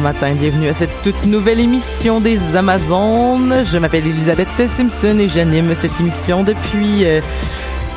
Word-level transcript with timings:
matin, 0.00 0.32
bienvenue 0.34 0.68
à 0.68 0.74
cette 0.74 1.02
toute 1.02 1.26
nouvelle 1.26 1.60
émission 1.60 2.20
des 2.20 2.38
Amazones. 2.56 3.64
Je 3.64 3.78
m'appelle 3.78 4.06
Elisabeth 4.06 4.48
Simpson 4.66 5.18
et 5.18 5.28
j'anime 5.28 5.74
cette 5.74 5.98
émission 6.00 6.42
depuis 6.42 7.04
euh, 7.04 7.20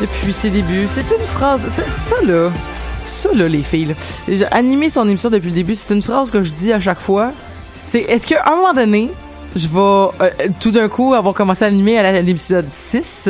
depuis 0.02 0.34
ses 0.34 0.50
débuts. 0.50 0.86
C'est 0.88 1.02
une 1.02 1.24
phrase, 1.34 1.66
c'est 1.70 1.84
ça 2.09 2.22
là, 2.26 2.50
ça 3.04 3.30
là 3.34 3.48
les 3.48 3.64
filles. 3.64 3.94
là. 4.28 4.90
Son 4.90 5.08
émission 5.08 5.30
depuis 5.30 5.50
le 5.50 5.56
début. 5.56 5.76
C'est 5.76 5.94
une 5.94 6.02
phrase 6.02 6.30
que 6.31 6.42
je 6.44 6.52
dis 6.54 6.72
à 6.74 6.80
chaque 6.80 7.00
fois. 7.00 7.31
C'est 7.86 8.02
est-ce 8.02 8.28
qu'à 8.28 8.44
un 8.52 8.56
moment 8.56 8.74
donné, 8.74 9.09
je 9.56 9.68
vais 9.68 9.80
euh, 9.80 10.30
tout 10.59 10.72
d'un 10.72 10.88
coup 10.90 11.13
avoir 11.13 11.34
commencé 11.34 11.63
à 11.63 11.68
animer 11.68 11.97
à 11.97 12.22
l'épisode 12.22 12.66
6 12.72 13.30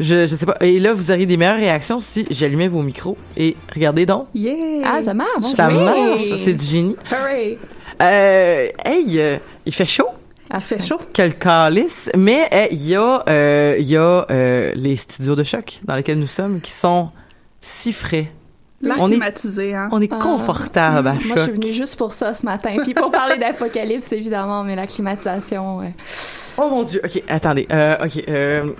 je, 0.00 0.26
je 0.26 0.36
sais 0.36 0.46
pas. 0.46 0.54
Et 0.60 0.78
là, 0.78 0.92
vous 0.92 1.10
auriez 1.10 1.26
des 1.26 1.36
meilleures 1.36 1.56
réactions 1.56 1.98
si 1.98 2.24
j'allumais 2.30 2.68
vos 2.68 2.82
micros. 2.82 3.16
Et 3.36 3.56
regardez 3.74 4.06
donc. 4.06 4.26
Yeah! 4.32 4.54
Ah, 4.84 5.02
ça 5.02 5.12
marche. 5.12 5.28
Ça 5.56 5.68
Oui. 5.68 5.74
marche. 5.84 6.22
C'est 6.44 6.54
du 6.54 6.64
génie. 6.64 6.94
Hooray! 7.10 7.58
Euh, 8.02 8.68
hey, 8.84 9.20
euh, 9.20 9.36
il 9.66 9.74
fait 9.74 9.84
chaud. 9.86 10.08
Ah, 10.50 10.60
Fait 10.60 10.82
chaud. 10.82 10.98
Quel 11.12 11.36
calice. 11.38 12.10
Mais 12.16 12.48
euh, 12.52 12.66
il 12.70 12.86
y 12.86 12.94
a, 12.96 13.22
euh, 13.28 13.76
il 13.78 13.86
y 13.86 13.96
a 13.96 14.24
euh, 14.30 14.72
les 14.74 14.96
studios 14.96 15.34
de 15.34 15.42
choc 15.42 15.80
dans 15.84 15.94
lesquels 15.96 16.18
nous 16.18 16.26
sommes 16.26 16.60
qui 16.60 16.70
sont 16.70 17.10
si 17.60 17.92
frais. 17.92 18.32
L'air 18.80 18.94
On 19.00 19.08
est- 19.08 19.12
climatisé, 19.12 19.74
hein? 19.74 19.88
On 19.92 20.00
est 20.00 20.12
Ah. 20.12 20.18
confortable 20.22 21.08
à 21.08 21.14
Moi, 21.14 21.34
je 21.36 21.42
suis 21.42 21.52
venue 21.52 21.72
juste 21.74 21.96
pour 21.96 22.12
ça 22.14 22.32
ce 22.32 22.46
matin. 22.46 22.76
Puis 22.84 22.94
pour 22.94 23.10
parler 23.10 23.36
d'apocalypse, 23.36 24.12
évidemment, 24.12 24.62
mais 24.64 24.76
la 24.76 24.86
climatisation. 24.86 25.78
ouais. 25.78 25.94
Oh 26.56 26.68
mon 26.70 26.84
dieu. 26.84 27.00
Ok, 27.04 27.22
attendez. 27.28 27.66
Euh, 27.72 27.96
ok. 28.04 28.22
Euh, 28.28 28.70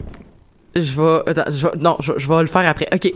je 0.77 1.01
vais. 1.01 1.31
attends, 1.31 1.51
je 1.51 1.67
vais- 1.67 1.77
non, 1.79 1.97
je, 2.01 2.13
je 2.17 2.29
vais 2.29 2.41
le 2.41 2.47
faire 2.47 2.69
après. 2.71 2.89
Ok. 2.95 3.13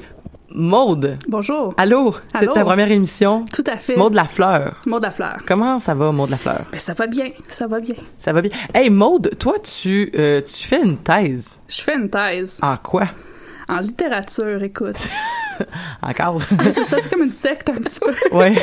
Maude. 0.55 1.19
Bonjour. 1.29 1.75
Allô? 1.77 2.15
C'est 2.39 2.47
ta 2.53 2.65
première 2.65 2.91
émission? 2.91 3.45
Tout 3.53 3.65
à 3.67 3.77
fait. 3.77 3.97
Maude 3.97 4.15
Lafleur. 4.15 4.75
Maud 4.87 5.03
Lafleur. 5.03 5.39
Comment 5.47 5.79
ça 5.79 5.95
va, 5.95 6.13
Maude 6.13 6.31
Lafleur? 6.31 6.63
Ben, 6.71 6.79
ça 6.79 6.93
va 6.93 7.07
bien. 7.07 7.31
Ça 7.49 7.67
va 7.67 7.81
bien. 7.81 7.95
Ça 8.19 8.33
va 8.33 8.43
bien. 8.43 8.51
Hey, 8.75 8.91
Maude, 8.91 9.31
toi, 9.39 9.55
tu, 9.59 10.11
euh, 10.15 10.41
tu 10.41 10.67
fais 10.67 10.83
une 10.83 10.99
thèse. 10.99 11.61
Je 11.69 11.81
fais 11.81 11.97
une 11.97 12.11
thèse 12.11 12.59
En 12.63 12.77
quoi? 12.77 13.07
en 13.69 13.79
littérature, 13.79 14.63
écoute. 14.63 14.99
Encore? 16.03 16.41
c'est 16.75 16.85
ça, 16.85 16.97
c'est 17.03 17.09
comme 17.09 17.23
une 17.23 17.33
secte 17.33 17.69
un 17.71 17.75
petit 17.75 18.01
peu. 18.01 18.13
ouais. 18.37 18.55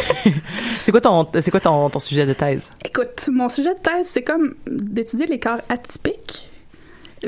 c'est 0.81 0.91
quoi 0.91 1.01
ton, 1.01 1.27
c'est 1.41 1.51
quoi 1.51 1.59
ton, 1.59 1.89
ton 1.89 1.99
sujet 1.99 2.25
de 2.25 2.33
thèse? 2.33 2.69
Écoute, 2.85 3.29
mon 3.31 3.49
sujet 3.49 3.73
de 3.73 3.79
thèse, 3.79 4.09
c'est 4.11 4.23
comme 4.23 4.55
d'étudier 4.67 5.25
les 5.25 5.39
corps 5.39 5.61
atypiques. 5.69 6.48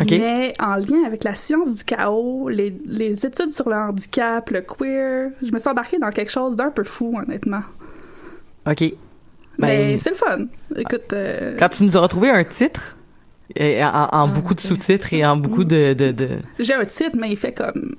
Mais 0.09 0.53
en 0.59 0.75
lien 0.75 1.03
avec 1.05 1.23
la 1.23 1.35
science 1.35 1.75
du 1.75 1.83
chaos, 1.83 2.49
les, 2.49 2.73
les 2.85 3.25
études 3.25 3.51
sur 3.51 3.69
le 3.69 3.75
handicap, 3.75 4.49
le 4.49 4.61
queer, 4.61 5.31
je 5.43 5.51
me 5.51 5.59
suis 5.59 5.69
embarquée 5.69 5.99
dans 5.99 6.09
quelque 6.11 6.31
chose 6.31 6.55
d'un 6.55 6.69
peu 6.71 6.83
fou, 6.83 7.17
honnêtement. 7.17 7.61
OK. 8.67 8.81
Mais 9.57 9.95
Ben, 9.95 9.99
c'est 9.99 10.09
le 10.11 10.15
fun. 10.15 10.45
Écoute, 10.75 11.13
euh, 11.13 11.55
quand 11.59 11.69
tu 11.69 11.83
nous 11.83 11.97
auras 11.97 12.07
trouvé 12.07 12.29
un 12.29 12.43
titre, 12.43 12.95
et 13.55 13.83
en, 13.83 14.07
en 14.11 14.27
beaucoup 14.29 14.53
de 14.53 14.61
sous-titres 14.61 15.13
et 15.13 15.25
en 15.25 15.35
beaucoup 15.35 15.65
de, 15.65 15.93
de, 15.93 16.11
de... 16.11 16.29
j'ai 16.57 16.73
un 16.73 16.85
titre, 16.85 17.17
mais 17.19 17.31
il 17.31 17.37
fait 17.37 17.51
comme 17.51 17.95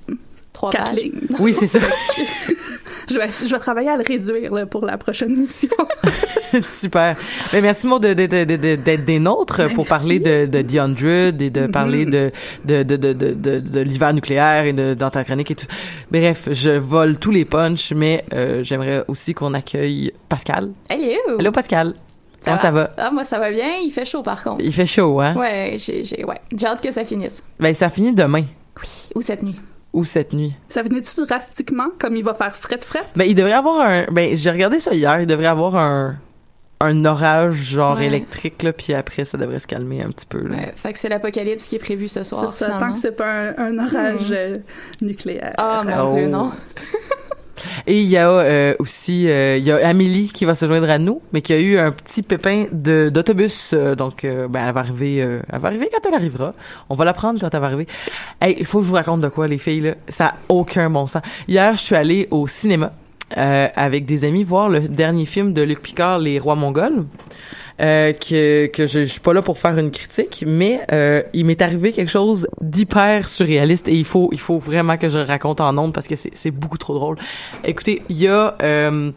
Trois 0.53 0.69
quatre 0.71 0.91
pages. 0.91 0.99
lignes. 1.03 1.19
Oui, 1.39 1.53
c'est 1.53 1.67
ça. 1.67 1.79
Je 3.09 3.19
vais, 3.19 3.27
je 3.45 3.53
vais 3.53 3.59
travailler 3.59 3.89
à 3.89 3.97
le 3.97 4.03
réduire 4.07 4.53
là, 4.53 4.65
pour 4.65 4.85
la 4.85 4.97
prochaine 4.97 5.31
émission. 5.33 5.67
Super. 6.61 7.17
Ben, 7.51 7.61
merci, 7.61 7.85
Maud, 7.85 8.01
de- 8.01 8.13
de- 8.13 8.27
de- 8.27 8.45
de- 8.45 8.55
de- 8.55 8.75
d'être 8.77 9.03
des 9.03 9.19
nôtres 9.19 9.57
Ben, 9.57 9.67
pour 9.75 9.83
merci. 9.83 9.89
parler 9.89 10.19
de, 10.19 10.45
de 10.45 10.61
The 10.61 10.75
Hundred 10.79 11.41
et 11.41 11.49
de 11.49 11.67
parler 11.67 12.05
de, 12.05 12.31
de, 12.63 12.83
de, 12.83 12.95
de, 12.95 13.11
de, 13.11 13.33
de, 13.33 13.59
de 13.59 13.79
l'hiver 13.81 14.13
nucléaire 14.13 14.63
et 14.65 14.71
de, 14.71 14.93
dans 14.93 15.09
ta 15.09 15.25
chronique 15.25 15.51
et 15.51 15.55
tout. 15.55 15.65
Bref, 16.11 16.47
je 16.49 16.71
vole 16.71 17.19
tous 17.19 17.31
les 17.31 17.43
punchs, 17.43 17.91
mais 17.93 18.23
euh, 18.33 18.63
j'aimerais 18.63 19.03
aussi 19.09 19.33
qu'on 19.33 19.53
accueille 19.53 20.13
Pascal. 20.29 20.71
Hello! 20.89 21.39
Allô, 21.39 21.51
Pascal. 21.51 21.93
Comment 22.45 22.57
ça 22.57 22.71
va? 22.71 22.91
Ah, 22.97 23.11
moi, 23.11 23.25
ça 23.25 23.37
va 23.37 23.51
bien. 23.51 23.79
Il 23.83 23.91
fait 23.91 24.05
chaud, 24.05 24.23
par 24.23 24.41
contre. 24.43 24.63
Il 24.63 24.71
fait 24.73 24.85
chaud, 24.85 25.19
hein? 25.19 25.35
Ouais, 25.35 25.75
j'ai, 25.77 26.05
j'ai, 26.05 26.23
ouais. 26.23 26.39
Hâte 26.63 26.81
que 26.81 26.91
ça 26.91 27.03
finisse. 27.03 27.43
Ben, 27.59 27.73
ça 27.73 27.89
finit 27.89 28.13
demain 28.13 28.43
Oui. 28.81 28.89
Ou 29.15 29.21
cette 29.21 29.43
nuit. 29.43 29.55
Ou 29.93 30.03
cette 30.03 30.33
nuit? 30.33 30.55
Ça 30.69 30.81
venait-tu 30.81 31.25
drastiquement, 31.25 31.87
comme 31.99 32.15
il 32.15 32.23
va 32.23 32.33
faire 32.33 32.57
fret 32.57 32.79
fret? 32.81 33.03
Ben, 33.15 33.25
il 33.25 33.35
devrait 33.35 33.51
y 33.51 33.55
avoir 33.55 33.81
un. 33.81 34.05
Ben, 34.11 34.35
j'ai 34.35 34.51
regardé 34.51 34.79
ça 34.79 34.93
hier. 34.93 35.21
Il 35.21 35.27
devrait 35.27 35.45
y 35.45 35.47
avoir 35.47 35.75
un 35.77 36.15
un 36.79 37.05
orage 37.05 37.53
genre 37.53 37.95
Ouais. 37.97 38.07
électrique 38.07 38.61
là, 38.61 38.73
puis 38.73 38.93
après 38.93 39.23
ça 39.23 39.37
devrait 39.37 39.59
se 39.59 39.67
calmer 39.67 40.01
un 40.03 40.09
petit 40.09 40.25
peu. 40.25 40.45
Là. 40.45 40.55
Ouais, 40.57 40.73
fait 40.75 40.91
que 40.91 40.99
c'est 40.99 41.07
l'apocalypse 41.07 41.65
qui 41.67 41.75
est 41.77 41.79
prévu 41.79 42.09
ce 42.09 42.23
soir, 42.25 42.53
C'est 42.53 42.65
ça, 42.65 42.71
tant 42.77 42.91
que 42.91 42.99
c'est 42.99 43.15
pas 43.15 43.31
un, 43.31 43.57
un 43.57 43.79
orage 43.79 44.29
Hmm. 44.29 44.33
euh, 44.33 44.55
nucléaire. 45.01 45.53
Ah, 45.57 45.81
mon 45.85 46.07
Oh. 46.09 46.13
Dieu, 46.13 46.27
non. 46.27 46.51
Et 47.85 48.01
il 48.01 48.07
y 48.07 48.17
a 48.17 48.29
euh, 48.29 48.75
aussi 48.79 49.27
euh, 49.29 49.57
il 49.57 49.63
y 49.63 49.71
a 49.71 49.87
Amélie 49.87 50.29
qui 50.33 50.45
va 50.45 50.55
se 50.55 50.65
joindre 50.65 50.89
à 50.89 50.97
nous, 50.97 51.21
mais 51.33 51.41
qui 51.41 51.53
a 51.53 51.59
eu 51.59 51.77
un 51.77 51.91
petit 51.91 52.23
pépin 52.23 52.65
de 52.71 53.09
d'autobus. 53.13 53.73
euh, 53.73 53.95
donc 53.95 54.25
euh, 54.25 54.47
ben 54.47 54.67
elle 54.67 54.73
va 54.73 54.79
arriver 54.79 55.21
euh, 55.21 55.39
elle 55.51 55.59
va 55.59 55.67
arriver 55.67 55.89
quand 55.91 56.07
elle 56.07 56.15
arrivera. 56.15 56.49
On 56.89 56.95
va 56.95 57.05
la 57.05 57.13
prendre 57.13 57.39
quand 57.39 57.53
elle 57.53 57.59
va 57.61 57.67
arriver. 57.67 57.87
Hey, 58.41 58.55
il 58.59 58.65
faut 58.65 58.79
que 58.79 58.85
je 58.85 58.89
vous 58.89 58.95
raconte 58.95 59.21
de 59.21 59.29
quoi 59.29 59.47
les 59.47 59.59
filles 59.59 59.81
là. 59.81 59.95
Ça 60.09 60.27
a 60.27 60.33
aucun 60.49 60.89
bon 60.89 61.07
sens. 61.07 61.21
Hier, 61.47 61.75
je 61.75 61.81
suis 61.81 61.95
allée 61.95 62.27
au 62.31 62.47
cinéma 62.47 62.91
euh, 63.37 63.67
avec 63.75 64.05
des 64.05 64.25
amis 64.25 64.43
voir 64.43 64.69
le 64.69 64.81
dernier 64.81 65.25
film 65.25 65.53
de 65.53 65.61
Luc 65.61 65.81
Picard, 65.81 66.19
Les 66.19 66.39
Rois 66.39 66.55
Mongols. 66.55 67.05
Euh, 67.81 68.13
que 68.13 68.67
que 68.67 68.85
je, 68.85 68.99
je 69.01 69.05
suis 69.05 69.19
pas 69.19 69.33
là 69.33 69.41
pour 69.41 69.57
faire 69.57 69.75
une 69.79 69.89
critique, 69.89 70.43
mais 70.45 70.81
euh, 70.91 71.23
il 71.33 71.45
m'est 71.47 71.59
arrivé 71.59 71.91
quelque 71.91 72.11
chose 72.11 72.47
d'hyper 72.61 73.27
surréaliste 73.27 73.87
et 73.87 73.95
il 73.95 74.05
faut 74.05 74.29
il 74.31 74.39
faut 74.39 74.59
vraiment 74.59 74.95
que 74.95 75.09
je 75.09 75.17
raconte 75.17 75.59
en 75.59 75.75
ondes 75.79 75.91
parce 75.91 76.07
que 76.07 76.15
c'est 76.15 76.29
c'est 76.35 76.51
beaucoup 76.51 76.77
trop 76.77 76.93
drôle. 76.93 77.17
Écoutez, 77.63 78.03
il 78.09 78.17
y 78.17 78.27
a 78.27 78.55
euh, 78.61 79.11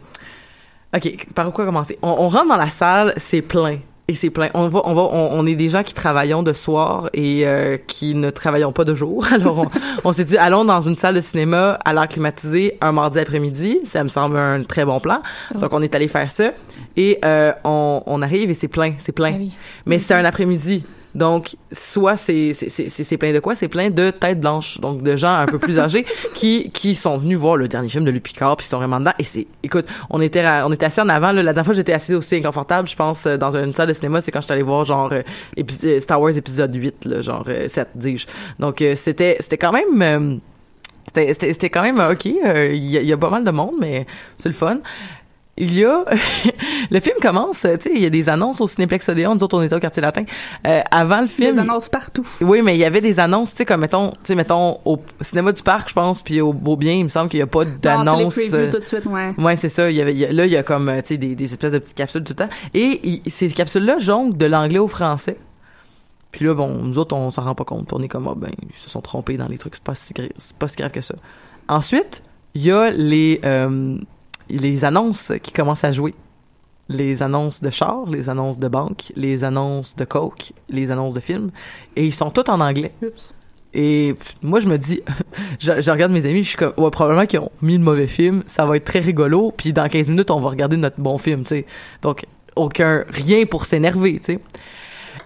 ok 0.95 1.27
par 1.35 1.51
quoi 1.51 1.65
commencer? 1.65 1.99
On, 2.01 2.09
on 2.09 2.29
rentre 2.29 2.47
dans 2.47 2.57
la 2.57 2.71
salle, 2.71 3.13
c'est 3.17 3.43
plein 3.43 3.77
et 4.07 4.15
c'est 4.15 4.29
plein. 4.29 4.49
On 4.53 4.69
va, 4.69 4.81
on 4.85 4.93
va, 4.93 5.01
on, 5.01 5.29
on 5.33 5.45
est 5.45 5.55
des 5.55 5.69
gens 5.69 5.83
qui 5.83 5.93
travaillons 5.93 6.41
de 6.41 6.53
soir 6.53 7.09
et 7.13 7.45
euh, 7.45 7.77
qui 7.77 8.15
ne 8.15 8.29
travaillons 8.29 8.71
pas 8.71 8.85
de 8.85 8.93
jour. 8.93 9.25
Alors 9.31 9.59
on, 9.59 9.67
on 10.05 10.13
s'est 10.13 10.25
dit 10.25 10.37
allons 10.37 10.63
dans 10.63 10.81
une 10.81 10.95
salle 10.95 11.15
de 11.15 11.21
cinéma 11.21 11.77
à 11.83 11.93
l'air 11.93 12.07
climatisé 12.07 12.77
un 12.81 12.93
mardi 12.93 13.19
après-midi. 13.19 13.79
Ça 13.83 14.03
me 14.03 14.09
semble 14.09 14.37
un 14.37 14.63
très 14.63 14.85
bon 14.85 14.99
plan. 14.99 15.21
Donc 15.55 15.73
on 15.73 15.81
est 15.81 15.93
allé 15.93 16.07
faire 16.07 16.31
ça 16.31 16.51
et 16.95 17.19
euh, 17.25 17.51
on, 17.63 18.03
on 18.05 18.21
arrive 18.21 18.49
et 18.49 18.53
c'est 18.53 18.67
plein, 18.69 18.93
c'est 18.97 19.11
plein. 19.11 19.31
Ah 19.33 19.37
oui. 19.39 19.51
Mais 19.85 19.99
c'est 19.99 20.13
un 20.13 20.25
après-midi. 20.25 20.83
Donc, 21.15 21.55
soit 21.71 22.15
c'est 22.15 22.53
c'est 22.53 23.17
plein 23.17 23.33
de 23.33 23.39
quoi? 23.39 23.55
C'est 23.55 23.67
plein 23.67 23.89
de 23.89 24.11
têtes 24.11 24.39
blanches, 24.39 24.79
donc 24.79 25.01
de 25.01 25.15
gens 25.15 25.33
un 25.35 25.45
peu 25.47 25.57
plus 25.57 25.79
âgés 25.79 26.05
qui 26.35 26.69
qui 26.71 26.93
sont 26.95 27.17
venus 27.17 27.37
voir 27.37 27.55
le 27.57 27.67
dernier 27.67 27.89
film 27.89 28.05
de 28.05 28.11
Picard, 28.11 28.57
puis 28.57 28.65
ils 28.65 28.69
sont 28.69 28.77
vraiment 28.77 28.99
dedans. 28.99 29.13
Et 29.17 29.23
c'est, 29.23 29.47
écoute, 29.63 29.85
on 30.09 30.21
était 30.21 30.45
on 30.63 30.71
était 30.71 30.85
assis 30.85 31.01
en 31.01 31.09
avant. 31.09 31.31
Là, 31.31 31.41
la 31.41 31.53
dernière 31.53 31.65
fois, 31.65 31.73
j'étais 31.73 31.93
assis 31.93 32.13
aussi 32.13 32.35
inconfortable. 32.35 32.87
Je 32.87 32.95
pense 32.95 33.25
euh, 33.25 33.37
dans 33.37 33.55
une 33.57 33.73
salle 33.73 33.87
de 33.87 33.93
cinéma, 33.93 34.21
c'est 34.21 34.31
quand 34.31 34.41
j'étais 34.41 34.53
allé 34.53 34.63
voir 34.63 34.85
genre 34.85 35.09
euh, 35.11 35.21
euh, 35.85 35.99
Star 35.99 36.21
Wars 36.21 36.37
épisode 36.37 36.75
8, 36.75 37.05
là, 37.05 37.21
genre 37.21 37.45
euh, 37.47 37.67
7, 37.67 37.87
dis-je. 37.95 38.27
Donc 38.59 38.83
c'était 38.95 39.37
c'était 39.39 39.57
quand 39.57 39.71
même 39.71 40.39
c'était- 41.15 41.69
quand 41.69 41.81
même 41.81 41.99
ok. 41.99 42.25
il 42.25 42.77
y 42.85 43.13
a 43.13 43.17
pas 43.17 43.29
mal 43.29 43.43
de 43.43 43.51
monde, 43.51 43.75
mais 43.79 44.05
c'est 44.37 44.49
le 44.49 44.55
fun. 44.55 44.79
Il 45.59 45.73
y 45.77 45.83
a 45.85 46.05
le 46.91 46.99
film 46.99 47.15
commence, 47.21 47.61
tu 47.61 47.67
sais, 47.67 47.91
il 47.95 48.01
y 48.01 48.05
a 48.05 48.09
des 48.11 48.29
annonces 48.29 48.61
au 48.61 48.67
Cinéplex 48.67 49.09
Odéon. 49.09 49.33
Nous 49.35 49.43
autres, 49.43 49.57
on 49.57 49.61
était 49.63 49.75
au 49.75 49.79
quartier 49.79 50.01
latin. 50.03 50.23
Euh, 50.67 50.81
avant 50.91 51.17
le 51.21 51.25
Des 51.27 51.31
film, 51.31 51.57
annonces 51.59 51.89
partout. 51.89 52.27
oui, 52.41 52.61
mais 52.63 52.75
il 52.75 52.79
y 52.79 52.85
avait 52.85 53.01
des 53.01 53.19
annonces, 53.19 53.51
tu 53.51 53.57
sais, 53.57 53.65
comme 53.65 53.81
mettons, 53.81 54.09
tu 54.09 54.15
sais, 54.25 54.35
mettons 54.35 54.79
au 54.85 54.99
cinéma 55.21 55.51
du 55.51 55.63
parc, 55.63 55.89
je 55.89 55.93
pense, 55.95 56.21
puis 56.21 56.41
au 56.41 56.53
Beaubien, 56.53 56.93
il 56.93 57.03
me 57.05 57.09
semble 57.09 57.29
qu'il 57.29 57.39
y 57.39 57.43
a 57.43 57.47
pas 57.47 57.65
Non, 57.65 57.71
d'annonce. 57.81 58.35
c'est 58.35 58.41
les 58.47 58.55
euh, 58.55 58.71
tout 58.71 58.79
de 58.79 58.85
suite, 58.85 59.05
ouais. 59.07 59.33
Ouais, 59.37 59.55
c'est 59.55 59.69
ça. 59.69 59.89
Il 59.89 59.97
y 59.97 60.01
avait, 60.01 60.13
il 60.13 60.19
y 60.19 60.25
a- 60.25 60.31
là, 60.31 60.45
il 60.45 60.51
y 60.51 60.57
a 60.57 60.63
comme, 60.63 60.91
tu 60.97 61.07
sais, 61.07 61.17
des, 61.17 61.33
des 61.35 61.45
espèces 61.51 61.71
de 61.73 61.79
petites 61.79 61.97
capsules 61.97 62.23
tout 62.23 62.33
le 62.37 62.45
temps. 62.45 62.53
Et 62.73 62.99
il- 63.03 63.21
ces 63.31 63.49
capsules-là 63.49 63.97
jonglent 63.97 64.37
de 64.37 64.45
l'anglais 64.45 64.79
au 64.79 64.87
français. 64.87 65.37
Puis 66.31 66.45
là, 66.45 66.53
bon, 66.53 66.69
nous 66.83 66.99
autres, 66.99 67.15
on 67.15 67.31
s'en 67.31 67.41
rend 67.43 67.55
pas 67.55 67.63
compte. 67.63 67.91
On 67.93 68.01
est 68.03 68.07
comme, 68.07 68.27
ah, 68.27 68.35
ben, 68.37 68.51
ils 68.61 68.77
se 68.79 68.89
sont 68.91 69.01
trompés 69.01 69.37
dans 69.37 69.47
les 69.47 69.57
trucs. 69.57 69.73
C'est 69.75 69.83
pas 69.83 69.95
si, 69.95 70.13
c'est 70.37 70.57
pas 70.57 70.67
si 70.67 70.75
grave 70.75 70.91
que 70.91 71.01
ça. 71.01 71.15
Ensuite, 71.67 72.21
il 72.53 72.63
y 72.63 72.71
a 72.71 72.91
les, 72.91 73.39
euh, 73.43 73.97
les 74.49 74.85
annonces 74.85 75.33
qui 75.41 75.51
commencent 75.51 75.83
à 75.83 75.91
jouer. 75.91 76.13
Les 76.89 77.21
annonces 77.21 77.61
de 77.61 77.69
char, 77.69 78.05
les 78.07 78.29
annonces 78.29 78.59
de 78.59 78.67
banque, 78.67 79.11
les 79.15 79.43
annonces 79.43 79.95
de 79.95 80.05
coke, 80.05 80.53
les 80.69 80.89
annonces 80.89 81.15
de 81.15 81.19
films. 81.19 81.51
Et 81.95 82.05
ils 82.05 82.13
sont 82.13 82.31
tous 82.31 82.49
en 82.49 82.61
anglais. 82.61 82.93
Oups. 83.03 83.33
Et 83.73 84.15
moi, 84.41 84.59
je 84.59 84.67
me 84.67 84.77
dis, 84.77 85.01
je, 85.59 85.81
je 85.81 85.91
regarde 85.91 86.11
mes 86.11 86.25
amis, 86.25 86.43
je 86.43 86.49
suis 86.49 86.57
comme, 86.57 86.73
ouais, 86.77 86.89
probablement 86.89 87.25
qu'ils 87.25 87.39
ont 87.39 87.51
mis 87.61 87.77
le 87.77 87.83
mauvais 87.83 88.07
film, 88.07 88.43
ça 88.47 88.65
va 88.65 88.77
être 88.77 88.85
très 88.85 88.99
rigolo, 88.99 89.53
puis 89.55 89.73
dans 89.73 89.87
15 89.87 90.07
minutes, 90.07 90.31
on 90.31 90.39
va 90.39 90.49
regarder 90.49 90.77
notre 90.77 90.99
bon 90.99 91.17
film, 91.17 91.43
tu 91.43 91.49
sais. 91.49 91.65
Donc, 92.01 92.25
aucun, 92.55 93.03
rien 93.09 93.45
pour 93.45 93.65
s'énerver, 93.65 94.19
tu 94.19 94.33
sais. 94.33 94.39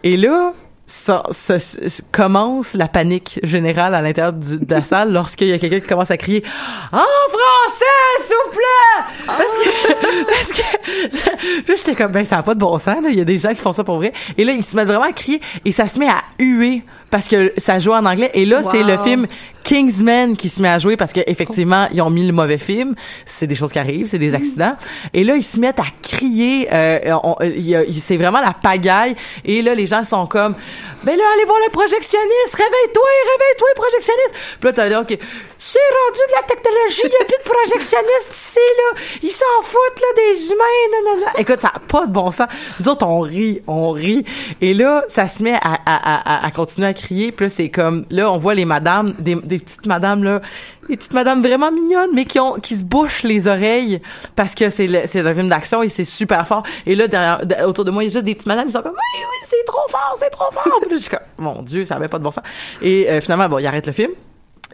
Et 0.03 0.17
là, 0.17 0.53
ça, 0.91 1.23
ça- 1.31 1.57
ça- 1.59 2.03
commence 2.11 2.73
la 2.73 2.87
panique 2.89 3.39
générale 3.43 3.95
à 3.95 4.01
l'intérieur 4.01 4.33
du- 4.33 4.59
de 4.59 4.75
la 4.75 4.83
salle 4.83 5.13
lorsqu'il 5.13 5.47
y 5.47 5.53
a 5.53 5.57
quelqu'un 5.57 5.79
qui 5.79 5.87
commence 5.87 6.11
à 6.11 6.17
crier 6.17 6.43
«En 6.91 6.97
français, 6.97 7.85
s'il 8.19 8.35
vous 8.45 8.51
plaît!» 8.51 9.25
Parce 9.25 9.39
que, 9.63 10.25
parce 10.25 10.51
que, 10.51 11.67
là, 11.71 11.75
j'étais 11.77 11.95
comme, 11.95 12.11
ben, 12.11 12.25
ça 12.25 12.35
n'a 12.37 12.43
pas 12.43 12.55
de 12.55 12.59
bon 12.59 12.77
sens, 12.77 13.01
là. 13.01 13.09
Il 13.09 13.17
y 13.17 13.21
a 13.21 13.25
des 13.25 13.37
gens 13.37 13.49
qui 13.49 13.61
font 13.61 13.71
ça 13.71 13.83
pour 13.85 13.97
vrai. 13.97 14.11
Et 14.37 14.43
là, 14.43 14.51
ils 14.51 14.63
se 14.63 14.75
mettent 14.75 14.87
vraiment 14.87 15.05
à 15.05 15.13
crier 15.13 15.39
et 15.63 15.71
ça 15.71 15.87
se 15.87 15.97
met 15.97 16.09
à 16.09 16.21
huer 16.39 16.83
parce 17.11 17.27
que 17.27 17.53
ça 17.57 17.77
joue 17.77 17.91
en 17.93 18.05
anglais. 18.05 18.31
Et 18.33 18.45
là, 18.45 18.61
c'est 18.63 18.83
le 18.83 18.97
film 18.97 19.27
Kingsman 19.63 20.35
qui 20.35 20.49
se 20.49 20.61
met 20.61 20.69
à 20.69 20.79
jouer 20.79 20.97
parce 20.97 21.13
qu'effectivement, 21.13 21.87
ils 21.93 22.01
ont 22.01 22.09
mis 22.09 22.25
le 22.25 22.33
mauvais 22.33 22.57
film. 22.57 22.95
C'est 23.25 23.45
des 23.47 23.53
choses 23.55 23.71
qui 23.71 23.77
arrivent, 23.79 24.07
c'est 24.07 24.17
des 24.17 24.33
accidents. 24.33 24.75
Et 25.13 25.23
là, 25.23 25.35
ils 25.35 25.43
se 25.43 25.59
mettent 25.59 25.79
à 25.79 25.85
crier. 26.01 26.67
Euh, 26.71 27.13
on- 27.23 27.35
y 27.43 27.75
a- 27.75 27.83
il- 27.83 27.93
c'est 28.01 28.17
vraiment 28.17 28.41
la 28.41 28.53
pagaille. 28.53 29.15
Et 29.45 29.61
là, 29.61 29.75
les 29.75 29.85
gens 29.85 30.03
sont 30.03 30.25
comme, 30.25 30.55
ben 31.03 31.15
là, 31.15 31.23
allez 31.35 31.45
voir 31.45 31.59
le 31.63 31.69
projectionniste. 31.71 32.53
Réveille-toi, 32.55 33.03
réveille-toi, 33.33 33.67
projectionniste. 33.75 34.33
Puis 34.59 34.67
là, 34.69 34.73
t'as 34.73 34.89
là, 34.89 35.01
OK, 35.01 35.17
c'est 35.57 35.79
rendu 35.79 36.19
de 36.27 36.35
la 36.35 36.47
technologie. 36.47 37.01
Il 37.03 37.09
n'y 37.09 37.15
a 37.21 37.25
plus 37.25 37.43
de 37.43 37.49
projectionniste 37.49 38.29
ici, 38.33 38.59
là. 38.77 39.01
Ils 39.23 39.31
s'en 39.31 39.61
foutent, 39.63 39.99
là, 40.01 40.07
des 40.15 40.47
humains. 40.51 40.57
nanana. 41.05 41.31
Écoute, 41.37 41.61
ça 41.61 41.71
n'a 41.73 41.81
pas 41.87 42.05
de 42.07 42.11
bon 42.11 42.31
sens. 42.31 42.47
Nous 42.79 42.87
autres, 42.89 43.05
on 43.05 43.19
rit, 43.19 43.61
on 43.67 43.91
rit. 43.91 44.23
Et 44.61 44.73
là, 44.73 45.03
ça 45.07 45.27
se 45.27 45.43
met 45.43 45.53
à, 45.61 45.77
à, 45.85 46.43
à, 46.43 46.45
à 46.47 46.51
continuer 46.51 46.87
à 46.87 46.93
crier. 47.01 47.31
Puis 47.31 47.45
là, 47.45 47.49
c'est 47.49 47.69
comme, 47.69 48.05
là, 48.09 48.31
on 48.31 48.37
voit 48.37 48.53
les 48.53 48.65
madames, 48.65 49.13
des, 49.19 49.35
petites 49.35 49.85
madames, 49.85 50.23
là, 50.23 50.41
des 50.87 50.97
petites 50.97 51.13
madames 51.13 51.41
vraiment 51.41 51.71
mignonnes, 51.71 52.11
mais 52.13 52.25
qui 52.25 52.39
ont, 52.39 52.53
qui 52.53 52.75
se 52.75 52.83
bouchent 52.83 53.23
les 53.23 53.47
oreilles 53.47 54.01
parce 54.35 54.55
que 54.55 54.69
c'est 54.69 54.87
un 55.19 55.33
film 55.33 55.49
d'action 55.49 55.83
et 55.83 55.89
c'est 55.89 56.05
super 56.05 56.47
fort. 56.47 56.63
Et 56.85 56.95
là, 56.95 57.07
derrière, 57.07 57.45
de- 57.45 57.63
autour 57.63 57.85
de 57.85 57.91
moi, 57.91 58.03
il 58.03 58.07
y 58.07 58.09
a 58.09 58.13
juste 58.13 58.25
des 58.25 58.35
petites 58.35 58.47
madames, 58.47 58.67
ils 58.67 58.71
sont 58.71 58.81
comme, 58.81 58.91
oui, 58.91 59.19
oui, 59.19 59.47
c'est 59.47 59.65
trop 59.65 59.87
fort, 59.89 60.15
c'est 60.17 60.29
trop 60.29 60.51
fort. 60.51 60.63
Puis 60.81 60.89
là, 60.89 60.95
je 60.95 61.01
suis 61.01 61.09
comme, 61.09 61.19
mon 61.37 61.61
Dieu, 61.63 61.85
ça 61.85 61.95
avait 61.95 62.07
pas 62.07 62.19
de 62.19 62.23
bon 62.23 62.31
sens. 62.31 62.43
Et 62.81 63.09
euh, 63.09 63.21
finalement, 63.21 63.49
bon, 63.49 63.59
il 63.59 63.65
arrête 63.67 63.87
le 63.87 63.93
film. 63.93 64.11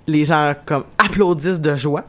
Les 0.08 0.26
gens, 0.26 0.54
comme, 0.66 0.86
applaudissent 0.98 1.62
de 1.62 1.76
joie. 1.76 2.04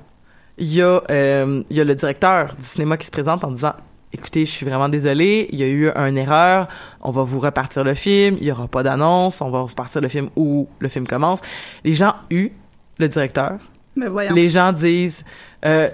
Il 0.58 0.74
y 0.74 0.82
a, 0.82 1.00
euh, 1.10 1.62
il 1.70 1.76
y 1.76 1.80
a 1.80 1.84
le 1.84 1.94
directeur 1.94 2.54
du 2.56 2.62
cinéma 2.64 2.96
qui 2.96 3.06
se 3.06 3.10
présente 3.12 3.44
en 3.44 3.52
disant, 3.52 3.74
écoutez, 4.12 4.46
je 4.46 4.50
suis 4.50 4.64
vraiment 4.66 4.88
désolé, 4.88 5.48
il 5.52 5.58
y 5.58 5.62
a 5.62 5.66
eu 5.66 5.90
une 5.90 6.16
erreur, 6.18 6.68
on 7.00 7.10
va 7.10 7.22
vous 7.22 7.40
repartir 7.40 7.84
le 7.84 7.94
film, 7.94 8.36
il 8.40 8.46
y 8.46 8.52
aura 8.52 8.66
pas 8.68 8.82
d'annonce, 8.82 9.40
on 9.40 9.50
va 9.50 9.60
repartir 9.60 10.00
le 10.00 10.08
film 10.08 10.30
où 10.36 10.68
le 10.80 10.88
film 10.88 11.06
commence. 11.06 11.40
Les 11.84 11.94
gens 11.94 12.14
huent 12.30 12.52
le 12.98 13.08
directeur. 13.08 13.52
Mais 13.96 14.08
voyons. 14.08 14.34
Les 14.34 14.48
gens 14.48 14.72
disent, 14.72 15.24
euh, 15.64 15.88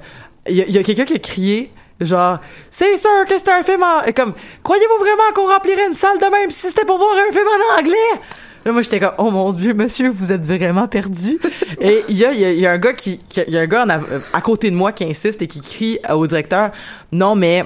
il 0.49 0.57
y 0.57 0.61
a, 0.63 0.65
il 0.67 0.73
y 0.75 0.79
a 0.79 0.83
quelqu'un 0.83 1.05
qui 1.07 1.15
a 1.15 1.19
crié, 1.19 1.73
genre, 2.01 2.39
c'est 2.71 2.97
sûr 2.97 3.11
que 3.29 3.39
c'est 3.39 3.49
un 3.49 3.63
film 3.63 3.83
en, 3.83 4.03
et 4.05 4.13
comme, 4.13 4.35
croyez-vous 4.63 4.99
vraiment 5.05 5.33
qu'on 5.35 5.47
remplirait 5.53 5.87
une 5.87 5.95
salle 5.95 6.19
de 6.19 6.27
même 6.31 6.51
si 6.51 6.69
c'était 6.69 6.85
pour 6.85 6.99
voir 6.99 7.15
un 7.17 7.33
film 7.33 7.47
en 7.47 7.79
anglais? 7.81 8.21
Là, 8.67 8.73
moi, 8.73 8.81
j'étais 8.81 8.99
comme, 9.01 9.13
oh 9.19 9.31
mon 9.31 9.53
dieu, 9.53 9.75
monsieur, 9.75 10.09
vous 10.09 10.33
êtes 10.33 10.47
vraiment 10.47 10.89
perdu. 10.89 11.39
et 11.81 12.03
il 12.09 12.17
y 12.17 12.25
a, 12.25 12.33
y 12.33 12.45
a, 12.47 12.51
il 12.53 12.61
y 12.61 12.67
a 12.67 12.73
un 12.73 12.79
gars 12.79 12.95
qui, 12.95 13.21
il 13.47 13.53
y 13.53 13.59
a 13.59 13.61
un 13.61 13.67
gars 13.67 13.83
av- 13.83 14.23
à 14.33 14.41
côté 14.41 14.71
de 14.71 14.77
moi 14.77 14.93
qui 14.93 15.05
insiste 15.05 15.43
et 15.43 15.47
qui 15.47 15.61
crie 15.61 15.99
au 16.11 16.27
directeur, 16.27 16.71
non, 17.13 17.35
mais, 17.35 17.61
euh, 17.61 17.65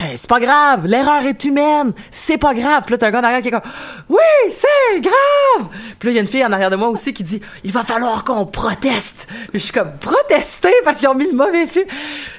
c'est 0.00 0.28
pas 0.28 0.40
grave, 0.40 0.86
l'erreur 0.86 1.24
est 1.26 1.44
humaine, 1.44 1.92
c'est 2.10 2.38
pas 2.38 2.54
grave. 2.54 2.84
Puis 2.84 2.92
là, 2.92 2.98
t'as 2.98 3.08
un 3.08 3.10
gars 3.10 3.20
en 3.20 3.24
arrière 3.24 3.42
qui 3.42 3.48
est 3.48 3.50
comme, 3.50 3.70
oui, 4.08 4.18
c'est 4.50 5.00
grave. 5.00 5.68
Puis 5.98 6.08
là, 6.08 6.12
il 6.12 6.14
y 6.14 6.18
a 6.18 6.20
une 6.20 6.28
fille 6.28 6.44
en 6.44 6.52
arrière 6.52 6.70
de 6.70 6.76
moi 6.76 6.88
aussi 6.88 7.12
qui 7.12 7.24
dit, 7.24 7.40
il 7.64 7.72
va 7.72 7.82
falloir 7.82 8.24
qu'on 8.24 8.46
proteste. 8.46 9.26
Puis 9.50 9.58
je 9.58 9.64
suis 9.64 9.72
comme, 9.72 9.92
protester 9.98 10.72
parce 10.84 11.00
qu'ils 11.00 11.08
ont 11.08 11.14
mis 11.14 11.28
le 11.30 11.36
mauvais 11.36 11.66
film. 11.66 11.86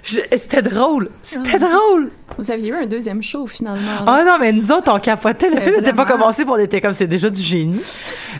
C'était 0.02 0.62
drôle, 0.62 1.10
c'était 1.22 1.60
drôle. 1.60 2.12
Vous 2.38 2.52
aviez 2.52 2.70
eu 2.70 2.76
un 2.76 2.86
deuxième 2.86 3.22
show 3.22 3.48
finalement. 3.48 4.06
Ah 4.08 4.24
non, 4.26 4.38
mais 4.40 4.52
nous 4.52 4.72
autres, 4.72 4.92
on 4.94 5.00
capotait. 5.00 5.50
Le 5.50 5.56
Mais 5.56 5.62
film 5.62 5.76
n'était 5.78 5.94
pas 5.94 6.06
commencé, 6.06 6.44
puis 6.44 6.54
on 6.54 6.58
était 6.58 6.82
comme, 6.82 6.94
c'est 6.94 7.08
déjà 7.08 7.30
du 7.30 7.42
génie. 7.42 7.82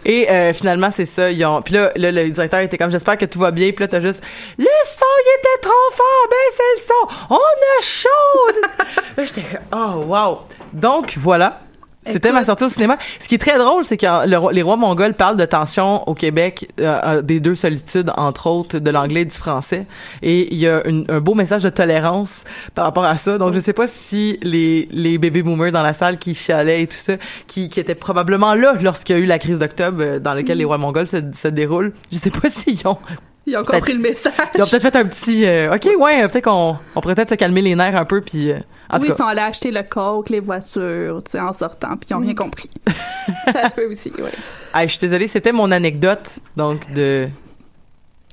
Et 0.06 0.30
euh, 0.30 0.54
finalement, 0.54 0.90
c'est 0.92 1.06
ça. 1.06 1.32
Ils 1.32 1.44
ont... 1.46 1.62
Puis 1.62 1.74
là, 1.74 1.92
là, 1.96 2.12
le 2.12 2.30
directeur 2.30 2.60
était 2.62 2.78
comme, 2.78 2.92
j'espère 2.92 3.18
que 3.18 3.26
tout 3.26 3.40
va 3.40 3.52
bien. 3.52 3.72
Puis 3.72 3.84
là, 3.84 3.88
t'as 3.88 4.02
juste, 4.02 4.24
le 4.58 4.66
son, 4.86 5.06
il 5.26 5.40
était 5.40 5.62
trop 5.62 5.92
fort. 5.92 6.28
Ben, 6.30 6.38
c'est 6.52 6.64
le 6.76 6.88
son. 6.88 7.36
On 7.36 7.36
a 7.36 7.82
chaud. 7.82 8.94
là, 9.18 9.24
j'étais 9.24 9.42
comme, 9.42 9.80
oh, 9.80 10.06
wow. 10.06 10.40
Donc, 10.74 11.16
voilà. 11.18 11.60
C'était 12.04 12.32
ma 12.32 12.44
sortie 12.44 12.64
au 12.64 12.70
cinéma. 12.70 12.98
Ce 13.20 13.28
qui 13.28 13.36
est 13.36 13.40
très 13.40 13.58
drôle, 13.58 13.84
c'est 13.84 13.98
que 13.98 14.06
le 14.28 14.54
les 14.54 14.62
rois 14.62 14.78
mongols 14.78 15.14
parlent 15.14 15.36
de 15.36 15.46
tension 15.46 16.08
au 16.08 16.14
Québec, 16.16 16.70
euh, 16.80 17.00
euh, 17.04 17.22
des 17.22 17.40
deux 17.40 17.56
solitudes, 17.56 18.12
entre 18.16 18.48
autres, 18.48 18.80
de 18.80 18.90
l'anglais 18.90 19.22
et 19.22 19.26
du 19.26 19.36
français. 19.36 19.86
Et 20.22 20.52
il 20.54 20.58
y 20.58 20.68
a 20.68 20.88
une- 20.88 21.06
un 21.10 21.20
beau 21.20 21.36
message 21.36 21.64
de 21.64 21.70
tolérance 21.70 22.46
par 22.74 22.86
rapport 22.86 23.04
à 23.04 23.18
ça. 23.18 23.38
Donc, 23.38 23.54
je 23.54 23.60
sais 23.60 23.74
pas 23.74 23.86
si 23.88 24.40
les, 24.42 24.88
les 24.92 25.18
bébés 25.18 25.44
boomers 25.44 25.72
dans 25.74 25.84
la 25.84 25.94
salle 25.94 26.18
qui 26.18 26.34
chialaient 26.36 26.84
et 26.84 26.88
tout 26.88 26.98
ça, 26.98 27.14
qui, 27.48 27.68
qui 27.70 27.80
étaient 27.82 27.96
probablement 27.96 28.54
là 28.56 28.74
lorsqu'il 28.82 29.18
y 29.18 29.20
a 29.20 29.22
eu 29.22 29.26
la 29.26 29.38
crise 29.38 29.60
d'octobre 29.60 29.98
euh, 30.02 30.20
dans 30.20 30.34
laquelle 30.34 30.58
les 30.58 30.66
rois 30.66 30.78
mongols 30.78 31.08
se, 31.08 31.18
se 31.34 31.48
déroulent. 31.50 31.94
Je 32.12 32.18
sais 32.18 32.32
pas 32.32 32.50
s'ils 32.50 32.88
ont, 32.88 32.98
Ils 33.46 33.58
ont 33.58 33.64
compris 33.64 33.94
le 33.94 34.00
message. 34.00 34.34
ils 34.56 34.62
ont 34.62 34.68
peut-être 34.68 34.82
fait 34.84 34.96
un 34.96 35.06
petit, 35.06 35.46
euh, 35.46 35.74
ok, 35.74 35.90
ouais, 36.00 36.28
peut-être 36.28 36.44
qu'on, 36.46 36.78
on 36.96 37.02
pourrait 37.02 37.16
peut-être 37.16 37.30
se 37.32 37.36
calmer 37.36 37.62
les 37.62 37.76
nerfs 37.76 37.96
un 37.96 38.06
peu, 38.06 38.22
puis, 38.22 38.52
euh, 38.52 38.58
en 38.90 38.96
oui, 38.96 39.00
tout 39.00 39.06
ils 39.06 39.10
cas. 39.10 39.16
sont 39.16 39.26
allés 39.26 39.42
acheter 39.42 39.72
le 39.72 39.82
coke, 39.84 40.30
les 40.30 40.40
voitures, 40.40 41.24
tu 41.24 41.32
sais, 41.32 41.40
en 41.40 41.54
sortant, 41.54 41.98
puis 41.98 42.10
ils 42.12 42.16
ont 42.16 42.20
rien 42.20 42.36
compris. 42.36 42.70
Ça 43.52 43.70
se 43.70 43.76
peut 43.76 43.90
aussi, 43.90 44.12
oui. 44.18 44.30
Ah, 44.74 44.86
je 44.86 44.92
suis 44.92 45.00
désolée, 45.00 45.28
c'était 45.28 45.52
mon 45.52 45.72
anecdote, 45.72 46.40
donc, 46.58 46.92
de, 46.94 47.28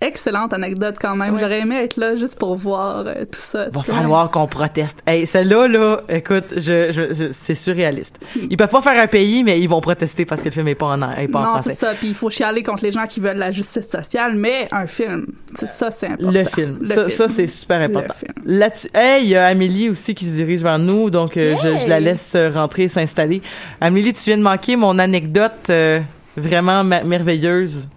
Excellente 0.02 0.52
anecdote 0.52 0.96
quand 1.00 1.16
même. 1.16 1.34
Ouais. 1.34 1.40
J'aurais 1.40 1.60
aimé 1.60 1.76
être 1.82 1.96
là 1.96 2.16
juste 2.16 2.38
pour 2.38 2.54
voir 2.54 3.04
euh, 3.06 3.24
tout 3.24 3.40
ça. 3.40 3.70
Va 3.70 3.82
falloir 3.82 4.30
qu'on 4.30 4.46
proteste. 4.46 4.98
Hey, 5.06 5.26
celle-là, 5.26 5.68
là, 5.68 6.00
écoute, 6.10 6.52
je, 6.54 6.90
je, 6.90 7.14
je- 7.14 7.32
c'est 7.32 7.54
surréaliste. 7.54 8.18
Ils 8.50 8.58
peuvent 8.58 8.68
pas 8.68 8.82
faire 8.82 9.00
un 9.02 9.06
pays, 9.06 9.42
mais 9.42 9.58
ils 9.58 9.68
vont 9.68 9.80
protester 9.80 10.26
parce 10.26 10.42
que 10.42 10.46
le 10.46 10.52
film 10.52 10.68
est 10.68 10.74
pas 10.74 10.86
en, 10.88 11.00
est 11.12 11.28
pas 11.28 11.38
en 11.38 11.42
Non, 11.44 11.48
français. 11.52 11.70
c'est 11.70 11.86
ça. 11.86 11.94
Puis 11.98 12.08
il 12.08 12.14
faut 12.14 12.28
chialer 12.28 12.62
contre 12.62 12.84
les 12.84 12.92
gens 12.92 13.06
qui 13.06 13.20
veulent 13.20 13.38
la 13.38 13.50
justice 13.50 13.88
sociale, 13.88 14.34
mais 14.36 14.68
un 14.70 14.86
film, 14.86 15.28
c'est 15.58 15.68
ça, 15.70 15.90
c'est 15.90 16.08
important. 16.08 16.30
Le 16.30 16.44
film. 16.44 16.78
Le 16.82 16.86
ça, 16.86 16.94
film. 16.94 17.08
ça, 17.10 17.28
c'est 17.28 17.46
super 17.46 17.80
important. 17.80 18.14
Là-dessus, 18.44 18.88
hey, 18.94 19.22
il 19.24 19.30
y 19.30 19.36
a 19.36 19.46
Amélie 19.46 19.88
aussi 19.88 20.14
qui 20.14 20.26
se 20.26 20.32
dirige 20.32 20.60
vers 20.62 20.78
nous, 20.78 21.08
donc 21.08 21.38
euh, 21.38 21.56
je, 21.62 21.78
je 21.78 21.88
la 21.88 22.00
laisse 22.00 22.34
euh, 22.34 22.50
rentrer 22.50 22.82
et 22.82 22.88
s'installer. 22.88 23.40
Amélie, 23.80 24.12
tu 24.12 24.24
viens 24.24 24.36
de 24.36 24.42
manquer 24.42 24.76
mon 24.76 24.98
anecdote 24.98 25.70
euh, 25.70 26.00
vraiment 26.36 26.84
merveilleuse. 26.84 27.88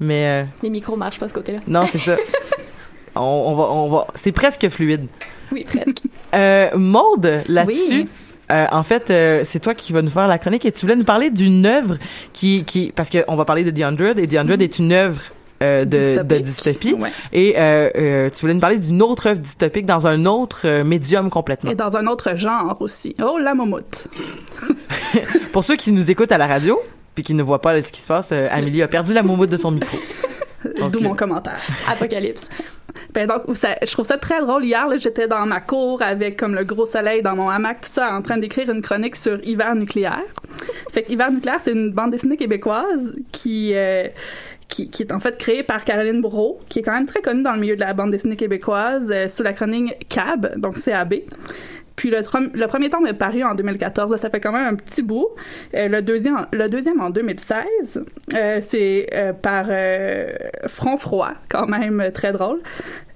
Mais 0.00 0.26
euh, 0.26 0.44
Les 0.62 0.70
micros 0.70 0.96
marchent 0.96 1.18
pas 1.20 1.28
ce 1.28 1.34
côté-là. 1.34 1.58
non, 1.66 1.84
c'est 1.86 1.98
ça. 1.98 2.16
on, 3.14 3.20
on 3.20 3.54
va, 3.54 3.62
on 3.70 3.90
va. 3.90 4.06
C'est 4.14 4.32
presque 4.32 4.68
fluide. 4.70 5.06
Oui, 5.52 5.64
presque. 5.64 6.02
Euh, 6.34 6.70
Maude, 6.76 7.42
là-dessus. 7.48 7.92
Oui. 8.02 8.08
euh, 8.50 8.66
en 8.72 8.82
fait, 8.82 9.10
euh, 9.10 9.40
c'est 9.44 9.60
toi 9.60 9.74
qui 9.74 9.92
vas 9.92 10.00
nous 10.02 10.10
faire 10.10 10.28
la 10.28 10.38
chronique 10.38 10.64
et 10.64 10.72
tu 10.72 10.80
voulais 10.82 10.96
nous 10.96 11.04
parler 11.04 11.30
d'une 11.30 11.66
œuvre 11.66 11.96
qui, 12.32 12.64
qui 12.64 12.92
parce 12.94 13.10
qu'on 13.10 13.36
va 13.36 13.44
parler 13.44 13.64
de 13.64 13.70
The 13.70 13.84
Hundred 13.84 14.18
et 14.18 14.26
The 14.26 14.34
Hundred 14.34 14.62
est 14.62 14.78
une 14.78 14.92
œuvre 14.92 15.20
euh, 15.62 15.84
de, 15.84 16.22
de 16.22 16.38
dystopie. 16.38 16.94
Ouais. 16.94 17.10
Et 17.34 17.54
euh, 17.58 17.90
euh, 17.96 18.30
tu 18.30 18.40
voulais 18.40 18.54
nous 18.54 18.60
parler 18.60 18.78
d'une 18.78 19.02
autre 19.02 19.26
œuvre 19.26 19.40
dystopique 19.40 19.84
dans 19.86 20.06
un 20.06 20.24
autre 20.24 20.82
médium 20.84 21.28
complètement. 21.28 21.70
Et 21.72 21.74
dans 21.74 21.96
un 21.98 22.06
autre 22.06 22.36
genre 22.36 22.76
aussi. 22.80 23.14
Oh, 23.22 23.36
la 23.38 23.54
momoute. 23.54 24.06
Pour 25.52 25.64
ceux 25.64 25.76
qui 25.76 25.92
nous 25.92 26.10
écoutent 26.10 26.32
à 26.32 26.38
la 26.38 26.46
radio 26.46 26.80
puis 27.14 27.24
qui 27.24 27.34
ne 27.34 27.42
voient 27.42 27.60
pas 27.60 27.80
ce 27.82 27.92
qui 27.92 28.00
se 28.00 28.06
passe, 28.06 28.30
euh, 28.32 28.48
Amélie 28.50 28.82
a 28.82 28.88
perdu 28.88 29.12
la 29.12 29.22
moumoute 29.22 29.50
de 29.50 29.56
son 29.56 29.70
micro. 29.72 29.96
D'où 30.90 30.98
euh, 30.98 31.02
mon 31.02 31.14
commentaire. 31.14 31.58
Apocalypse. 31.90 32.48
Ben 33.14 33.26
donc, 33.26 33.56
ça- 33.56 33.76
je 33.82 33.90
trouve 33.92 34.04
ça 34.06 34.18
très 34.18 34.40
drôle. 34.40 34.64
Hier, 34.64 34.86
j'étais 34.98 35.26
dans 35.26 35.46
ma 35.46 35.60
cour 35.60 36.02
avec 36.02 36.36
comme 36.36 36.54
le 36.54 36.64
gros 36.64 36.86
soleil 36.86 37.22
dans 37.22 37.34
mon 37.34 37.48
hamac, 37.48 37.80
tout 37.80 37.88
ça, 37.90 38.12
en 38.14 38.20
train 38.22 38.36
d'écrire 38.36 38.68
une 38.70 38.82
chronique 38.82 39.16
sur 39.16 39.38
Hiver 39.44 39.74
nucléaire. 39.74 40.20
Fait 40.92 41.02
que 41.02 41.12
Hiver 41.12 41.30
nucléaire, 41.32 41.60
c'est 41.62 41.72
une 41.72 41.90
bande 41.92 42.10
dessinée 42.10 42.36
québécoise 42.36 43.14
qui, 43.32 43.72
euh, 43.74 44.06
qui, 44.68 44.90
qui 44.90 45.02
est 45.02 45.12
en 45.12 45.20
fait 45.20 45.38
créée 45.38 45.62
par 45.62 45.84
Caroline 45.84 46.20
Bourreau, 46.20 46.60
qui 46.68 46.80
est 46.80 46.82
quand 46.82 46.92
même 46.92 47.06
très 47.06 47.22
connue 47.22 47.42
dans 47.42 47.54
le 47.54 47.60
milieu 47.60 47.74
de 47.74 47.80
la 47.80 47.94
bande 47.94 48.10
dessinée 48.10 48.36
québécoise, 48.36 49.08
euh, 49.10 49.28
sous 49.28 49.42
la 49.42 49.52
chronique 49.54 50.06
CAB, 50.08 50.58
donc 50.58 50.80
CAB. 50.82 51.14
Puis 52.00 52.08
le, 52.08 52.66
premier 52.66 52.88
tome 52.88 53.06
est 53.06 53.12
paru 53.12 53.44
en 53.44 53.54
2014, 53.54 54.10
là, 54.10 54.16
ça 54.16 54.30
fait 54.30 54.40
quand 54.40 54.52
même 54.52 54.64
un 54.64 54.74
petit 54.74 55.02
bout. 55.02 55.28
Euh, 55.74 55.86
le, 55.86 56.00
deuxième, 56.00 56.46
le 56.50 56.66
deuxième 56.70 56.98
en 56.98 57.10
2016, 57.10 58.02
euh, 58.32 58.60
c'est 58.66 59.06
euh, 59.12 59.34
par 59.34 59.66
Front 60.66 60.96
Froid, 60.96 61.34
quand 61.50 61.66
même 61.66 62.10
très 62.14 62.32
drôle. 62.32 62.58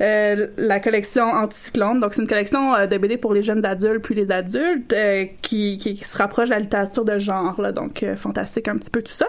La 0.01 0.81
collection 0.81 1.25
Anticyclone, 1.25 1.99
donc 1.99 2.13
c'est 2.13 2.21
une 2.21 2.29
collection 2.29 2.73
de 2.87 2.99
BD 2.99 3.17
pour 3.17 3.33
les 3.33 3.43
jeunes 3.43 3.65
adultes 3.65 4.05
puis 4.05 4.15
les 4.15 4.31
adultes 4.31 4.95
qui, 5.41 6.03
se 6.05 6.19
rapproche 6.19 6.51
de 6.51 6.55
la 6.55 6.61
littérature 6.61 7.07
de 7.07 7.17
genre, 7.17 7.59
là, 7.59 7.73
donc 7.73 8.05
fantastique 8.17 8.69
un 8.69 8.77
petit 8.77 8.91
peu 8.91 9.01
tout 9.01 9.13
ça. 9.13 9.29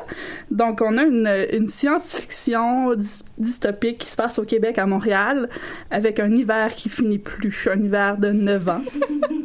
Donc 0.52 0.82
on 0.82 0.98
a 0.98 1.04
une, 1.04 1.30
une 1.54 1.70
science-fiction 1.70 2.94
dys- 2.96 3.24
dystopique 3.38 4.00
qui 4.00 4.10
se 4.10 4.18
passe 4.18 4.38
au 4.38 4.44
Québec 4.44 4.78
à 4.80 4.86
Montréal 4.86 5.48
avec 5.92 6.20
un 6.20 6.32
hiver 6.32 6.76
qui 6.76 6.90
finit 6.90 7.20
plus, 7.20 7.70
un 7.72 7.80
hiver 7.80 8.18
de 8.18 8.32
9 8.32 8.68
ans. 8.68 8.82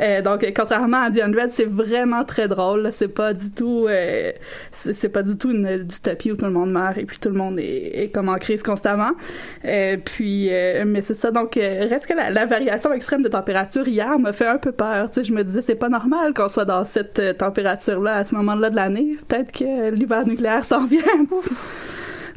Euh, 0.00 0.22
donc, 0.22 0.44
contrairement 0.56 1.02
à 1.02 1.10
The 1.10 1.20
Unread, 1.22 1.52
c'est 1.52 1.66
vraiment 1.66 2.24
très 2.24 2.48
drôle. 2.48 2.82
là. 2.82 2.90
C'est 2.90 3.06
pas 3.06 3.32
du 3.32 3.52
tout, 3.52 3.86
euh, 3.88 4.32
c'est 4.72 5.08
pas 5.08 5.22
du 5.22 5.38
tout 5.38 5.52
une 5.52 5.84
dystopie 5.84 6.32
où 6.32 6.36
tout 6.36 6.46
le 6.46 6.50
monde 6.50 6.72
meurt 6.72 6.98
et 6.98 7.04
puis 7.04 7.18
tout 7.20 7.28
le 7.28 7.36
monde 7.36 7.60
est, 7.60 8.02
est 8.02 8.08
comme 8.08 8.28
en 8.28 8.38
crise 8.38 8.62
constamment. 8.62 9.12
Euh, 9.64 9.96
puis, 10.04 10.50
mais 10.84 11.00
c'est 11.00 11.14
ça. 11.14 11.30
Donc, 11.30 11.54
reste 11.54 12.06
que 12.06 12.14
la, 12.14 12.30
la 12.30 12.44
variation 12.44 12.92
extrême 12.92 13.22
de 13.22 13.28
température 13.28 13.86
hier 13.86 14.18
m'a 14.18 14.32
fait 14.32 14.48
un 14.48 14.58
peu 14.58 14.72
peur. 14.72 15.12
Tu 15.12 15.20
sais, 15.20 15.24
je 15.24 15.32
me 15.32 15.44
disais 15.44 15.62
c'est 15.62 15.74
pas 15.76 15.88
normal 15.88 16.34
qu'on 16.34 16.48
soit 16.48 16.64
dans 16.64 16.84
cette 16.84 17.20
euh, 17.20 17.32
température-là 17.32 18.16
à 18.16 18.24
ce 18.24 18.34
moment-là 18.34 18.70
de 18.70 18.76
l'année. 18.76 19.16
Peut-être 19.28 19.52
que 19.52 19.90
l'hiver 19.90 20.26
nucléaire 20.26 20.64
s'en 20.64 20.86
vient. 20.86 21.02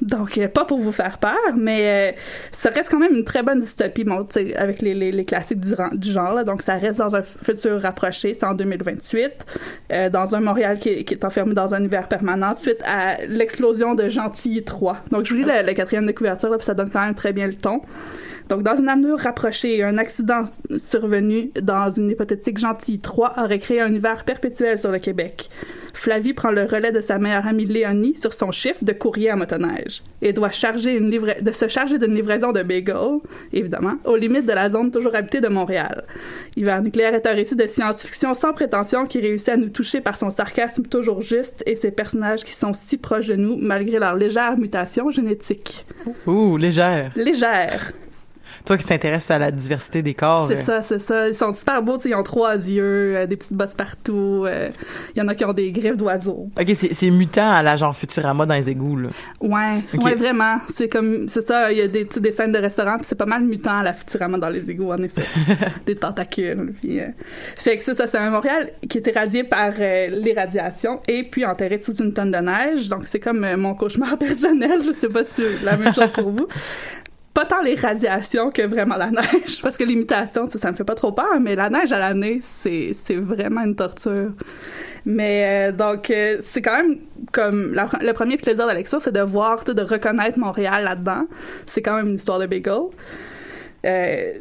Donc, 0.02 0.38
euh, 0.38 0.48
pas 0.48 0.66
pour 0.66 0.80
vous 0.80 0.92
faire 0.92 1.18
peur, 1.18 1.38
mais 1.58 2.14
euh, 2.14 2.18
ça 2.52 2.70
reste 2.70 2.90
quand 2.90 3.00
même 3.00 3.14
une 3.14 3.24
très 3.24 3.44
bonne 3.44 3.60
dystopie, 3.60 4.04
bon, 4.04 4.28
avec 4.56 4.82
les, 4.82 4.94
les, 4.94 5.12
les 5.12 5.26
classiques 5.26 5.60
du, 5.60 5.74
du 5.94 6.12
genre. 6.12 6.34
Là, 6.34 6.44
donc, 6.44 6.62
ça 6.62 6.76
reste 6.76 7.00
dans 7.00 7.16
un 7.16 7.24
futur 7.24 7.82
rapproché, 7.82 8.34
c'est 8.34 8.46
en 8.46 8.54
2028, 8.54 9.46
euh, 9.92 10.10
dans 10.10 10.36
un 10.36 10.40
Montréal 10.40 10.80
qui 10.80 11.04
qui 11.04 11.14
est 11.14 11.26
enfermé 11.26 11.54
dans 11.54 11.74
un 11.74 11.84
hiver 11.84 12.08
permanent, 12.08 12.54
suite 12.54 12.82
à 12.86 13.18
l'explosion 13.26 13.96
de 13.96 14.08
Gentilly 14.10 14.64
3. 14.64 14.98
Donc, 15.12 15.26
je 15.26 15.34
vous 15.34 15.40
lis 15.40 15.46
la, 15.46 15.64
la 15.64 15.74
quatrième 15.74 16.06
de 16.06 16.12
couverture, 16.12 16.50
là, 16.50 16.58
puis 16.58 16.66
ça 16.66 16.74
donne 16.74 16.90
quand 16.90 17.02
même 17.02 17.16
très 17.16 17.34
bien 17.34 17.48
le 17.48 17.56
ton. 17.56 17.82
Donc, 18.50 18.64
dans 18.64 18.76
une 18.78 18.88
avenue 18.88 19.14
rapprochée, 19.14 19.84
un 19.84 19.98
accident 19.98 20.44
survenu 20.78 21.52
dans 21.62 21.90
une 21.90 22.12
hypothétique 22.12 22.58
Gentilly 22.58 23.00
3 23.00 23.34
aurait 23.44 23.60
créé 23.60 23.82
un 23.82 23.94
hiver 23.94 24.24
perpétuel 24.24 24.80
sur 24.80 24.92
le 24.92 25.00
Québec. 25.00 25.50
Flavie 25.94 26.34
prend 26.34 26.52
le 26.52 26.64
relais 26.64 26.92
de 26.92 27.02
sa 27.02 27.18
meilleure 27.18 27.48
amie 27.48 27.66
Léonie 27.66 28.16
sur 28.16 28.34
son 28.34 28.52
chiffre 28.52 28.86
de 28.86 28.94
courrier 28.94 29.32
à 29.32 29.36
motoneige 29.36 30.04
et 30.22 30.32
doit 30.32 30.52
charger 30.52 30.94
une 30.96 31.10
livra- 31.10 31.42
de 31.42 31.52
se 31.52 31.68
charger 31.68 31.98
d'une 31.98 32.14
livraison 32.14 32.52
de 32.52 32.62
bagels, 32.62 33.20
évidemment, 33.52 33.96
aux 34.06 34.16
limites 34.16 34.46
de 34.46 34.54
la 34.54 34.70
zone 34.70 34.92
toujours 34.92 35.16
habitée 35.16 35.42
de 35.42 35.48
Montréal. 35.48 36.04
Hiver 36.56 36.82
nucléaire 36.84 37.16
est 37.16 37.26
un 37.26 37.34
récit 37.34 37.56
de 37.56 37.66
science-fiction 37.66 38.34
sans 38.36 38.54
prétention 38.54 39.08
qui 39.08 39.20
réussit 39.20 39.50
à 39.50 39.58
nous 39.58 39.70
toucher 39.70 40.00
par 40.00 40.18
son 40.18 40.30
sarcasme 40.30 40.84
toujours 40.84 41.22
juste 41.22 41.64
et 41.66 41.76
ses 41.76 41.92
personnages 41.92 42.44
qui 42.46 42.54
sont 42.54 42.74
si 42.74 42.98
proches 42.98 43.28
de 43.28 43.36
nous 43.36 43.58
malgré 43.58 43.98
leur 43.98 44.16
légère 44.16 44.56
mutation 44.58 45.10
génétique. 45.10 45.86
Ouh, 46.28 46.58
légère. 46.58 47.12
Légère. 47.16 47.92
Toi 48.66 48.78
qui 48.78 48.86
t'intéresses 48.86 49.30
à 49.32 49.40
la 49.40 49.52
diversité 49.52 50.02
des 50.02 50.14
corps. 50.14 50.48
C'est 50.48 50.58
euh, 50.58 50.64
ça, 50.64 50.82
c'est 50.82 51.00
ça. 51.00 51.28
Ils 51.30 51.36
sont 51.36 51.54
super 51.54 51.82
beaux, 51.82 51.98
ils 52.04 52.16
ont 52.16 52.24
trois 52.24 52.56
yeux, 52.56 53.16
euh, 53.16 53.26
des 53.28 53.38
petites 53.38 53.54
bosses 53.54 53.74
partout. 53.74 54.44
euh, 54.46 54.70
Il 55.16 55.20
y 55.20 55.22
en 55.22 55.28
a 55.28 55.36
qui 55.36 55.46
ont 55.46 55.54
des 55.54 55.72
griffes 55.72 55.98
d'oiseaux. 55.98 56.50
Ok, 56.60 56.72
c'est 56.74 57.12
mutant 57.12 57.52
à 57.52 57.64
la 57.64 57.76
genre 57.76 57.96
Futurama 57.96 58.46
dans 58.46 58.54
les 58.54 58.70
égouts, 58.70 58.98
là. 58.98 59.10
Ouais, 59.42 59.82
ouais, 60.02 60.16
vraiment. 60.16 60.58
C'est 60.76 60.90
comme, 60.90 61.28
c'est 61.30 61.46
ça. 61.46 61.72
Il 61.72 61.78
y 61.78 61.82
a 61.82 61.88
des, 61.88 62.06
des 62.06 62.32
scènes 62.32 62.52
de 62.52 62.60
restaurants, 62.60 62.98
puis 62.98 63.06
c'est 63.08 63.16
pas 63.16 63.26
mal 63.26 63.44
mutant 63.44 63.80
à 63.80 63.84
la 63.84 63.94
Futurama 63.94 64.38
dans 64.38 64.50
les 64.50 64.70
égouts, 64.70 64.92
en 64.92 64.98
effet. 64.98 65.24
des 65.86 65.96
tentacules. 65.96 66.74
Puis, 66.82 67.00
fait 67.56 67.78
que 67.78 67.84
c'est 67.84 67.96
ça, 67.96 68.08
c'est 68.08 68.18
un 68.18 68.30
Montréal 68.30 68.72
qui 68.90 68.98
est 68.98 69.08
éradié 69.08 69.44
par 69.44 69.72
les 69.78 70.34
radiations 70.36 71.02
et 71.08 71.24
puis 71.24 71.46
enterré 71.46 71.80
sous 71.82 71.96
une 71.96 72.14
tonne 72.14 72.32
de 72.32 72.38
neige. 72.38 72.88
Donc 72.90 73.08
c'est 73.08 73.20
comme 73.20 73.56
mon 73.56 73.74
cauchemar 73.76 74.18
personnel. 74.20 74.82
Je 74.86 74.92
sais 74.92 75.10
pas 75.10 75.24
si 75.24 75.32
c'est 75.38 75.64
la 75.64 75.78
même 75.78 75.94
chose 75.94 76.12
pour 76.14 76.32
vous. 76.32 76.48
Pas 77.38 77.46
tant 77.46 77.62
les 77.62 77.76
radiations 77.76 78.50
que 78.50 78.64
vraiment 78.64 78.98
la 78.98 79.12
neige, 79.12 79.60
parce 79.62 79.78
que 79.78 79.84
l'imitation, 79.84 80.50
ça 80.50 80.72
me 80.72 80.76
fait 80.76 80.84
pas 80.84 80.96
trop 80.96 81.12
peur, 81.12 81.40
mais 81.40 81.54
la 81.54 81.70
neige 81.70 81.92
à 81.92 82.00
l'année, 82.00 82.42
c'est 82.62 82.96
c'est 82.96 83.18
vraiment 83.18 83.62
une 83.62 83.76
torture. 83.76 84.32
Mais 85.06 85.70
euh, 85.70 85.72
donc, 85.72 86.10
euh, 86.10 86.40
c'est 86.44 86.64
quand 86.64 86.82
même 86.82 86.98
comme 87.32 87.76
le 87.76 88.12
premier 88.14 88.38
plaisir 88.38 88.64
de 88.64 88.70
la 88.70 88.74
lecture, 88.74 89.00
c'est 89.00 89.12
de 89.12 89.22
voir, 89.22 89.64
de 89.64 89.82
reconnaître 89.84 90.40
Montréal 90.40 90.84
là-dedans. 90.84 91.28
C'est 91.68 91.84
quand 91.84 91.98
même 91.98 92.08
une 92.08 92.16
histoire 92.16 92.40
de 92.40 92.48
bagel. 92.48 92.74
Euh, 93.86 94.34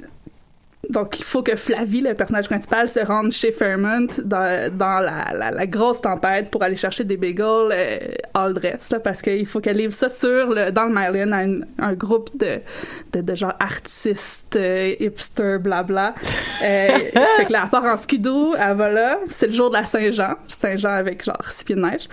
donc, 0.90 1.18
il 1.18 1.24
faut 1.24 1.42
que 1.42 1.56
Flavie, 1.56 2.00
le 2.00 2.14
personnage 2.14 2.46
principal, 2.48 2.88
se 2.88 3.00
rende 3.00 3.32
chez 3.32 3.52
Fairmont 3.52 4.06
dans, 4.24 4.70
dans 4.76 5.00
la, 5.00 5.32
la, 5.34 5.50
la 5.50 5.66
grosse 5.66 6.00
tempête 6.00 6.50
pour 6.50 6.62
aller 6.62 6.76
chercher 6.76 7.04
des 7.04 7.16
bagels 7.16 7.70
euh, 7.72 7.98
all 8.34 8.54
dress, 8.54 8.88
là, 8.90 9.00
parce 9.00 9.20
qu'il 9.22 9.46
faut 9.46 9.60
qu'elle 9.60 9.76
livre 9.76 9.94
ça 9.94 10.10
sur 10.10 10.46
le, 10.48 10.70
dans 10.70 10.84
le 10.84 10.90
Myland 10.94 11.32
à 11.32 11.44
une- 11.44 11.66
un 11.78 11.92
groupe 11.94 12.36
de, 12.38 12.60
de, 13.12 13.20
de 13.20 13.34
genre 13.34 13.54
artistes, 13.60 14.56
euh, 14.56 14.94
hipsters, 15.00 15.60
blabla. 15.60 16.14
Euh, 16.62 16.88
fait 17.36 17.44
que 17.46 17.52
là, 17.52 17.62
elle 17.64 17.70
part 17.70 17.84
en 17.84 17.96
skidoo, 17.96 18.54
elle 18.58 18.76
va 18.76 18.88
là. 18.90 19.18
C'est 19.30 19.46
le 19.48 19.52
jour 19.52 19.70
de 19.70 19.76
la 19.76 19.84
Saint-Jean. 19.84 20.34
Saint-Jean 20.48 20.90
avec 20.90 21.24
genre 21.24 21.36
six 21.50 21.64
pieds 21.64 21.74
de 21.76 21.80
neige. 21.80 22.08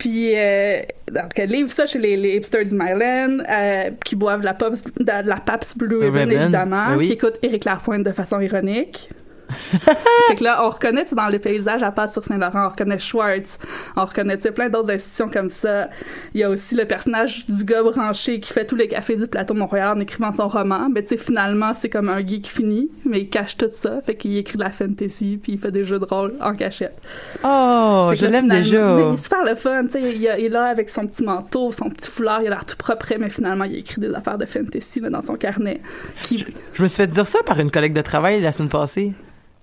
Puis, 0.00 0.32
euh, 0.34 0.80
donc, 1.12 1.32
elle 1.36 1.50
livre 1.50 1.70
ça 1.70 1.84
chez 1.84 1.98
les, 1.98 2.16
les 2.16 2.36
hipsters 2.36 2.64
du 2.64 2.74
Myland, 2.74 3.36
euh, 3.50 3.90
qui 4.02 4.16
boivent 4.16 4.40
de 4.40 4.46
la, 4.46 4.54
Pops, 4.54 4.82
de, 4.82 5.04
de 5.04 5.28
la 5.28 5.36
Pabst 5.36 5.76
Blue 5.76 5.98
Ribbon, 5.98 6.20
Ribbon, 6.20 6.40
évidemment, 6.40 6.86
ben 6.88 6.96
oui. 6.96 7.06
qui 7.06 7.12
écoutent 7.12 7.38
Éric 7.42 7.66
Lapointe 7.66 8.02
de 8.02 8.12
façon 8.12 8.40
ironique. 8.40 9.10
fait 10.28 10.34
que 10.36 10.44
là, 10.44 10.64
on 10.64 10.70
reconnaît 10.70 11.06
dans 11.12 11.28
les 11.28 11.38
paysages 11.38 11.82
à 11.82 11.90
part 11.90 12.12
sur 12.12 12.24
Saint-Laurent, 12.24 12.66
on 12.66 12.68
reconnaît 12.70 12.98
Schwartz, 12.98 13.58
on 13.96 14.04
reconnaît 14.04 14.36
plein 14.36 14.68
d'autres 14.68 14.92
institutions 14.92 15.28
comme 15.28 15.50
ça. 15.50 15.88
Il 16.34 16.40
y 16.40 16.44
a 16.44 16.50
aussi 16.50 16.74
le 16.74 16.84
personnage 16.84 17.46
du 17.46 17.64
gars 17.64 17.82
branché 17.82 18.40
qui 18.40 18.52
fait 18.52 18.66
tous 18.66 18.76
les 18.76 18.88
cafés 18.88 19.16
du 19.16 19.26
plateau 19.26 19.54
Montréal 19.54 19.96
en 19.96 20.00
écrivant 20.00 20.32
son 20.32 20.48
roman. 20.48 20.88
Mais 20.90 21.02
tu 21.02 21.10
sais, 21.10 21.16
finalement, 21.16 21.72
c'est 21.78 21.88
comme 21.88 22.08
un 22.08 22.26
geek 22.26 22.48
fini, 22.48 22.90
mais 23.04 23.20
il 23.20 23.28
cache 23.28 23.56
tout 23.56 23.70
ça. 23.70 24.00
Fait 24.00 24.14
qu'il 24.14 24.36
écrit 24.36 24.58
de 24.58 24.62
la 24.62 24.70
fantasy, 24.70 25.38
puis 25.42 25.52
il 25.52 25.58
fait 25.58 25.72
des 25.72 25.84
jeux 25.84 25.98
de 25.98 26.04
rôle 26.04 26.34
en 26.40 26.54
cachette. 26.54 26.96
Oh, 27.44 28.12
je 28.14 28.26
l'aime 28.26 28.48
déjà. 28.48 28.94
Mais 28.96 29.08
il 29.08 29.14
est 29.14 29.22
super 29.22 29.44
le 29.44 29.54
fun, 29.54 29.84
tu 29.84 29.92
sais, 29.92 30.02
il, 30.02 30.16
il 30.16 30.26
est 30.26 30.48
là 30.48 30.64
avec 30.64 30.90
son 30.90 31.06
petit 31.06 31.22
manteau, 31.22 31.72
son 31.72 31.90
petit 31.90 32.10
foulard, 32.10 32.42
il 32.42 32.48
a 32.48 32.50
l'air 32.50 32.64
tout 32.64 32.76
propre, 32.76 33.06
mais 33.18 33.30
finalement, 33.30 33.64
il 33.64 33.76
écrit 33.76 34.00
des 34.00 34.14
affaires 34.14 34.38
de 34.38 34.46
fantasy 34.46 35.00
là, 35.00 35.10
dans 35.10 35.22
son 35.22 35.34
carnet. 35.34 35.80
Qui, 36.22 36.38
Je 36.74 36.82
me 36.82 36.88
suis 36.88 36.96
fait 36.96 37.06
dire 37.06 37.26
ça 37.26 37.42
par 37.44 37.58
une 37.58 37.70
collègue 37.70 37.92
de 37.92 38.02
travail 38.02 38.40
la 38.40 38.52
semaine 38.52 38.68
passée. 38.68 39.12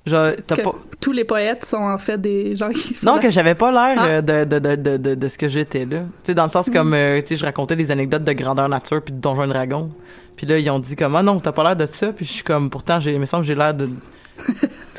Genre, 0.07 0.31
t'as 0.47 0.55
que 0.55 0.61
pas... 0.61 0.71
tous 1.01 1.11
les 1.11 1.23
poètes 1.25 1.65
sont 1.65 1.77
en 1.77 1.97
fait 1.97 2.17
des 2.19 2.55
gens 2.55 2.69
qui 2.69 2.93
font 2.93 3.05
Non, 3.07 3.15
la- 3.15 3.21
que 3.21 3.29
j'avais 3.31 3.55
pas 3.55 3.71
l'air 3.71 3.95
Ah. 4.01 4.05
euh, 4.07 4.21
de, 4.21 4.43
de, 4.45 4.59
de, 4.59 4.75
de, 4.75 4.97
de, 4.97 5.15
de 5.15 5.27
ce 5.27 5.37
que 5.37 5.47
j'étais 5.47 5.85
là. 5.85 5.99
Tu 5.99 6.05
sais, 6.23 6.33
dans 6.33 6.43
le 6.43 6.49
sens 6.49 6.69
comme, 6.69 6.93
euh, 6.93 7.19
tu 7.21 7.27
sais, 7.27 7.35
je 7.35 7.45
racontais 7.45 7.75
des 7.75 7.91
anecdotes 7.91 8.23
de 8.23 8.33
grandeur 8.33 8.69
nature 8.69 9.01
puis 9.03 9.13
de 9.13 9.19
Donjons 9.19 9.43
et 9.43 9.47
Dragons. 9.47 9.91
Puis 10.35 10.47
là, 10.47 10.57
ils 10.59 10.69
ont 10.69 10.79
dit 10.79 10.95
comme, 10.95 11.15
ah 11.15 11.23
non, 11.23 11.39
t'as 11.39 11.51
pas 11.51 11.63
l'air 11.63 11.75
de 11.75 11.85
ça. 11.85 12.13
Puis 12.13 12.25
je 12.25 12.31
suis 12.31 12.43
comme, 12.43 12.69
pourtant, 12.69 12.99
j'ai, 12.99 13.13
il 13.13 13.19
me 13.19 13.25
semble 13.25 13.43
que 13.43 13.47
j'ai 13.47 13.55
l'air 13.55 13.73
de... 13.73 13.85
En 13.85 14.43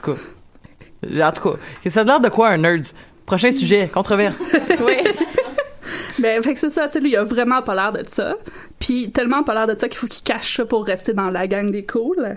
tout 0.03 0.13
cas. 0.15 0.19
En 1.27 1.33
tout 1.33 1.51
cas, 1.51 1.57
que 1.83 1.91
ça 1.91 2.01
a 2.01 2.05
l'air 2.05 2.21
de 2.21 2.29
quoi 2.29 2.49
un 2.51 2.59
nerd? 2.59 2.83
Prochain 3.25 3.51
sujet, 3.53 3.89
controverse. 3.93 4.43
Oui. 4.81 4.97
Ben, 6.19 6.43
fait 6.43 6.55
que 6.55 6.59
c'est 6.59 6.71
ça, 6.71 6.87
tu 6.89 6.95
sais, 6.95 7.01
lui, 7.01 7.11
il 7.13 7.17
a 7.17 7.23
vraiment 7.23 7.63
pas 7.63 7.75
l'air 7.77 7.93
de 7.93 8.03
ça. 8.09 8.35
Puis 8.81 9.13
tellement 9.13 9.45
pas 9.45 9.55
l'air 9.55 9.69
de 9.73 9.79
ça 9.79 9.89
qu'il 9.89 9.97
faut 9.99 10.09
qu'il 10.09 10.25
cache 10.25 10.57
ça 10.57 10.65
pour 10.65 10.85
rester 10.85 11.13
dans 11.13 11.31
la 11.31 11.47
gang 11.47 11.71
des 11.71 11.85
cools. 11.85 12.37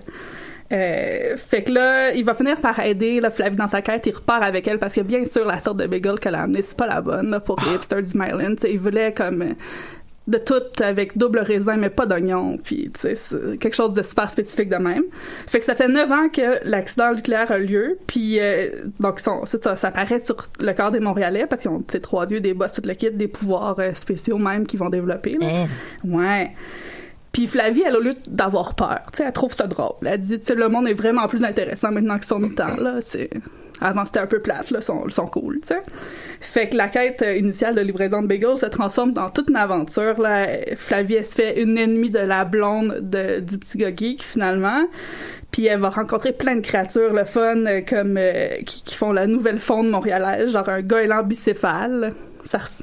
Euh, 0.71 1.37
fait 1.37 1.63
que 1.63 1.71
là, 1.71 2.13
il 2.13 2.23
va 2.23 2.33
finir 2.33 2.57
par 2.61 2.79
aider 2.79 3.19
là, 3.19 3.29
Flavie 3.29 3.57
dans 3.57 3.67
sa 3.67 3.81
quête. 3.81 4.05
Il 4.05 4.15
repart 4.15 4.43
avec 4.43 4.67
elle 4.67 4.79
parce 4.79 4.95
que 4.95 5.01
bien 5.01 5.25
sûr, 5.25 5.45
la 5.45 5.59
sorte 5.59 5.77
de 5.77 5.87
bagel 5.87 6.19
qu'elle 6.19 6.35
a 6.35 6.43
amenée, 6.43 6.61
c'est 6.61 6.77
pas 6.77 6.87
la 6.87 7.01
bonne 7.01 7.29
là, 7.31 7.39
pour 7.39 7.57
les 7.59 7.75
hipsters 7.75 8.01
du 8.01 8.09
sais, 8.09 8.71
il 8.71 8.79
voulait 8.79 9.13
comme 9.13 9.41
euh, 9.41 9.53
de 10.27 10.37
tout 10.37 10.61
avec 10.83 11.17
double 11.17 11.39
raisin 11.39 11.77
mais 11.77 11.89
pas 11.89 12.05
d'oignon 12.05 12.57
puis 12.63 12.91
tu 12.93 13.15
sais 13.15 13.57
quelque 13.57 13.73
chose 13.73 13.93
de 13.93 14.03
super 14.03 14.29
spécifique 14.29 14.69
de 14.69 14.77
même 14.77 15.03
fait 15.47 15.59
que 15.59 15.65
ça 15.65 15.73
fait 15.73 15.87
neuf 15.87 16.11
ans 16.11 16.29
que 16.29 16.59
l'accident 16.63 17.13
nucléaire 17.13 17.51
a 17.51 17.57
lieu 17.57 17.97
puis 18.05 18.39
euh, 18.39 18.69
donc 18.99 19.19
c'est 19.19 19.63
ça 19.63 19.75
ça 19.75 19.87
apparaît 19.87 20.19
sur 20.19 20.35
le 20.59 20.73
corps 20.73 20.91
des 20.91 20.99
Montréalais 20.99 21.47
parce 21.47 21.63
qu'ils 21.63 21.71
ont 21.71 21.79
tu 21.79 21.93
sais, 21.93 21.99
trois 21.99 22.27
dieux 22.27 22.39
des 22.39 22.53
boss 22.53 22.71
tout 22.73 22.83
le 22.85 22.93
kit 22.93 23.09
des 23.09 23.27
pouvoirs 23.27 23.75
euh, 23.79 23.93
spéciaux 23.95 24.37
même 24.37 24.67
qu'ils 24.67 24.79
vont 24.79 24.89
développer 24.89 25.37
là. 25.39 25.47
Hein? 25.47 25.67
ouais 26.05 26.51
puis 27.31 27.47
Flavie, 27.47 27.83
elle, 27.85 27.95
au 27.95 28.01
lieu 28.01 28.15
d'avoir 28.27 28.75
peur, 28.75 28.99
tu 29.11 29.17
sais, 29.17 29.23
elle 29.25 29.33
trouve 29.33 29.53
ça 29.53 29.67
drôle. 29.67 29.95
Elle 30.05 30.19
dit, 30.19 30.39
tu 30.39 30.53
le 30.55 30.67
monde 30.67 30.87
est 30.87 30.93
vraiment 30.93 31.27
plus 31.27 31.43
intéressant 31.43 31.91
maintenant 31.91 32.15
qu'ils 32.15 32.25
sont 32.25 32.39
mutants, 32.39 32.75
là. 32.77 32.95
C'est... 33.01 33.29
Avant, 33.83 34.05
c'était 34.05 34.19
un 34.19 34.27
peu 34.27 34.39
plate, 34.39 34.69
là, 34.69 34.79
ils 34.79 35.11
sont 35.11 35.25
cool, 35.25 35.59
tu 35.61 35.69
sais. 35.69 35.81
Fait 36.39 36.69
que 36.69 36.77
la 36.77 36.87
quête 36.87 37.25
initiale 37.35 37.73
de 37.73 37.81
livraison 37.81 38.21
de 38.21 38.27
bagels 38.27 38.57
se 38.57 38.67
transforme 38.67 39.11
dans 39.11 39.29
toute 39.29 39.49
une 39.49 39.55
aventure, 39.55 40.21
là. 40.21 40.45
Flavie, 40.75 41.15
elle 41.15 41.25
se 41.25 41.33
fait 41.35 41.59
une 41.59 41.77
ennemie 41.77 42.11
de 42.11 42.19
la 42.19 42.45
blonde 42.45 42.99
de, 43.01 43.39
du 43.39 43.57
petit 43.57 43.77
gars 43.79 43.95
geek, 43.95 44.21
finalement. 44.21 44.83
Puis 45.51 45.65
elle 45.65 45.79
va 45.79 45.89
rencontrer 45.89 46.31
plein 46.31 46.57
de 46.57 46.61
créatures, 46.61 47.13
le 47.13 47.25
fun, 47.25 47.65
euh, 47.65 47.81
comme, 47.81 48.17
euh, 48.17 48.49
qui, 48.65 48.83
qui 48.83 48.95
font 48.95 49.11
la 49.11 49.25
nouvelle 49.25 49.59
faune 49.59 49.89
montréalaise, 49.89 50.51
genre 50.51 50.69
un 50.69 50.81
goéland 50.81 51.23
bicéphale. 51.23 52.13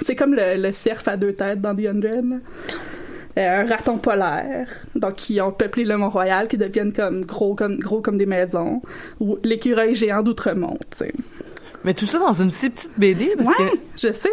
C'est 0.04 0.16
comme 0.16 0.34
le, 0.34 0.60
le 0.60 0.72
cerf 0.72 1.02
à 1.06 1.16
deux 1.16 1.32
têtes 1.32 1.60
dans 1.60 1.74
The. 1.74 1.80
Euh, 1.80 2.38
un 3.46 3.66
raton 3.66 3.98
polaire, 3.98 4.68
donc 4.94 5.14
qui 5.16 5.40
ont 5.40 5.52
peuplé 5.52 5.84
le 5.84 5.96
Mont-Royal, 5.96 6.48
qui 6.48 6.56
deviennent 6.56 6.92
comme 6.92 7.24
gros 7.24 7.54
comme 7.54 7.78
gros 7.78 8.00
comme 8.00 8.18
des 8.18 8.26
maisons, 8.26 8.82
ou 9.20 9.38
l'écureuil 9.44 9.94
géant 9.94 10.22
d'Outremont. 10.22 10.78
Mais 11.84 11.94
tout 11.94 12.06
ça 12.06 12.18
dans 12.18 12.32
une 12.32 12.50
si 12.50 12.70
petite 12.70 12.90
BD 12.96 13.32
parce 13.36 13.48
Ouais, 13.48 13.54
que 13.70 13.78
je 14.08 14.12
sais. 14.12 14.30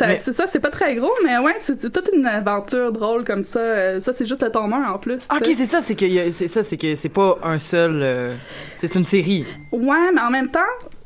Mais- 0.00 0.20
C'est 0.24 0.32
ça, 0.32 0.46
c'est 0.50 0.58
pas 0.58 0.70
très 0.70 0.96
gros, 0.96 1.12
mais 1.24 1.38
ouais, 1.38 1.54
c'est 1.60 1.78
toute 1.92 2.10
une 2.12 2.26
aventure 2.26 2.90
drôle 2.90 3.22
comme 3.24 3.44
ça. 3.44 3.60
Euh, 3.60 4.00
Ça, 4.00 4.12
c'est 4.12 4.26
juste 4.26 4.42
le 4.42 4.50
tome 4.50 4.72
1 4.72 4.90
en 4.92 4.98
plus. 4.98 5.20
Ah, 5.28 5.36
ok, 5.36 5.48
c'est 5.56 5.66
ça, 5.66 5.80
c'est 5.80 5.94
que 5.94 6.30
c'est 6.32 6.48
ça, 6.48 6.64
c'est 6.64 6.76
que 6.76 6.96
c'est 6.96 7.08
pas 7.08 7.38
un 7.44 7.60
seul, 7.60 8.00
euh, 8.02 8.34
c'est 8.74 8.96
une 8.96 9.04
série. 9.04 9.46
Ouais, 9.70 10.10
mais 10.12 10.20
en 10.20 10.30
même 10.30 10.48
temps, 10.48 10.58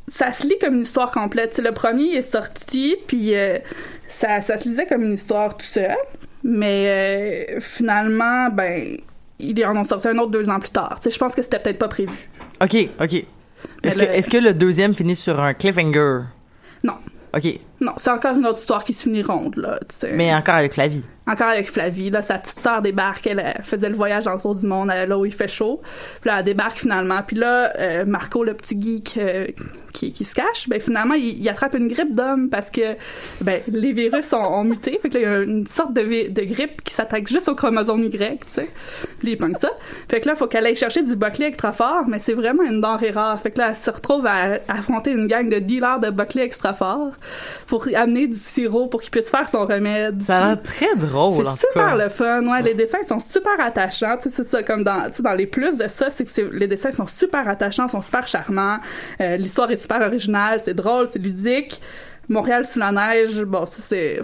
ça 0.07 0.33
se 0.33 0.47
lit 0.47 0.57
comme 0.59 0.77
une 0.77 0.83
histoire 0.83 1.11
complète. 1.11 1.59
Le 1.63 1.73
premier 1.73 2.15
est 2.17 2.23
sorti, 2.23 2.97
puis 3.07 3.35
euh, 3.37 3.59
ça, 4.07 4.41
ça 4.41 4.57
se 4.57 4.67
lisait 4.67 4.87
comme 4.87 5.03
une 5.03 5.13
histoire 5.13 5.55
tout 5.55 5.67
seul. 5.67 5.95
Mais 6.45 7.47
euh, 7.57 7.61
finalement, 7.61 8.49
ben, 8.51 8.97
ils 9.39 9.65
en 9.65 9.77
ont 9.77 9.85
sorti 9.85 10.09
un 10.09 10.19
autre 10.19 10.31
deux 10.31 10.49
ans 10.51 10.59
plus 10.61 10.71
tard. 10.71 10.99
Tu 11.01 11.05
sais, 11.05 11.11
je 11.15 11.19
pense 11.19 11.35
que 11.35 11.43
c'était 11.43 11.59
peut-être 11.59 11.79
pas 11.79 11.89
prévu. 11.89 12.29
Ok, 12.63 12.77
ok. 13.01 13.25
Est-ce 13.83 13.97
que, 13.97 14.01
le- 14.05 14.11
est-ce 14.15 14.31
que 14.31 14.37
le 14.39 14.55
deuxième 14.55 14.95
finit 14.95 15.17
sur 15.17 15.41
un 15.41 15.53
cliffhanger? 15.55 16.21
Non. 16.85 16.95
Ok. 17.35 17.59
Non, 17.81 17.93
c'est 17.97 18.11
encore 18.11 18.37
une 18.37 18.47
autre 18.47 18.59
histoire 18.59 18.83
qui 18.85 18.95
se 18.95 19.05
finit 19.05 19.23
ronde, 19.23 19.57
là, 19.57 19.79
tu 19.89 19.97
sais. 19.97 20.13
Mais 20.13 20.35
encore 20.35 20.57
avec 20.57 20.77
la 20.77 20.89
vie. 20.89 21.05
Encore 21.29 21.49
avec 21.49 21.71
Flavie, 21.71 22.09
là, 22.09 22.23
sa 22.23 22.39
petite 22.39 22.59
sœur 22.59 22.81
débarque, 22.81 23.27
elle, 23.27 23.53
elle 23.55 23.63
faisait 23.63 23.91
le 23.91 23.95
voyage 23.95 24.25
dans 24.25 24.33
le 24.33 24.41
tour 24.41 24.55
du 24.55 24.67
monde, 24.67 24.91
elle, 24.91 25.11
là 25.11 25.19
où 25.19 25.27
il 25.27 25.33
fait 25.33 25.47
chaud. 25.47 25.83
Puis 26.23 26.31
là, 26.31 26.39
elle 26.39 26.45
débarque 26.45 26.79
finalement. 26.79 27.21
Puis 27.27 27.37
là, 27.37 27.71
euh, 27.79 28.07
Marco, 28.07 28.45
le 28.45 28.55
petit 28.55 28.81
geek 28.81 29.19
euh, 29.19 29.47
qui, 29.93 30.15
qui 30.15 30.25
se 30.25 30.35
cache, 30.35 30.71
ben 30.71 30.81
finalement, 30.81 31.13
il, 31.13 31.39
il 31.39 31.47
attrape 31.51 31.75
une 31.75 31.89
grippe 31.89 32.17
d'homme 32.17 32.49
parce 32.49 32.71
que 32.71 32.97
ben 33.43 33.61
les 33.69 33.93
virus 33.93 34.33
ont, 34.33 34.39
ont 34.39 34.65
muté. 34.65 34.99
Fait 35.03 35.11
que 35.11 35.19
là, 35.19 35.21
il 35.21 35.23
y 35.23 35.27
a 35.27 35.43
une 35.43 35.67
sorte 35.67 35.93
de, 35.93 36.31
de 36.31 36.45
grippe 36.45 36.83
qui 36.83 36.95
s'attaque 36.95 37.29
juste 37.29 37.49
au 37.49 37.55
chromosome 37.55 38.05
Y, 38.05 38.41
tu 38.41 38.47
sais. 38.49 38.71
Puis 39.19 39.33
il 39.33 39.37
pogne 39.37 39.55
ça. 39.55 39.69
Fait 40.09 40.23
que 40.23 40.29
là, 40.29 40.33
il 40.35 40.39
faut 40.39 40.47
qu'elle 40.47 40.65
aille 40.65 40.77
chercher 40.77 41.03
du 41.03 41.15
Buckley 41.15 41.49
extra 41.49 41.73
fort, 41.73 42.09
mais 42.09 42.21
c'est 42.21 42.33
vraiment 42.33 42.63
une 42.63 42.81
denrée 42.81 43.11
rare. 43.11 43.39
Fait 43.39 43.51
que 43.51 43.59
là, 43.59 43.69
elle 43.69 43.77
se 43.77 43.91
retrouve 43.91 44.25
à, 44.25 44.55
à 44.67 44.79
affronter 44.79 45.11
une 45.11 45.27
gang 45.27 45.47
de 45.51 45.59
dealers 45.59 46.01
de 46.01 46.09
Buckley 46.09 46.43
extra 46.43 46.73
fort 46.73 47.11
pour 47.69 47.87
amener 47.95 48.27
du 48.27 48.35
sirop 48.37 48.87
pour 48.89 49.01
qu'il 49.03 49.11
puisse 49.11 49.31
faire 49.31 49.49
son 49.49 49.67
remède. 49.67 50.23
Ça 50.23 50.39
a 50.39 50.47
l'air 50.49 50.63
très 50.63 50.97
drôle, 50.97 51.47
en 51.47 51.55
C'est 51.55 51.67
super 51.69 51.97
le 51.97 52.09
fun, 52.09 52.45
ouais. 52.49 52.63
Les 52.63 52.75
dessins 52.75 53.05
sont 53.07 53.21
super 53.21 53.61
attachants. 53.61 54.17
Tu 54.23 54.31
sais, 54.31 54.37
c'est 54.37 54.49
ça, 54.49 54.63
comme 54.63 54.83
dans, 54.83 55.09
tu 55.11 55.17
sais, 55.19 55.23
dans 55.23 55.35
les 55.35 55.47
plus 55.47 55.79
de 55.79 55.87
ça, 55.87 56.09
c'est 56.11 56.25
que 56.25 56.41
les 56.53 56.67
dessins 56.67 56.93
sont 56.93 57.07
super 57.07 57.47
attachants, 57.49 57.87
sont 57.87 58.01
super 58.03 58.27
charmants. 58.27 58.79
Euh, 59.21 59.37
L'histoire 59.37 59.71
est 59.71 59.77
super 59.77 60.01
originale, 60.01 60.61
c'est 60.65 60.75
drôle, 60.75 61.07
c'est 61.09 61.19
ludique. 61.19 61.81
Montréal 62.31 62.65
sous 62.65 62.79
la 62.79 62.91
neige, 62.93 63.43
bon, 63.43 63.65
ça 63.67 63.81
c'est. 63.83 64.21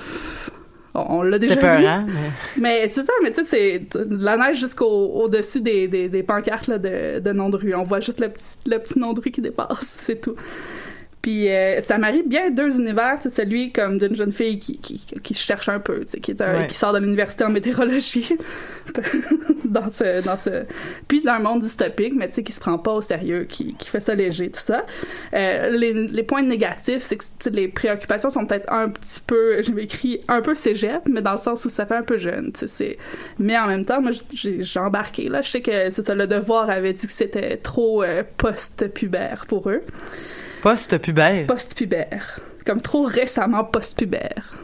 On 0.97 1.23
l'a 1.23 1.39
déjà 1.41 1.57
peur, 1.57 1.79
vu. 1.81 1.87
hein? 1.87 2.07
Mais 2.61 2.89
c'est 2.89 3.03
ça, 3.05 3.13
mais 3.23 3.33
tu 3.33 3.45
sais, 3.45 3.83
c'est 3.91 3.99
la 4.11 4.37
neige 4.37 4.59
jusqu'au 4.61 4.87
au-dessus 4.87 5.61
des, 5.61 5.89
des, 5.89 6.09
des 6.09 6.23
pancartes 6.23 6.69
là, 6.69 6.79
de, 6.79 7.19
de 7.19 7.33
nom 7.33 7.49
de 7.51 7.57
rue. 7.57 7.75
On 7.75 7.83
voit 7.83 7.99
juste 8.01 8.21
le 8.21 8.29
petit, 8.29 8.45
le 8.67 8.79
petit 8.79 8.99
nom 8.99 9.13
de 9.13 9.21
rue 9.21 9.33
qui 9.33 9.41
dépasse, 9.41 9.77
c'est 9.99 10.21
tout. 10.21 10.37
Puis 11.25 11.49
euh, 11.49 11.81
ça 11.81 11.97
marie 11.97 12.23
bien 12.23 12.51
deux 12.51 12.79
univers, 12.79 13.17
c'est 13.23 13.33
celui 13.33 13.73
comme 13.73 13.97
d'une 13.97 14.15
jeune 14.15 14.31
fille 14.31 14.59
qui, 14.59 14.79
qui, 14.79 14.99
qui 15.23 15.33
cherche 15.33 15.71
un 15.71 15.81
peu, 15.81 16.01
tu 16.05 16.11
sais, 16.11 16.21
qui, 16.21 16.33
est 16.33 16.43
un- 16.43 16.59
Ouais. 16.59 16.67
qui 16.67 16.77
sort 16.77 16.93
de 16.93 16.99
l'université 16.99 17.45
en 17.45 17.49
météorologie, 17.49 18.29
dans 19.65 19.91
ce, 19.91 20.23
dans 20.23 20.37
ce, 20.45 20.65
puis 21.09 21.23
d'un 21.23 21.39
monde 21.39 21.63
dystopique, 21.63 22.13
mais 22.15 22.29
tu 22.29 22.35
sais 22.35 22.43
qui 22.43 22.53
se 22.53 22.61
prend 22.61 22.77
pas 22.79 22.93
au 22.93 23.01
sérieux, 23.01 23.45
qui, 23.49 23.75
qui 23.75 23.89
fait 23.89 24.01
ça 24.01 24.15
léger, 24.15 24.51
tout 24.51 24.61
ça. 24.61 24.85
Euh, 25.33 25.71
les, 25.71 25.95
les 25.95 26.23
points 26.25 26.43
négatifs, 26.43 27.03
c'est 27.05 27.17
que 27.17 27.25
les 27.51 27.69
préoccupations 27.69 28.29
sont 28.29 28.45
peut-être 28.45 28.71
un 28.71 28.91
petit 28.91 29.21
peu, 29.27 29.63
j'ai 29.63 29.73
écrit 29.83 30.21
un 30.29 30.43
peu 30.43 30.55
cégep, 30.55 31.09
mais 31.09 31.23
dans 31.23 31.33
le 31.33 31.39
sens 31.39 31.65
où 31.65 31.71
ça 31.71 31.87
fait 31.87 31.97
un 31.97 32.03
peu 32.03 32.19
jeune, 32.19 32.53
tu 32.53 32.69
sais, 32.69 32.99
mais 33.39 33.57
en 33.59 33.67
même 33.67 33.87
temps, 33.87 34.03
moi 34.03 34.11
j'ai 34.35 34.63
j'ai 34.63 34.79
embarqué 34.81 35.31
là, 35.31 35.41
je 35.41 35.51
sais 35.51 35.63
que 35.63 35.91
c'est 35.91 36.03
ça, 36.03 36.15
le 36.15 36.27
devoir 36.27 36.69
avait 36.69 36.93
dit 36.93 37.07
que 37.07 37.13
c'était 37.15 37.57
trop 37.57 38.03
euh, 38.03 38.23
post-pubère 38.37 39.47
pour 39.49 39.71
eux 39.71 39.81
Post-pubère. 40.65 41.47
post-pubère. 41.47 42.41
Comme 42.67 42.81
trop 42.81 43.03
récemment 43.03 43.65
post-pubère. 43.65 44.55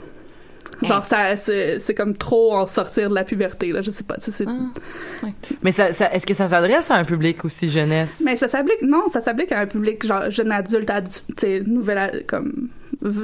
Genre, 0.82 1.04
ça, 1.04 1.36
c'est, 1.36 1.78
c'est 1.80 1.94
comme 1.94 2.16
trop 2.16 2.54
en 2.56 2.66
sortir 2.66 3.10
de 3.10 3.14
la 3.14 3.22
puberté, 3.22 3.70
là. 3.70 3.82
Je 3.82 3.90
sais 3.90 4.02
pas, 4.02 4.16
c'est... 4.18 4.46
Ah. 4.48 5.26
Mais 5.62 5.72
ça, 5.72 5.92
ça- 5.92 6.10
est-ce 6.14 6.26
que 6.26 6.32
ça 6.32 6.48
s'adresse 6.48 6.90
à 6.90 6.94
un 6.94 7.04
public 7.04 7.44
aussi 7.44 7.68
jeunesse? 7.68 8.22
Mais 8.24 8.34
ça 8.36 8.48
s'applique, 8.48 8.80
non, 8.80 9.08
ça 9.08 9.20
s'applique 9.20 9.52
à 9.52 9.60
un 9.60 9.66
public, 9.66 10.06
genre, 10.06 10.30
jeune 10.30 10.50
adulte, 10.50 10.88
adulte, 10.88 11.22
tu 11.36 11.46
sais, 11.46 11.60
nouvelle, 11.66 11.98
ad- 11.98 12.24
comme, 12.26 12.68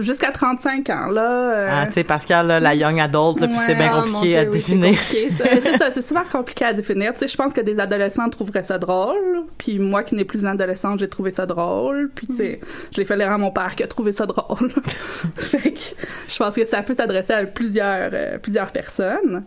jusqu'à 0.01 0.31
35 0.31 0.89
ans, 0.91 1.11
là. 1.11 1.23
euh, 1.53 1.71
Ah, 1.73 1.87
tu 1.87 1.93
sais, 1.95 2.05
Pascal, 2.05 2.47
là, 2.47 2.61
la 2.61 2.75
young 2.75 2.99
adult, 3.01 3.41
là, 3.41 3.49
puis 3.49 3.57
Ouais. 3.57 3.63
c'est 3.67 3.75
bien 3.75 3.93
mon 3.93 4.03
compliqué 4.03 4.29
Dieu, 4.29 4.39
à 4.39 4.43
oui, 4.45 4.49
définir. 4.51 4.99
c'est 5.11 5.31
ça, 5.79 5.91
c'est 5.91 6.03
super 6.03 6.29
compliqué 6.29 6.65
à 6.65 6.73
définir. 6.73 7.13
Tu 7.15 7.21
sais, 7.21 7.29
je 7.29 7.37
pense 7.37 7.53
que 7.53 7.61
des 7.61 7.79
adolescents 7.81 8.29
trouveraient 8.29 8.63
ça 8.65 8.79
drôle. 8.79 9.17
Puis 9.59 9.79
moi, 9.79 10.03
qui 10.03 10.15
n'ai 10.15 10.25
plus 10.25 10.43
d'adolescente, 10.43 10.99
j'ai 11.01 11.09
trouvé 11.09 11.33
ça 11.33 11.47
drôle. 11.47 12.11
Puis 12.15 12.27
tu 12.29 12.35
sais, 12.37 12.61
je 12.95 12.99
l'ai 12.99 13.05
fait 13.05 13.17
lire 13.17 13.31
à 13.33 13.39
mon 13.39 13.51
père 13.51 13.75
qui 13.75 13.83
a 13.83 13.87
trouvé 13.87 14.13
ça 14.13 14.27
drôle. 14.27 14.71
fait 15.37 15.73
que 15.73 15.81
je 16.29 16.37
pense 16.37 16.55
que 16.55 16.65
ça 16.67 16.83
peut 16.83 16.95
s'adresser 16.95 17.33
à 17.33 17.45
plusieurs, 17.45 18.11
euh, 18.13 18.39
plusieurs 18.39 18.71
personnes. 18.73 19.45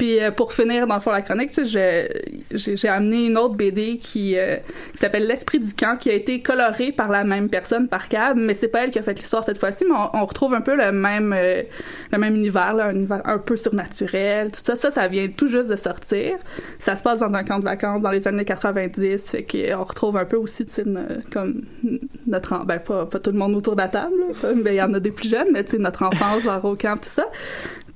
Puis 0.00 0.18
euh, 0.18 0.30
pour 0.30 0.54
finir, 0.54 0.86
dans 0.86 0.94
le 0.94 1.02
fond, 1.02 1.12
la 1.12 1.20
chronique, 1.20 1.50
j'ai 1.62 2.88
amené 2.88 3.26
une 3.26 3.36
autre 3.36 3.54
BD 3.54 3.98
qui, 3.98 4.38
euh, 4.38 4.56
qui 4.92 4.96
s'appelle 4.96 5.26
L'Esprit 5.26 5.58
du 5.58 5.74
camp, 5.74 5.98
qui 5.98 6.08
a 6.08 6.14
été 6.14 6.40
colorée 6.40 6.90
par 6.90 7.10
la 7.10 7.22
même 7.22 7.50
personne, 7.50 7.86
par 7.86 8.08
Cab, 8.08 8.38
mais 8.38 8.54
c'est 8.54 8.68
pas 8.68 8.84
elle 8.84 8.92
qui 8.92 8.98
a 8.98 9.02
fait 9.02 9.12
l'histoire 9.12 9.44
cette 9.44 9.58
fois-ci, 9.58 9.84
mais 9.84 9.94
on, 10.14 10.24
retrouve 10.24 10.54
un 10.54 10.62
peu 10.62 10.74
le 10.74 10.90
même, 10.90 11.34
euh, 11.36 11.64
le 12.12 12.18
même 12.18 12.34
univers, 12.34 12.72
là, 12.72 12.86
un 12.86 12.94
univers 12.94 13.20
un 13.26 13.36
peu 13.36 13.58
surnaturel, 13.58 14.50
tout 14.52 14.62
ça. 14.64 14.74
Ça, 14.74 14.90
ça 14.90 15.06
vient 15.06 15.28
tout 15.28 15.48
juste 15.48 15.68
de 15.68 15.76
sortir. 15.76 16.38
Ça 16.78 16.96
se 16.96 17.02
passe 17.02 17.18
dans 17.18 17.34
un 17.34 17.44
camp 17.44 17.58
de 17.58 17.64
vacances 17.64 18.00
dans 18.00 18.10
les 18.10 18.26
années 18.26 18.46
90, 18.46 19.18
fait 19.28 19.42
qu'on 19.44 19.84
retrouve 19.84 20.16
un 20.16 20.24
peu 20.24 20.38
aussi, 20.38 20.64
tu 20.64 20.72
sais, 20.72 20.84
comme 21.30 21.60
notre, 22.26 22.54
en- 22.54 22.64
ben 22.64 22.78
pas, 22.78 23.04
pas 23.04 23.18
tout 23.18 23.32
le 23.32 23.38
monde 23.38 23.54
autour 23.54 23.76
de 23.76 23.82
la 23.82 23.88
table, 23.88 24.14
là, 24.18 24.48
mais 24.64 24.76
il 24.76 24.78
y 24.78 24.82
en 24.82 24.94
a 24.94 25.00
des 25.00 25.10
plus 25.10 25.28
jeunes, 25.28 25.48
mais 25.52 25.62
tu 25.62 25.72
sais, 25.72 25.78
notre 25.78 26.04
enfance, 26.04 26.44
genre 26.44 26.64
au 26.64 26.74
camp, 26.74 26.96
tout 26.96 27.10
ça. 27.10 27.26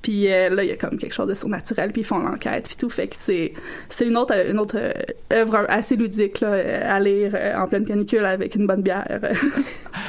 Puis 0.05 0.31
euh, 0.31 0.49
là, 0.51 0.63
il 0.63 0.69
y 0.69 0.71
a 0.71 0.75
comme 0.75 0.99
quelque 0.99 1.13
chose 1.15 1.27
de 1.27 1.33
surnaturel, 1.33 1.91
puis 1.91 2.01
ils 2.01 2.05
font 2.05 2.19
l'enquête, 2.19 2.67
puis 2.67 2.75
tout. 2.75 2.91
Fait 2.91 3.07
que 3.07 3.15
c'est 3.17 3.53
c'est 3.89 4.05
une 4.05 4.17
autre 4.17 4.35
une 4.47 4.59
autre 4.59 4.75
euh, 4.77 4.91
œuvre 5.33 5.65
assez 5.67 5.95
ludique 5.95 6.41
là, 6.41 6.49
euh, 6.49 6.95
à 6.95 6.99
lire 6.99 7.31
euh, 7.33 7.55
en 7.57 7.65
pleine 7.67 7.85
canicule 7.85 8.23
avec 8.23 8.53
une 8.53 8.67
bonne 8.67 8.83
bière. 8.83 9.07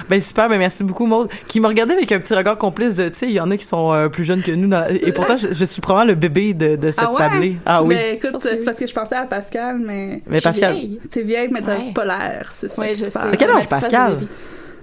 Ben 0.08 0.20
super, 0.20 0.48
ben 0.48 0.58
merci 0.58 0.84
beaucoup 0.84 1.06
Maud, 1.06 1.28
qui 1.48 1.58
me 1.60 1.66
regardait 1.66 1.94
avec 1.94 2.10
un 2.12 2.18
petit 2.20 2.34
regard 2.34 2.58
complice 2.58 2.96
de, 2.96 3.08
tu 3.08 3.14
sais, 3.14 3.26
il 3.26 3.32
y 3.32 3.40
en 3.40 3.50
a 3.50 3.56
qui 3.56 3.64
sont 3.64 3.92
euh, 3.92 4.08
plus 4.08 4.24
jeunes 4.24 4.42
que 4.42 4.52
nous, 4.52 4.68
dans- 4.68 4.86
et 4.88 5.12
pourtant 5.12 5.36
je, 5.36 5.48
je 5.52 5.64
suis 5.64 5.80
probablement 5.80 6.12
le 6.12 6.18
bébé 6.20 6.52
de, 6.54 6.76
de 6.76 6.90
cette 6.90 7.04
ah 7.06 7.12
ouais? 7.12 7.18
tablée. 7.18 7.56
Ah 7.64 7.82
oui. 7.82 7.94
Mais 7.94 8.14
écoute, 8.14 8.32
pense 8.32 8.42
que 8.44 8.50
c'est 8.50 8.64
parce 8.64 8.78
que 8.78 8.86
je 8.86 8.92
pensais 8.94 9.14
à 9.16 9.24
Pascal, 9.24 9.78
mais 9.78 10.20
Mais 10.26 10.40
Pascal, 10.40 10.76
c'est 11.10 11.22
vieille, 11.22 11.48
mais 11.50 11.60
t'as 11.62 11.78
Ouais. 11.78 11.92
pas 11.94 12.04
l'air, 12.04 12.52
c'est 12.56 12.70
ça. 12.70 12.80
Ouais, 12.82 12.92
qui 12.92 13.00
je 13.00 13.04
se 13.06 13.10
sais. 13.10 13.18
passe. 13.18 13.28
Mais 13.30 13.36
quel 13.36 13.50
âge, 13.50 13.68
Pascal? 13.68 14.18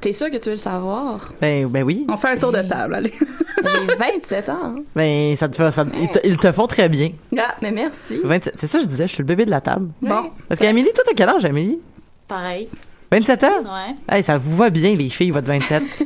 T'es 0.04 0.12
sûr 0.12 0.30
que 0.30 0.36
tu 0.38 0.46
veux 0.50 0.56
le 0.56 0.58
savoir? 0.58 1.32
ben 1.40 1.66
ben 1.68 1.84
oui, 1.84 2.06
On 2.10 2.18
fait 2.18 2.28
un 2.32 2.38
tour 2.38 2.52
de 2.52 2.62
table, 2.62 2.96
allez. 2.96 3.14
J'ai 3.64 3.96
27 3.96 4.50
ans. 4.50 4.76
ben 4.94 5.34
ça 5.38 5.48
te 5.48 5.56
fait, 5.56 5.72
ça, 5.72 5.86
ils, 5.98 6.10
te, 6.10 6.20
ils 6.26 6.36
te 6.36 6.52
font 6.52 6.68
très 6.68 6.90
bien. 6.90 7.12
Ah, 7.38 7.56
mais 7.62 7.72
merci. 7.72 8.20
27, 8.22 8.54
c'est 8.58 8.68
ça 8.68 8.80
que 8.80 8.84
je 8.84 8.90
disais, 8.90 9.08
je 9.08 9.14
suis 9.14 9.22
le 9.24 9.28
bébé 9.28 9.46
de 9.46 9.50
la 9.52 9.62
table. 9.62 9.88
Bon, 10.02 10.32
Parce 10.50 10.60
qu'Amélie, 10.60 10.92
toi 10.94 11.06
t'as 11.08 11.14
quel 11.16 11.30
âge 11.30 11.46
Amélie? 11.46 11.80
Pareil. 12.28 12.68
27 13.14 13.44
ans? 13.46 13.48
Ouais. 13.64 13.96
Hey, 14.10 14.24
ça 14.24 14.38
vous 14.38 14.58
va 14.58 14.70
bien 14.70 14.94
les 14.96 15.08
filles, 15.08 15.32
votre 15.32 15.48
27. 15.48 15.82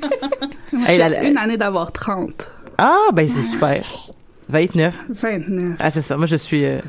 Hey, 0.87 0.99
la- 0.99 1.09
la- 1.09 1.23
une 1.23 1.37
année 1.37 1.57
d'avoir 1.57 1.91
30. 1.91 2.51
Ah 2.77 3.07
ben 3.13 3.27
c'est 3.27 3.41
super. 3.41 3.83
29. 4.49 5.05
29. 5.09 5.77
Ah 5.79 5.89
c'est 5.89 6.03
ça, 6.03 6.17
moi 6.17 6.27
je 6.27 6.35
suis, 6.35 6.65
euh, 6.65 6.79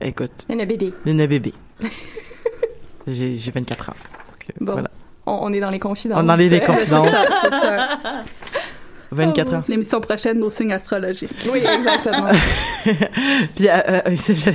écoute, 0.00 0.30
Il 0.48 0.54
y 0.56 0.60
a 0.60 0.62
un 0.62 0.66
bébé. 0.66 0.92
une 1.06 1.26
bébé. 1.26 1.52
J'ai 3.06 3.36
j'ai 3.36 3.50
24 3.50 3.88
ans. 3.90 3.92
Donc, 3.94 4.46
euh, 4.50 4.64
Bon. 4.64 4.72
voilà. 4.74 4.90
On, 5.30 5.46
on 5.46 5.52
est 5.52 5.60
dans 5.60 5.70
les 5.70 5.78
confidences. 5.78 6.20
On 6.22 6.28
en 6.28 6.38
est 6.38 6.48
des 6.48 6.60
confidences. 6.60 7.08
C'est 7.42 7.50
ça. 7.50 7.88
24 9.12 9.54
ans. 9.54 9.60
L'émission 9.68 10.00
prochaine, 10.00 10.38
nos 10.38 10.50
signes 10.50 10.72
astrologiques. 10.72 11.48
Oui, 11.52 11.62
exactement. 11.64 12.28
Puis, 13.56 13.68
euh, 13.68 13.72
euh, 13.88 14.00
euh, 14.06 14.52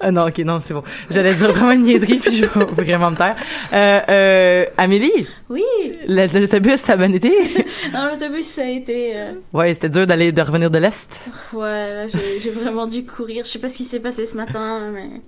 Ah 0.00 0.10
non, 0.10 0.28
ok, 0.28 0.38
non, 0.38 0.60
c'est 0.60 0.72
bon. 0.74 0.82
J'allais 1.10 1.34
dire 1.34 1.52
vraiment 1.52 1.72
une 1.72 1.82
niaiserie, 1.84 2.18
puis 2.18 2.32
je 2.34 2.44
vais 2.44 2.84
vraiment 2.84 3.10
me 3.10 3.16
taire. 3.16 3.36
Euh, 3.72 4.00
euh, 4.08 4.64
Amélie, 4.78 5.26
Oui, 5.50 5.62
l'autobus, 6.06 6.76
ça 6.80 6.94
a 6.94 6.96
bien 6.96 7.12
été? 7.12 7.30
dans 7.92 8.06
l'autobus, 8.10 8.46
ça 8.46 8.62
a 8.62 8.68
été. 8.68 9.12
euh, 9.16 9.32
Ouais, 9.52 9.72
c'était 9.74 9.88
dur 9.90 10.06
d'aller, 10.06 10.32
de 10.32 10.42
revenir 10.42 10.70
de 10.70 10.78
l'Est. 10.78 11.30
ouais, 11.52 12.06
j'ai 12.42 12.50
vraiment 12.50 12.86
dû 12.86 13.04
courir. 13.04 13.44
Je 13.44 13.50
sais 13.50 13.58
pas 13.58 13.68
ce 13.68 13.76
qui 13.76 13.84
s'est 13.84 14.00
passé 14.00 14.24
ce 14.26 14.36
matin, 14.36 14.80
mais. 14.92 15.20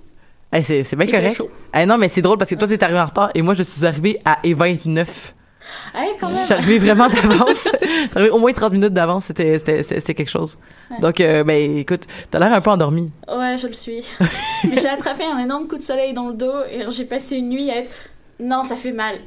Hey, 0.51 0.63
c'est, 0.63 0.83
c'est 0.83 0.95
bien 0.95 1.05
Il 1.05 1.11
fait 1.11 1.17
correct. 1.17 1.35
chaud. 1.35 1.49
Hey, 1.73 1.85
non, 1.85 1.97
mais 1.97 2.07
c'est 2.09 2.21
drôle 2.21 2.37
parce 2.37 2.49
que 2.49 2.55
toi, 2.55 2.67
t'es 2.67 2.83
arrivé 2.83 2.99
en 2.99 3.05
retard 3.05 3.29
et 3.33 3.41
moi, 3.41 3.53
je 3.53 3.63
suis 3.63 3.85
arrivé 3.85 4.19
à 4.25 4.39
E29. 4.43 5.07
Allez, 5.93 6.11
quand 6.19 6.29
Je 6.29 6.33
même. 6.33 6.43
suis 6.43 6.53
arrivé 6.53 6.79
vraiment 6.79 7.07
d'avance. 7.07 7.67
Je 7.81 7.87
suis 7.87 8.09
arrivé 8.15 8.29
au 8.31 8.39
moins 8.39 8.51
30 8.51 8.73
minutes 8.73 8.93
d'avance. 8.93 9.25
C'était, 9.25 9.57
c'était, 9.59 9.83
c'était, 9.83 9.99
c'était 10.01 10.13
quelque 10.15 10.29
chose. 10.29 10.57
Donc, 10.99 11.21
euh, 11.21 11.43
ben, 11.45 11.77
écoute, 11.77 12.01
t'as 12.29 12.39
l'air 12.39 12.51
un 12.51 12.59
peu 12.61 12.69
endormi. 12.71 13.11
Ouais, 13.29 13.55
je 13.57 13.67
le 13.67 13.73
suis. 13.73 14.03
mais 14.67 14.75
j'ai 14.77 14.89
attrapé 14.89 15.23
un 15.23 15.37
énorme 15.37 15.67
coup 15.67 15.77
de 15.77 15.83
soleil 15.83 16.13
dans 16.13 16.27
le 16.27 16.33
dos 16.33 16.63
et 16.69 16.83
j'ai 16.89 17.05
passé 17.05 17.37
une 17.37 17.49
nuit 17.49 17.69
à 17.71 17.77
être. 17.77 17.91
Non, 18.39 18.63
ça 18.63 18.75
fait 18.75 18.91
mal. 18.91 19.17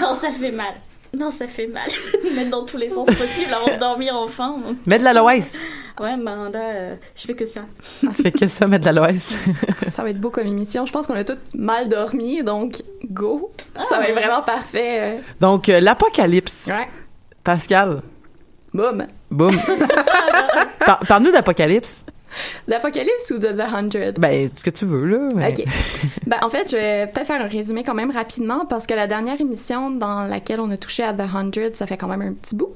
Non, 0.00 0.14
ça 0.14 0.32
fait 0.32 0.50
mal. 0.50 0.74
Non, 1.14 1.30
ça 1.30 1.46
fait 1.48 1.66
mal. 1.66 1.88
Mettre 2.34 2.50
dans 2.50 2.64
tous 2.64 2.76
les 2.76 2.88
sens 2.88 3.06
possibles 3.06 3.52
avant 3.54 3.74
de 3.74 3.80
dormir 3.80 4.14
enfin. 4.16 4.56
Mets 4.86 4.98
de 4.98 5.04
l'aloès. 5.04 5.58
Ouais, 6.00 6.14
ben 6.16 6.50
là, 6.52 6.60
euh, 6.60 6.94
je 7.14 7.22
fais 7.22 7.34
que 7.34 7.46
ça. 7.46 7.62
tu 8.02 8.10
fais 8.22 8.30
que 8.32 8.46
ça, 8.46 8.66
mettre 8.66 8.84
de 8.86 8.90
l'aloès. 8.94 9.34
Ça 9.90 10.02
va 10.02 10.10
être 10.10 10.20
beau 10.20 10.28
comme 10.28 10.46
émission. 10.46 10.84
Je 10.84 10.92
pense 10.92 11.06
qu'on 11.06 11.14
a 11.14 11.24
tous 11.24 11.38
mal 11.54 11.88
dormi, 11.88 12.42
donc 12.42 12.82
go. 13.10 13.50
Ça 13.88 13.96
va 13.98 14.08
être 14.08 14.14
vraiment 14.14 14.42
parfait. 14.42 15.20
Donc, 15.40 15.70
euh, 15.70 15.80
l'apocalypse. 15.80 16.68
euh. 16.68 16.72
Ouais. 16.76 16.88
Pascal, 17.42 18.02
Boum. 18.74 19.06
boum. 19.30 19.56
Par- 20.84 20.98
Parle-nous 21.00 21.32
d'apocalypse. 21.32 22.04
L'Apocalypse 22.68 23.30
ou 23.30 23.38
de 23.38 23.48
The 23.48 23.64
Hundred? 23.72 24.18
Ben, 24.18 24.48
ce 24.54 24.62
que 24.64 24.70
tu 24.70 24.84
veux, 24.84 25.06
là. 25.06 25.28
mais- 25.34 25.48
OK. 25.52 25.64
ben, 26.26 26.38
en 26.42 26.50
fait, 26.50 26.70
je 26.70 26.76
vais 26.76 27.06
peut-être 27.06 27.26
faire 27.26 27.40
un 27.40 27.48
résumé 27.48 27.82
quand 27.84 27.94
même 27.94 28.10
rapidement 28.10 28.66
parce 28.66 28.86
que 28.86 28.94
la 28.94 29.06
dernière 29.06 29.40
émission 29.40 29.90
dans 29.90 30.24
laquelle 30.24 30.60
on 30.60 30.70
a 30.70 30.76
touché 30.76 31.02
à 31.02 31.12
The 31.12 31.22
Hundred, 31.34 31.76
ça 31.76 31.86
fait 31.86 31.96
quand 31.96 32.08
même 32.08 32.22
un 32.22 32.32
petit 32.32 32.54
bout. 32.54 32.70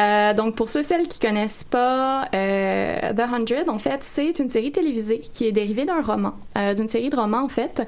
Euh, 0.00 0.34
donc, 0.34 0.56
pour 0.56 0.68
ceux 0.68 0.80
et 0.80 0.82
celles 0.82 1.06
qui 1.06 1.20
connaissent 1.20 1.62
pas 1.62 2.26
euh, 2.34 3.12
The 3.12 3.32
Hundred, 3.32 3.68
en 3.68 3.78
fait, 3.78 4.00
c'est 4.02 4.38
une 4.40 4.48
série 4.48 4.72
télévisée 4.72 5.20
qui 5.20 5.46
est 5.46 5.52
dérivée 5.52 5.84
d'un 5.84 6.00
roman, 6.02 6.32
euh, 6.58 6.74
d'une 6.74 6.88
série 6.88 7.10
de 7.10 7.16
romans, 7.16 7.44
en 7.44 7.48
fait. 7.48 7.82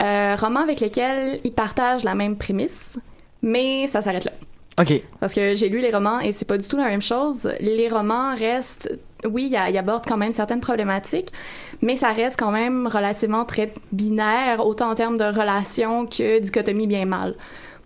Romans 0.00 0.60
avec 0.60 0.80
lesquels 0.80 1.40
ils 1.44 1.52
partagent 1.52 2.02
la 2.04 2.14
même 2.14 2.36
prémisse, 2.36 2.98
mais 3.42 3.86
ça 3.86 4.02
s'arrête 4.02 4.24
là. 4.24 4.32
OK. 4.80 5.02
Parce 5.20 5.34
que 5.34 5.54
j'ai 5.54 5.68
lu 5.68 5.80
les 5.80 5.90
romans 5.90 6.18
et 6.20 6.32
c'est 6.32 6.44
pas 6.44 6.58
du 6.58 6.66
tout 6.66 6.76
la 6.76 6.86
même 6.86 7.02
chose. 7.02 7.48
Les 7.60 7.88
romans 7.88 8.34
restent, 8.34 8.90
oui, 9.30 9.50
ils 9.50 9.70
ils 9.70 9.78
abordent 9.78 10.04
quand 10.06 10.16
même 10.16 10.32
certaines 10.32 10.60
problématiques, 10.60 11.30
mais 11.82 11.96
ça 11.96 12.12
reste 12.12 12.38
quand 12.38 12.50
même 12.52 12.86
relativement 12.86 13.44
très 13.44 13.72
binaire, 13.92 14.64
autant 14.66 14.90
en 14.90 14.94
termes 14.94 15.18
de 15.18 15.24
relations 15.24 16.06
que 16.06 16.40
dichotomie 16.40 16.86
bien-mal. 16.86 17.34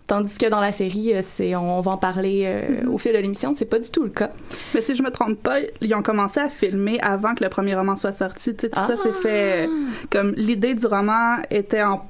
Tandis 0.07 0.39
que 0.39 0.47
dans 0.47 0.59
la 0.59 0.71
série, 0.71 1.13
euh, 1.13 1.19
c'est, 1.21 1.55
on 1.55 1.81
va 1.81 1.91
en 1.91 1.97
parler 1.97 2.41
euh, 2.45 2.89
au 2.89 2.97
fil 2.97 3.13
de 3.13 3.19
l'émission, 3.19 3.53
c'est 3.53 3.65
pas 3.65 3.77
du 3.77 3.91
tout 3.91 4.01
le 4.01 4.09
cas. 4.09 4.31
Mais 4.73 4.81
si 4.81 4.95
je 4.95 5.03
me 5.03 5.11
trompe 5.11 5.37
pas, 5.37 5.57
ils 5.81 5.93
ont 5.93 6.01
commencé 6.01 6.39
à 6.39 6.49
filmer 6.49 6.99
avant 7.01 7.35
que 7.35 7.43
le 7.43 7.49
premier 7.51 7.75
roman 7.75 7.95
soit 7.95 8.13
sorti. 8.13 8.55
Tu 8.55 8.61
sais, 8.61 8.69
tout 8.69 8.79
ça, 8.79 8.95
c'est 9.03 9.13
fait 9.13 9.69
comme 10.09 10.33
l'idée 10.35 10.73
du 10.73 10.87
roman 10.87 11.37
était 11.51 11.83
en 11.83 12.01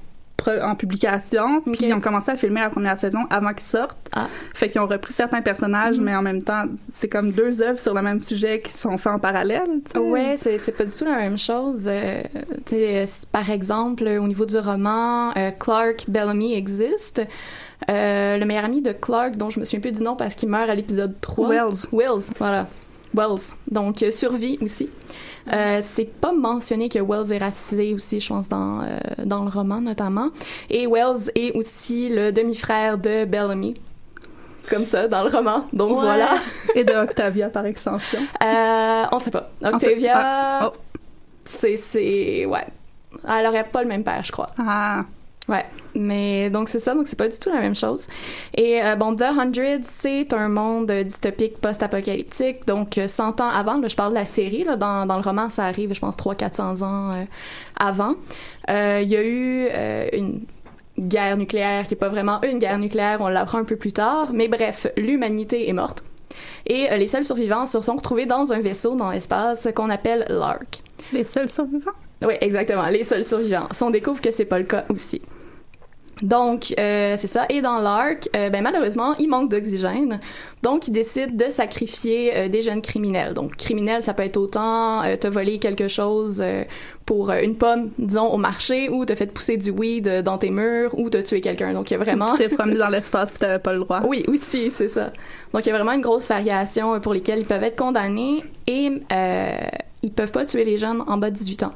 en 0.48 0.76
publication, 0.76 1.62
puis 1.62 1.88
ils 1.88 1.94
ont 1.94 2.02
commencé 2.02 2.32
à 2.32 2.36
filmer 2.36 2.62
la 2.62 2.70
première 2.70 3.00
saison 3.00 3.20
avant 3.30 3.54
qu'ils 3.54 3.68
sortent. 3.68 4.10
Ah. 4.16 4.28
Fait 4.54 4.70
qu'ils 4.70 4.82
ont 4.82 4.88
repris 4.88 5.14
certains 5.14 5.42
personnages, 5.42 6.00
mais 6.00 6.16
en 6.16 6.22
même 6.22 6.44
temps, 6.44 6.66
c'est 6.96 7.08
comme 7.10 7.32
deux 7.32 7.62
œuvres 7.62 7.80
sur 7.80 7.94
le 7.94 8.02
même 8.02 8.20
sujet 8.20 8.62
qui 8.62 8.74
sont 8.74 8.98
faits 8.98 9.14
en 9.14 9.20
parallèle. 9.20 9.70
tu 9.86 9.92
sais. 9.94 10.00
Ouais, 10.00 10.36
c'est, 10.38 10.76
pas 10.76 10.86
du 10.86 10.96
tout 10.96 11.06
la 11.06 11.18
même 11.18 11.38
chose. 11.38 11.84
Euh, 11.88 12.22
tu 12.66 12.76
sais, 12.76 13.04
euh, 13.04 13.06
par 13.32 13.50
exemple, 13.50 14.06
euh, 14.08 14.22
au 14.22 14.28
niveau 14.28 14.46
du 14.46 14.58
roman, 14.58 15.32
euh, 15.38 15.52
Clark 15.52 16.06
Bellamy 16.08 16.54
existe. 16.54 17.22
Euh, 17.90 18.38
le 18.38 18.46
meilleur 18.46 18.66
ami 18.66 18.82
de 18.82 18.92
Clark, 18.92 19.38
dont 19.38 19.50
je 19.50 19.60
me 19.60 19.66
souviens 19.66 19.80
plus 19.80 19.92
du 19.94 20.04
nom 20.04 20.16
parce 20.16 20.36
qu'il 20.36 20.50
meurt 20.50 20.70
à 20.70 20.76
l'épisode 20.76 21.16
3. 21.22 21.50
Wells. 21.50 21.88
Wells, 21.92 22.24
voilà. 22.38 22.68
Wells. 23.14 23.54
Donc, 23.72 24.04
survie 24.12 24.58
aussi. 24.62 24.90
Euh, 25.52 25.82
c'est 25.84 26.06
pas 26.06 26.32
mentionné 26.32 26.90
que 26.90 27.00
Wells 27.00 27.34
est 27.34 27.38
racisé 27.40 27.94
aussi, 27.94 28.20
je 28.20 28.28
pense, 28.30 28.50
dans, 28.50 28.82
euh, 28.82 28.98
dans 29.26 29.44
le 29.44 29.50
roman 29.50 29.82
notamment. 29.82 30.28
Et 30.70 30.88
Wells 30.88 31.32
est 31.36 31.52
aussi 31.56 32.10
le 32.10 32.32
demi-frère 32.32 32.98
de 32.98 33.26
Bellamy. 33.26 33.74
Comme 34.70 34.86
ça, 34.86 35.08
dans 35.08 35.24
le 35.24 35.30
roman. 35.32 35.66
Donc 35.74 35.92
Ouais. 35.98 36.04
voilà. 36.04 36.30
Et 36.76 36.84
de 36.84 36.94
Octavia 36.94 37.50
par 37.50 37.66
extension. 37.66 38.20
Euh, 38.44 39.04
on 39.12 39.18
sait 39.20 39.32
pas. 39.32 39.50
Octavia, 39.64 40.14
Ah, 40.16 40.72
oh. 40.72 40.78
c'est, 41.44 41.76
c'est, 41.76 42.46
ouais. 42.46 42.68
Elle 43.28 43.48
aurait 43.48 43.64
pas 43.64 43.82
le 43.82 43.88
même 43.88 44.04
père, 44.04 44.24
je 44.24 44.32
crois. 44.32 44.52
Ah, 44.60 45.04
Ouais. 45.50 45.66
Mais 45.96 46.52
donc 46.52 46.70
c'est 46.70 46.80
ça, 46.80 46.94
donc 46.94 47.08
c'est 47.08 47.18
pas 47.18 47.28
du 47.28 47.38
tout 47.40 47.50
la 47.50 47.60
même 47.60 47.76
chose. 47.76 48.08
Et 48.56 48.82
euh, 48.84 48.96
bon, 48.96 49.16
The 49.16 49.24
Hundred, 49.36 49.84
c'est 49.84 50.32
un 50.34 50.48
monde 50.48 50.92
dystopique 50.92 51.58
post-apocalyptique. 51.60 52.66
Donc 52.68 52.98
euh, 53.00 53.08
100 53.08 53.42
ans 53.42 53.50
avant, 53.50 53.80
là, 53.80 53.88
je 53.88 53.96
parle 53.96 54.12
de 54.12 54.18
la 54.20 54.26
série, 54.26 54.64
là, 54.64 54.76
dans, 54.76 55.08
dans 55.08 55.16
le 55.16 55.24
roman, 55.24 55.50
ça 55.50 55.66
arrive, 55.66 55.94
je 55.94 56.00
pense, 56.00 56.16
300-400 56.16 56.84
ans 56.84 57.12
euh, 57.14 57.24
avant. 57.76 58.14
Euh, 58.70 59.00
Il 59.04 59.10
y 59.10 59.16
a 59.18 59.24
eu 59.24 59.68
euh, 59.72 60.08
une 60.14 60.46
guerre 61.00 61.38
nucléaire 61.38 61.88
qui 61.88 61.96
est 61.96 61.98
pas 61.98 62.10
vraiment 62.10 62.40
une 62.44 62.60
guerre 62.60 62.78
nucléaire, 62.78 63.18
on 63.22 63.28
l'apprend 63.28 63.58
un 63.58 63.64
peu 63.64 63.76
plus 63.76 63.92
tard. 63.94 64.30
Mais 64.32 64.48
bref, 64.48 64.86
l'humanité 64.96 65.68
est 65.70 65.74
morte. 65.74 66.04
Et 66.68 66.92
euh, 66.92 66.98
les 66.98 67.08
seuls 67.08 67.26
survivants 67.26 67.66
se 67.66 67.82
sont 67.82 67.96
retrouvés 67.96 68.28
dans 68.28 68.54
un 68.54 68.60
vaisseau 68.60 68.96
dans 68.96 69.10
l'espace 69.10 69.68
qu'on 69.76 69.90
appelle 69.90 70.26
l'Ark. 70.30 70.84
les 71.14 71.26
seuls 71.26 71.50
survivants? 71.50 71.92
Oui, 72.22 72.34
exactement. 72.42 72.86
Les 72.90 73.04
seuls 73.04 73.24
survivants. 73.24 73.68
Si 73.72 73.82
on 73.82 73.90
découvre 73.90 74.22
que 74.22 74.30
c'est 74.30 74.46
pas 74.46 74.60
le 74.60 74.66
cas 74.66 74.84
aussi. 74.90 75.22
Donc, 76.22 76.74
euh, 76.78 77.16
c'est 77.18 77.28
ça. 77.28 77.46
Et 77.50 77.62
dans 77.62 77.80
l'arc, 77.80 78.30
euh, 78.36 78.50
ben, 78.50 78.62
malheureusement, 78.62 79.16
il 79.20 79.30
manque 79.30 79.50
d'oxygène. 79.50 80.20
Donc, 80.64 80.88
ils 80.88 80.92
décident 80.92 81.34
de 81.34 81.50
sacrifier 81.50 82.36
euh, 82.36 82.50
des 82.50 82.62
jeunes 82.62 82.82
criminels. 82.82 83.34
Donc, 83.34 83.56
criminel, 83.56 84.02
ça 84.04 84.14
peut 84.14 84.24
être 84.24 84.38
autant 84.38 85.02
euh, 85.04 85.16
te 85.16 85.28
voler 85.28 85.60
quelque 85.60 85.88
chose 85.88 86.42
euh, 86.44 86.64
pour 87.06 87.32
une 87.32 87.56
pomme, 87.56 87.92
disons, 87.98 88.28
au 88.28 88.38
marché, 88.38 88.90
ou 88.90 89.06
te 89.06 89.16
fait 89.16 89.28
pousser 89.28 89.56
du 89.58 89.72
weed 89.72 90.22
dans 90.22 90.38
tes 90.38 90.50
murs, 90.50 90.98
ou 91.00 91.10
te 91.10 91.18
tuer 91.18 91.42
quelqu'un. 91.42 91.74
Donc, 91.74 91.90
il 91.90 91.94
y 91.94 91.96
a 91.96 92.00
vraiment... 92.00 92.34
Tu 92.34 92.40
t'es 92.40 92.50
promené 92.50 92.78
dans 92.78 92.90
l'espace 92.90 93.32
puis 93.32 93.40
t'avais 93.40 93.60
pas 93.60 93.74
le 93.74 93.80
droit. 93.80 94.02
Oui, 94.06 94.26
aussi, 94.28 94.70
c'est 94.70 94.90
ça. 94.90 95.12
Donc, 95.54 95.66
il 95.66 95.70
y 95.70 95.72
a 95.72 95.76
vraiment 95.76 95.94
une 95.94 96.02
grosse 96.02 96.28
variation 96.28 97.00
pour 97.00 97.14
lesquelles 97.14 97.40
ils 97.40 97.48
peuvent 97.48 97.64
être 97.64 97.78
condamnés 97.78 98.44
et 98.68 98.92
euh, 99.12 99.58
ils 100.04 100.12
peuvent 100.12 100.32
pas 100.32 100.46
tuer 100.46 100.66
les 100.66 100.78
jeunes 100.78 101.04
en 101.08 101.18
bas 101.18 101.32
de 101.32 101.36
18 101.36 101.64
ans 101.64 101.74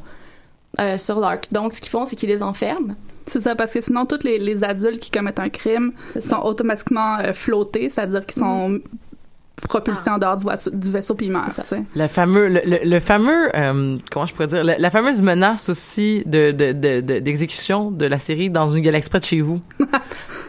euh, 0.79 0.97
sur 0.97 1.19
l'arc. 1.19 1.47
Donc, 1.51 1.73
ce 1.73 1.81
qu'ils 1.81 1.89
font, 1.91 2.05
c'est 2.05 2.15
qu'ils 2.15 2.29
les 2.29 2.43
enferment. 2.43 2.95
C'est 3.27 3.41
ça, 3.41 3.55
parce 3.55 3.73
que 3.73 3.81
sinon, 3.81 4.05
tous 4.05 4.23
les, 4.23 4.37
les 4.37 4.63
adultes 4.63 4.99
qui 4.99 5.11
commettent 5.11 5.39
un 5.39 5.49
crime 5.49 5.93
sont 6.19 6.41
automatiquement 6.43 7.19
euh, 7.19 7.33
flottés, 7.33 7.89
c'est-à-dire 7.89 8.25
qu'ils 8.25 8.39
sont 8.39 8.79
propulsés 9.67 10.09
en 10.09 10.17
dehors 10.17 10.35
du, 10.35 10.45
vaisseau- 10.45 10.71
du 10.71 10.91
vaisseau 10.91 11.15
puis 11.15 11.31
ça. 11.49 11.63
sais. 11.63 11.83
Le 11.95 12.07
fameux, 12.07 12.47
le, 12.47 12.61
le- 12.65 12.79
le 12.83 12.99
fameux, 12.99 13.49
euh, 13.55 13.97
comment 14.11 14.25
je 14.25 14.33
pourrais 14.33 14.47
dire, 14.47 14.63
la, 14.63 14.77
la 14.77 14.91
fameuse 14.91 15.21
menace 15.21 15.69
aussi 15.69 16.23
de, 16.25 16.51
de, 16.51 16.71
de, 16.73 17.01
de- 17.01 17.19
d'exécution 17.19 17.89
de 17.91 18.05
la 18.05 18.17
série 18.19 18.49
dans 18.49 18.69
une 18.69 18.81
galaxie 18.83 19.09
près 19.09 19.19
de 19.19 19.25
chez 19.25 19.41
vous. 19.41 19.61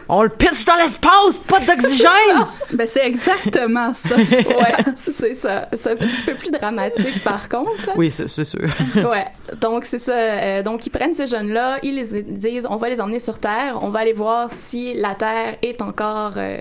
On 0.07 0.21
le 0.21 0.29
pitch 0.29 0.65
dans 0.65 0.75
l'espace, 0.75 1.37
pas 1.47 1.59
d'oxygène! 1.59 2.09
Ben, 2.73 2.85
c'est 2.87 3.05
exactement 3.07 3.93
ça. 3.93 4.15
Ouais, 4.17 4.93
c'est 4.97 5.33
ça. 5.33 5.67
C'est 5.73 5.91
un 5.91 5.95
petit 5.95 6.23
peu 6.25 6.33
plus 6.33 6.51
dramatique, 6.51 7.23
par 7.23 7.47
contre. 7.47 7.71
oui, 7.95 8.11
c'est, 8.11 8.27
c'est 8.27 8.43
sûr. 8.43 8.59
ouais. 8.95 9.25
Donc 9.61 9.85
c'est 9.85 9.97
ça. 9.99 10.13
Euh, 10.13 10.63
donc 10.63 10.85
ils 10.85 10.89
prennent 10.89 11.13
ces 11.13 11.27
jeunes-là, 11.27 11.77
ils 11.83 11.95
les 11.95 12.21
disent, 12.23 12.67
on 12.69 12.75
va 12.75 12.89
les 12.89 12.99
emmener 12.99 13.19
sur 13.19 13.39
Terre, 13.39 13.79
on 13.81 13.89
va 13.89 13.99
aller 13.99 14.13
voir 14.13 14.49
si 14.51 14.93
la 14.95 15.15
Terre 15.15 15.57
est 15.61 15.81
encore 15.81 16.33
euh, 16.37 16.57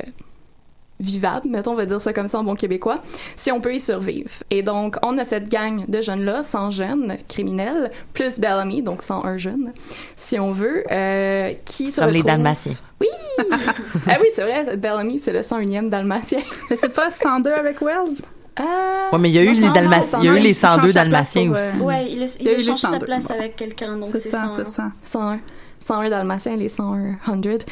vivable, 1.00 1.48
mettons, 1.48 1.72
on 1.72 1.76
va 1.76 1.86
dire 1.86 2.00
ça 2.00 2.12
comme 2.12 2.28
ça 2.28 2.38
en 2.38 2.44
bon 2.44 2.54
québécois, 2.54 2.98
si 3.36 3.50
on 3.50 3.60
peut 3.60 3.74
y 3.74 3.80
survivre. 3.80 4.30
Et 4.50 4.62
donc 4.62 4.96
on 5.02 5.18
a 5.18 5.24
cette 5.24 5.48
gang 5.50 5.84
de 5.88 6.00
jeunes-là, 6.00 6.42
100 6.42 6.70
jeunes 6.70 7.16
criminels, 7.28 7.90
plus 8.12 8.38
Bellamy, 8.38 8.82
donc 8.82 9.02
101 9.02 9.36
jeunes, 9.36 9.72
si 10.16 10.38
on 10.38 10.52
veut, 10.52 10.84
euh, 10.90 11.52
qui 11.64 11.90
se 11.90 12.00
Comme 12.00 12.10
les 12.10 12.22
Dalmatiens. 12.22 12.74
Oui. 13.00 13.08
ah 14.08 14.16
oui, 14.20 14.28
c'est 14.32 14.42
vrai. 14.42 14.76
Bellamy, 14.76 15.18
c'est 15.18 15.32
le 15.32 15.40
101e 15.40 15.88
Dalmatien. 15.88 16.38
Mais 16.70 16.76
c'est 16.80 16.94
pas 16.94 17.10
102 17.10 17.50
avec 17.52 17.80
Wells? 17.82 18.14
Ah. 18.56 19.08
Ouais, 19.12 19.18
mais 19.18 19.30
il 19.30 19.34
y 19.34 19.38
a 19.38 19.42
eu 19.42 19.52
les 19.52 19.68
Dalmatiens, 19.70 20.20
il 20.20 20.26
y 20.26 20.28
a 20.28 20.32
eu 20.32 20.38
les 20.38 20.50
il 20.50 20.54
change 20.54 20.74
102 20.76 20.86
la 20.86 20.92
place 20.92 21.34
Dalmatiens 21.34 21.50
aussi. 21.50 21.76
euh, 21.76 21.84
Ouais, 21.84 22.06
il, 22.08 22.22
Il 22.38 22.46
y 22.46 22.48
a 22.48 22.52
eu 22.52 22.54
il 22.54 22.58
les 22.58 22.64
change 22.64 22.78
sa 22.78 22.88
102, 22.90 23.04
place 23.04 23.26
bon. 23.26 23.34
avec 23.34 23.56
quelqu'un, 23.56 23.96
donc 23.96 24.10
C'est 24.12 24.20
c'est 24.20 24.30
ça, 24.30 24.48
ça. 24.56 24.62
c'est 24.64 24.72
ça. 24.76 24.92
101. 25.04 25.40
101 25.84 26.10
Dalmatiens, 26.10 26.56
les 26.56 26.68
101 26.68 27.16
hundred. 27.30 27.62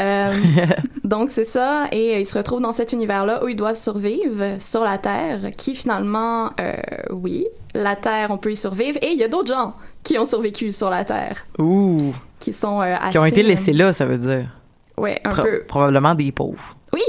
Euh, 0.00 0.32
donc 1.04 1.30
c'est 1.30 1.44
ça, 1.44 1.86
et 1.92 2.14
euh, 2.14 2.18
ils 2.20 2.26
se 2.26 2.36
retrouvent 2.36 2.60
dans 2.60 2.72
cet 2.72 2.92
univers-là 2.92 3.44
où 3.44 3.48
ils 3.48 3.56
doivent 3.56 3.76
survivre 3.76 4.60
sur 4.60 4.82
la 4.82 4.98
Terre, 4.98 5.52
qui 5.56 5.74
finalement, 5.74 6.50
euh, 6.60 6.74
oui, 7.10 7.46
la 7.74 7.94
Terre, 7.94 8.30
on 8.30 8.38
peut 8.38 8.52
y 8.52 8.56
survivre, 8.56 8.98
et 9.00 9.12
il 9.12 9.18
y 9.18 9.24
a 9.24 9.28
d'autres 9.28 9.52
gens 9.54 9.74
qui 10.02 10.18
ont 10.18 10.24
survécu 10.24 10.72
sur 10.72 10.90
la 10.90 11.04
Terre, 11.04 11.44
Ouh. 11.58 12.12
qui 12.40 12.52
sont 12.52 12.80
euh, 12.80 12.96
assez... 13.00 13.10
Qui 13.10 13.18
ont 13.18 13.24
été 13.24 13.42
laissés 13.44 13.72
là, 13.72 13.92
ça 13.92 14.06
veut 14.06 14.18
dire. 14.18 14.48
Ouais, 14.96 15.20
un 15.24 15.30
Pro- 15.30 15.42
peu. 15.42 15.62
Probablement 15.68 16.14
des 16.16 16.32
pauvres. 16.32 16.76
Oui, 16.92 17.02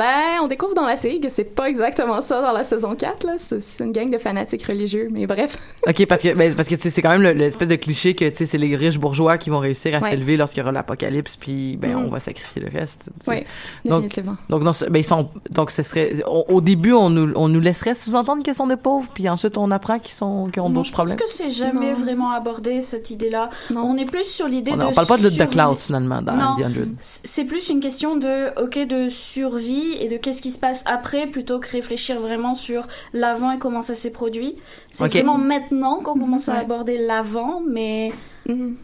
Ben, 0.00 0.40
on 0.42 0.46
découvre 0.46 0.72
dans 0.72 0.86
la 0.86 0.96
série 0.96 1.20
que 1.20 1.28
c'est 1.28 1.44
pas 1.44 1.68
exactement 1.68 2.22
ça 2.22 2.40
dans 2.40 2.52
la 2.52 2.64
saison 2.64 2.94
4, 2.94 3.24
là. 3.26 3.34
C'est 3.36 3.84
une 3.84 3.92
gang 3.92 4.08
de 4.08 4.16
fanatiques 4.16 4.64
religieux, 4.64 5.08
mais 5.12 5.26
bref. 5.26 5.58
OK, 5.86 6.06
parce 6.06 6.22
que, 6.22 6.32
ben, 6.34 6.54
parce 6.54 6.68
que 6.68 6.76
c'est 6.78 7.02
quand 7.02 7.10
même 7.10 7.22
le- 7.22 7.32
l'espèce 7.32 7.68
de 7.68 7.76
cliché 7.76 8.14
que 8.14 8.24
tu 8.30 8.36
sais, 8.36 8.46
c'est 8.46 8.56
les 8.56 8.74
riches 8.76 8.98
bourgeois 8.98 9.36
qui 9.36 9.50
vont 9.50 9.58
réussir 9.58 9.94
à 9.94 9.98
Ouais. 9.98 10.08
s'élever 10.08 10.38
lorsqu'il 10.38 10.60
y 10.60 10.62
aura 10.62 10.72
l'apocalypse, 10.72 11.36
puis 11.36 11.76
ben, 11.76 11.96
on 11.96 12.08
va 12.08 12.18
sacrifier 12.18 12.62
le 12.62 12.70
reste. 12.70 13.10
Oui, 13.28 13.44
Donc. 13.84 14.08
Donc, 14.48 14.62
non, 14.62 14.70
ben, 14.88 14.98
ils 14.98 15.04
sont, 15.04 15.28
donc, 15.50 15.70
ce 15.70 15.82
serait, 15.82 16.14
on- 16.26 16.44
au 16.48 16.60
début, 16.62 16.92
on 16.94 17.10
nous, 17.10 17.32
on 17.36 17.48
nous 17.48 17.60
laisserait 17.60 17.92
sous-entendre 17.94 18.42
qu'ils 18.42 18.54
sont 18.54 18.68
des 18.68 18.76
pauvres, 18.76 19.06
puis 19.12 19.28
ensuite, 19.28 19.58
on 19.58 19.70
apprend 19.70 19.98
qu'ils 19.98 20.12
sont, 20.14 20.48
qu'ils 20.50 20.62
ont 20.62 20.70
d'autres 20.70 20.86
je 20.88 20.92
problèmes. 20.92 21.18
pense 21.18 21.30
que 21.30 21.36
c'est 21.36 21.50
jamais 21.50 21.92
Non. 21.92 21.98
vraiment 21.98 22.30
abordé 22.30 22.80
cette 22.80 23.10
idée-là. 23.10 23.50
On 23.76 23.98
est 23.98 24.06
plus 24.10 24.24
sur 24.24 24.48
l'idée 24.48 24.70
On, 24.72 24.76
de. 24.78 24.82
on 24.84 24.92
parle 24.92 25.06
pas 25.08 25.18
de, 25.18 25.28
de 25.28 25.44
classe, 25.44 25.84
finalement, 25.86 26.22
dans 26.22 26.34
Non. 26.36 26.54
The. 26.56 26.70
C'est 27.00 27.44
plus 27.44 27.68
une 27.68 27.80
question 27.80 28.16
de, 28.16 28.58
ok, 28.62 28.78
de 28.86 29.08
survie 29.10 29.89
et 29.98 30.08
de 30.08 30.16
qu'est-ce 30.16 30.42
qui 30.42 30.50
se 30.50 30.58
passe 30.58 30.82
après 30.86 31.26
plutôt 31.26 31.58
que 31.58 31.68
réfléchir 31.70 32.20
vraiment 32.20 32.54
sur 32.54 32.86
l'avant 33.12 33.52
et 33.52 33.58
comment 33.58 33.82
ça 33.82 33.94
s'est 33.94 34.10
produit. 34.10 34.56
C'est 34.92 35.06
vraiment 35.08 35.38
maintenant 35.38 36.00
qu'on 36.00 36.18
commence 36.18 36.48
à 36.48 36.54
Ouais. 36.54 36.58
aborder 36.60 36.98
l'avant, 36.98 37.60
mais 37.66 38.12
Mhm. 38.46 38.76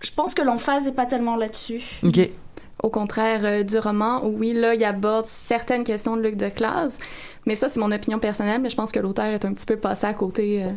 je 0.00 0.10
pense 0.12 0.34
que 0.34 0.42
l'emphase 0.42 0.86
est 0.88 0.92
pas 0.92 1.06
tellement 1.06 1.36
là-dessus. 1.36 1.82
OK. 2.02 2.20
Au 2.82 2.88
contraire 2.90 3.40
euh, 3.44 3.62
du 3.62 3.78
roman, 3.78 4.24
où 4.24 4.38
oui, 4.38 4.52
là, 4.54 4.74
il 4.74 4.82
aborde 4.84 5.24
certaines 5.26 5.84
questions 5.84 6.16
de 6.16 6.22
lutte 6.22 6.36
de 6.36 6.48
classe, 6.48 6.98
mais 7.46 7.54
ça, 7.54 7.68
c'est 7.68 7.78
mon 7.78 7.92
opinion 7.92 8.18
personnelle, 8.18 8.60
mais 8.60 8.70
je 8.70 8.76
pense 8.76 8.90
que 8.90 8.98
l'auteur 8.98 9.26
est 9.26 9.44
un 9.44 9.52
petit 9.52 9.66
peu 9.66 9.76
passé 9.76 10.06
à 10.06 10.14
côté, 10.14 10.64
euh, 10.64 10.70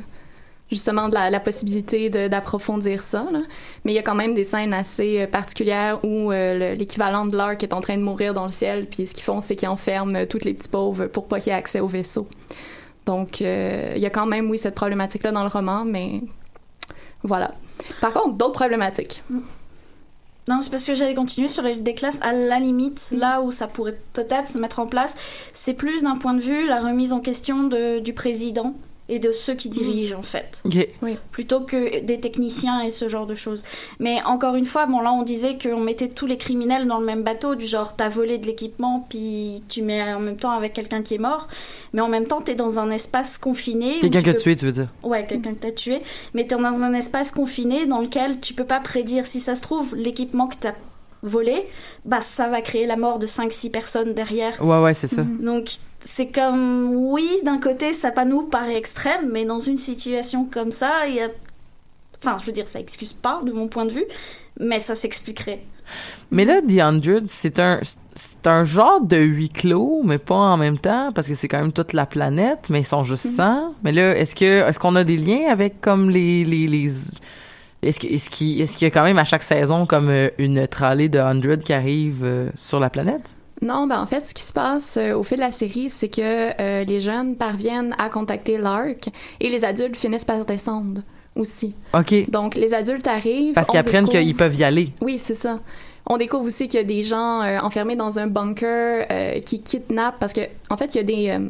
justement, 0.71 1.09
de 1.09 1.13
la, 1.13 1.29
la 1.29 1.39
possibilité 1.39 2.09
d'approfondir 2.09 3.01
ça. 3.01 3.25
là. 3.31 3.39
Mais 3.83 3.91
il 3.91 3.95
y 3.95 3.99
a 3.99 4.01
quand 4.01 4.15
même 4.15 4.33
des 4.33 4.43
scènes 4.43 4.73
assez 4.73 5.21
euh, 5.21 5.27
particulières 5.27 5.99
où 6.03 6.31
euh, 6.31 6.71
le- 6.73 6.75
l'équivalent 6.75 7.25
de 7.25 7.37
l'Ark 7.37 7.61
est 7.63 7.73
en 7.73 7.81
train 7.81 7.97
de 7.97 8.01
mourir 8.03 8.33
dans 8.33 8.45
le 8.45 8.51
ciel, 8.51 8.87
puis 8.87 9.05
ce 9.05 9.13
qu'ils 9.13 9.23
font, 9.23 9.41
c'est 9.41 9.55
qu'ils 9.55 9.69
enferment 9.69 10.15
euh, 10.15 10.25
tous 10.25 10.43
les 10.43 10.53
petits 10.53 10.69
pauvres 10.69 11.05
pour 11.05 11.27
pas 11.27 11.39
qu'ils 11.39 11.51
aient 11.53 11.55
accès 11.55 11.79
au 11.79 11.87
vaisseau. 11.87 12.27
Donc, 13.05 13.41
euh, 13.41 13.93
il 13.95 14.01
y 14.01 14.05
a 14.07 14.09
quand 14.09 14.25
même, 14.25 14.49
oui, 14.49 14.57
cette 14.57 14.73
problématique-là 14.75 15.31
dans 15.31 15.43
le 15.43 15.49
roman, 15.49 15.85
mais 15.85 16.21
voilà. 17.21 17.51
Par 18.01 18.11
contre, 18.13 18.35
d'autres 18.35 18.53
problématiques. 18.53 19.21
Non, 20.47 20.61
c'est 20.61 20.69
parce 20.69 20.85
que 20.85 20.95
j'allais 20.95 21.15
continuer 21.15 21.47
sur 21.47 21.63
la 21.63 21.71
lutte 21.71 21.83
des 21.83 21.93
classes. 21.95 22.19
À 22.21 22.33
la 22.33 22.59
limite, 22.59 23.09
là 23.11 23.41
où 23.41 23.51
ça 23.51 23.67
pourrait 23.67 23.97
peut-être 24.13 24.47
se 24.47 24.57
mettre 24.57 24.79
en 24.79 24.87
place, 24.87 25.15
c'est 25.53 25.73
plus 25.73 26.03
d'un 26.03 26.17
point 26.17 26.33
de 26.33 26.39
vue 26.41 26.67
la 26.67 26.79
remise 26.79 27.13
en 27.13 27.19
question 27.19 27.63
de, 27.63 27.99
du 27.99 28.13
président 28.13 28.73
et 29.07 29.19
de 29.19 29.31
ceux 29.31 29.53
qui 29.53 29.69
dirigent 29.69 30.17
en 30.17 30.23
fait. 30.23 30.61
OK. 30.65 30.87
plutôt 31.31 31.61
que 31.61 31.99
des 32.01 32.19
techniciens 32.19 32.81
et 32.81 32.89
ce 32.91 33.07
genre 33.07 33.25
de 33.27 33.35
choses. 33.35 33.63
Mais 33.99 34.21
encore 34.23 34.55
une 34.55 34.65
fois, 34.65 34.85
bon 34.87 34.99
là 34.99 35.11
on 35.13 35.21
disait 35.21 35.57
qu'on 35.61 35.79
mettait 35.79 36.09
tous 36.09 36.25
les 36.25 36.37
criminels 36.37 36.87
dans 36.87 36.97
le 36.97 37.05
même 37.05 37.21
bateau, 37.23 37.55
du 37.55 37.65
genre 37.67 37.95
t'as 37.95 38.09
volé 38.09 38.37
de 38.39 38.47
l'équipement 38.47 39.05
puis 39.09 39.63
tu 39.69 39.81
mets 39.83 40.01
en 40.13 40.19
même 40.19 40.37
temps 40.37 40.51
avec 40.51 40.73
quelqu'un 40.73 41.01
qui 41.03 41.13
est 41.15 41.19
mort, 41.19 41.47
mais 41.93 42.01
en 42.01 42.07
même 42.07 42.25
temps 42.25 42.41
t'es 42.41 42.55
dans 42.55 42.79
un 42.79 42.89
espace 42.91 43.37
confiné. 43.37 43.99
Quelqu'un 43.99 44.21
que 44.23 44.31
peux- 44.31 44.37
tu 44.37 44.51
es, 44.51 44.55
tu 44.55 44.65
veux 44.65 44.71
dire. 44.71 44.87
Ouais, 45.03 45.25
quelqu'un 45.27 45.53
que 45.53 45.59
t'as 45.59 45.71
tué, 45.71 46.01
mais 46.33 46.47
t'es 46.47 46.55
dans 46.55 46.83
un 46.83 46.93
espace 46.93 47.31
confiné 47.31 47.85
dans 47.85 47.99
lequel 48.01 48.39
tu 48.39 48.53
peux 48.53 48.65
pas 48.65 48.79
prédire 48.79 49.25
si 49.27 49.39
ça 49.39 49.55
se 49.55 49.61
trouve 49.61 49.95
l'équipement 49.95 50.47
que 50.47 50.55
t'as 50.59 50.73
volé, 51.25 51.65
bah 52.05 52.21
ça 52.21 52.47
va 52.47 52.61
créer 52.61 52.85
la 52.85 52.95
mort 52.95 53.19
de 53.19 53.27
5-6 53.27 53.71
personnes 53.71 54.13
derrière. 54.13 54.63
Ouais, 54.63 54.81
ouais, 54.81 54.93
c'est 54.93 55.07
ça. 55.07 55.23
Donc 55.23 55.69
c'est 55.99 56.27
comme 56.27 56.95
oui, 56.95 57.27
d'un 57.43 57.59
côté 57.59 57.93
ça 57.93 58.11
pas 58.11 58.25
nous 58.25 58.43
paraît 58.43 58.77
extrême, 58.77 59.29
mais 59.31 59.45
dans 59.45 59.59
une 59.59 59.77
situation 59.77 60.45
comme 60.45 60.71
ça, 60.71 61.07
il 61.07 61.15
y 61.15 61.21
a 61.21 61.29
enfin, 62.21 62.37
je 62.39 62.45
veux 62.45 62.51
dire 62.51 62.67
ça 62.67 62.79
excuse 62.79 63.13
pas 63.13 63.41
de 63.43 63.51
mon 63.51 63.67
point 63.67 63.85
de 63.85 63.91
vue, 63.91 64.05
mais 64.59 64.79
ça 64.79 64.95
s'expliquerait. 64.95 65.61
Mais 66.31 66.45
là, 66.45 66.61
The 66.61 66.81
Hundred, 66.81 67.25
c'est 67.29 67.59
un, 67.59 67.79
c'est 68.13 68.47
un 68.47 68.63
genre 68.63 69.01
de 69.01 69.17
huis 69.17 69.49
clos, 69.49 70.01
mais 70.03 70.17
pas 70.17 70.35
en 70.35 70.57
même 70.57 70.77
temps, 70.77 71.11
parce 71.13 71.27
que 71.27 71.35
c'est 71.35 71.47
quand 71.47 71.59
même 71.59 71.71
toute 71.71 71.93
la 71.93 72.05
planète, 72.05 72.67
mais 72.69 72.81
ils 72.81 72.85
sont 72.85 73.03
juste 73.03 73.27
100. 73.35 73.75
Mais 73.83 73.91
là, 73.91 74.17
est-ce 74.17 74.35
que, 74.35 74.67
est-ce 74.67 74.79
qu'on 74.79 74.95
a 74.95 75.03
des 75.03 75.17
liens 75.17 75.51
avec 75.51 75.81
comme 75.81 76.09
les, 76.09 76.43
les, 76.43 76.67
les, 76.67 76.87
est-ce 77.87 78.29
qu'il, 78.29 78.61
est-ce 78.61 78.77
qu'il 78.77 78.85
y 78.85 78.87
a 78.87 78.91
quand 78.91 79.03
même 79.03 79.19
à 79.19 79.23
chaque 79.23 79.43
saison 79.43 79.85
comme 79.85 80.09
euh, 80.09 80.29
une 80.37 80.67
tralée 80.67 81.09
de 81.09 81.19
Hundred 81.19 81.63
qui 81.63 81.73
arrive 81.73 82.21
euh, 82.23 82.49
sur 82.55 82.79
la 82.79 82.89
planète? 82.89 83.35
Non, 83.61 83.87
ben 83.87 84.01
en 84.01 84.05
fait, 84.05 84.25
ce 84.27 84.33
qui 84.33 84.43
se 84.43 84.51
passe 84.51 84.97
euh, 84.97 85.13
au 85.15 85.23
fil 85.23 85.37
de 85.37 85.41
la 85.43 85.51
série, 85.51 85.89
c'est 85.89 86.09
que 86.09 86.21
euh, 86.61 86.83
les 86.83 86.99
jeunes 86.99 87.35
parviennent 87.37 87.95
à 87.97 88.09
contacter 88.09 88.57
l'Ark 88.57 89.09
et 89.39 89.49
les 89.49 89.63
adultes 89.63 89.95
finissent 89.95 90.25
par 90.25 90.43
descendre 90.45 91.01
aussi. 91.35 91.73
OK. 91.93 92.29
Donc, 92.29 92.55
les 92.55 92.73
adultes 92.73 93.07
arrivent. 93.07 93.53
Parce 93.53 93.69
qu'ils 93.69 93.79
apprennent 93.79 94.05
découvre- 94.05 94.23
qu'ils 94.23 94.35
peuvent 94.35 94.55
y 94.55 94.63
aller. 94.63 94.89
Oui, 95.01 95.17
c'est 95.17 95.33
ça. 95.33 95.59
On 96.05 96.17
découvre 96.17 96.45
aussi 96.45 96.67
qu'il 96.67 96.79
y 96.79 96.83
a 96.83 96.85
des 96.85 97.01
gens 97.01 97.41
euh, 97.41 97.59
enfermés 97.59 97.95
dans 97.95 98.19
un 98.19 98.27
bunker 98.27 99.07
qui 99.43 99.61
kidnappent 99.61 100.19
parce 100.19 100.33
que, 100.33 100.41
en 100.69 100.77
fait, 100.77 100.93
il 100.93 100.97
y 100.97 101.01
a 101.01 101.03
des 101.03 101.49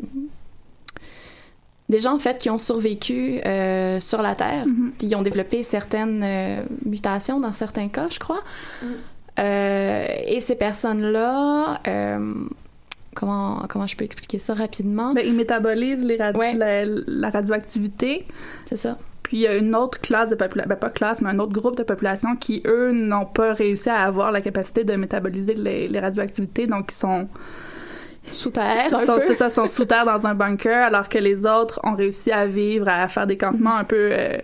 des 1.89 1.99
gens 1.99 2.15
en 2.15 2.19
fait 2.19 2.37
qui 2.39 2.49
ont 2.49 2.57
survécu 2.57 3.39
euh, 3.45 3.99
sur 3.99 4.21
la 4.21 4.33
Terre, 4.35 4.65
puis 4.97 5.07
ils 5.07 5.15
ont 5.15 5.21
développé 5.21 5.61
certaines 5.63 6.21
euh, 6.23 6.61
mutations 6.85 7.39
dans 7.39 7.53
certains 7.53 7.89
cas, 7.89 8.07
je 8.09 8.19
crois. 8.19 8.41
Euh, 9.37 10.05
et 10.27 10.39
ces 10.39 10.55
personnes-là, 10.55 11.79
comment 13.15 13.63
comment 13.69 13.85
je 13.85 13.95
peux 13.95 14.05
expliquer 14.05 14.37
ça 14.39 14.53
rapidement? 14.53 15.13
Ben, 15.13 15.23
ils 15.25 15.35
métabolisent 15.35 16.03
les 16.03 16.17
radi- 16.17 16.37
Ouais. 16.37 16.53
la, 16.53 16.85
la 16.85 17.29
radioactivité. 17.29 18.25
C'est 18.65 18.77
ça. 18.77 18.97
Puis 19.23 19.37
il 19.37 19.39
y 19.41 19.47
a 19.47 19.55
une 19.55 19.75
autre 19.75 19.99
classe 20.01 20.29
de 20.29 20.35
population, 20.35 20.69
ben 20.69 20.75
pas 20.75 20.89
classe, 20.89 21.21
mais 21.21 21.29
un 21.31 21.39
autre 21.39 21.51
groupe 21.53 21.75
de 21.77 21.83
population 21.83 22.35
qui, 22.35 22.61
eux, 22.67 22.91
n'ont 22.91 23.25
pas 23.25 23.53
réussi 23.53 23.89
à 23.89 24.01
avoir 24.03 24.31
la 24.31 24.39
capacité 24.41 24.83
de 24.83 24.93
métaboliser 24.95 25.55
les, 25.55 25.87
les 25.87 25.99
radioactivités, 25.99 26.67
donc 26.67 26.91
ils 26.91 26.95
sont, 26.95 27.27
Sous 28.25 28.49
terre, 28.49 28.93
un 28.95 29.01
ils 29.01 29.05
sont, 29.05 29.15
peu. 29.19 29.35
ça, 29.35 29.49
sont 29.49 29.67
sous 29.67 29.85
terre 29.85 30.05
dans 30.05 30.25
un 30.27 30.33
bunker, 30.35 30.85
alors 30.85 31.07
que 31.09 31.17
les 31.17 31.45
autres 31.45 31.79
ont 31.83 31.95
réussi 31.95 32.31
à 32.31 32.45
vivre, 32.45 32.87
à 32.89 33.07
faire 33.07 33.27
des 33.27 33.37
campements 33.37 33.75
un 33.77 33.83
peu... 33.83 34.09
euh, 34.11 34.37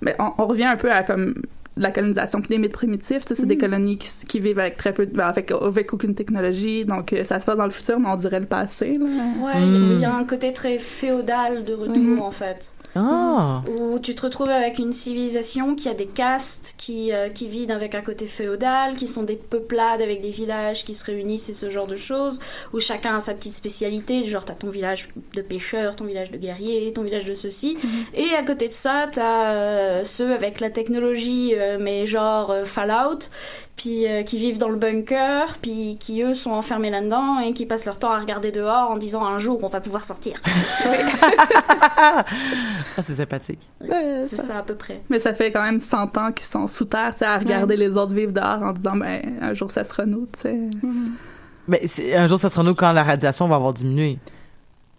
mais 0.00 0.16
on, 0.18 0.30
on 0.38 0.46
revient 0.46 0.64
un 0.64 0.76
peu 0.76 0.90
à 0.90 1.02
comme 1.02 1.34
la 1.76 1.90
colonisation 1.92 2.40
puis 2.40 2.48
des 2.48 2.58
mythes 2.58 2.72
primitifs, 2.72 3.24
tu 3.24 3.34
sais, 3.34 3.40
c'est 3.40 3.46
des 3.46 3.56
colonies 3.56 3.96
qui, 3.96 4.40
vivent 4.40 4.58
avec 4.58 4.76
très 4.76 4.92
peu, 4.92 5.06
de- 5.06 5.14
ben, 5.16 5.24
avec, 5.26 5.50
avec 5.50 5.92
aucune 5.94 6.14
technologie, 6.14 6.84
donc 6.84 7.12
euh, 7.12 7.24
ça 7.24 7.40
se 7.40 7.46
passe 7.46 7.56
dans 7.56 7.64
le 7.64 7.70
futur, 7.70 7.98
mais 8.00 8.08
on 8.08 8.16
dirait 8.16 8.40
le 8.40 8.46
passé. 8.46 8.94
Là. 8.94 9.06
Ouais, 9.40 9.60
Hmm. 9.60 9.92
il 9.92 10.00
y 10.00 10.04
a 10.04 10.14
un 10.14 10.24
côté 10.24 10.52
très 10.52 10.78
féodal 10.78 11.64
de 11.64 11.72
retour 11.74 11.96
Mhm. 11.96 12.20
en 12.20 12.30
fait. 12.30 12.74
Ah! 12.94 13.62
où 13.70 13.98
tu 13.98 14.14
te 14.14 14.22
retrouves 14.22 14.50
avec 14.50 14.78
une 14.78 14.92
civilisation 14.92 15.74
qui 15.74 15.88
a 15.88 15.94
des 15.94 16.06
castes 16.06 16.74
qui, 16.76 17.12
euh, 17.12 17.28
qui 17.28 17.46
vivent 17.46 17.70
avec 17.70 17.94
un 17.94 18.00
côté 18.00 18.26
féodal, 18.26 18.96
qui 18.96 19.06
sont 19.06 19.22
des 19.22 19.36
peuplades 19.36 20.02
avec 20.02 20.20
des 20.20 20.30
villages 20.30 20.84
qui 20.84 20.94
se 20.94 21.04
réunissent 21.04 21.48
et 21.48 21.52
ce 21.52 21.70
genre 21.70 21.86
de 21.86 21.96
choses, 21.96 22.38
où 22.72 22.80
chacun 22.80 23.16
a 23.16 23.20
sa 23.20 23.34
petite 23.34 23.54
spécialité, 23.54 24.24
genre 24.24 24.44
t'as 24.44 24.54
ton 24.54 24.70
village 24.70 25.08
de 25.34 25.42
pêcheurs, 25.42 25.96
ton 25.96 26.04
village 26.04 26.30
de 26.30 26.36
guerriers, 26.36 26.92
ton 26.92 27.02
village 27.02 27.24
de 27.24 27.34
ceci, 27.34 27.76
et 28.14 28.34
à 28.36 28.42
côté 28.42 28.68
de 28.68 28.74
ça 28.74 29.08
t'as 29.12 29.52
euh, 29.52 30.04
ceux 30.04 30.32
avec 30.32 30.60
la 30.60 30.70
technologie, 30.70 31.54
euh, 31.54 31.78
mais 31.80 32.06
genre 32.06 32.50
euh, 32.50 32.64
Fallout, 32.64 33.30
puis 33.82 34.06
euh, 34.06 34.22
qui 34.24 34.36
vivent 34.36 34.58
dans 34.58 34.68
le 34.68 34.76
bunker, 34.76 35.56
puis 35.62 35.96
qui 35.98 36.20
eux 36.20 36.34
sont 36.34 36.50
enfermés 36.50 36.90
là-dedans 36.90 37.38
et 37.38 37.54
qui 37.54 37.64
passent 37.64 37.86
leur 37.86 37.98
temps 37.98 38.10
à 38.12 38.18
regarder 38.18 38.52
dehors 38.52 38.90
en 38.90 38.98
disant 38.98 39.24
un 39.24 39.38
jour 39.38 39.58
on 39.64 39.68
va 39.68 39.80
pouvoir 39.80 40.04
sortir. 40.04 40.34
Ah, 42.96 43.02
c'est 43.02 43.14
sympathique. 43.14 43.68
C'est 43.80 44.36
ça- 44.36 44.42
ça 44.42 44.58
à 44.58 44.62
peu 44.62 44.74
près. 44.74 45.00
Mais 45.08 45.18
ça 45.20 45.32
fait 45.32 45.50
quand 45.50 45.62
même 45.62 45.80
100 45.80 46.16
ans 46.18 46.32
qu'ils 46.32 46.46
sont 46.46 46.66
sous 46.66 46.84
terre, 46.84 47.12
tu 47.12 47.20
sais, 47.20 47.24
à 47.24 47.38
regarder 47.38 47.76
les 47.76 47.96
autres 47.96 48.12
vivre 48.14 48.32
dehors 48.32 48.62
en 48.62 48.72
disant, 48.72 48.96
ben, 48.96 49.22
un 49.40 49.54
jour 49.54 49.70
ça 49.70 49.84
sera 49.84 50.04
nous, 50.06 50.26
tu 50.34 50.40
sais. 50.42 50.52
Mhm. 50.82 51.12
Mais 51.68 51.82
c'est- 51.86 52.16
un 52.16 52.26
jour, 52.26 52.38
ça 52.38 52.48
sera 52.48 52.62
nous 52.62 52.74
quand 52.74 52.92
la 52.92 53.02
radiation 53.04 53.48
va 53.48 53.56
avoir 53.56 53.72
diminué. 53.72 54.18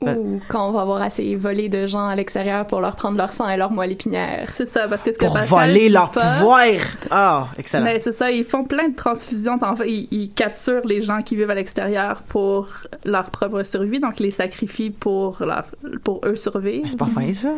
Ben- 0.04 0.18
Ou 0.18 0.42
quand 0.48 0.68
on 0.68 0.72
va 0.72 0.82
avoir 0.82 1.02
assez 1.04 1.36
volé 1.36 1.70
de 1.70 1.86
gens 1.86 2.08
à 2.08 2.16
l'extérieur 2.16 2.66
pour 2.66 2.82
leur 2.82 2.96
prendre 2.96 3.18
leur 3.18 3.32
sang 3.32 3.48
et 3.48 3.56
leur 3.56 3.72
moelle 3.72 3.92
épinière. 3.92 4.50
C'est 4.52 4.68
ça, 4.68 4.88
parce 4.88 5.04
que 5.04 5.14
ce 5.14 5.18
que 5.20 5.26
Pour 5.26 5.36
Pascal 5.36 5.68
voler 5.70 5.90
leur 5.90 6.10
pas, 6.12 6.38
pouvoir. 6.38 6.66
Ah, 7.12 7.46
excellent. 7.60 7.84
Mais 7.84 8.00
c'est 8.00 8.14
ça, 8.14 8.32
ils 8.32 8.44
font 8.44 8.64
plein 8.64 8.90
de 8.90 8.96
transfusions. 8.96 9.58
En 9.62 9.76
fait, 9.76 9.88
ils, 9.88 10.08
ils 10.10 10.32
capturent 10.32 10.86
les 10.88 11.02
gens 11.02 11.18
qui 11.20 11.36
vivent 11.36 11.52
à 11.52 11.56
l'extérieur 11.56 12.24
pour 12.30 12.68
leur 13.06 13.30
propre 13.30 13.62
survie, 13.62 14.00
donc 14.00 14.20
ils 14.20 14.24
les 14.24 14.32
sacrifient 14.32 14.90
pour 14.90 15.38
leur, 15.46 15.66
pour 16.04 16.22
eux 16.26 16.36
survivre. 16.36 16.82
Mais 16.84 16.90
c'est 16.90 16.98
pas 16.98 17.06
fin, 17.06 17.32
ça. 17.32 17.50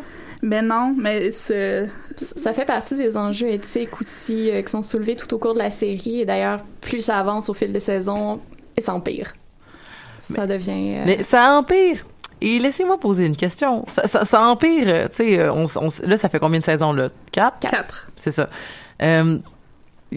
Mais 0.42 0.62
non, 0.62 0.94
mais 0.98 1.32
c'est, 1.32 1.90
Ça 2.18 2.52
fait 2.52 2.66
partie 2.66 2.96
des 2.96 3.16
enjeux 3.16 3.48
éthiques 3.52 4.02
aussi 4.02 4.52
euh, 4.52 4.62
qui 4.62 4.70
sont 4.70 4.82
soulevés 4.82 5.16
tout 5.16 5.34
au 5.34 5.38
cours 5.38 5.54
de 5.54 5.60
la 5.60 5.70
série. 5.70 6.20
Et 6.20 6.26
d'ailleurs, 6.26 6.60
plus 6.82 7.00
ça 7.00 7.18
avance 7.20 7.48
au 7.50 7.54
fil 7.54 7.72
des 7.72 7.80
saisons, 7.80 8.42
et 8.76 8.82
ça 8.82 8.94
empire. 8.94 9.34
Ça 10.20 10.46
devient... 10.46 10.96
euh, 10.98 11.04
Mais 11.06 11.24
ça 11.24 11.58
empire. 11.58 12.06
Et 12.46 12.60
laissez-moi 12.60 13.00
poser 13.00 13.26
une 13.26 13.38
question. 13.38 13.86
Ça, 13.88 14.06
ça, 14.06 14.26
ça 14.26 14.42
empire, 14.42 14.84
euh, 14.88 15.08
tu 15.08 15.16
sais, 15.16 15.40
euh, 15.40 15.54
on, 15.54 15.66
on- 15.78 15.90
là, 16.08 16.18
ça 16.18 16.28
fait 16.28 16.40
combien 16.40 16.60
de 16.60 16.66
saisons, 16.66 16.92
là? 16.92 17.08
Quatre? 17.32 17.58
quatre. 17.60 18.08
C'est 18.18 18.32
ça. 18.32 18.50
Euh, 19.02 19.38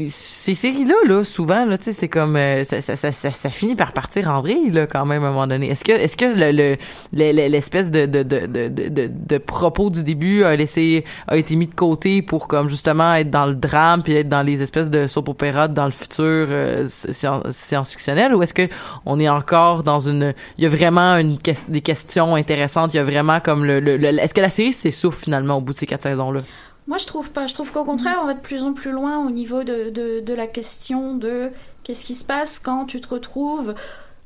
ces 0.08 0.54
séries-là, 0.54 0.94
là, 1.06 1.24
souvent, 1.24 1.64
là, 1.64 1.76
c'est 1.80 2.08
comme 2.08 2.36
euh, 2.36 2.64
ça, 2.64 2.80
ça, 2.80 2.96
ça, 2.96 3.12
ça, 3.12 3.50
finit 3.50 3.74
par 3.74 3.92
partir 3.92 4.28
en 4.30 4.40
vrille, 4.40 4.70
là, 4.70 4.86
quand 4.86 5.06
même, 5.06 5.22
à 5.24 5.28
un 5.28 5.30
moment 5.30 5.46
donné. 5.46 5.70
Est-ce 5.70 5.84
que, 5.84 5.92
est-ce 5.92 6.16
que 6.16 6.24
le, 6.26 6.50
le- 6.52 6.76
le- 7.12 7.32
le- 7.32 7.48
l'espèce 7.48 7.90
de, 7.90 8.06
de, 8.06 8.22
de, 8.22 8.46
de, 8.46 9.10
de, 9.12 9.38
propos 9.38 9.90
du 9.90 10.02
début 10.02 10.44
a 10.44 10.54
laissé, 10.56 11.04
a 11.28 11.36
été 11.36 11.56
mis 11.56 11.66
de 11.66 11.74
côté 11.74 12.22
pour 12.22 12.48
comme 12.48 12.68
justement 12.68 13.14
être 13.14 13.30
dans 13.30 13.46
le 13.46 13.54
drame 13.54 14.02
puis 14.02 14.14
être 14.14 14.28
dans 14.28 14.42
les 14.42 14.62
espèces 14.62 14.90
de 14.90 15.06
soap 15.06 15.28
opéra 15.28 15.68
dans 15.68 15.86
le 15.86 15.92
futur 15.92 16.24
euh, 16.24 16.84
scien- 16.86 17.42
science-fictionnel 17.50 18.34
ou 18.34 18.42
est-ce 18.42 18.54
que 18.54 18.68
on 19.04 19.18
est 19.20 19.28
encore 19.28 19.82
dans 19.82 20.00
une, 20.00 20.34
il 20.58 20.64
y 20.64 20.66
a 20.66 20.70
vraiment 20.70 21.14
une 21.16 21.36
des 21.68 21.80
questions 21.80 22.34
intéressantes, 22.34 22.92
il 22.94 22.98
y 22.98 23.00
a 23.00 23.04
vraiment 23.04 23.40
comme 23.40 23.64
le, 23.64 23.80
le, 23.80 23.96
le- 23.96 24.18
est-ce 24.20 24.34
que 24.34 24.40
la 24.40 24.50
série 24.50 24.72
s'essouffle 24.72 25.24
finalement 25.24 25.56
au 25.56 25.60
bout 25.60 25.72
de 25.72 25.78
ces 25.78 25.86
quatre 25.86 26.02
saisons-là? 26.02 26.40
Moi, 26.86 26.98
je 26.98 27.06
trouve 27.06 27.30
pas. 27.30 27.46
Je 27.46 27.54
trouve 27.54 27.72
qu'au 27.72 27.84
contraire, 27.84 28.18
on 28.22 28.26
va 28.26 28.34
de 28.34 28.40
plus 28.40 28.62
en 28.62 28.72
plus 28.72 28.92
loin 28.92 29.24
au 29.24 29.30
niveau 29.30 29.64
de, 29.64 29.90
de, 30.20 30.34
la 30.34 30.46
question 30.46 31.16
de 31.16 31.50
qu'est-ce 31.82 32.04
qui 32.04 32.14
se 32.14 32.24
passe 32.24 32.58
quand 32.60 32.84
tu 32.86 33.00
te 33.00 33.08
retrouves, 33.08 33.74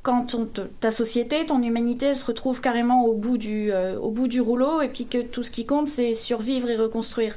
quand 0.02 0.36
ta 0.80 0.90
société, 0.90 1.46
ton 1.46 1.62
humanité, 1.62 2.06
elle 2.06 2.16
se 2.16 2.24
retrouve 2.24 2.60
carrément 2.60 3.04
au 3.04 3.14
bout 3.14 3.38
du, 3.38 3.72
euh, 3.72 3.98
au 3.98 4.10
bout 4.10 4.28
du 4.28 4.40
rouleau 4.40 4.82
et 4.82 4.88
puis 4.88 5.06
que 5.06 5.22
tout 5.22 5.42
ce 5.42 5.50
qui 5.50 5.64
compte, 5.64 5.88
c'est 5.88 6.12
survivre 6.12 6.68
et 6.70 6.76
reconstruire. 6.76 7.36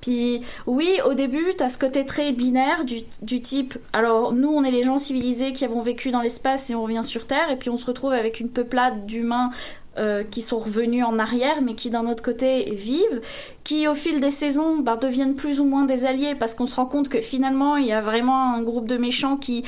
Puis 0.00 0.40
oui, 0.66 0.98
au 1.06 1.14
début, 1.14 1.54
tu 1.56 1.62
as 1.62 1.68
ce 1.68 1.78
côté 1.78 2.04
très 2.04 2.32
binaire 2.32 2.84
du, 2.84 2.96
du 3.22 3.40
type, 3.40 3.78
alors 3.92 4.32
nous, 4.32 4.50
on 4.50 4.64
est 4.64 4.72
les 4.72 4.82
gens 4.82 4.98
civilisés 4.98 5.52
qui 5.52 5.64
avons 5.64 5.80
vécu 5.80 6.10
dans 6.10 6.20
l'espace 6.20 6.70
et 6.70 6.74
on 6.74 6.82
revient 6.82 7.04
sur 7.04 7.26
Terre, 7.26 7.50
et 7.50 7.56
puis 7.56 7.70
on 7.70 7.76
se 7.76 7.86
retrouve 7.86 8.12
avec 8.12 8.40
une 8.40 8.48
peuplade 8.48 9.06
d'humains 9.06 9.50
euh, 9.98 10.24
qui 10.24 10.42
sont 10.42 10.58
revenus 10.58 11.04
en 11.04 11.18
arrière, 11.18 11.62
mais 11.62 11.74
qui 11.74 11.90
d'un 11.90 12.06
autre 12.06 12.22
côté 12.22 12.74
vivent, 12.74 13.20
qui 13.64 13.86
au 13.86 13.94
fil 13.94 14.20
des 14.20 14.30
saisons 14.30 14.78
bah, 14.78 14.96
deviennent 14.96 15.34
plus 15.34 15.60
ou 15.60 15.64
moins 15.64 15.84
des 15.84 16.04
alliés, 16.04 16.34
parce 16.34 16.54
qu'on 16.54 16.66
se 16.66 16.76
rend 16.76 16.86
compte 16.86 17.08
que 17.08 17.20
finalement, 17.20 17.76
il 17.76 17.86
y 17.86 17.92
a 17.92 18.00
vraiment 18.00 18.54
un 18.54 18.62
groupe 18.62 18.86
de 18.86 18.96
méchants 18.96 19.36
qui 19.36 19.64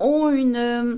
ont 0.00 0.28
une... 0.28 0.56
euh, 0.56 0.94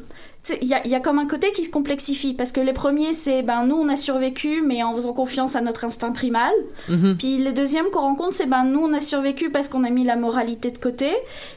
Il 0.63 0.69
y 0.69 0.73
a, 0.75 0.81
il 0.87 0.91
y 0.91 0.95
a 0.95 1.01
comme 1.01 1.19
un 1.19 1.27
côté 1.27 1.53
qui 1.53 1.67
se 1.67 1.71
complexifie 1.71 2.33
parce 2.33 2.51
que 2.51 2.61
les 2.63 2.73
premiers 2.73 3.13
c'est 3.13 3.43
ben 3.43 3.67
nous 3.67 3.77
on 3.77 3.89
a 3.91 3.97
survécu 3.97 4.63
mais 4.67 4.83
en 4.83 4.95
faisant 4.95 5.13
confiance 5.13 5.55
à 5.55 5.61
notre 5.61 5.85
instinct 5.85 6.13
primal 6.13 6.51
Mhm. 6.89 7.17
puis 7.19 7.37
les 7.37 7.53
deuxièmes 7.53 7.91
qu'on 7.93 8.01
rencontre, 8.01 8.33
c'est 8.35 8.47
ben 8.47 8.65
nous 8.65 8.81
on 8.81 8.93
a 8.95 9.01
survécu 9.01 9.51
parce 9.51 9.69
qu'on 9.69 9.85
a 9.85 9.91
mis 9.91 10.03
la 10.03 10.17
moralité 10.17 10.71
de 10.71 10.79
côté. 10.79 11.11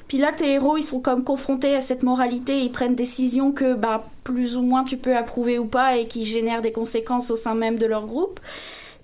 Puis 0.10 0.18
là 0.18 0.34
tes 0.34 0.52
héros 0.52 0.76
ils 0.76 0.84
sont 0.84 1.00
comme 1.00 1.24
confrontés 1.24 1.74
à 1.76 1.80
cette 1.82 2.04
moralité, 2.04 2.60
ils 2.60 2.72
prennent 2.72 2.96
décisions 2.96 3.54
que 3.54 3.74
ben 3.74 4.02
plus 4.26 4.58
ou 4.58 4.62
moins 4.64 4.84
tu 4.84 4.98
peux 4.98 5.16
approuver 5.16 5.60
ou 5.60 5.66
pas 5.66 5.96
et 5.96 6.06
qui 6.08 6.26
génèrent 6.26 6.62
des 6.62 6.74
conséquences 6.74 7.32
au 7.32 7.38
sein 7.38 7.56
même 7.56 7.78
de 7.80 7.86
leur 7.86 8.06
groupe. 8.06 8.42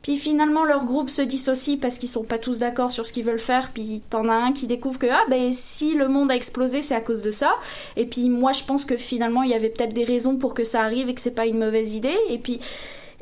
Puis 0.02 0.16
finalement 0.16 0.64
leur 0.64 0.86
groupe 0.86 1.10
se 1.10 1.22
dissocie 1.22 1.78
parce 1.80 1.98
qu'ils 1.98 2.08
sont 2.10 2.24
pas 2.24 2.38
tous 2.38 2.60
d'accord 2.60 2.90
sur 2.90 3.06
ce 3.06 3.12
qu'ils 3.12 3.26
veulent 3.26 3.38
faire. 3.38 3.70
Puis 3.74 4.02
t'en 4.10 4.30
as 4.30 4.34
un 4.34 4.54
qui 4.54 4.66
découvre 4.66 4.98
que 4.98 5.08
ah 5.12 5.24
ben 5.30 5.52
si 5.52 5.94
le 5.94 6.08
monde 6.08 6.32
a 6.32 6.36
explosé 6.36 6.82
c'est 6.82 6.96
à 6.96 7.02
cause 7.02 7.22
de 7.22 7.32
ça. 7.32 7.52
Et 7.98 8.06
puis 8.06 8.30
moi 8.30 8.54
je 8.54 8.64
pense 8.64 8.86
que 8.86 8.96
finalement 8.96 9.44
il 9.44 9.50
y 9.50 9.54
avait 9.54 9.70
peut-être 9.70 9.94
des 9.94 10.06
raisons 10.06 10.38
pour 10.38 10.54
que 10.54 10.64
ça 10.64 10.82
arrive 10.82 11.10
et 11.10 11.14
que 11.14 11.22
c'est 11.22 11.32
pas 11.32 11.46
une 11.48 11.60
mauvaise 11.60 11.96
idée. 11.96 12.18
Et 12.30 12.38
puis 12.38 12.60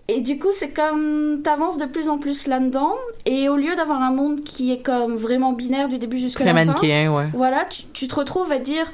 et 0.09 0.21
du 0.21 0.39
coup, 0.39 0.53
c'est 0.53 0.69
comme 0.69 1.41
t'avances 1.43 1.77
de 1.77 1.83
plus 1.85 2.07
en 2.07 2.17
plus 2.17 2.47
là-dedans, 2.47 2.93
et 3.25 3.49
au 3.49 3.57
lieu 3.57 3.75
d'avoir 3.75 4.01
un 4.01 4.11
monde 4.13 4.41
qui 4.45 4.71
est 4.71 4.81
comme 4.81 5.17
vraiment 5.17 5.51
binaire 5.51 5.89
du 5.89 5.97
début 5.97 6.17
jusqu'à 6.17 6.45
la 6.45 6.53
fin, 6.53 6.63
manichéen, 6.63 7.13
ouais. 7.13 7.25
voilà, 7.33 7.65
tu, 7.65 7.83
tu 7.91 8.07
te 8.07 8.15
retrouves 8.15 8.49
à 8.53 8.57
dire, 8.59 8.89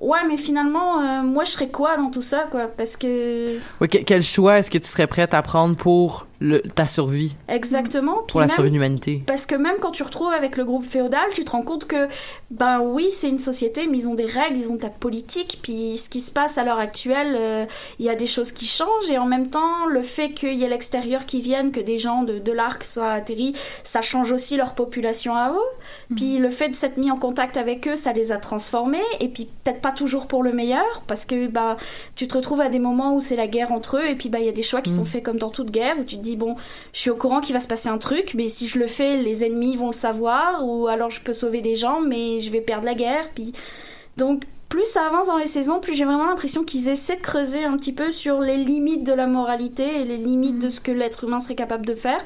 ouais, 0.00 0.20
mais 0.28 0.36
finalement, 0.36 1.00
euh, 1.00 1.22
moi, 1.22 1.42
je 1.42 1.50
serais 1.50 1.70
quoi 1.70 1.96
dans 1.96 2.08
tout 2.08 2.22
ça, 2.22 2.46
quoi? 2.52 2.68
Parce 2.68 2.96
que 2.96 3.46
Oui, 3.80 3.88
que- 3.88 3.98
quel 3.98 4.22
choix 4.22 4.60
est-ce 4.60 4.70
que 4.70 4.78
tu 4.78 4.86
serais 4.86 5.08
prête 5.08 5.34
à 5.34 5.42
prendre 5.42 5.74
pour 5.74 6.28
le, 6.44 6.60
ta 6.60 6.86
survie, 6.86 7.34
exactement, 7.48 8.22
pour 8.28 8.40
la 8.40 8.46
même- 8.46 8.54
survie 8.54 8.68
de 8.70 8.74
l'humanité? 8.74 9.22
Parce 9.26 9.46
que 9.46 9.54
même 9.54 9.76
quand 9.80 9.90
tu 9.92 10.02
retrouves 10.02 10.32
avec 10.32 10.56
le 10.56 10.64
groupe 10.64 10.84
féodal, 10.84 11.24
tu 11.32 11.44
te 11.44 11.50
rends 11.50 11.62
compte 11.62 11.86
que, 11.86 12.08
ben 12.50 12.80
oui, 12.80 13.08
c'est 13.10 13.28
une 13.28 13.38
société, 13.38 13.86
mais 13.86 13.98
ils 13.98 14.08
ont 14.08 14.14
des 14.14 14.26
règles, 14.26 14.58
ils 14.58 14.70
ont 14.70 14.76
de 14.76 14.82
la 14.82 14.90
politique, 14.90 15.60
puis 15.62 15.96
ce 15.96 16.08
qui 16.10 16.20
se 16.20 16.30
passe 16.30 16.58
à 16.58 16.64
l'heure 16.64 16.78
actuelle, 16.78 17.34
euh, 17.38 17.64
il 17.98 18.04
y 18.04 18.10
a 18.10 18.14
des 18.14 18.26
choses 18.26 18.52
qui 18.52 18.66
changent, 18.66 19.10
et 19.10 19.16
en 19.18 19.26
même 19.26 19.48
temps, 19.48 19.86
le 19.88 20.02
fait 20.02 20.30
qu'il 20.30 20.54
y 20.54 20.64
ait 20.64 20.68
l'extérieur 20.68 21.24
qui 21.26 21.40
vienne, 21.40 21.72
que 21.72 21.80
des 21.80 21.98
gens 21.98 22.22
de, 22.22 22.38
de 22.38 22.52
l'arc 22.52 22.84
soient 22.84 23.12
atterris, 23.12 23.54
ça 23.82 24.02
change 24.02 24.30
aussi 24.30 24.56
leur 24.56 24.74
population 24.74 25.34
à 25.34 25.50
eux. 25.50 26.14
Puis 26.14 26.36
le 26.38 26.50
fait 26.50 26.68
de 26.68 26.74
s'être 26.74 26.98
mis 26.98 27.10
en 27.10 27.16
contact 27.16 27.56
avec 27.56 27.88
eux, 27.88 27.96
ça 27.96 28.12
les 28.12 28.32
a 28.32 28.36
transformés, 28.38 28.98
et 29.20 29.28
puis 29.28 29.48
peut-être 29.64 29.80
pas 29.80 29.92
toujours 29.92 30.26
pour 30.26 30.42
le 30.42 30.52
meilleur, 30.52 31.02
parce 31.06 31.24
que 31.24 31.46
bah, 31.46 31.76
tu 32.16 32.28
te 32.28 32.34
retrouves 32.36 32.60
à 32.60 32.68
des 32.68 32.78
moments 32.78 33.14
où 33.14 33.20
c'est 33.20 33.36
la 33.36 33.46
guerre 33.46 33.72
entre 33.72 33.96
eux, 33.96 34.06
et 34.08 34.14
puis 34.14 34.28
bah, 34.28 34.38
il 34.40 34.46
y 34.46 34.48
a 34.48 34.52
des 34.52 34.62
choix 34.62 34.82
qui 34.82 34.90
sont 34.90 35.04
faits 35.04 35.22
comme 35.22 35.38
dans 35.38 35.50
toute 35.50 35.70
guerre, 35.70 35.96
où 35.98 36.04
tu 36.04 36.16
te 36.16 36.22
dis, 36.22 36.33
bon, 36.36 36.56
je 36.92 36.98
suis 37.00 37.10
au 37.10 37.16
courant 37.16 37.40
qu'il 37.40 37.54
va 37.54 37.60
se 37.60 37.68
passer 37.68 37.88
un 37.88 37.98
truc, 37.98 38.32
mais 38.34 38.48
si 38.48 38.66
je 38.68 38.78
le 38.78 38.86
fais, 38.86 39.16
les 39.16 39.44
ennemis 39.44 39.76
vont 39.76 39.88
le 39.88 39.92
savoir, 39.92 40.64
ou 40.66 40.86
alors 40.88 41.10
je 41.10 41.20
peux 41.20 41.32
sauver 41.32 41.60
des 41.60 41.76
gens, 41.76 42.00
mais 42.00 42.40
je 42.40 42.50
vais 42.50 42.60
perdre 42.60 42.84
la 42.86 42.94
guerre. 42.94 43.28
Puis 43.34 43.52
donc 44.16 44.44
plus 44.68 44.86
ça 44.86 45.06
avance 45.06 45.28
dans 45.28 45.36
les 45.38 45.46
saisons, 45.46 45.78
plus 45.80 45.94
j'ai 45.94 46.04
vraiment 46.04 46.26
l'impression 46.26 46.64
qu'ils 46.64 46.88
essaient 46.88 47.16
de 47.16 47.20
creuser 47.22 47.64
un 47.64 47.76
petit 47.76 47.92
peu 47.92 48.10
sur 48.10 48.40
les 48.40 48.56
limites 48.56 49.04
de 49.04 49.12
la 49.12 49.26
moralité 49.28 50.00
et 50.00 50.04
les 50.04 50.16
limites 50.16 50.58
de 50.58 50.68
ce 50.68 50.80
que 50.80 50.90
l'être 50.90 51.24
humain 51.24 51.38
serait 51.38 51.54
capable 51.54 51.86
de 51.86 51.94
faire, 51.94 52.18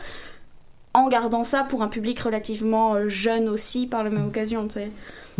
en 0.94 1.08
gardant 1.08 1.44
ça 1.44 1.64
pour 1.64 1.82
un 1.82 1.88
public 1.88 2.18
relativement 2.20 2.94
euh, 2.94 3.08
jeune 3.08 3.48
aussi 3.48 3.86
par 3.86 4.02
la 4.02 4.08
même 4.10 4.26
occasion, 4.28 4.66
tu 4.66 4.74
sais. 4.74 4.90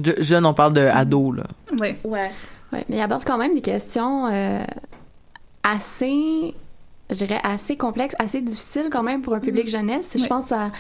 Je- 0.05 0.23
jeune, 0.23 0.45
on 0.45 0.53
parle 0.55 0.75
de 0.75 0.83
ado, 0.83 1.33
là. 1.33 1.45
Ouais. 1.81 1.99
Ouais. 2.05 2.31
Ouais, 2.73 2.85
mais 2.91 2.97
il 2.97 3.01
aborde 3.01 3.25
quand 3.25 3.39
même 3.39 3.55
des 3.55 3.63
questions 3.63 4.27
euh, 4.27 4.61
assez, 5.63 6.55
je 7.11 7.15
dirais, 7.17 7.41
assez 7.43 7.77
complexes, 7.77 8.15
assez 8.19 8.41
difficiles 8.41 8.89
quand 8.91 9.03
même 9.03 9.23
pour 9.23 9.35
un 9.35 9.41
public 9.41 9.69
jeunesse. 9.69 10.17
Je 10.19 10.27
pense 10.27 10.53
à 10.53 10.71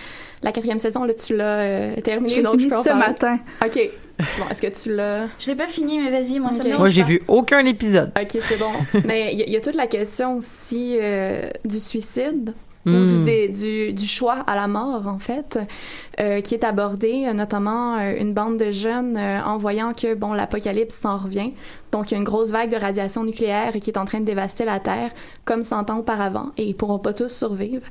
la 0.43 0.53
quatrième 0.53 0.79
saison, 0.79 1.05
là, 1.05 1.15
tu 1.15 1.37
l'as 1.37 1.59
euh, 1.61 2.01
terminé, 2.03 2.35
J'ai 2.35 2.43
donc 2.43 2.59
fini 2.59 2.71
je 2.71 2.75
en 2.75 2.83
ce 2.83 2.91
matin. 2.91 3.39
OK. 3.65 3.73
C'est 3.75 4.41
bon, 4.41 4.49
est-ce 4.51 4.61
que 4.63 4.67
tu 4.83 4.95
l'as... 4.95 5.27
Je 5.39 5.47
l'ai 5.47 5.55
pas 5.55 5.67
fini, 5.69 5.99
mais 6.01 6.11
vas-y, 6.11 6.41
moi 6.41 6.51
ça 6.51 6.57
Ok. 6.59 6.65
me 6.65 6.69
dérange 6.71 6.79
Moi, 6.81 6.89
j'ai 6.89 7.03
vu 7.05 7.23
aucun 7.29 7.65
épisode. 7.65 8.11
OK, 8.21 8.37
c'est 8.43 8.59
bon. 8.59 8.73
mais 9.05 9.33
il 9.33 9.39
y, 9.39 9.43
a- 9.43 9.47
il 9.47 9.53
y 9.53 9.57
a 9.57 9.61
toute 9.61 9.77
la 9.77 9.87
question 9.87 10.37
aussi 10.37 10.97
euh, 11.01 11.49
du 11.65 11.79
suicide 11.79 12.53
ou 12.95 12.97
Hmm. 13.05 13.07
du, 13.07 13.19
dé- 13.25 13.49
du, 13.49 13.93
du 13.93 14.07
choix 14.07 14.37
à 14.47 14.55
la 14.57 14.67
mort, 14.67 15.07
en 15.09 15.19
fait, 15.19 15.59
euh, 16.21 16.41
qui 16.41 16.55
est 16.55 16.65
abordé, 16.65 17.25
euh, 17.27 17.33
notamment 17.33 17.97
euh, 17.99 18.15
une 18.19 18.33
bande 18.35 18.57
de 18.57 18.71
jeunes 18.71 19.17
euh, 19.17 19.41
en 19.45 19.59
voyant 19.59 19.93
que, 19.95 20.15
bon, 20.15 20.33
l'apocalypse 20.33 20.95
s'en 20.97 21.17
revient. 21.17 21.53
Donc, 21.93 22.11
il 22.11 22.15
y 22.15 22.17
a 22.17 22.19
une 22.19 22.25
grosse 22.25 22.51
vague 22.51 22.71
de 22.71 22.77
radiation 22.77 23.25
nucléaire 23.25 23.73
qui 23.73 23.91
est 23.91 23.99
en 23.99 24.05
train 24.05 24.21
de 24.21 24.25
dévaster 24.25 24.65
la 24.65 24.81
Terre, 24.81 25.11
comme 25.45 25.65
100 25.65 25.91
ans 25.91 25.99
auparavant, 25.99 26.51
et 26.57 26.65
ils 26.65 26.75
pourront 26.75 26.99
pas 26.99 27.13
tous 27.13 27.29
survivre. 27.33 27.85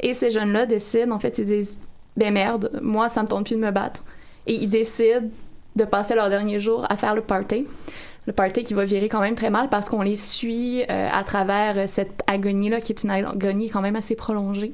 Et 0.00 0.14
ces 0.14 0.30
jeunes-là 0.30 0.66
décident, 0.66 1.14
en 1.14 1.18
fait, 1.18 1.38
ils 1.38 1.44
disent, 1.46 1.78
ben 2.16 2.32
merde, 2.34 2.70
moi, 2.82 3.08
ça 3.08 3.22
me 3.22 3.28
tente 3.28 3.46
plus 3.46 3.56
de 3.56 3.60
me 3.60 3.70
battre. 3.70 4.02
Et 4.46 4.54
ils 4.54 4.68
décident 4.70 5.28
de 5.76 5.84
passer 5.84 6.14
leurs 6.14 6.30
derniers 6.30 6.58
jours 6.58 6.84
à 6.90 6.96
faire 6.96 7.14
le 7.14 7.20
party 7.22 7.66
le 8.26 8.32
party 8.32 8.62
qui 8.62 8.74
va 8.74 8.84
virer 8.84 9.08
quand 9.08 9.20
même 9.20 9.34
très 9.34 9.50
mal 9.50 9.68
parce 9.68 9.88
qu'on 9.88 10.02
les 10.02 10.16
suit 10.16 10.82
euh, 10.82 11.08
à 11.10 11.24
travers 11.24 11.78
euh, 11.78 11.84
cette 11.86 12.22
agonie-là, 12.26 12.80
qui 12.80 12.92
est 12.92 13.02
une 13.02 13.10
agonie 13.10 13.70
quand 13.70 13.80
même 13.80 13.96
assez 13.96 14.14
prolongée. 14.14 14.72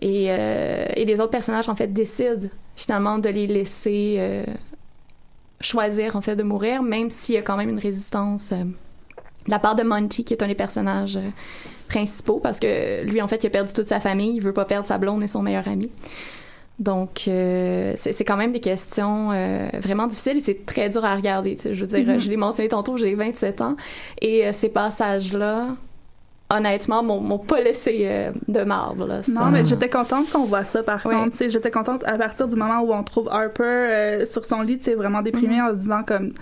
Et, 0.00 0.26
euh, 0.30 0.86
les 0.96 1.20
autres 1.20 1.30
personnages, 1.30 1.68
en 1.68 1.76
fait, 1.76 1.92
décident 1.92 2.48
finalement 2.74 3.18
de 3.18 3.28
les 3.30 3.46
laisser 3.46 4.44
choisir, 5.60 6.16
en 6.16 6.20
fait, 6.20 6.36
de 6.36 6.42
mourir, 6.42 6.82
même 6.82 7.08
s'il 7.08 7.36
y 7.36 7.38
a 7.38 7.42
quand 7.42 7.56
même 7.56 7.70
une 7.70 7.78
résistance 7.78 8.52
de 8.52 8.66
la 9.50 9.58
part 9.58 9.74
de 9.74 9.82
Monty, 9.82 10.24
qui 10.24 10.34
est 10.34 10.42
un 10.42 10.48
des 10.48 10.54
personnages 10.54 11.18
principaux, 11.88 12.38
parce 12.38 12.60
que 12.60 13.04
lui, 13.04 13.22
en 13.22 13.28
fait, 13.28 13.42
il 13.44 13.46
a 13.46 13.50
perdu 13.50 13.72
toute 13.72 13.86
sa 13.86 14.00
famille, 14.00 14.36
il 14.36 14.42
veut 14.42 14.52
pas 14.52 14.66
perdre 14.66 14.86
sa 14.86 14.98
blonde 14.98 15.22
et 15.22 15.26
son 15.26 15.40
meilleur 15.40 15.66
ami. 15.66 15.90
Donc, 16.78 17.24
euh, 17.26 17.94
c'est 17.96 18.24
quand 18.24 18.36
même 18.36 18.52
des 18.52 18.60
questions 18.60 19.30
euh, 19.32 19.68
vraiment 19.80 20.06
difficiles 20.06 20.36
et 20.36 20.40
c'est 20.40 20.66
très 20.66 20.90
dur 20.90 21.04
à 21.06 21.16
regarder. 21.16 21.56
Je 21.64 21.80
veux 21.80 21.86
dire, 21.86 22.06
Mhm. 22.06 22.18
je 22.20 22.28
l'ai 22.28 22.36
mentionné 22.36 22.68
tantôt, 22.68 22.98
j'ai 22.98 23.14
27 23.14 23.62
ans 23.62 23.76
et 24.20 24.46
euh, 24.46 24.52
ces 24.52 24.68
passages-là, 24.68 25.68
honnêtement, 26.50 27.02
m'ont 27.02 27.38
pas 27.38 27.60
laissé 27.62 28.00
euh, 28.02 28.30
de 28.46 28.60
marbre. 28.60 29.06
Là, 29.06 29.22
Ça- 29.22 29.32
Non, 29.32 29.46
mais 29.50 29.64
j'étais 29.64 29.88
contente 29.88 30.30
qu'on 30.30 30.44
voit 30.44 30.64
ça, 30.64 30.82
par 30.82 31.04
Ouais. 31.06 31.14
contre. 31.14 31.36
J'étais 31.48 31.70
contente 31.70 32.04
à 32.04 32.18
partir 32.18 32.46
du 32.46 32.56
moment 32.56 32.80
où 32.82 32.92
on 32.92 33.02
trouve 33.02 33.28
Harper 33.30 34.24
sur 34.26 34.44
son 34.44 34.60
lit, 34.60 34.76
tu 34.78 34.84
sais, 34.84 34.94
vraiment 34.94 35.22
déprimé 35.22 35.60
en 35.62 35.70
se 35.70 35.76
disant 35.78 36.02
comme 36.02 36.32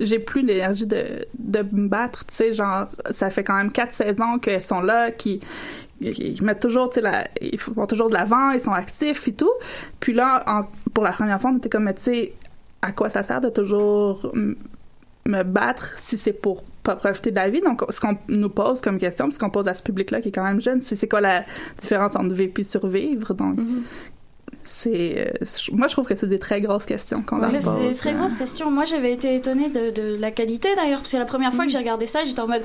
j'ai 0.00 0.18
plus 0.18 0.42
l'énergie 0.42 0.86
de, 0.86 1.26
de 1.38 1.58
me 1.72 1.88
battre, 1.88 2.24
tu 2.26 2.34
sais, 2.34 2.52
genre, 2.52 2.86
ça 3.10 3.30
fait 3.30 3.42
quand 3.42 3.56
même 3.56 3.72
quatre 3.72 3.94
saisons 3.94 4.38
qu'elles 4.40 4.62
sont 4.62 4.80
là, 4.80 5.10
qui 5.10 5.40
ils 6.00 6.42
mettent 6.42 6.60
toujours, 6.60 6.90
tu 6.90 7.00
sais, 7.00 7.28
ils 7.40 7.58
font 7.58 7.86
toujours 7.86 8.08
de 8.08 8.14
l'avant, 8.14 8.50
ils 8.50 8.60
sont 8.60 8.72
actifs 8.72 9.26
et 9.28 9.32
tout. 9.32 9.50
Puis 10.00 10.12
là, 10.12 10.66
pour 10.94 11.04
la 11.04 11.12
première 11.12 11.40
fois, 11.40 11.50
on 11.52 11.56
était 11.58 11.68
comme, 11.68 11.92
tu 11.94 12.02
sais, 12.02 12.32
à 12.82 12.92
quoi 12.92 13.08
ça 13.10 13.22
sert 13.22 13.40
de 13.40 13.48
toujours 13.48 14.32
me 15.26 15.42
battre 15.42 15.94
si 15.98 16.16
c'est 16.16 16.32
pour 16.32 16.62
pas 16.82 16.96
profiter 16.96 17.30
de 17.30 17.36
la 17.36 17.50
vie? 17.50 17.60
Donc, 17.60 17.82
ce 17.90 18.00
qu'on 18.00 18.16
nous 18.28 18.48
pose 18.48 18.80
comme 18.80 18.98
question, 18.98 19.30
ce 19.30 19.38
qu'on 19.38 19.50
pose 19.50 19.68
à 19.68 19.74
ce 19.74 19.82
public-là 19.82 20.20
qui 20.20 20.28
est 20.28 20.32
quand 20.32 20.44
même 20.44 20.60
jeune, 20.60 20.80
c'est 20.80 21.08
quoi 21.08 21.20
la 21.20 21.44
différence 21.80 22.16
entre 22.16 22.34
vivre 22.34 22.52
et 22.56 22.62
survivre? 22.62 23.34
Donc, 23.34 23.58
Mhm. 23.58 23.66
euh, 23.68 23.80
c'est- 24.68 25.32
moi 25.72 25.88
je 25.88 25.92
trouve 25.94 26.06
que 26.06 26.14
c'est 26.16 26.26
des 26.28 26.38
très 26.38 26.60
grosses 26.60 26.84
questions 26.84 27.22
qu'on 27.22 27.40
pose. 27.40 27.48
c'est 27.60 27.86
une 27.88 27.94
très 27.94 28.12
grosse 28.12 28.36
question. 28.36 28.70
Moi, 28.70 28.84
j'avais 28.84 29.12
été 29.12 29.34
étonnée 29.34 29.68
de, 29.68 29.90
de 29.90 30.16
la 30.20 30.30
qualité 30.30 30.68
d'ailleurs, 30.76 31.00
parce 31.00 31.12
que 31.12 31.16
la 31.16 31.24
première 31.24 31.52
fois 31.52 31.64
que 31.64 31.70
j'ai 31.70 31.78
regardé 31.78 32.06
ça, 32.06 32.24
j'étais 32.24 32.40
en 32.40 32.46
mode, 32.48 32.62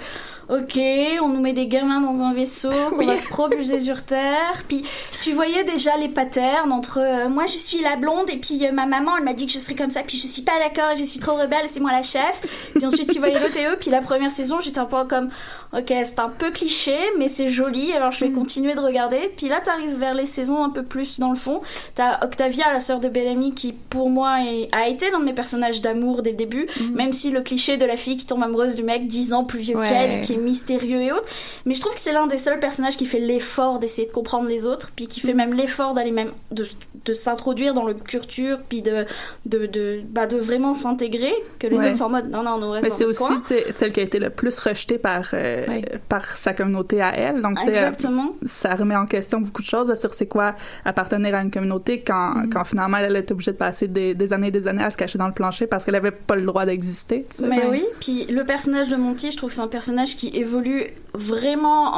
ok, 0.49 0.79
on 1.21 1.29
nous 1.29 1.39
met 1.41 1.53
des 1.53 1.67
gamins 1.67 2.01
dans 2.01 2.21
un 2.23 2.33
vaisseau, 2.33 2.69
qu'on 2.89 2.97
Oui. 2.97 3.05
va 3.05 3.15
propulser 3.29 3.79
sur 3.79 4.03
Terre. 4.03 4.63
Puis 4.67 4.83
tu 5.21 5.31
voyais 5.31 5.63
déjà 5.63 5.95
les 5.97 6.09
patterns 6.09 6.71
entre, 6.71 6.99
euh, 6.99 7.29
moi 7.29 7.45
je 7.45 7.57
suis 7.57 7.81
la 7.81 7.95
blonde, 7.95 8.29
et 8.29 8.37
puis 8.37 8.65
euh, 8.65 8.71
ma 8.71 8.85
maman, 8.85 9.17
elle 9.17 9.23
m'a 9.23 9.33
dit 9.33 9.45
que 9.45 9.51
je 9.53 9.59
serais 9.59 9.75
comme 9.75 9.89
ça, 9.89 10.01
puis 10.05 10.17
je 10.17 10.27
suis 10.27 10.41
pas 10.41 10.59
d'accord, 10.59 10.91
et 10.91 10.97
je 10.97 11.05
suis 11.05 11.19
trop 11.19 11.33
rebelle, 11.35 11.67
c'est 11.67 11.79
moi 11.79 11.91
la 11.91 12.03
chef. 12.03 12.41
Puis 12.75 12.85
ensuite 12.85 13.11
tu 13.11 13.19
voyais 13.19 13.39
l'autre 13.39 13.57
et 13.57 13.65
eux, 13.65 13.77
puis 13.79 13.89
la 13.89 14.01
première 14.01 14.31
saison, 14.31 14.59
j'étais 14.59 14.79
un 14.79 14.85
peu 14.85 15.03
comme, 15.05 15.29
ok, 15.75 15.85
c'est 16.03 16.19
un 16.19 16.29
peu 16.29 16.51
cliché, 16.51 16.95
mais 17.17 17.27
c'est 17.27 17.49
joli, 17.49 17.93
alors 17.93 18.11
je 18.11 18.25
vais 18.25 18.31
continuer 18.31 18.75
de 18.75 18.79
regarder. 18.79 19.31
Puis 19.35 19.47
là, 19.47 19.59
t'arrives 19.63 19.97
vers 19.97 20.13
les 20.13 20.25
saisons 20.25 20.63
un 20.63 20.69
peu 20.69 20.83
plus 20.83 21.19
dans 21.19 21.29
le 21.29 21.35
fond. 21.35 21.61
T'as 21.95 22.23
Octavia, 22.25 22.73
la 22.73 22.79
sœur 22.79 22.99
de 22.99 23.07
Bellamy, 23.07 23.53
qui 23.53 23.71
pour 23.71 24.09
moi 24.09 24.39
est- 24.43 24.67
a 24.73 24.87
été 24.87 25.11
l'un 25.11 25.19
de 25.19 25.25
mes 25.25 25.33
personnages 25.33 25.79
d'amour 25.81 26.23
dès 26.23 26.31
le 26.31 26.35
début, 26.37 26.67
même 26.93 27.13
si 27.13 27.29
le 27.29 27.41
cliché 27.41 27.77
de 27.77 27.85
la 27.85 27.97
fille 27.97 28.17
qui 28.17 28.25
tombe 28.25 28.41
amoureuse 28.41 28.75
du 28.75 28.81
mec 28.83 29.07
10 29.07 29.33
ans 29.33 29.43
plus 29.43 29.59
vieux 29.59 29.77
Ouais. 29.77 29.87
qu'elle, 29.87 30.21
qui 30.21 30.33
est 30.33 30.37
mystérieux 30.37 31.01
et 31.03 31.11
autres. 31.11 31.27
Mais 31.65 31.75
je 31.75 31.81
trouve 31.81 31.93
que 31.93 31.99
c'est 31.99 32.11
l'un 32.13 32.25
des 32.25 32.37
seuls 32.39 32.59
personnages 32.59 32.97
qui 32.97 33.05
fait 33.05 33.19
l'effort 33.19 33.77
d'essayer 33.77 34.07
de 34.07 34.11
comprendre 34.11 34.47
les 34.49 34.65
autres, 34.65 34.91
puis 34.95 35.05
qui 35.07 35.19
fait 35.19 35.33
même 35.33 35.53
l'effort 35.53 35.93
d'aller 35.93 36.09
même 36.11 36.31
de, 36.51 36.65
de 37.05 37.13
s'introduire 37.13 37.75
dans 37.75 37.85
le 37.85 37.93
culture, 37.93 38.57
puis 38.67 38.81
de, 38.81 39.05
de, 39.45 39.67
de, 39.67 40.01
bah, 40.09 40.25
de 40.25 40.37
vraiment 40.37 40.73
s'intégrer, 40.73 41.33
que 41.59 41.67
les 41.67 41.77
Ouais. 41.77 41.87
autres 41.89 41.97
sont 41.97 42.05
en 42.05 42.09
mode 42.09 42.31
non, 42.31 42.41
non, 42.41 42.57
on 42.59 42.71
reste 42.71 42.85
Mais 42.85 42.91
c'est 42.91 43.05
aussi 43.05 43.19
coin. 43.19 43.39
celle 43.77 43.93
qui 43.93 43.99
a 43.99 44.03
été 44.03 44.17
le 44.17 44.31
plus 44.31 44.57
rejetée 44.59 44.97
par 44.97 45.29
euh, 45.35 45.67
Ouais. 45.67 45.85
par 46.09 46.37
sa 46.37 46.53
communauté 46.55 47.01
à 47.03 47.15
elle. 47.15 47.41
Donc 47.43 47.59
sais, 47.59 47.67
Exactement. 47.67 48.33
euh, 48.43 48.47
ça 48.47 48.73
remet 48.73 48.95
en 48.95 49.05
question 49.05 49.41
beaucoup 49.41 49.61
de 49.61 49.67
choses 49.67 49.87
là, 49.87 49.95
sur 49.95 50.13
c'est 50.15 50.25
quoi 50.27 50.55
appartenir 50.85 51.35
à 51.35 51.41
une 51.41 51.51
communauté 51.51 51.82
quand, 51.91 52.33
Mm-hmm. 52.33 52.49
quand 52.49 52.63
finalement 52.63 52.97
elle 52.97 53.15
est 53.15 53.31
obligée 53.31 53.51
de 53.51 53.57
passer 53.57 53.87
des, 53.87 54.13
des 54.13 54.33
années 54.33 54.47
et 54.47 54.51
des 54.51 54.67
années 54.67 54.83
à 54.83 54.89
se 54.91 54.97
cacher 54.97 55.17
dans 55.17 55.27
le 55.27 55.33
plancher 55.33 55.67
parce 55.67 55.85
qu'elle 55.85 55.95
avait 55.95 56.11
pas 56.11 56.35
le 56.35 56.43
droit 56.43 56.65
d'exister. 56.65 57.25
tu 57.29 57.37
sais. 57.37 57.43
Mais 57.47 57.59
Ouais. 57.65 57.67
oui, 57.71 57.83
puis 57.99 58.25
le 58.25 58.43
personnage 58.45 58.89
de 58.89 58.95
Monty, 58.95 59.31
je 59.31 59.37
trouve 59.37 59.49
que 59.49 59.55
c'est 59.55 59.61
un 59.61 59.67
personnage 59.67 60.15
qui 60.15 60.29
évolue 60.29 60.85
vraiment 61.13 61.91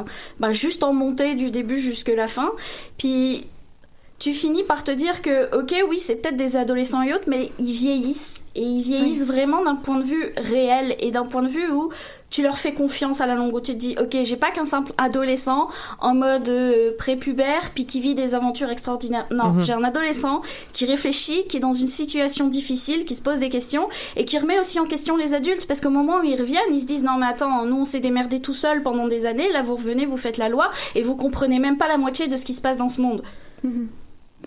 en, 0.00 0.04
bah, 0.38 0.52
juste 0.52 0.82
en 0.84 0.92
montée 0.92 1.34
du 1.34 1.50
début 1.50 1.80
jusque 1.80 2.12
la 2.14 2.28
fin. 2.28 2.50
Puis 2.98 3.46
tu 4.18 4.32
finis 4.34 4.64
par 4.64 4.84
te 4.84 4.90
dire 4.90 5.22
que, 5.22 5.56
ok, 5.58 5.74
oui, 5.88 5.98
c'est 5.98 6.16
peut-être 6.16 6.36
des 6.36 6.56
adolescents 6.56 7.00
et 7.02 7.14
autres, 7.14 7.24
mais 7.26 7.50
ils 7.58 7.72
vieillissent. 7.72 8.42
Et 8.54 8.62
ils 8.62 8.82
vieillissent 8.82 9.26
vraiment 9.26 9.64
d'un 9.64 9.76
point 9.76 9.96
de 9.98 10.04
vue 10.04 10.32
réel 10.36 10.94
et 10.98 11.10
d'un 11.10 11.24
point 11.24 11.42
de 11.42 11.48
vue 11.48 11.70
où 11.70 11.90
tu 12.30 12.42
leur 12.42 12.58
fais 12.58 12.72
confiance 12.74 13.20
à 13.20 13.26
la 13.26 13.34
longue, 13.34 13.52
où 13.54 13.60
tu 13.60 13.72
te 13.72 13.76
dis, 13.76 13.96
ok, 14.00 14.18
j'ai 14.22 14.36
pas 14.36 14.50
qu'un 14.52 14.64
simple 14.64 14.92
adolescent 14.98 15.68
en 15.98 16.14
mode 16.14 16.48
euh, 16.48 16.92
prépubère 16.96 17.70
puis 17.74 17.86
qui 17.86 18.00
vit 18.00 18.14
des 18.14 18.34
aventures 18.36 18.70
extraordinaires. 18.70 19.26
Non, 19.32 19.50
Mhm. 19.50 19.62
j'ai 19.64 19.72
un 19.72 19.82
adolescent 19.82 20.40
qui 20.72 20.86
réfléchit, 20.86 21.44
qui 21.48 21.56
est 21.56 21.60
dans 21.60 21.72
une 21.72 21.88
situation 21.88 22.46
difficile, 22.46 23.04
qui 23.04 23.16
se 23.16 23.22
pose 23.22 23.40
des 23.40 23.48
questions 23.48 23.88
et 24.16 24.24
qui 24.24 24.38
remet 24.38 24.60
aussi 24.60 24.78
en 24.78 24.86
question 24.86 25.16
les 25.16 25.34
adultes 25.34 25.66
parce 25.66 25.80
qu'au 25.80 25.90
moment 25.90 26.20
où 26.20 26.22
ils 26.22 26.38
reviennent, 26.38 26.60
ils 26.72 26.80
se 26.80 26.86
disent, 26.86 27.02
non 27.02 27.16
mais 27.18 27.26
attends, 27.26 27.64
nous 27.64 27.76
on 27.78 27.84
s'est 27.84 28.00
démerdé 28.00 28.40
tout 28.40 28.54
seul 28.54 28.82
pendant 28.82 29.08
des 29.08 29.26
années, 29.26 29.50
là 29.52 29.62
vous 29.62 29.74
revenez, 29.74 30.06
vous 30.06 30.16
faites 30.16 30.38
la 30.38 30.48
loi 30.48 30.70
et 30.94 31.02
vous 31.02 31.16
comprenez 31.16 31.58
même 31.58 31.78
pas 31.78 31.88
la 31.88 31.96
moitié 31.98 32.28
de 32.28 32.36
ce 32.36 32.44
qui 32.44 32.54
se 32.54 32.60
passe 32.60 32.76
dans 32.76 32.88
ce 32.88 33.00
monde. 33.00 33.22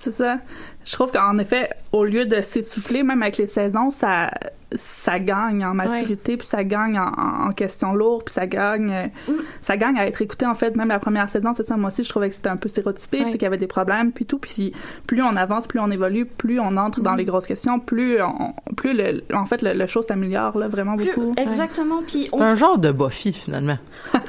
C'est 0.01 0.13
ça. 0.15 0.39
Je 0.85 0.93
trouve 0.93 1.11
qu'en 1.11 1.37
effet, 1.37 1.69
au 1.91 2.03
lieu 2.03 2.25
de 2.25 2.41
s'essouffler, 2.41 3.03
même 3.03 3.21
avec 3.21 3.37
les 3.37 3.47
saisons, 3.47 3.91
ça, 3.91 4.31
ça 4.77 5.19
gagne 5.19 5.65
en 5.65 5.73
maturité, 5.73 6.37
puis 6.37 6.47
ça 6.47 6.63
gagne 6.63 6.99
en, 6.99 7.51
questions 7.51 7.93
lourdes, 7.93 8.23
puis 8.25 8.33
ça 8.33 8.47
gagne, 8.47 8.91
euh, 8.91 9.33
ça 9.61 9.77
gagne 9.77 9.97
à 9.99 10.07
être 10.07 10.21
écouté. 10.21 10.45
En 10.45 10.55
fait, 10.55 10.75
même 10.75 10.87
la 10.89 10.99
première 10.99 11.29
saison, 11.29 11.53
c'est 11.55 11.65
ça. 11.67 11.77
Moi 11.77 11.87
aussi, 11.89 12.03
je 12.03 12.09
trouvais 12.09 12.29
que 12.29 12.35
c'était 12.35 12.49
un 12.49 12.57
peu 12.57 12.69
stéréotypé, 12.69 13.23
Ouais. 13.23 13.31
qu'il 13.31 13.41
y 13.41 13.45
avait 13.45 13.57
des 13.57 13.67
problèmes, 13.67 14.11
puis 14.11 14.25
tout. 14.25 14.39
Puis 14.39 14.51
si- 14.51 14.73
plus 15.07 15.21
on 15.21 15.35
avance, 15.35 15.67
plus 15.67 15.79
on 15.79 15.89
évolue, 15.91 16.25
plus 16.25 16.59
on 16.59 16.77
entre 16.77 17.01
dans 17.01 17.15
les 17.15 17.25
grosses 17.25 17.47
questions, 17.47 17.79
plus, 17.79 18.21
on, 18.21 18.53
plus 18.75 18.93
le, 18.93 19.23
en 19.33 19.45
fait, 19.45 19.61
le, 19.61 19.73
le 19.73 19.87
show 19.87 20.01
s'améliore 20.01 20.57
là 20.57 20.67
vraiment 20.67 20.95
Plus- 20.95 21.05
beaucoup. 21.15 21.31
exactement. 21.37 22.01
Puis 22.07 22.27
C'est 22.29 22.41
on- 22.41 22.45
un 22.45 22.55
genre 22.55 22.77
de 22.77 22.91
Buffy, 22.91 23.33
finalement. 23.33 23.77
Ouais. 24.13 24.21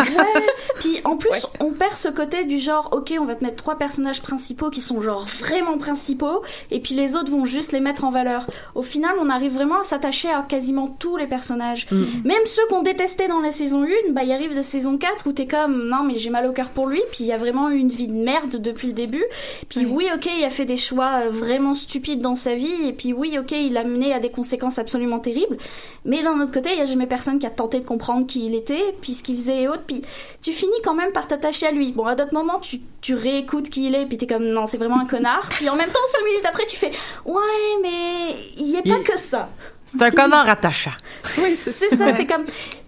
Puis 0.81 1.01
en 1.05 1.17
plus, 1.17 1.47
on 1.61 1.71
perd 1.73 1.93
ce 1.93 2.09
côté 2.09 2.45
du 2.45 2.59
genre, 2.59 2.89
ok, 2.93 3.15
on 3.21 3.25
va 3.25 3.35
te 3.37 3.45
mettre 3.45 3.57
trois 3.57 3.77
personnages 3.79 4.21
principaux 4.23 4.71
qui 4.71 4.81
sont 4.81 5.01
genre 5.01 5.25
vraiment 5.41 5.79
principaux, 5.79 6.43
et 6.71 6.81
puis 6.81 6.95
les 6.95 7.17
autres 7.17 7.31
vont 7.31 7.45
juste 7.45 7.73
les 7.73 7.81
mettre 7.81 8.05
en 8.05 8.11
valeur. 8.11 8.47
Au 8.75 8.83
final, 8.83 9.13
on 9.21 9.31
arrive 9.31 9.55
vraiment 9.55 9.81
à 9.81 9.85
s'attacher 9.85 10.29
à 10.39 10.43
quasiment 10.43 10.89
tous 10.99 11.17
les 11.17 11.27
personnages. 11.27 11.87
Même 11.91 12.43
ceux 12.47 12.67
qu'on 12.69 12.83
détestait 12.83 13.29
dans 13.29 13.41
la 13.41 13.51
saison 13.51 13.83
1, 13.85 14.13
bah, 14.13 14.23
il 14.25 14.33
arrive 14.33 14.57
de 14.57 14.63
saison 14.63 14.97
4 14.99 15.27
où 15.27 15.33
t'es 15.33 15.47
comme, 15.47 15.89
non, 15.89 16.03
mais 16.05 16.17
j'ai 16.17 16.31
mal 16.31 16.47
au 16.47 16.53
cœur 16.53 16.71
pour 16.71 16.87
lui, 16.87 17.01
puis 17.13 17.25
il 17.25 17.27
y 17.27 17.33
a 17.33 17.37
vraiment 17.37 17.71
eu 17.71 17.77
une 17.77 17.89
vie 17.89 18.09
de 18.09 18.13
merde 18.19 18.57
depuis 18.57 18.89
le 18.89 18.95
début. 18.95 19.25
Puis 19.69 19.87
oui, 19.87 20.09
ok, 20.15 20.29
il 20.39 20.45
a 20.45 20.51
fait 20.51 20.65
des 20.65 20.77
choix 20.77 21.25
euh, 21.25 21.31
vraiment 21.31 21.75
stupides 21.75 22.21
dans 22.21 22.35
sa 22.35 22.55
vie, 22.55 22.87
et 22.89 22.93
puis 22.93 23.13
oui, 23.13 23.37
ok, 23.39 23.53
il 23.53 23.77
a 23.77 23.85
mené 23.85 24.13
à 24.13 24.21
des 24.21 24.31
conséquences 24.31 24.79
absolument 24.79 25.19
terribles. 25.21 25.57
Mais 26.05 26.23
d'un 26.23 26.39
autre 26.41 26.53
côté, 26.53 26.71
il 26.73 26.79
y 26.79 26.83
a 26.83 26.85
jamais 26.85 27.07
personne 27.07 27.39
qui 27.39 27.47
a 27.47 27.51
tenté 27.51 27.81
de 27.81 27.85
comprendre 27.85 28.27
qui 28.27 28.47
il 28.47 28.55
était, 28.55 28.95
puis 29.01 29.15
ce 29.15 29.23
qu'il 29.23 29.37
faisait 29.37 29.63
et 29.63 29.69
autres. 29.69 29.83
Puis 29.87 30.03
tu 30.43 30.53
finis 30.53 30.73
quand 30.83 30.95
même 30.95 31.13
par 31.13 31.27
t'attacher 31.27 31.67
à 31.67 31.71
lui. 31.71 31.93
Bon, 31.93 32.05
à 32.07 32.15
d'autres 32.15 32.35
moments, 32.35 32.59
tu, 32.61 32.81
tu 33.01 33.15
réécoutes 33.15 33.71
qui 33.71 33.87
il 33.87 33.95
est, 33.95 34.05
puis 34.07 34.19
t'es 34.19 34.27
comme 34.27 34.45
non, 34.47 34.67
c'est 34.67 34.77
vraiment 34.77 34.99
un 35.01 35.07
connard. 35.07 35.49
Puis 35.51 35.69
en 35.69 35.77
même 35.77 35.89
temps, 35.91 36.01
cinq 36.09 36.25
minutes 36.27 36.47
après, 36.47 36.67
tu 36.67 36.77
fais 36.77 36.91
ouais, 37.25 37.41
mais 37.83 38.35
il 38.59 38.69
y 38.71 38.77
a 38.77 38.83
pas 38.83 38.99
Il- 38.99 39.03
que 39.03 39.19
ça. 39.19 39.49
C'est 39.85 40.03
un 40.03 40.11
connard 40.11 40.49
attachant. 40.49 40.93
Oui, 41.39 41.55
c'est 41.57 41.71
ça. 41.97 42.13
C'est 42.15 42.27
comme 42.27 42.45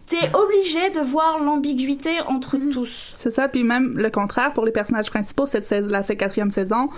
t'es 0.07 0.31
obligé 0.35 0.91
de 0.91 1.01
voir 1.01 1.39
l'ambiguïté 1.43 2.21
entre 2.27 2.57
tous. 2.73 3.15
C'est 3.17 3.33
ça, 3.33 3.49
puis 3.49 3.65
même 3.65 3.99
le 3.99 4.09
contraire 4.11 4.53
pour 4.53 4.65
les 4.65 4.73
personnages 4.73 5.11
principaux, 5.11 5.47
cette 5.47 5.69
la 5.71 6.03
quatrième 6.03 6.53
saison, 6.53 6.89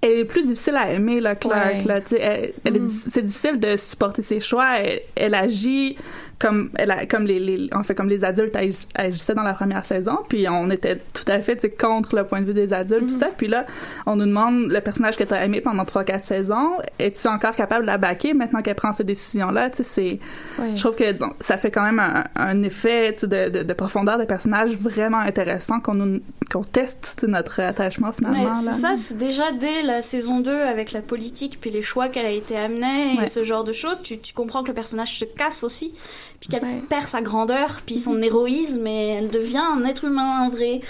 elle 0.00 0.18
est 0.18 0.24
plus 0.24 0.42
difficile 0.42 0.74
à 0.76 0.90
aimer, 0.90 1.20
là, 1.20 1.34
Clark. 1.36 1.64
Ouais. 1.76 1.84
Là, 1.84 2.00
elle- 2.18 2.52
elle 2.64 2.84
di- 2.86 3.04
c'est 3.10 3.22
difficile 3.22 3.58
de 3.60 3.76
supporter 3.76 4.22
ses 4.22 4.40
choix. 4.40 4.78
Elle, 4.80 5.00
elle 5.14 5.34
agit 5.34 5.96
comme, 6.38 6.70
elle 6.76 6.90
a, 6.90 7.06
comme 7.06 7.24
les, 7.24 7.38
les, 7.38 7.68
en 7.74 7.82
fait, 7.82 7.94
comme 7.94 8.08
les 8.08 8.24
adultes 8.24 8.54
agi- 8.56 8.86
agissaient 8.94 9.34
dans 9.34 9.42
la 9.42 9.54
première 9.54 9.84
saison, 9.86 10.18
puis 10.28 10.48
on 10.48 10.68
était 10.70 10.96
tout 11.12 11.24
à 11.28 11.40
fait 11.40 11.56
tu 11.56 11.70
contre 11.70 12.16
le 12.16 12.24
point 12.26 12.40
de 12.40 12.46
vue 12.46 12.54
des 12.54 12.72
adultes, 12.72 13.08
tout 13.08 13.18
ça. 13.18 13.28
Puis 13.36 13.48
là, 13.48 13.66
on 14.06 14.16
nous 14.16 14.26
demande 14.26 14.68
le 14.68 14.80
personnage 14.80 15.16
que 15.16 15.24
tu 15.24 15.32
as 15.34 15.44
aimé 15.44 15.60
pendant 15.60 15.84
3-4 15.84 16.24
saisons, 16.24 16.72
es-tu 16.98 17.26
encore 17.28 17.54
capable 17.56 17.82
de 17.82 17.86
la 17.86 17.98
baquer 17.98 18.34
maintenant 18.34 18.60
qu'elle 18.60 18.74
prend 18.74 18.92
ces 18.92 19.04
décisions-là? 19.04 19.70
Tu 19.70 19.78
sais, 19.78 19.84
c'est 19.84 20.18
Ouais. 20.62 20.74
je 20.76 20.80
trouve 20.80 20.94
que 20.96 21.12
donc, 21.12 21.34
ça 21.40 21.56
fait 21.56 21.70
quand 21.70 21.82
même 21.82 21.98
un, 21.98 22.24
un 22.36 22.62
effet 22.62 23.14
tu 23.18 23.26
de, 23.26 23.48
de, 23.48 23.62
de 23.62 23.72
profondeur 23.72 24.18
de 24.18 24.24
personnage 24.24 24.70
vraiment 24.76 25.18
intéressant 25.18 25.80
qu'on 25.80 25.94
nous 25.94 26.20
qu'on 26.50 26.62
teste 26.62 27.14
tu 27.18 27.26
notre 27.26 27.60
attachement 27.60 28.12
finalement. 28.12 28.44
Là. 28.44 28.52
c'est 28.52 28.72
ça, 28.72 28.94
c'est 28.98 29.16
déjà 29.16 29.50
dès 29.52 29.82
la 29.82 30.02
saison 30.02 30.40
2 30.40 30.50
avec 30.52 30.92
la 30.92 31.00
politique 31.00 31.58
puis 31.60 31.70
les 31.70 31.82
choix 31.82 32.08
qu'elle 32.08 32.26
a 32.26 32.30
été 32.30 32.56
amenée 32.56 33.16
Ouais. 33.18 33.24
et 33.24 33.26
ce 33.28 33.42
genre 33.44 33.64
de 33.64 33.72
choses, 33.72 34.02
tu, 34.02 34.18
tu 34.18 34.34
comprends 34.34 34.62
que 34.62 34.68
le 34.68 34.74
personnage 34.74 35.18
se 35.18 35.24
casse 35.24 35.64
aussi, 35.64 35.92
puis 36.40 36.48
qu'elle 36.48 36.62
Ouais. 36.64 36.82
perd 36.88 37.04
sa 37.04 37.22
grandeur, 37.22 37.80
puis 37.86 37.96
son 37.98 38.20
héroïsme 38.22 38.86
et 38.86 39.08
elle 39.08 39.28
devient 39.28 39.62
un 39.76 39.84
être 39.84 40.04
humain, 40.04 40.44
un 40.44 40.48
vrai. 40.48 40.80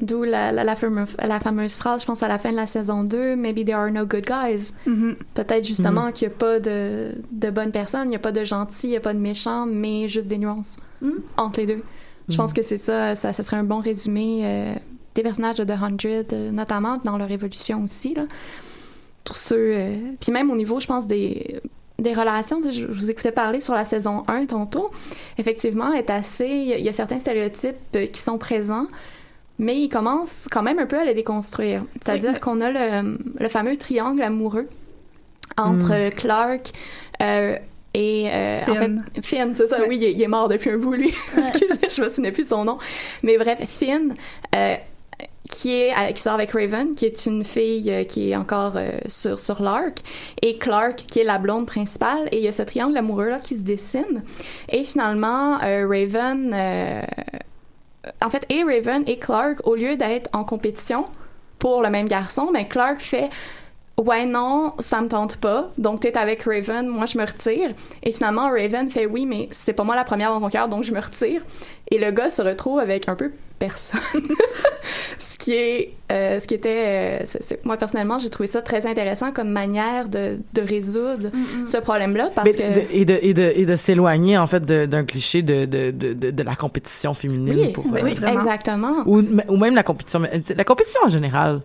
D'où 0.00 0.22
la, 0.24 0.50
la, 0.52 0.64
la, 0.64 0.76
fameuse, 0.76 1.08
la 1.22 1.40
fameuse 1.40 1.74
phrase, 1.76 2.02
je 2.02 2.06
pense, 2.06 2.22
à 2.22 2.28
la 2.28 2.38
fin 2.38 2.50
de 2.50 2.56
la 2.56 2.66
saison 2.66 3.04
2, 3.04 3.36
Maybe 3.36 3.64
there 3.64 3.74
are 3.76 3.90
no 3.90 4.04
good 4.06 4.24
guys. 4.26 4.72
Mhm. 4.86 5.16
Peut-être 5.34 5.64
justement 5.66 6.10
qu'il 6.12 6.28
n'y 6.28 6.34
a 6.34 6.36
pas 6.38 6.60
de, 6.60 7.12
de 7.30 7.50
bonnes 7.50 7.72
personnes, 7.72 8.04
il 8.06 8.10
n'y 8.10 8.16
a 8.16 8.20
pas 8.20 8.32
de 8.32 8.44
gentils, 8.44 8.86
il 8.88 8.90
n'y 8.90 8.96
a 8.96 9.00
pas 9.00 9.14
de 9.14 9.18
méchants, 9.18 9.66
mais 9.66 10.08
juste 10.08 10.26
des 10.26 10.38
nuances 10.38 10.76
Mm. 11.00 11.10
entre 11.36 11.60
les 11.60 11.66
deux. 11.66 11.82
Je 12.28 12.36
pense 12.36 12.52
que 12.54 12.62
c'est 12.62 12.78
ça, 12.78 13.14
ça, 13.14 13.32
ça 13.34 13.42
serait 13.42 13.58
un 13.58 13.64
bon 13.64 13.80
résumé 13.80 14.40
euh, 14.44 14.74
des 15.14 15.22
personnages 15.22 15.56
de 15.58 15.64
The 15.64 15.76
Hundred, 15.82 16.32
euh, 16.32 16.50
notamment 16.50 16.98
dans 17.04 17.18
leur 17.18 17.30
évolution 17.30 17.84
aussi. 17.84 18.14
Là. 18.14 18.22
Tous 19.24 19.34
ceux. 19.36 19.56
euh, 19.74 19.96
Puis 20.20 20.32
même 20.32 20.50
au 20.50 20.56
niveau, 20.56 20.80
je 20.80 20.86
pense, 20.86 21.06
des, 21.06 21.60
des 21.98 22.12
relations, 22.12 22.60
je, 22.70 22.86
vous 22.86 23.10
écoutais 23.10 23.32
parler 23.32 23.60
sur 23.60 23.74
la 23.74 23.84
saison 23.84 24.24
1 24.28 24.46
tantôt. 24.46 24.90
Effectivement, 25.38 25.92
est 25.92 26.10
assez. 26.10 26.46
Il 26.48 26.80
y, 26.84 26.88
a- 26.88 26.92
certains 26.92 27.20
stéréotypes 27.20 27.76
euh, 27.94 28.06
qui 28.06 28.20
sont 28.20 28.38
présents. 28.38 28.86
Mais 29.60 29.78
ils 29.78 29.88
commencent 29.88 30.48
quand 30.50 30.62
même 30.62 30.80
un 30.80 30.86
peu 30.86 30.98
à 30.98 31.04
les 31.04 31.14
déconstruire. 31.14 31.84
C'est-à-dire 32.04 32.40
qu'on 32.40 32.60
a 32.60 32.70
le, 32.70 33.18
le 33.38 33.48
fameux 33.48 33.76
triangle 33.76 34.20
amoureux 34.22 34.68
entre 35.56 35.92
euh, 35.92 36.10
Clark 36.10 36.72
euh, 37.22 37.56
et 37.94 38.24
euh, 38.26 38.60
en 38.62 38.74
fait 38.74 38.78
Finn. 38.80 39.04
Finn, 39.22 39.54
c'est 39.54 39.68
ça, 39.68 39.78
oui, 39.88 39.96
il 39.98 40.04
est, 40.04 40.12
il 40.12 40.20
est 40.20 40.26
mort 40.26 40.48
depuis 40.48 40.70
un 40.70 40.78
bout, 40.78 40.94
lui. 40.94 41.14
Excusez, 41.38 41.88
je 41.88 42.02
me 42.02 42.08
souvenais 42.08 42.32
plus 42.32 42.42
de 42.42 42.48
son 42.48 42.64
nom. 42.64 42.78
Mais 43.22 43.38
bref, 43.38 43.60
Finn, 43.68 44.16
euh, 44.56 44.74
qui, 45.54 45.72
est, 45.72 45.92
euh, 45.96 46.12
qui 46.12 46.20
sort 46.20 46.34
avec 46.34 46.50
Raven, 46.50 46.94
qui 46.94 47.06
est 47.06 47.26
une 47.26 47.44
fille 47.44 47.88
euh, 47.90 48.02
qui 48.04 48.30
est 48.30 48.36
encore 48.36 48.72
euh, 48.76 48.90
sur, 49.06 49.38
sur 49.38 49.62
l'arc, 49.62 50.00
et 50.42 50.58
Clark, 50.58 51.04
qui 51.06 51.20
est 51.20 51.24
la 51.24 51.38
blonde 51.38 51.66
principale, 51.66 52.28
et 52.32 52.38
il 52.38 52.42
y 52.42 52.48
a 52.48 52.52
ce 52.52 52.62
triangle 52.62 52.96
amoureux-là 52.96 53.38
qui 53.38 53.56
se 53.56 53.62
dessine. 53.62 54.22
Et 54.68 54.82
finalement, 54.82 55.58
Raven... 55.58 56.54
en 58.20 58.30
fait, 58.30 58.44
et 58.50 58.64
Raven 58.64 59.04
et 59.06 59.18
Clark, 59.18 59.60
au 59.64 59.76
lieu 59.76 59.96
d'être 59.96 60.28
en 60.32 60.42
compétition 60.42 61.04
pour 61.60 61.82
le 61.82 61.90
même 61.90 62.08
garçon, 62.08 62.50
mais 62.52 62.66
Clark 62.66 63.00
fait 63.00 63.30
ouais 63.96 64.26
non 64.26 64.72
ça 64.78 65.00
me 65.00 65.08
tente 65.08 65.36
pas. 65.36 65.70
Donc 65.78 66.00
t'es 66.00 66.16
avec 66.18 66.42
Raven 66.42 66.86
moi 66.88 67.06
je 67.06 67.18
me 67.18 67.24
retire. 67.24 67.70
Et 68.02 68.12
finalement 68.12 68.48
Raven 68.50 68.90
fait 68.90 69.06
oui 69.06 69.26
mais 69.26 69.48
c'est 69.50 69.72
pas 69.72 69.84
moi 69.84 69.94
la 69.96 70.04
première 70.04 70.30
dans 70.30 70.40
ton 70.40 70.48
cœur 70.48 70.68
donc 70.68 70.84
je 70.84 70.92
me 70.92 71.00
retire. 71.00 71.42
Et 71.90 71.98
le 71.98 72.10
gars 72.10 72.30
se 72.30 72.40
retrouve 72.42 72.78
avec 72.78 73.08
un 73.08 73.14
peu 73.14 73.30
personne. 73.58 74.00
Ce 75.18 75.36
qui 75.38 75.54
est 75.54 75.92
euh, 76.10 76.40
ce 76.40 76.46
qui 76.46 76.54
était 76.54 76.68
euh, 76.70 77.18
c'est- 77.24 77.42
c'est- 77.42 77.64
moi 77.66 77.76
personnellement 77.76 78.18
j'ai 78.18 78.30
trouvé 78.30 78.46
ça 78.46 78.62
très 78.62 78.86
intéressant 78.86 79.30
comme 79.32 79.50
manière 79.50 80.08
de, 80.08 80.38
de 80.54 80.62
résoudre 80.62 81.28
ce 81.66 81.76
problème 81.78 82.16
là 82.16 82.30
parce 82.34 82.46
Mais 82.46 82.54
que 82.54 82.62
de- 82.80 82.84
et 82.92 83.04
de, 83.04 83.18
et 83.20 83.34
de, 83.34 83.52
et 83.54 83.66
de 83.66 83.76
s'éloigner, 83.76 84.38
en 84.38 84.46
fait, 84.46 84.64
de- 84.64 84.86
d'un 84.86 85.04
cliché 85.04 85.42
de, 85.42 85.66
de, 85.66 85.90
de, 85.90 86.14
de, 86.14 86.30
de 86.30 86.42
la 86.42 86.56
compétition 86.56 87.12
féminine. 87.14 87.54
oui, 87.54 87.72
pour, 87.72 87.84
oui, 87.86 88.00
euh, 88.22 88.26
exactement. 88.26 88.94
Ou, 89.06 89.22
ou 89.48 89.56
même 89.56 89.74
la 89.74 89.82
compétition, 89.82 90.20
la 90.22 90.64
compétition 90.64 91.00
en 91.04 91.08
général, 91.10 91.60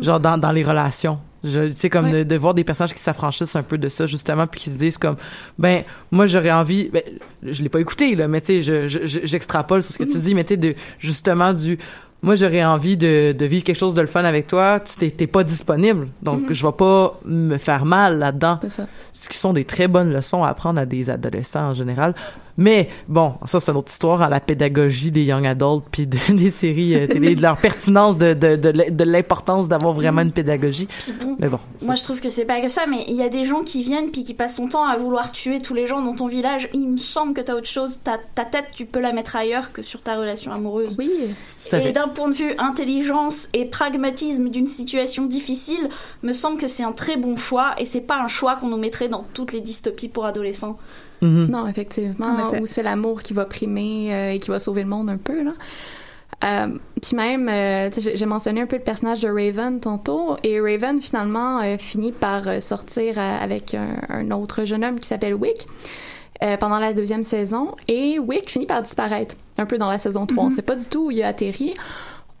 genre 0.00 0.20
dans, 0.20 0.36
dans 0.38 0.52
les 0.52 0.62
relations. 0.62 1.18
Je, 1.44 1.62
tu 1.68 1.72
sais, 1.74 1.90
comme 1.90 2.06
Ouais. 2.06 2.24
de, 2.24 2.34
de 2.34 2.36
voir 2.36 2.54
des 2.54 2.62
personnages 2.64 2.94
qui 2.94 3.00
s'affranchissent 3.02 3.56
un 3.56 3.62
peu 3.64 3.78
de 3.78 3.88
ça, 3.88 4.06
justement, 4.06 4.46
puis 4.46 4.60
qui 4.60 4.70
se 4.70 4.76
disent 4.78 4.98
comme, 4.98 5.16
ben, 5.58 5.82
moi, 6.10 6.26
j'aurais 6.26 6.52
envie, 6.52 6.88
ben, 6.92 7.02
je 7.42 7.62
l'ai 7.62 7.68
pas 7.68 7.80
écouté, 7.80 8.14
là, 8.14 8.28
mais 8.28 8.40
tu 8.40 8.46
sais, 8.46 8.62
je, 8.62 8.86
je, 8.86 9.06
je- 9.06 9.20
j'extrapole 9.24 9.82
sur 9.82 9.92
ce 9.92 9.98
que 9.98 10.04
tu 10.04 10.18
dis, 10.18 10.34
mais 10.34 10.44
tu 10.44 10.50
sais, 10.54 10.56
de, 10.56 10.74
justement, 11.00 11.52
du, 11.52 11.78
moi, 12.22 12.36
j'aurais 12.36 12.64
envie 12.64 12.96
de, 12.96 13.32
de 13.36 13.44
vivre 13.46 13.64
quelque 13.64 13.78
chose 13.78 13.94
de 13.94 14.00
le 14.00 14.06
fun 14.06 14.22
avec 14.22 14.46
toi, 14.46 14.78
tu 14.78 14.94
t'es, 14.96 15.10
t'es 15.10 15.26
pas 15.26 15.42
disponible, 15.42 16.06
donc 16.22 16.52
je 16.52 16.64
vais 16.64 16.72
pas 16.72 17.18
me 17.24 17.56
faire 17.58 17.84
mal 17.84 18.20
là-dedans 18.20 18.60
c'est 18.62 18.70
ça 18.70 18.86
ce 19.10 19.28
qui 19.28 19.36
sont 19.38 19.52
des 19.52 19.64
très 19.64 19.88
bonnes 19.88 20.12
leçons 20.12 20.44
à 20.44 20.48
apprendre 20.48 20.78
à 20.80 20.86
des 20.86 21.10
adolescents 21.10 21.70
en 21.70 21.74
général. 21.74 22.14
Mais 22.58 22.88
bon, 23.08 23.34
ça 23.46 23.60
c'est 23.60 23.70
une 23.72 23.78
autre 23.78 23.90
histoire 23.90 24.20
à 24.22 24.28
la 24.28 24.38
pédagogie 24.40 25.10
des 25.10 25.24
young 25.24 25.46
adults 25.46 25.84
puis 25.90 26.06
de- 26.06 26.18
des 26.32 26.50
séries 26.50 26.94
euh, 26.94 27.06
télé, 27.06 27.34
de 27.34 27.42
leur 27.42 27.56
pertinence 27.56 28.18
de 28.18 28.34
de 28.34 28.56
de, 28.56 28.68
l'im- 28.68 28.90
de 28.90 29.04
l'importance 29.04 29.68
d'avoir 29.68 29.92
vraiment 29.94 30.20
une 30.22 30.32
pédagogie. 30.32 30.86
Bon, 31.20 31.36
Mais 31.38 31.48
bon, 31.48 31.58
ça, 31.78 31.86
Moi, 31.86 31.94
je 31.94 32.02
trouve 32.04 32.20
que 32.20 32.28
c'est 32.30 32.44
pas 32.44 32.60
que 32.60 32.68
ça, 32.68 32.82
mais 32.86 33.04
il 33.08 33.14
y 33.16 33.22
a 33.22 33.28
des 33.28 33.44
gens 33.44 33.62
qui 33.62 33.82
viennent 33.82 34.10
puis 34.10 34.22
qui 34.24 34.34
passent 34.34 34.56
ton 34.56 34.68
temps 34.68 34.84
à 34.84 34.96
vouloir 34.96 35.32
tuer 35.32 35.60
tous 35.60 35.74
les 35.74 35.86
gens 35.86 36.02
dans 36.02 36.14
ton 36.14 36.26
village. 36.26 36.68
Il 36.74 36.88
me 36.90 36.96
semble 36.98 37.32
que 37.34 37.40
t'as 37.40 37.54
autre 37.54 37.66
chose. 37.66 37.98
Ta, 38.04 38.18
ta 38.34 38.44
tête, 38.44 38.66
tu 38.76 38.84
peux 38.86 39.00
la 39.00 39.12
mettre 39.12 39.36
ailleurs 39.36 39.72
que 39.72 39.80
sur 39.82 40.02
ta 40.02 40.16
relation 40.18 40.52
amoureuse. 40.52 40.96
oui 40.98 41.10
tout 41.68 41.74
à 41.76 41.78
Et 41.78 41.82
fait. 41.84 41.92
d'un 41.92 42.08
point 42.08 42.28
de 42.28 42.34
vue 42.34 42.52
intelligence 42.58 43.48
et 43.54 43.64
pragmatisme 43.64 44.48
d'une 44.50 44.66
situation 44.66 45.24
difficile, 45.26 45.88
me 46.22 46.32
semble 46.32 46.58
que 46.58 46.68
c'est 46.68 46.82
un 46.84 46.92
très 46.92 47.16
bon 47.16 47.36
choix 47.36 47.70
et 47.78 47.86
c'est 47.86 48.00
pas 48.00 48.20
un 48.22 48.28
choix 48.28 48.56
qu'on 48.56 48.68
nous 48.68 48.76
mettrait 48.76 49.08
dans 49.08 49.24
toutes 49.34 49.52
les 49.52 49.60
dystopies 49.60 50.08
pour 50.08 50.26
adolescents. 50.26 50.76
Mhm. 51.22 51.46
Non, 51.50 51.66
effectivement. 51.66 52.26
Où 52.60 52.66
c'est 52.66 52.82
l'amour 52.82 53.22
qui 53.22 53.32
va 53.32 53.44
primer 53.44 54.12
euh, 54.12 54.32
et 54.32 54.38
qui 54.38 54.50
va 54.50 54.58
sauver 54.58 54.82
le 54.82 54.88
monde 54.88 55.08
un 55.08 55.16
peu, 55.16 55.42
là. 55.42 55.52
Euh, 56.44 56.74
Puis 57.00 57.14
même, 57.16 57.48
euh, 57.48 57.88
tu 57.90 58.00
sais, 58.00 58.16
j'ai- 58.16 58.26
mentionné 58.26 58.60
un 58.60 58.66
peu 58.66 58.74
le 58.76 58.82
personnage 58.82 59.20
de 59.20 59.28
Raven 59.28 59.78
tantôt, 59.78 60.36
et 60.42 60.60
Raven 60.60 61.00
finalement 61.00 61.60
euh, 61.62 61.78
finit 61.78 62.10
par 62.10 62.60
sortir 62.60 63.14
euh, 63.16 63.38
avec 63.40 63.74
un, 63.74 63.94
un 64.08 64.30
autre 64.32 64.64
jeune 64.64 64.84
homme 64.84 64.98
qui 64.98 65.06
s'appelle 65.06 65.34
Wick 65.36 65.66
euh, 66.42 66.56
pendant 66.56 66.80
la 66.80 66.94
deuxième 66.94 67.22
saison, 67.22 67.70
et 67.86 68.18
Wick 68.18 68.50
finit 68.50 68.66
par 68.66 68.82
disparaître 68.82 69.36
un 69.56 69.66
peu 69.66 69.78
dans 69.78 69.88
la 69.88 69.98
saison 69.98 70.26
3. 70.26 70.44
On 70.44 70.50
sait 70.50 70.62
pas 70.62 70.74
du 70.74 70.86
tout 70.86 71.06
où 71.06 71.10
il 71.12 71.22
a 71.22 71.28
atterri. 71.28 71.74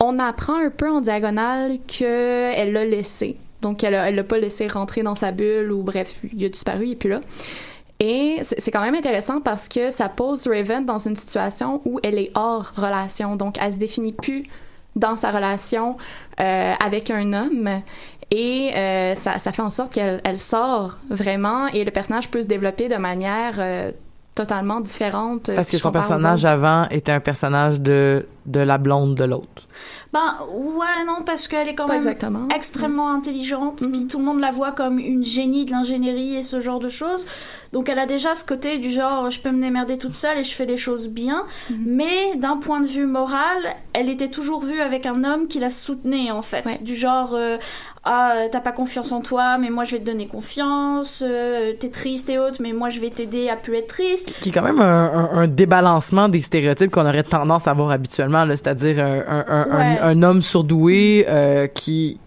On 0.00 0.18
apprend 0.18 0.56
un 0.56 0.70
peu 0.70 0.90
en 0.90 1.00
diagonale 1.00 1.78
qu'elle 1.86 2.72
l'a 2.72 2.84
laissé. 2.84 3.36
Donc, 3.60 3.84
elle 3.84 4.16
l'a 4.16 4.24
pas 4.24 4.38
laissé 4.38 4.66
rentrer 4.66 5.04
dans 5.04 5.14
sa 5.14 5.30
bulle, 5.30 5.70
ou 5.70 5.84
bref, 5.84 6.16
il 6.36 6.44
a 6.44 6.48
disparu, 6.48 6.86
il 6.86 6.92
est 6.92 6.96
plus 6.96 7.10
là. 7.10 7.20
Et 8.04 8.40
c'est 8.42 8.72
quand 8.72 8.80
même 8.80 8.96
intéressant 8.96 9.40
parce 9.40 9.68
que 9.68 9.88
ça 9.90 10.08
pose 10.08 10.48
Raven 10.48 10.84
dans 10.84 10.98
une 10.98 11.14
situation 11.14 11.80
où 11.84 12.00
elle 12.02 12.18
est 12.18 12.32
hors 12.34 12.72
relation. 12.74 13.36
Donc, 13.36 13.58
elle 13.60 13.74
se 13.74 13.78
définit 13.78 14.12
plus 14.12 14.42
dans 14.96 15.14
sa 15.14 15.30
relation 15.30 15.96
euh, 16.40 16.74
avec 16.84 17.12
un 17.12 17.32
homme. 17.32 17.80
Et 18.32 18.72
euh, 18.74 19.14
ça, 19.14 19.38
fait 19.38 19.62
en 19.62 19.70
sorte 19.70 19.92
qu'elle 19.92 20.20
elle 20.24 20.40
sort 20.40 20.98
vraiment 21.10 21.68
et 21.68 21.84
le 21.84 21.92
personnage 21.92 22.28
peut 22.28 22.42
se 22.42 22.48
développer 22.48 22.88
de 22.88 22.96
manière 22.96 23.54
euh, 23.58 23.92
totalement 24.34 24.80
différente. 24.80 25.48
euh, 25.48 25.56
Parce 25.56 25.68
si 25.68 25.76
que 25.76 25.82
son 25.82 25.92
personnage 25.92 26.44
avant 26.44 26.88
était 26.90 27.12
un 27.12 27.20
personnage 27.20 27.80
de 27.80 28.26
de 28.44 28.58
la 28.58 28.76
blonde 28.76 29.14
de 29.14 29.22
l'autre. 29.22 29.68
Ben 30.12 30.34
ouais, 30.52 31.04
non, 31.06 31.22
parce 31.24 31.46
qu'elle 31.46 31.68
est 31.68 31.76
quand 31.76 31.86
Pas 31.86 31.92
même 31.92 32.02
exactement. 32.02 32.48
extrêmement 32.52 33.08
intelligente, 33.12 33.82
Mhm. 33.82 33.92
puis 33.92 34.06
tout 34.08 34.18
le 34.18 34.24
monde 34.24 34.40
la 34.40 34.50
voit 34.50 34.72
comme 34.72 34.98
une 34.98 35.22
génie 35.22 35.64
de 35.64 35.70
l'ingénierie 35.70 36.34
et 36.34 36.42
ce 36.42 36.58
genre 36.58 36.80
de 36.80 36.88
choses. 36.88 37.24
Donc 37.72 37.88
elle 37.88 38.00
a 38.00 38.06
déjà 38.06 38.34
ce 38.34 38.44
côté 38.44 38.78
du 38.78 38.90
genre 38.90 39.30
je 39.30 39.38
peux 39.38 39.52
me 39.52 39.60
démerder 39.62 39.96
toute 39.96 40.16
seule 40.16 40.38
et 40.38 40.44
je 40.44 40.54
fais 40.56 40.66
les 40.66 40.76
choses 40.76 41.08
bien, 41.08 41.44
Mhm. 41.70 41.76
mais 41.86 42.34
d'un 42.36 42.56
point 42.56 42.80
de 42.80 42.86
vue 42.86 43.06
moral, 43.06 43.76
elle 43.92 44.08
était 44.08 44.28
toujours 44.28 44.60
vue 44.64 44.80
avec 44.80 45.06
un 45.06 45.22
homme 45.22 45.46
qui 45.46 45.60
la 45.60 45.70
soutenait 45.70 46.32
en 46.32 46.42
fait, 46.42 46.66
Ouais. 46.66 46.78
du 46.80 46.96
genre 46.96 47.34
euh, 47.34 47.58
ah 48.04 48.32
euh, 48.36 48.48
t'as 48.50 48.60
pas 48.60 48.72
confiance 48.72 49.12
en 49.12 49.20
toi, 49.20 49.58
mais 49.58 49.70
moi 49.70 49.84
je 49.84 49.92
vais 49.92 50.00
te 50.00 50.06
donner 50.06 50.26
confiance, 50.26 51.22
euh, 51.24 51.72
t'es 51.78 51.88
triste 51.88 52.28
et 52.30 52.38
autres, 52.38 52.58
mais 52.60 52.72
moi 52.72 52.88
je 52.88 53.00
vais 53.00 53.10
t'aider 53.10 53.48
à 53.48 53.56
plus 53.56 53.76
être 53.76 53.86
triste. 53.88 54.34
Qui 54.40 54.48
est 54.48 54.52
quand 54.52 54.62
même 54.62 54.80
un, 54.80 55.04
un, 55.32 55.38
un 55.42 55.46
débalancement 55.46 56.28
des 56.28 56.40
stéréotypes 56.40 56.90
qu'on 56.90 57.06
aurait 57.06 57.22
tendance 57.22 57.68
à 57.68 57.72
voir 57.74 57.90
habituellement, 57.90 58.44
c'est-à-dire 58.48 58.98
un, 58.98 59.22
un, 59.28 59.44
un, 59.48 59.70
un- 59.70 59.78
Ouais. 59.92 59.98
un 60.00 60.22
homme 60.22 60.42
surdoué 60.42 61.26
euh, 61.28 61.66
qui 61.68 62.18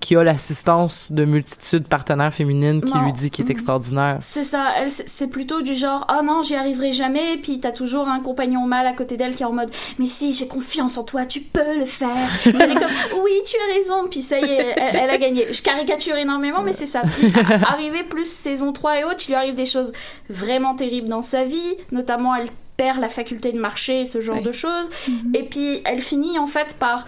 qui 0.00 0.16
a 0.16 0.22
l'assistance 0.24 1.10
de 1.12 1.24
multitudes 1.24 1.84
de 1.84 1.88
partenaires 1.88 2.32
féminines 2.32 2.82
qui 2.82 2.92
Non. 2.94 3.04
lui 3.04 3.12
dit 3.12 3.30
qu'il 3.30 3.46
est 3.46 3.50
extraordinaire. 3.50 4.18
C'est 4.20 4.42
ça, 4.42 4.68
elle 4.76 4.90
c'est 4.90 5.26
plutôt 5.26 5.62
du 5.62 5.74
genre 5.74 6.04
ah 6.08 6.22
non 6.22 6.42
j'y 6.42 6.54
arriverai 6.54 6.92
jamais, 6.92 7.36
puis 7.38 7.60
t'as 7.60 7.72
toujours 7.72 8.08
un 8.08 8.20
compagnon 8.20 8.66
mâle 8.66 8.86
à 8.86 8.92
côté 8.92 9.16
d'elle 9.16 9.34
qui 9.34 9.42
est 9.42 9.46
en 9.46 9.52
mode 9.52 9.70
mais 9.98 10.06
si 10.06 10.32
j'ai 10.34 10.46
confiance 10.46 10.98
en 10.98 11.04
toi, 11.04 11.24
tu 11.26 11.40
peux 11.40 11.78
le 11.78 11.84
faire. 11.86 12.08
Elle 12.44 12.72
est 12.72 12.74
comme 12.74 13.22
oui 13.24 13.32
tu 13.46 13.56
as 13.70 13.74
raison, 13.74 14.08
puis 14.10 14.22
ça 14.22 14.38
y 14.38 14.44
est, 14.44 14.74
elle, 14.76 14.96
elle 14.96 15.10
a 15.10 15.18
gagné. 15.18 15.46
Je 15.52 15.62
caricature 15.62 16.16
énormément 16.16 16.62
mais 16.62 16.72
c'est 16.72 16.86
ça. 16.86 17.00
Puis 17.02 17.32
à- 17.64 17.70
arrivé 17.72 18.02
plus 18.02 18.26
saison 18.30 18.72
3 18.72 19.00
et 19.00 19.04
autres, 19.04 19.24
il 19.26 19.28
lui 19.28 19.34
arrive 19.36 19.54
des 19.54 19.66
choses 19.66 19.92
vraiment 20.28 20.74
terribles 20.74 21.08
dans 21.08 21.22
sa 21.22 21.44
vie, 21.44 21.76
notamment 21.90 22.34
elle 22.34 22.48
perd 22.76 23.00
la 23.00 23.08
faculté 23.08 23.52
de 23.52 23.58
marcher 23.58 24.02
et 24.02 24.06
ce 24.06 24.20
genre 24.20 24.40
de 24.42 24.52
choses. 24.52 24.88
Et 25.34 25.42
puis 25.42 25.82
elle 25.84 26.00
finit 26.02 26.38
en 26.38 26.46
fait 26.46 26.76
par 26.78 27.04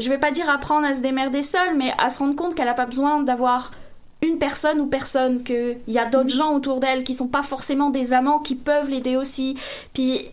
je 0.00 0.08
vais 0.08 0.18
pas 0.18 0.30
dire 0.30 0.48
apprendre 0.50 0.86
à 0.86 0.94
se 0.94 1.00
démerder 1.00 1.42
seule, 1.42 1.76
mais 1.76 1.92
à 1.98 2.10
se 2.10 2.18
rendre 2.18 2.34
compte 2.34 2.54
qu'elle 2.54 2.68
a 2.68 2.74
pas 2.74 2.86
besoin 2.86 3.22
d'avoir 3.22 3.70
une 4.22 4.38
personne 4.38 4.80
ou 4.80 4.86
personne, 4.86 5.42
qu'il 5.42 5.78
y 5.88 5.98
a 5.98 6.04
d'autres 6.04 6.30
gens 6.30 6.54
autour 6.54 6.78
d'elle 6.78 7.04
qui 7.04 7.14
sont 7.14 7.28
pas 7.28 7.42
forcément 7.42 7.90
des 7.90 8.12
amants 8.12 8.38
qui 8.38 8.54
peuvent 8.54 8.90
l'aider 8.90 9.16
aussi. 9.16 9.56
Puis 9.94 10.26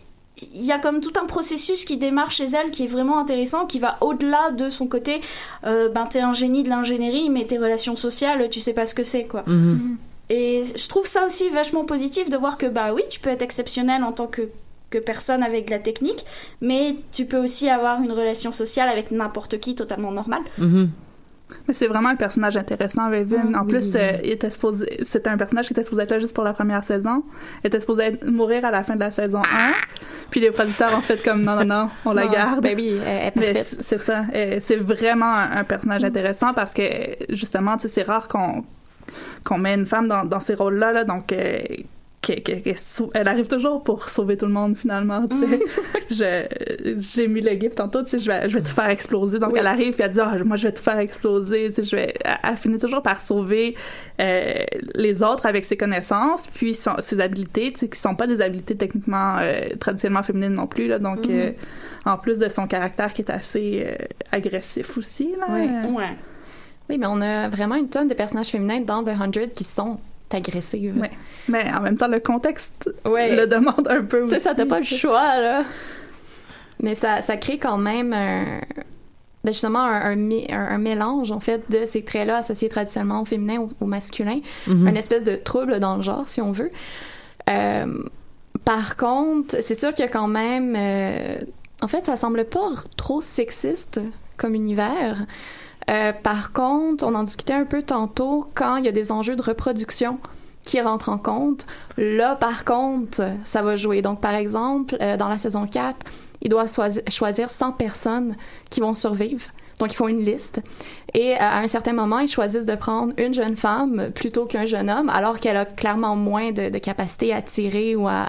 il 0.54 0.64
y 0.64 0.72
a 0.72 0.78
comme 0.78 1.00
tout 1.00 1.12
un 1.20 1.26
processus 1.26 1.84
qui 1.84 1.96
démarre 1.96 2.30
chez 2.30 2.44
elle 2.44 2.70
qui 2.70 2.84
est 2.84 2.88
vraiment 2.88 3.18
intéressant, 3.18 3.66
qui 3.66 3.78
va 3.78 3.96
au-delà 4.00 4.50
de 4.52 4.70
son 4.70 4.86
côté, 4.86 5.20
euh, 5.64 5.88
ben 5.88 6.06
t'es 6.06 6.20
un 6.20 6.32
génie 6.32 6.62
de 6.62 6.68
l'ingénierie, 6.68 7.30
mais 7.30 7.44
tes 7.46 7.58
relations 7.58 7.96
sociales, 7.96 8.48
tu 8.50 8.60
sais 8.60 8.72
pas 8.72 8.86
ce 8.86 8.94
que 8.94 9.04
c'est 9.04 9.24
quoi. 9.24 9.42
Mhm. 9.46 9.96
Et 10.30 10.62
je 10.76 10.88
trouve 10.88 11.06
ça 11.06 11.24
aussi 11.24 11.48
vachement 11.48 11.84
positif 11.84 12.28
de 12.28 12.36
voir 12.36 12.58
que 12.58 12.66
bah 12.66 12.92
oui, 12.92 13.02
tu 13.08 13.18
peux 13.18 13.30
être 13.30 13.42
exceptionnel 13.42 14.04
en 14.04 14.12
tant 14.12 14.26
que 14.26 14.48
que 14.90 14.98
personne 14.98 15.42
avec 15.42 15.66
de 15.66 15.70
la 15.72 15.78
technique, 15.78 16.24
mais 16.60 16.96
tu 17.12 17.24
peux 17.26 17.38
aussi 17.38 17.68
avoir 17.68 18.02
une 18.02 18.12
relation 18.12 18.52
sociale 18.52 18.88
avec 18.88 19.10
n'importe 19.10 19.58
qui 19.60 19.74
totalement 19.74 20.10
normale. 20.12 20.42
Mhm. 20.58 20.90
Mais 21.66 21.72
c'est 21.72 21.86
vraiment 21.86 22.10
un 22.10 22.16
personnage 22.16 22.58
intéressant, 22.58 23.04
Raven. 23.04 23.52
Ah, 23.54 23.60
en 23.60 23.64
oui. 23.64 23.72
plus, 23.72 23.94
euh, 23.94 24.12
il 24.22 24.30
était 24.32 24.50
supposé, 24.50 24.98
c'était 25.02 25.30
un 25.30 25.38
personnage 25.38 25.66
qui 25.66 25.72
était 25.72 25.82
supposé 25.84 26.02
être 26.02 26.10
là 26.10 26.18
juste 26.18 26.34
pour 26.34 26.44
la 26.44 26.52
première 26.52 26.84
saison. 26.84 27.22
Il 27.64 27.68
était 27.68 27.80
supposé 27.80 28.02
être- 28.02 28.26
mourir 28.26 28.66
à 28.66 28.70
la 28.70 28.82
fin 28.82 28.96
de 28.96 29.00
la 29.00 29.10
saison 29.10 29.40
1. 29.50 29.72
Puis 30.30 30.40
les 30.40 30.50
producteurs 30.50 30.94
ont 30.94 31.00
fait 31.00 31.22
comme 31.22 31.42
non, 31.42 31.56
non, 31.56 31.64
non, 31.64 31.90
on 32.04 32.12
la 32.12 32.24
Non, 32.26 32.30
garde. 32.30 32.62
Ben 32.62 32.76
oui, 32.76 32.98
elle 33.06 33.28
est 33.28 33.32
Mais 33.36 33.62
c'est 33.64 33.98
ça. 33.98 34.24
Euh, 34.34 34.58
C'est 34.62 34.76
vraiment 34.76 35.24
un 35.32 35.50
un 35.52 35.64
personnage 35.64 36.04
intéressant 36.04 36.52
parce 36.52 36.74
que 36.74 36.82
justement, 37.30 37.76
tu 37.78 37.88
sais, 37.88 37.94
c'est 37.94 38.02
rare 38.02 38.28
qu'on 38.28 38.64
qu'on 39.42 39.56
met 39.56 39.72
une 39.74 39.86
femme 39.86 40.06
dans, 40.06 40.24
dans 40.26 40.40
ces 40.40 40.52
rôles-là, 40.52 40.92
là, 40.92 41.04
donc 41.04 41.32
euh, 41.32 41.60
que- 42.20 42.40
que- 42.40 42.60
que 42.60 42.76
sau- 42.76 43.10
elle 43.14 43.28
arrive 43.28 43.46
toujours 43.46 43.82
pour 43.84 44.08
sauver 44.08 44.36
tout 44.36 44.46
le 44.46 44.52
monde 44.52 44.76
finalement. 44.76 45.24
Je- 46.10 46.46
J'ai 46.98 47.28
mis 47.28 47.40
le 47.40 47.50
gif 47.52 47.72
tantôt, 47.76 48.02
tu 48.02 48.10
sais, 48.10 48.18
je 48.18 48.26
vais, 48.30 48.48
je 48.48 48.54
vais 48.58 48.62
tout 48.62 48.72
faire 48.72 48.88
exploser. 48.90 49.38
Donc 49.38 49.52
Oui. 49.52 49.58
elle 49.60 49.66
arrive 49.66 49.94
puis 49.94 50.02
elle 50.02 50.10
dit, 50.10 50.20
Ah, 50.20 50.36
moi 50.44 50.56
je 50.56 50.66
vais 50.68 50.72
tout 50.72 50.82
faire 50.82 50.98
exploser. 50.98 51.68
Tu 51.68 51.74
sais, 51.76 51.82
je 51.84 51.96
vais, 51.96 52.14
elle, 52.24 52.38
elle 52.42 52.56
finit 52.56 52.78
toujours 52.78 53.02
par 53.02 53.20
sauver 53.20 53.76
euh, 54.20 54.54
les 54.94 55.22
autres 55.22 55.46
avec 55.46 55.64
ses 55.64 55.76
connaissances, 55.76 56.46
puis 56.48 56.74
son- 56.74 56.96
ses 57.00 57.20
habiletés, 57.20 57.72
tu 57.72 57.80
sais, 57.80 57.88
qui 57.88 58.00
sont 58.00 58.14
pas 58.16 58.26
des 58.26 58.40
habiletés 58.40 58.76
techniquement 58.76 59.36
euh, 59.40 59.68
traditionnellement 59.78 60.22
féminines 60.24 60.54
non 60.54 60.66
plus. 60.66 60.88
Là, 60.88 60.98
donc 60.98 61.26
Mhm. 61.26 61.30
euh, 61.30 61.50
en 62.04 62.16
plus 62.18 62.38
de 62.40 62.48
son 62.48 62.66
caractère 62.66 63.12
qui 63.12 63.22
est 63.22 63.30
assez 63.30 63.84
euh, 63.86 63.94
agressif 64.32 64.96
aussi. 64.98 65.34
Là, 65.38 65.52
Ouais. 65.52 65.68
euh, 65.68 65.92
Ouais. 65.92 66.14
Oui, 66.90 66.96
mais 66.98 67.06
on 67.06 67.20
a 67.20 67.48
vraiment 67.48 67.74
une 67.74 67.88
tonne 67.90 68.08
de 68.08 68.14
personnages 68.14 68.48
féminins 68.48 68.80
dans 68.80 69.04
The 69.04 69.10
100 69.14 69.52
qui 69.54 69.62
sont 69.64 69.98
agressives. 70.34 70.96
Ouais. 71.00 71.10
Mais 71.48 71.70
en 71.74 71.80
même 71.80 71.96
temps, 71.96 72.08
le 72.08 72.20
contexte 72.20 72.90
Ouais. 73.04 73.34
le 73.34 73.46
demande 73.46 73.86
un 73.88 74.02
peu 74.02 74.22
Tu 74.24 74.28
sais, 74.30 74.34
aussi. 74.36 74.44
ça 74.44 74.54
t'as 74.54 74.66
pas 74.66 74.78
le 74.78 74.84
choix, 74.84 75.38
là. 75.40 75.64
Mais 76.82 76.94
ça, 76.94 77.20
ça 77.20 77.36
crée 77.36 77.58
quand 77.58 77.78
même 77.78 78.12
un, 78.12 78.60
ben 79.44 79.52
justement 79.52 79.80
un, 79.82 80.00
un, 80.12 80.16
mi- 80.16 80.46
un- 80.50 80.58
un 80.74 80.78
mélange, 80.78 81.32
en 81.32 81.40
fait, 81.40 81.62
de 81.70 81.84
ces 81.84 82.02
traits-là 82.02 82.36
associés 82.38 82.68
traditionnellement 82.68 83.22
au 83.22 83.24
féminin 83.24 83.58
ou 83.58 83.70
au 83.80 83.86
masculin. 83.86 84.40
Mhm. 84.66 84.88
Une 84.88 84.96
espèce 84.96 85.24
de 85.24 85.34
trouble 85.36 85.80
dans 85.80 85.96
le 85.96 86.02
genre, 86.02 86.28
si 86.28 86.40
on 86.40 86.52
veut. 86.52 86.70
Euh, 87.50 87.86
par 88.64 88.96
contre, 88.96 89.56
c'est 89.60 89.78
sûr 89.78 89.90
qu'il 89.94 90.04
y 90.04 90.08
a 90.08 90.10
quand 90.10 90.28
même... 90.28 90.74
euh, 90.76 91.38
en 91.80 91.88
fait, 91.88 92.04
ça 92.04 92.16
semble 92.16 92.44
pas 92.44 92.70
trop 92.96 93.20
sexiste 93.20 94.00
comme 94.36 94.54
univers. 94.54 95.24
Euh, 95.88 96.12
par 96.12 96.52
contre, 96.52 97.04
on 97.06 97.14
en 97.14 97.22
discutait 97.22 97.54
un 97.54 97.64
peu 97.64 97.82
tantôt 97.82 98.48
quand 98.54 98.76
il 98.76 98.84
y 98.84 98.88
a 98.88 98.92
des 98.92 99.10
enjeux 99.10 99.36
de 99.36 99.42
reproduction 99.42 100.18
qui 100.62 100.80
rentrent 100.80 101.08
en 101.08 101.18
compte. 101.18 101.66
Là, 101.96 102.36
par 102.36 102.64
contre, 102.64 103.22
ça 103.44 103.62
va 103.62 103.76
jouer. 103.76 104.02
Donc, 104.02 104.20
par 104.20 104.34
exemple, 104.34 104.96
euh, 105.00 105.16
dans 105.16 105.28
la 105.28 105.38
saison 105.38 105.66
4, 105.66 105.96
il 106.42 106.50
doit 106.50 106.66
choisi- 106.66 107.08
choisir 107.10 107.48
100 107.48 107.72
personnes 107.72 108.36
qui 108.70 108.80
vont 108.80 108.94
survivre. 108.94 109.46
Donc, 109.78 109.92
ils 109.92 109.96
font 109.96 110.08
une 110.08 110.24
liste. 110.24 110.60
Et 111.14 111.32
euh, 111.34 111.38
à 111.38 111.60
un 111.60 111.66
certain 111.68 111.92
moment, 111.92 112.18
ils 112.18 112.28
choisissent 112.28 112.66
de 112.66 112.74
prendre 112.74 113.14
une 113.16 113.32
jeune 113.32 113.56
femme 113.56 114.10
plutôt 114.14 114.44
qu'un 114.44 114.66
jeune 114.66 114.90
homme, 114.90 115.08
alors 115.08 115.38
qu'elle 115.40 115.56
a 115.56 115.64
clairement 115.64 116.16
moins 116.16 116.50
de, 116.52 116.68
de 116.68 116.78
capacité 116.78 117.32
à 117.32 117.40
tirer 117.40 117.96
ou 117.96 118.08
à, 118.08 118.26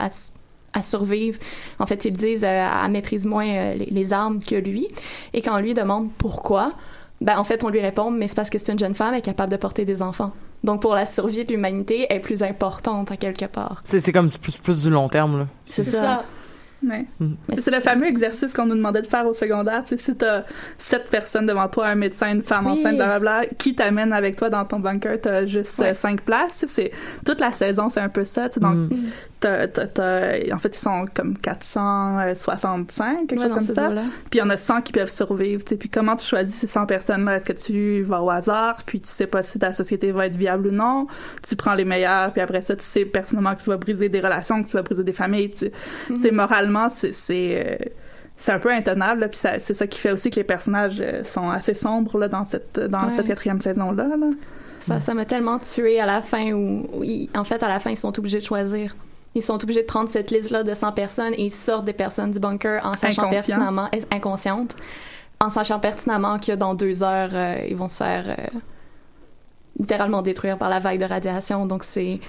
survivre. 0.82 1.40
En 1.80 1.86
fait, 1.86 2.06
ils 2.06 2.14
disent 2.14 2.46
euh, 2.46 2.88
maîtrise 2.88 3.26
moins 3.26 3.48
euh, 3.48 3.74
les, 3.74 3.88
les 3.88 4.14
armes 4.14 4.42
que 4.42 4.56
lui. 4.56 4.88
Et 5.34 5.42
quand 5.42 5.56
on 5.58 5.60
lui 5.60 5.74
demande 5.74 6.10
pourquoi, 6.18 6.72
ben, 7.22 7.38
en 7.38 7.44
fait, 7.44 7.64
on 7.64 7.70
lui 7.70 7.82
répond, 7.82 8.12
mais 8.12 8.28
c'est 8.28 8.36
parce 8.36 8.50
que 8.50 8.58
c'est 8.58 8.72
une 8.72 8.80
jeune 8.80 8.94
femme, 8.94 9.14
elle 9.14 9.20
est 9.20 9.22
capable 9.22 9.52
de 9.52 9.58
porter 9.58 9.86
des 9.86 10.02
enfants. 10.02 10.32
Donc, 10.64 10.82
pour 10.82 10.94
la 10.96 11.06
survie 11.06 11.44
de 11.46 11.52
l'humanité, 11.54 12.06
elle 12.10 12.18
est 12.18 12.20
plus 12.22 12.44
importante 12.44 13.12
à 13.12 13.18
quelque 13.18 13.46
part. 13.46 13.82
C'est 13.84 14.00
c'est 14.00 14.12
comme 14.12 14.30
plus, 14.30 14.58
plus 14.58 14.82
du 14.82 14.90
long 14.90 15.08
terme, 15.10 15.40
là. 15.40 15.46
C'est 15.66 15.84
ça. 15.84 16.02
ça. 16.02 16.24
Ouais. 16.82 17.06
Mm. 17.20 17.34
C'est 17.58 17.72
le 17.72 17.82
fameux 17.82 18.08
exercice 18.08 18.54
qu'on 18.54 18.66
nous 18.66 18.76
demandait 18.76 19.02
de 19.02 19.08
faire 19.08 19.28
au 19.28 19.34
secondaire. 19.34 19.84
Tu 19.86 19.98
sais, 19.98 20.04
si 20.04 20.16
t'as 20.16 20.44
sept 20.78 21.10
personnes 21.10 21.46
devant 21.46 21.68
toi, 21.68 21.88
un 21.88 21.96
médecin, 21.96 22.32
une 22.32 22.42
femme 22.42 22.68
Oui. 22.68 22.80
enceinte, 22.80 22.96
blablabla, 22.96 23.48
qui 23.58 23.76
t'amène 23.76 24.14
avec 24.14 24.38
toi 24.38 24.50
dans 24.50 24.64
ton 24.64 24.80
bunker, 24.80 25.20
t'as 25.22 25.46
juste 25.46 25.78
Ouais. 25.80 25.90
euh, 25.90 25.94
cinq 25.94 26.22
places. 26.22 26.60
Tu 26.60 26.68
C'est 26.70 26.92
toute 27.26 27.42
la 27.42 27.52
saison, 27.52 27.90
c'est 27.90 28.00
un 28.00 28.08
peu 28.08 28.24
ça. 28.24 28.48
tu 28.48 28.56
sais. 28.56 28.60
Donc, 28.62 28.76
Mm. 28.76 28.90
T'as- 29.40 29.68
t'as- 29.68 29.88
t'as- 29.88 30.54
en 30.54 30.58
fait, 30.60 30.76
ils 30.76 30.80
sont 30.80 31.06
comme 31.14 31.38
465, 31.38 33.28
quelque 33.28 33.40
Ouais, 33.42 33.48
chose 33.48 33.56
comme 33.68 33.76
ça. 33.76 33.90
Puis 33.90 34.04
il 34.34 34.38
y 34.40 34.42
en 34.42 34.50
a 34.50 34.58
100 34.58 34.82
qui 34.82 34.92
peuvent 34.92 35.12
survivre. 35.12 35.64
Puis 35.64 35.90
comment 35.90 36.16
tu 36.16 36.26
choisis 36.26 36.56
ces 36.56 36.68
100 36.68 36.86
personnes-là? 36.86 37.38
Est-ce 37.38 37.46
que 37.46 37.54
tu 37.54 38.02
vas 38.04 38.22
au 38.22 38.30
hasard? 38.30 38.84
Puis 38.86 39.02
tu 39.02 39.10
sais 39.10 39.28
pas 39.28 39.44
si 39.44 39.60
ta 39.60 39.74
société 39.74 40.12
va 40.12 40.26
être 40.28 40.36
viable 40.36 40.68
ou 40.68 40.72
non? 40.72 41.08
Tu 41.48 41.56
prends 41.56 41.74
les 41.74 41.86
meilleurs. 41.86 42.32
Puis 42.32 42.42
après 42.42 42.62
ça, 42.62 42.76
tu 42.76 42.84
sais 42.84 43.06
personnellement 43.06 43.56
que 43.56 43.62
tu 43.62 43.70
vas 43.70 43.78
briser 43.78 44.10
des 44.10 44.20
relations, 44.20 44.62
que 44.64 44.68
tu 44.70 44.76
vas 44.76 44.84
briser 44.84 45.04
des 45.04 45.14
familles. 45.14 45.52
Tu 45.52 45.72
sais, 46.22 46.32
moralement, 46.32 46.90
c'est... 46.90 47.12
c'est 47.14 47.66
euh, 47.66 47.86
c'est 48.42 48.54
un 48.54 48.60
peu 48.60 48.72
intenable, 48.72 49.20
là, 49.20 49.28
puis 49.28 49.38
ça- 49.38 49.60
c'est 49.60 49.74
ça 49.74 49.86
qui 49.86 50.00
fait 50.00 50.14
aussi 50.14 50.30
que 50.30 50.38
les 50.38 50.46
personnages 50.46 51.02
euh, 51.02 51.26
sont 51.26 51.50
assez 51.50 51.74
sombres 51.74 52.18
là, 52.18 52.30
dans 52.30 52.46
cette 52.46 52.80
dans 52.80 53.08
Ouais. 53.08 53.14
cette 53.18 53.28
quatrième 53.28 53.60
saison 53.60 53.92
là. 53.92 54.08
là. 54.08 54.16
Ça, 54.80 55.02
ça 55.02 55.14
m'a 55.14 55.26
tellement 55.26 55.60
tué 55.60 56.00
à 56.00 56.06
la 56.06 56.22
fin 56.22 56.54
où, 56.54 56.88
où 56.94 57.04
ils- 57.04 57.30
en 57.36 57.44
fait, 57.44 57.62
à 57.64 57.68
la 57.68 57.82
fin, 57.82 57.90
ils 57.90 57.98
sont 57.98 58.18
obligés 58.18 58.40
de 58.40 58.46
choisir. 58.46 58.96
Ils 59.36 59.44
sont 59.44 59.62
obligés 59.64 59.82
de 59.82 59.88
prendre 59.88 60.10
cette 60.10 60.32
liste-là 60.32 60.64
de 60.64 60.74
100 60.74 60.92
personnes 60.94 61.34
et 61.34 61.44
ils 61.46 61.52
sortent 61.52 61.86
des 61.86 61.94
personnes 61.94 62.32
du 62.32 62.40
bunker 62.40 62.84
en 62.86 62.94
sachant 62.94 63.24
Inconscient. 63.24 63.30
pertinemment, 63.58 63.90
inconscientes, 64.12 64.76
en 65.40 65.50
sachant 65.50 65.80
pertinemment 65.80 66.40
que 66.40 66.54
dans 66.54 66.74
deux 66.74 67.04
heures, 67.04 67.30
euh, 67.34 67.58
ils 67.70 67.76
vont 67.76 67.88
se 67.88 67.98
faire 67.98 68.26
euh, 68.28 68.58
littéralement 69.80 70.22
détruire 70.22 70.58
par 70.58 70.70
la 70.70 70.80
vague 70.80 71.00
de 71.00 71.06
radiation. 71.06 71.66
Donc, 71.66 71.84
c'est. 71.84 72.20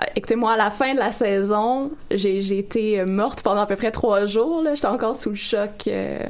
euh, 0.00 0.04
Écoutez, 0.16 0.36
moi, 0.36 0.52
à 0.52 0.56
la 0.56 0.70
fin 0.70 0.94
de 0.94 0.98
la 0.98 1.12
saison, 1.12 1.90
j'ai 2.10 2.58
été 2.58 3.04
morte 3.04 3.42
pendant 3.42 3.60
à 3.62 3.66
peu 3.66 3.76
près 3.76 3.90
trois 3.90 4.24
jours. 4.24 4.62
J'étais 4.74 4.86
encore 4.86 5.16
sous 5.16 5.30
le 5.30 5.34
choc 5.34 5.70
euh, 5.88 6.20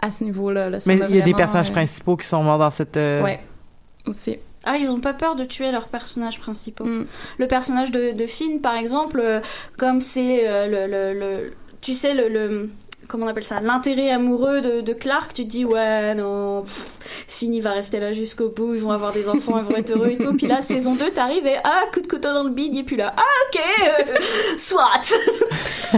à 0.00 0.10
ce 0.10 0.24
niveau-là. 0.24 0.70
là. 0.70 0.78
Mais 0.86 0.96
m'a 0.96 1.08
il 1.08 1.16
y 1.16 1.20
a 1.20 1.24
des 1.24 1.34
personnages 1.34 1.72
principaux 1.72 2.16
qui 2.16 2.26
sont 2.26 2.42
morts 2.42 2.58
dans 2.58 2.70
cette. 2.70 2.96
Ouais, 2.96 3.40
aussi. 4.06 4.38
Ah, 4.64 4.76
ils 4.76 4.90
ont 4.90 5.00
pas 5.00 5.12
peur 5.14 5.34
de 5.36 5.44
tuer 5.44 5.70
leurs 5.72 5.88
personnages 5.88 6.38
principaux. 6.38 6.84
Mm. 6.84 7.06
Le 7.38 7.46
personnage 7.46 7.90
de, 7.90 8.12
de 8.12 8.26
Finn, 8.26 8.60
par 8.60 8.76
exemple, 8.76 9.20
euh, 9.20 9.40
comme 9.76 10.00
c'est 10.00 10.46
euh, 10.48 10.66
le, 10.66 10.86
le, 10.86 11.18
le- 11.18 11.52
Tu 11.80 11.94
sais, 11.94 12.14
le. 12.14 12.28
le- 12.28 12.70
comment 13.08 13.26
on 13.26 13.28
appelle 13.28 13.44
ça 13.44 13.60
L'intérêt 13.60 14.10
amoureux 14.10 14.60
de, 14.60 14.80
de 14.80 14.92
Clark, 14.94 15.34
tu 15.34 15.42
te 15.42 15.48
dis, 15.48 15.64
ouais, 15.66 16.14
non, 16.14 16.62
pff, 16.62 16.96
Finn, 17.26 17.52
il 17.52 17.60
va 17.60 17.72
rester 17.72 17.98
là 18.00 18.12
jusqu'au 18.12 18.48
bout, 18.48 18.74
ils 18.74 18.80
vont 18.80 18.92
avoir 18.92 19.12
des 19.12 19.28
enfants, 19.28 19.58
ils 19.58 19.64
vont 19.64 19.76
être 19.76 19.90
heureux 19.90 20.10
et 20.12 20.16
tout. 20.16 20.32
Puis 20.34 20.46
là, 20.46 20.62
saison 20.62 20.94
2, 20.94 21.10
t'arrives 21.10 21.46
et 21.46 21.56
ah, 21.64 21.82
coup 21.92 22.00
de 22.00 22.06
couteau 22.06 22.32
dans 22.32 22.44
le 22.44 22.50
bide, 22.50 22.74
il 22.74 22.80
est 22.80 22.84
plus 22.84 22.96
là. 22.96 23.12
Ah, 23.16 23.22
ok, 23.48 23.60
euh, 24.08 24.16
soit 24.56 24.88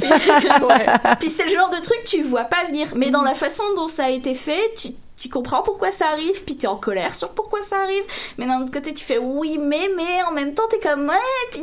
Puis, 0.00 0.08
ouais. 0.66 0.86
Puis 1.20 1.28
c'est 1.28 1.44
le 1.44 1.50
genre 1.50 1.70
de 1.70 1.76
truc 1.82 1.98
que 2.04 2.08
tu 2.08 2.22
vois 2.22 2.44
pas 2.44 2.64
venir. 2.66 2.88
Mais 2.96 3.10
dans 3.10 3.22
la 3.22 3.34
façon 3.34 3.62
dont 3.76 3.86
ça 3.86 4.06
a 4.06 4.10
été 4.10 4.34
fait, 4.34 4.72
tu, 4.76 4.88
tu 5.16 5.28
comprends 5.28 5.62
pourquoi 5.62 5.92
ça 5.92 6.08
arrive, 6.08 6.44
puis 6.44 6.56
t'es 6.56 6.66
en 6.66 6.76
colère 6.76 7.14
sur 7.14 7.30
pourquoi 7.30 7.62
ça 7.62 7.78
arrive. 7.82 8.04
Mais 8.38 8.46
d'un 8.46 8.60
autre 8.60 8.72
côté, 8.72 8.92
tu 8.92 9.04
fais 9.04 9.18
oui, 9.18 9.58
mais, 9.58 9.88
mais 9.96 10.22
en 10.28 10.32
même 10.32 10.54
temps, 10.54 10.64
t'es 10.68 10.80
comme 10.80 11.08
ouais, 11.08 11.50
puis 11.50 11.62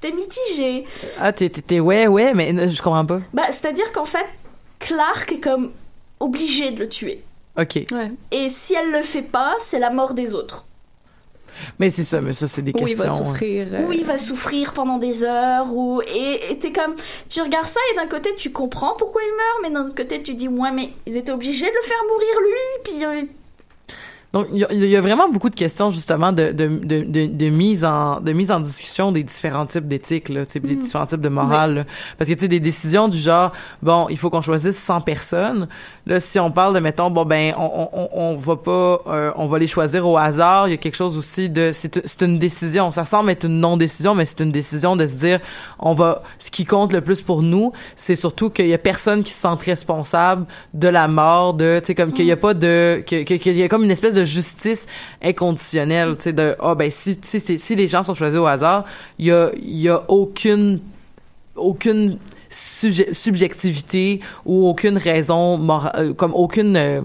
t'es 0.00 0.10
mitigé. 0.10 0.84
Ah, 1.18 1.32
t'es, 1.32 1.80
ouais, 1.80 2.06
ouais, 2.06 2.34
mais 2.34 2.52
euh, 2.58 2.68
je 2.68 2.82
comprends 2.82 3.06
pas. 3.06 3.20
Bah, 3.32 3.46
c'est-à-dire 3.50 3.92
qu'en 3.92 4.04
fait, 4.04 4.26
Clark 4.78 5.32
est 5.32 5.40
comme 5.40 5.70
obligé 6.20 6.70
de 6.70 6.80
le 6.80 6.88
tuer. 6.88 7.22
Ok. 7.58 7.86
Ouais. 7.92 8.10
Et 8.30 8.48
si 8.48 8.74
elle 8.74 8.90
le 8.90 9.02
fait 9.02 9.22
pas, 9.22 9.54
c'est 9.58 9.78
la 9.78 9.90
mort 9.90 10.14
des 10.14 10.34
autres. 10.34 10.64
Mais 11.78 11.90
c'est 11.90 12.02
ça, 12.02 12.20
mais 12.20 12.32
ça, 12.32 12.46
c'est 12.48 12.62
des 12.62 12.72
Où 12.72 12.78
il 12.86 12.96
questions. 12.96 13.08
va 13.08 13.24
souffrir. 13.24 13.66
euh, 13.72 13.86
Ou 13.86 13.92
il 13.92 14.04
va 14.04 14.18
souffrir 14.18 14.72
pendant 14.72 14.98
des 14.98 15.24
heures, 15.24 15.72
ou 15.74 16.02
et 16.02 16.50
et 16.52 16.58
t'es 16.58 16.72
comme, 16.72 16.94
tu 17.28 17.40
regardes 17.42 17.68
ça 17.68 17.80
et 17.92 17.96
d'un 17.96 18.06
côté 18.06 18.30
tu 18.36 18.50
comprends 18.52 18.94
pourquoi 18.96 19.22
il 19.22 19.30
meurt, 19.36 19.58
mais 19.62 19.70
d'un 19.70 19.86
autre 19.86 19.94
côté 19.96 20.22
tu 20.22 20.34
dis 20.34 20.48
ouais 20.48 20.72
mais 20.72 20.90
ils 21.06 21.16
étaient 21.16 21.32
obligés 21.32 21.66
de 21.66 21.74
le 21.74 21.82
faire 21.86 22.02
mourir 22.08 22.40
lui, 22.40 22.82
puis 22.84 23.04
euh, 23.04 23.22
Donc, 24.32 24.46
il 24.52 24.66
y, 24.72 24.86
y 24.88 24.96
a 24.96 25.00
vraiment 25.02 25.28
beaucoup 25.28 25.50
de 25.50 25.54
questions, 25.54 25.90
justement, 25.90 26.32
de, 26.32 26.52
de, 26.52 26.66
de, 26.66 27.26
de, 27.26 27.48
mise, 27.50 27.84
en, 27.84 28.20
de 28.20 28.32
mise 28.32 28.50
en 28.50 28.60
discussion 28.60 29.12
des 29.12 29.22
différents 29.22 29.66
types 29.66 29.86
d'éthique, 29.86 30.30
là, 30.30 30.44
sais, 30.48 30.58
des 30.60 30.74
différents 30.74 31.04
types 31.06 31.20
de 31.20 31.28
morale. 31.28 31.74
là. 31.74 31.84
Parce 32.16 32.30
que, 32.30 32.34
tu 32.34 32.40
sais, 32.40 32.48
des 32.48 32.60
décisions 32.60 33.08
du 33.08 33.18
genre, 33.18 33.52
bon, 33.82 34.06
il 34.08 34.16
faut 34.16 34.30
qu'on 34.30 34.40
choisisse 34.40 34.78
100 34.78 35.02
personnes. 35.02 35.68
Là, 36.06 36.18
si 36.18 36.38
on 36.40 36.50
parle 36.50 36.74
de, 36.74 36.80
mettons, 36.80 37.10
bon, 37.10 37.24
ben, 37.26 37.52
on, 37.58 37.88
on, 37.92 38.08
on 38.12 38.36
va 38.36 38.56
pas, 38.56 39.02
euh, 39.08 39.32
on 39.36 39.48
va 39.48 39.58
les 39.58 39.66
choisir 39.66 40.08
au 40.08 40.16
hasard. 40.16 40.66
Il 40.66 40.70
y 40.70 40.74
a 40.74 40.78
quelque 40.78 40.96
chose 40.96 41.18
aussi 41.18 41.50
de, 41.50 41.70
c'est 41.72 42.00
c'est 42.06 42.22
une 42.22 42.38
décision. 42.38 42.90
Ça 42.90 43.04
semble 43.04 43.30
être 43.30 43.44
une 43.44 43.60
non-décision, 43.60 44.14
mais 44.14 44.24
c'est 44.24 44.40
une 44.40 44.52
décision 44.52 44.96
de 44.96 45.04
se 45.06 45.14
dire, 45.16 45.40
on 45.78 45.92
va, 45.92 46.22
ce 46.38 46.50
qui 46.50 46.64
compte 46.64 46.94
le 46.94 47.02
plus 47.02 47.20
pour 47.20 47.42
nous, 47.42 47.72
c'est 47.96 48.16
surtout 48.16 48.48
qu'il 48.48 48.66
y 48.68 48.72
a 48.74 48.78
personne 48.78 49.22
qui 49.24 49.32
se 49.32 49.40
sente 49.40 49.62
responsable 49.62 50.46
de 50.72 50.88
la 50.88 51.06
mort, 51.06 51.52
de, 51.54 51.78
tu 51.80 51.88
sais, 51.88 51.94
comme 51.94 52.12
qu'il 52.12 52.24
y 52.24 52.32
a 52.32 52.36
pas 52.38 52.54
de, 52.54 53.04
que- 53.06 53.24
que- 53.24 53.34
qu'il 53.34 53.56
y 53.58 53.62
a 53.62 53.68
comme 53.68 53.84
une 53.84 53.90
espèce 53.90 54.14
de 54.14 54.21
justice 54.24 54.86
inconditionnelle, 55.22 56.16
tu 56.16 56.24
sais, 56.24 56.32
de, 56.32 56.56
ah, 56.60 56.74
ben, 56.74 56.90
si, 56.90 57.18
si, 57.22 57.40
si, 57.40 57.58
si 57.58 57.76
les 57.76 57.88
gens 57.88 58.02
sont 58.02 58.14
choisis 58.14 58.38
au 58.38 58.46
hasard, 58.46 58.84
il 59.18 59.26
y 59.26 59.32
a, 59.32 59.50
y 59.62 59.88
a 59.88 60.02
aucune, 60.08 60.80
aucune 61.56 62.18
subje- 62.50 63.12
subjectivité 63.14 64.20
ou 64.44 64.68
aucune 64.68 64.96
raison 64.98 65.58
mora- 65.58 65.92
euh, 65.96 66.12
comme 66.14 66.34
aucune 66.34 66.76
euh, 66.76 67.00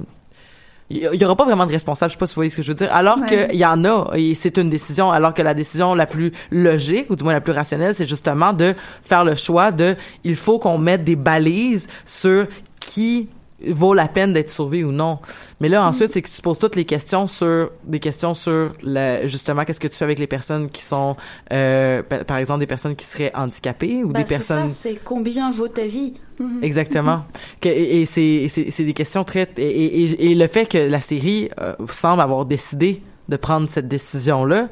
il 0.90 1.04
y 1.20 1.26
aura 1.26 1.36
pas 1.36 1.44
vraiment 1.44 1.66
de 1.66 1.72
responsable, 1.74 2.12
je 2.12 2.16
sais 2.16 2.18
pas 2.20 2.28
si 2.28 2.36
vous 2.36 2.40
voyez 2.40 2.50
ce 2.50 2.56
que 2.56 2.62
je 2.62 2.70
veux 2.70 2.74
dire. 2.76 2.94
Alors 2.94 3.18
Ouais. 3.20 3.48
qu'il 3.50 3.60
y 3.60 3.66
en 3.66 3.84
a, 3.84 4.06
et 4.16 4.34
c'est 4.36 4.58
une 4.58 4.70
décision, 4.70 5.12
alors 5.12 5.34
que 5.34 5.42
la 5.42 5.54
décision 5.54 5.94
la 5.96 6.06
plus 6.06 6.32
logique, 6.50 7.10
ou 7.10 7.18
du 7.18 7.26
moins 7.26 7.34
la 7.34 7.42
plus 7.42 7.52
rationnelle, 7.52 7.94
c'est 7.94 8.08
justement 8.08 8.54
de 8.54 8.74
faire 9.04 9.26
le 9.26 9.36
choix 9.36 9.74
de, 9.74 9.98
il 10.24 10.38
faut 10.38 10.60
qu'on 10.60 10.78
mette 10.78 11.04
des 11.04 11.18
balises 11.18 11.90
sur 12.06 12.48
qui 12.80 13.28
vaut 13.70 13.94
la 13.96 14.08
peine 14.08 14.34
d'être 14.34 14.50
sauvé 14.52 14.84
ou 14.84 14.92
non. 14.92 15.18
Mais 15.60 15.68
là, 15.70 15.86
ensuite, 15.88 16.12
c'est 16.12 16.22
que 16.22 16.30
tu 16.30 16.36
te 16.38 16.42
poses 16.42 16.60
toutes 16.60 16.76
les 16.76 16.86
questions 16.86 17.26
sur, 17.26 17.72
des 17.84 18.00
questions 18.00 18.34
sur, 18.36 18.72
le, 18.84 19.26
justement, 19.26 19.66
qu'est-ce 19.66 19.80
que 19.80 19.88
tu 19.88 19.96
fais 19.98 20.06
avec 20.06 20.20
les 20.20 20.28
personnes 20.28 20.70
qui 20.70 20.84
sont, 20.84 21.16
euh, 21.52 22.04
pa- 22.04 22.24
par 22.24 22.38
exemple, 22.38 22.60
des 22.60 22.68
personnes 22.68 22.96
qui 22.96 23.06
seraient 23.06 23.32
handicapées 23.36 24.04
ou 24.04 24.10
bah, 24.10 24.20
des 24.20 24.26
c'est 24.26 24.36
personnes... 24.36 24.70
ça, 24.70 24.76
c'est 24.90 25.00
combien 25.04 25.50
vaut 25.52 25.68
ta 25.68 25.86
vie? 25.86 26.14
Exactement. 26.62 27.26
Que- 27.62 27.70
et 27.70 28.02
et 28.02 28.06
c'est 28.06 28.48
c'est 28.48 28.70
c'est 28.70 28.84
des 28.84 28.94
questions 28.94 29.24
très 29.24 29.50
et, 29.58 29.62
et, 29.64 30.04
et- 30.04 30.32
et 30.32 30.36
le 30.36 30.46
fait 30.48 30.68
que 30.68 30.78
la 30.78 31.02
série 31.02 31.50
euh, 31.60 31.74
semble 31.90 32.22
avoir 32.22 32.46
décidé 32.46 33.02
de 33.28 33.38
prendre 33.38 33.68
cette 33.70 33.88
décision 33.88 34.46
là, 34.46 34.70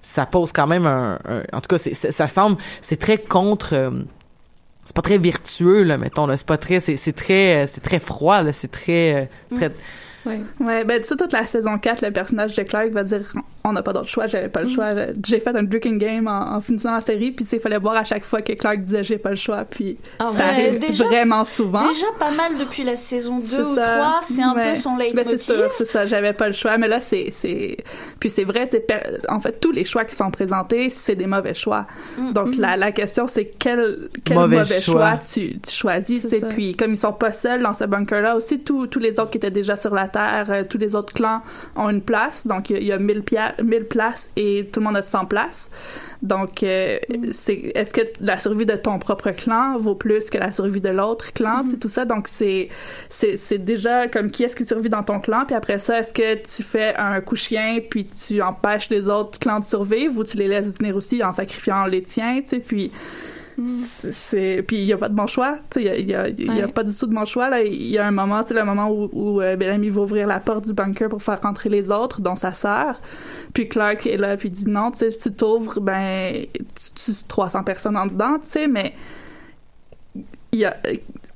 ça 0.00 0.26
pose 0.26 0.52
quand 0.52 0.68
même 0.68 0.86
un, 0.86 1.18
un- 1.28 1.42
en 1.52 1.60
tout 1.60 1.66
cas 1.68 1.78
c'est 1.78 1.92
c'est- 1.94 2.12
ça 2.12 2.28
semble 2.28 2.56
c'est 2.82 2.98
très 3.00 3.18
contre 3.18 3.74
euh, 3.74 3.90
c'est 4.88 4.96
pas 4.96 5.02
très 5.02 5.18
vertueux 5.18 5.82
là 5.82 5.98
mettons 5.98 6.26
là. 6.26 6.38
C'est 6.38 6.46
pas 6.46 6.56
très 6.56 6.80
c'est 6.80 7.12
très 7.12 7.64
euh, 7.64 7.66
c'est 7.66 7.82
très 7.82 7.98
froid 7.98 8.42
là. 8.42 8.54
C'est 8.54 8.70
très 8.70 9.14
euh, 9.14 9.56
très 9.56 9.70
ouais. 10.28 10.40
Ouais, 10.66 10.84
ben 10.84 11.00
tu 11.00 11.08
sais, 11.08 11.16
toute 11.16 11.32
la 11.32 11.46
saison 11.46 11.78
4, 11.78 12.02
le 12.04 12.10
personnage 12.12 12.54
de 12.54 12.62
Clark 12.62 12.90
va 12.90 13.02
dire 13.04 13.22
on 13.64 13.72
n'a 13.72 13.82
pas 13.82 13.92
d'autre 13.92 14.08
choix, 14.08 14.26
j'avais 14.28 14.48
pas 14.48 14.62
le 14.62 14.68
choix. 14.68 14.92
J'ai 15.26 15.40
fait 15.40 15.54
un 15.54 15.62
drinking 15.62 15.98
game 15.98 16.26
en, 16.26 16.54
en 16.56 16.60
finissant 16.60 16.92
la 16.94 17.00
série, 17.02 17.32
puis 17.32 17.44
il 17.52 17.60
fallait 17.60 17.78
boire 17.78 17.96
à 17.96 18.04
chaque 18.04 18.24
fois 18.24 18.40
que 18.40 18.52
Clark 18.52 18.78
disait 18.80 19.04
j'ai 19.04 19.18
pas 19.18 19.30
le 19.30 19.36
choix, 19.36 19.64
puis 19.68 19.98
Ah, 20.18 20.30
ça 20.32 20.38
ouais. 20.38 20.42
arrive 20.50 20.78
Déjà- 20.78 21.04
vraiment 21.04 21.44
souvent. 21.44 21.86
Déjà 21.86 22.06
pas 22.18 22.30
mal 22.30 22.56
depuis 22.58 22.84
la 22.84 22.96
saison 22.96 23.38
2 23.40 23.46
C'est 23.46 23.60
ou 23.62 23.74
ça. 23.74 23.82
3, 23.82 24.18
c'est 24.22 24.42
un 24.42 24.54
Ouais. 24.54 24.70
peu 24.72 24.74
son 24.78 24.96
Ben, 24.96 25.04
c'est 25.08 25.14
leitmotiv. 25.16 25.40
sûr, 25.40 25.70
c'est 25.76 25.88
ça, 25.88 26.06
j'avais 26.06 26.32
pas 26.32 26.46
le 26.46 26.54
choix, 26.54 26.78
mais 26.78 26.88
là 26.88 27.00
c'est 27.00 27.30
c'est 27.32 27.76
puis 28.20 28.30
c'est 28.30 28.44
vrai, 28.44 28.68
en 29.28 29.40
fait 29.40 29.60
tous 29.60 29.72
les 29.72 29.84
choix 29.84 30.04
qui 30.04 30.14
sont 30.14 30.30
présentés, 30.30 30.88
c'est 30.88 31.16
des 31.16 31.26
mauvais 31.26 31.54
choix. 31.54 31.86
Mm. 32.16 32.32
Donc 32.32 32.56
la, 32.56 32.76
la 32.76 32.92
question 32.92 33.26
c'est 33.26 33.46
quel 33.58 34.08
quel 34.24 34.36
Mauvais 34.36 34.58
mauvais, 34.58 34.80
choix. 34.80 35.10
choix, 35.10 35.18
tu, 35.18 35.58
tu 35.58 35.70
choisis, 35.74 36.24
puis 36.50 36.74
comme 36.76 36.92
ils 36.92 36.98
sont 36.98 37.12
pas 37.12 37.32
seuls 37.32 37.62
dans 37.62 37.74
ce 37.74 37.84
bunker 37.84 38.22
là 38.22 38.36
aussi 38.36 38.60
tous 38.60 38.86
tous 38.86 38.98
les 39.00 39.10
autres 39.20 39.30
qui 39.30 39.38
étaient 39.38 39.50
déjà 39.50 39.76
sur 39.76 39.94
la 39.94 40.08
terre, 40.08 40.17
euh, 40.48 40.64
tous 40.68 40.78
les 40.78 40.94
autres 40.96 41.12
clans 41.14 41.42
ont 41.76 41.88
une 41.90 42.02
place, 42.02 42.46
donc 42.46 42.70
il 42.70 42.74
y 42.74 42.76
a- 42.76 42.80
il 42.80 42.86
y, 42.86 42.92
a 42.92 42.98
1000 42.98 43.22
pia- 43.22 43.54
1000 43.62 43.84
places 43.84 44.30
et 44.36 44.68
tout 44.72 44.80
le 44.80 44.86
monde 44.86 44.96
a 44.96 45.02
100 45.02 45.24
places. 45.26 45.70
Donc, 46.20 46.64
euh, 46.64 46.98
c'est 47.30 47.70
est-ce 47.76 47.92
que 47.92 48.00
la 48.20 48.40
survie 48.40 48.66
de 48.66 48.74
ton 48.74 48.98
propre 48.98 49.30
clan 49.30 49.78
vaut 49.78 49.94
plus 49.94 50.30
que 50.30 50.38
la 50.38 50.52
survie 50.52 50.80
de 50.80 50.88
l'autre 50.88 51.32
clan, 51.32 51.62
c'est 51.70 51.78
tout 51.78 51.88
ça. 51.88 52.04
Donc, 52.04 52.26
c'est 52.26 52.68
c'est 53.08 53.36
c'est 53.36 53.58
déjà 53.58 54.08
comme 54.08 54.30
qui 54.32 54.42
est-ce 54.42 54.56
qui 54.56 54.66
survit 54.66 54.88
dans 54.88 55.04
ton 55.04 55.20
clan, 55.20 55.44
puis 55.46 55.54
après 55.54 55.78
ça, 55.78 56.00
est-ce 56.00 56.12
que 56.12 56.34
tu 56.34 56.62
fais 56.64 56.96
un 56.96 57.20
coup 57.20 57.36
chien 57.36 57.78
puis 57.88 58.04
tu 58.06 58.42
empêches 58.42 58.90
les 58.90 59.08
autres 59.08 59.38
clans 59.38 59.60
de 59.60 59.64
survivre 59.64 60.18
ou 60.18 60.24
tu 60.24 60.36
les 60.36 60.48
laisses 60.48 60.66
venir 60.78 60.96
aussi 60.96 61.22
en 61.22 61.30
sacrifiant 61.32 61.86
les 61.86 62.02
tiens, 62.02 62.40
tu 62.42 62.48
sais, 62.48 62.58
puis 62.58 62.90
c'est- 64.12 64.62
puis 64.62 64.76
il 64.76 64.84
y 64.84 64.92
a 64.92 64.96
pas 64.96 65.08
de 65.08 65.14
bon 65.14 65.26
choix 65.26 65.58
tu 65.70 65.82
sais 65.82 66.00
il 66.00 66.08
y 66.08 66.14
a, 66.14 66.28
il 66.28 66.38
y 66.38 66.44
a, 66.44 66.52
il 66.52 66.56
y 66.56 66.60
a 66.62 66.66
Ouais. 66.66 66.72
pas 66.72 66.84
du 66.84 66.94
tout 66.94 67.06
de 67.06 67.14
bon 67.14 67.24
choix 67.24 67.48
là 67.48 67.60
il 67.62 67.88
y 67.88 67.98
a 67.98 68.06
un 68.06 68.10
moment 68.10 68.42
tu 68.42 68.48
sais 68.48 68.54
le 68.54 68.64
moment 68.64 68.88
où, 68.90 69.08
où 69.12 69.40
euh, 69.40 69.56
Bellamy 69.56 69.88
va 69.88 70.02
ouvrir 70.02 70.26
la 70.26 70.38
porte 70.40 70.66
du 70.66 70.74
bunker 70.74 71.08
pour 71.08 71.22
faire 71.22 71.40
rentrer 71.42 71.68
les 71.68 71.90
autres 71.90 72.20
dont 72.20 72.36
sa 72.36 72.52
sœur 72.52 73.00
puis 73.54 73.68
Clark 73.68 74.06
est 74.06 74.16
là 74.16 74.36
puis 74.36 74.50
dit 74.50 74.66
non 74.66 74.90
tu 74.92 74.98
sais 74.98 75.10
si 75.10 75.32
t'ouvres 75.32 75.80
ben 75.80 76.44
tu 76.74 76.92
tues 77.12 77.12
300 77.26 77.64
personnes 77.64 77.96
en 77.96 78.06
dedans 78.06 78.38
tu 78.42 78.48
sais 78.50 78.66
mais 78.68 78.94
il 80.52 80.60
y 80.60 80.64
a 80.64 80.76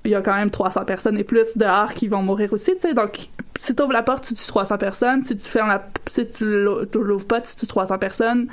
il 0.04 0.10
y 0.10 0.14
a 0.16 0.20
quand 0.20 0.34
même 0.34 0.50
300 0.50 0.84
personnes 0.84 1.16
et 1.16 1.22
plus 1.24 1.56
dehors 1.56 1.94
qui 1.94 2.08
vont 2.08 2.22
mourir 2.24 2.52
aussi, 2.52 2.74
tu 2.74 2.80
sais. 2.80 2.92
Donc, 2.92 3.28
si 3.56 3.72
tu 3.72 3.80
ouvres 3.84 3.92
la 3.92 4.02
porte, 4.02 4.26
tu 4.26 4.34
tues 4.34 4.46
300 4.48 4.76
personnes. 4.76 5.24
Si 5.24 5.36
tu 5.36 5.48
fermes 5.48 5.68
la, 5.68 5.86
si 6.08 6.26
tu 6.28 6.44
l'ou- 6.44 6.84
tu 6.86 6.98
l'ouvres 6.98 7.24
pas, 7.24 7.40
tu 7.40 7.54
tues 7.54 7.68
300 7.68 7.98
personnes. 7.98 8.48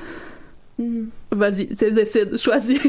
Mhm. 0.78 1.10
Vas-y, 1.32 1.70
tu 1.76 1.92
décides, 1.92 2.38
choisis. 2.38 2.80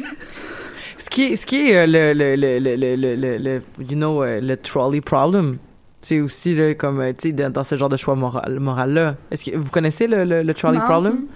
ce 1.00 1.10
qui 1.10 1.22
est, 1.24 1.36
ce 1.36 1.46
qui 1.46 1.70
est 1.70 1.76
euh, 1.76 1.86
le, 1.86 2.12
le, 2.12 2.36
le, 2.36 3.38
le, 3.38 3.62
you 3.78 3.96
know, 3.96 4.22
euh, 4.22 4.40
le 4.40 4.56
trolley 4.56 5.00
problem. 5.00 5.58
C'est 6.02 6.20
aussi 6.20 6.54
là, 6.54 6.74
comme 6.74 7.00
euh, 7.00 7.12
dans, 7.32 7.52
dans 7.52 7.64
ce 7.64 7.76
genre 7.76 7.88
de 7.88 7.96
choix 7.96 8.14
moral, 8.14 8.58
moral 8.58 8.92
là. 8.92 9.16
Est-ce 9.30 9.50
que 9.50 9.56
vous 9.56 9.70
connaissez 9.70 10.06
le, 10.06 10.52
trolley 10.52 10.78
problem? 10.78 11.26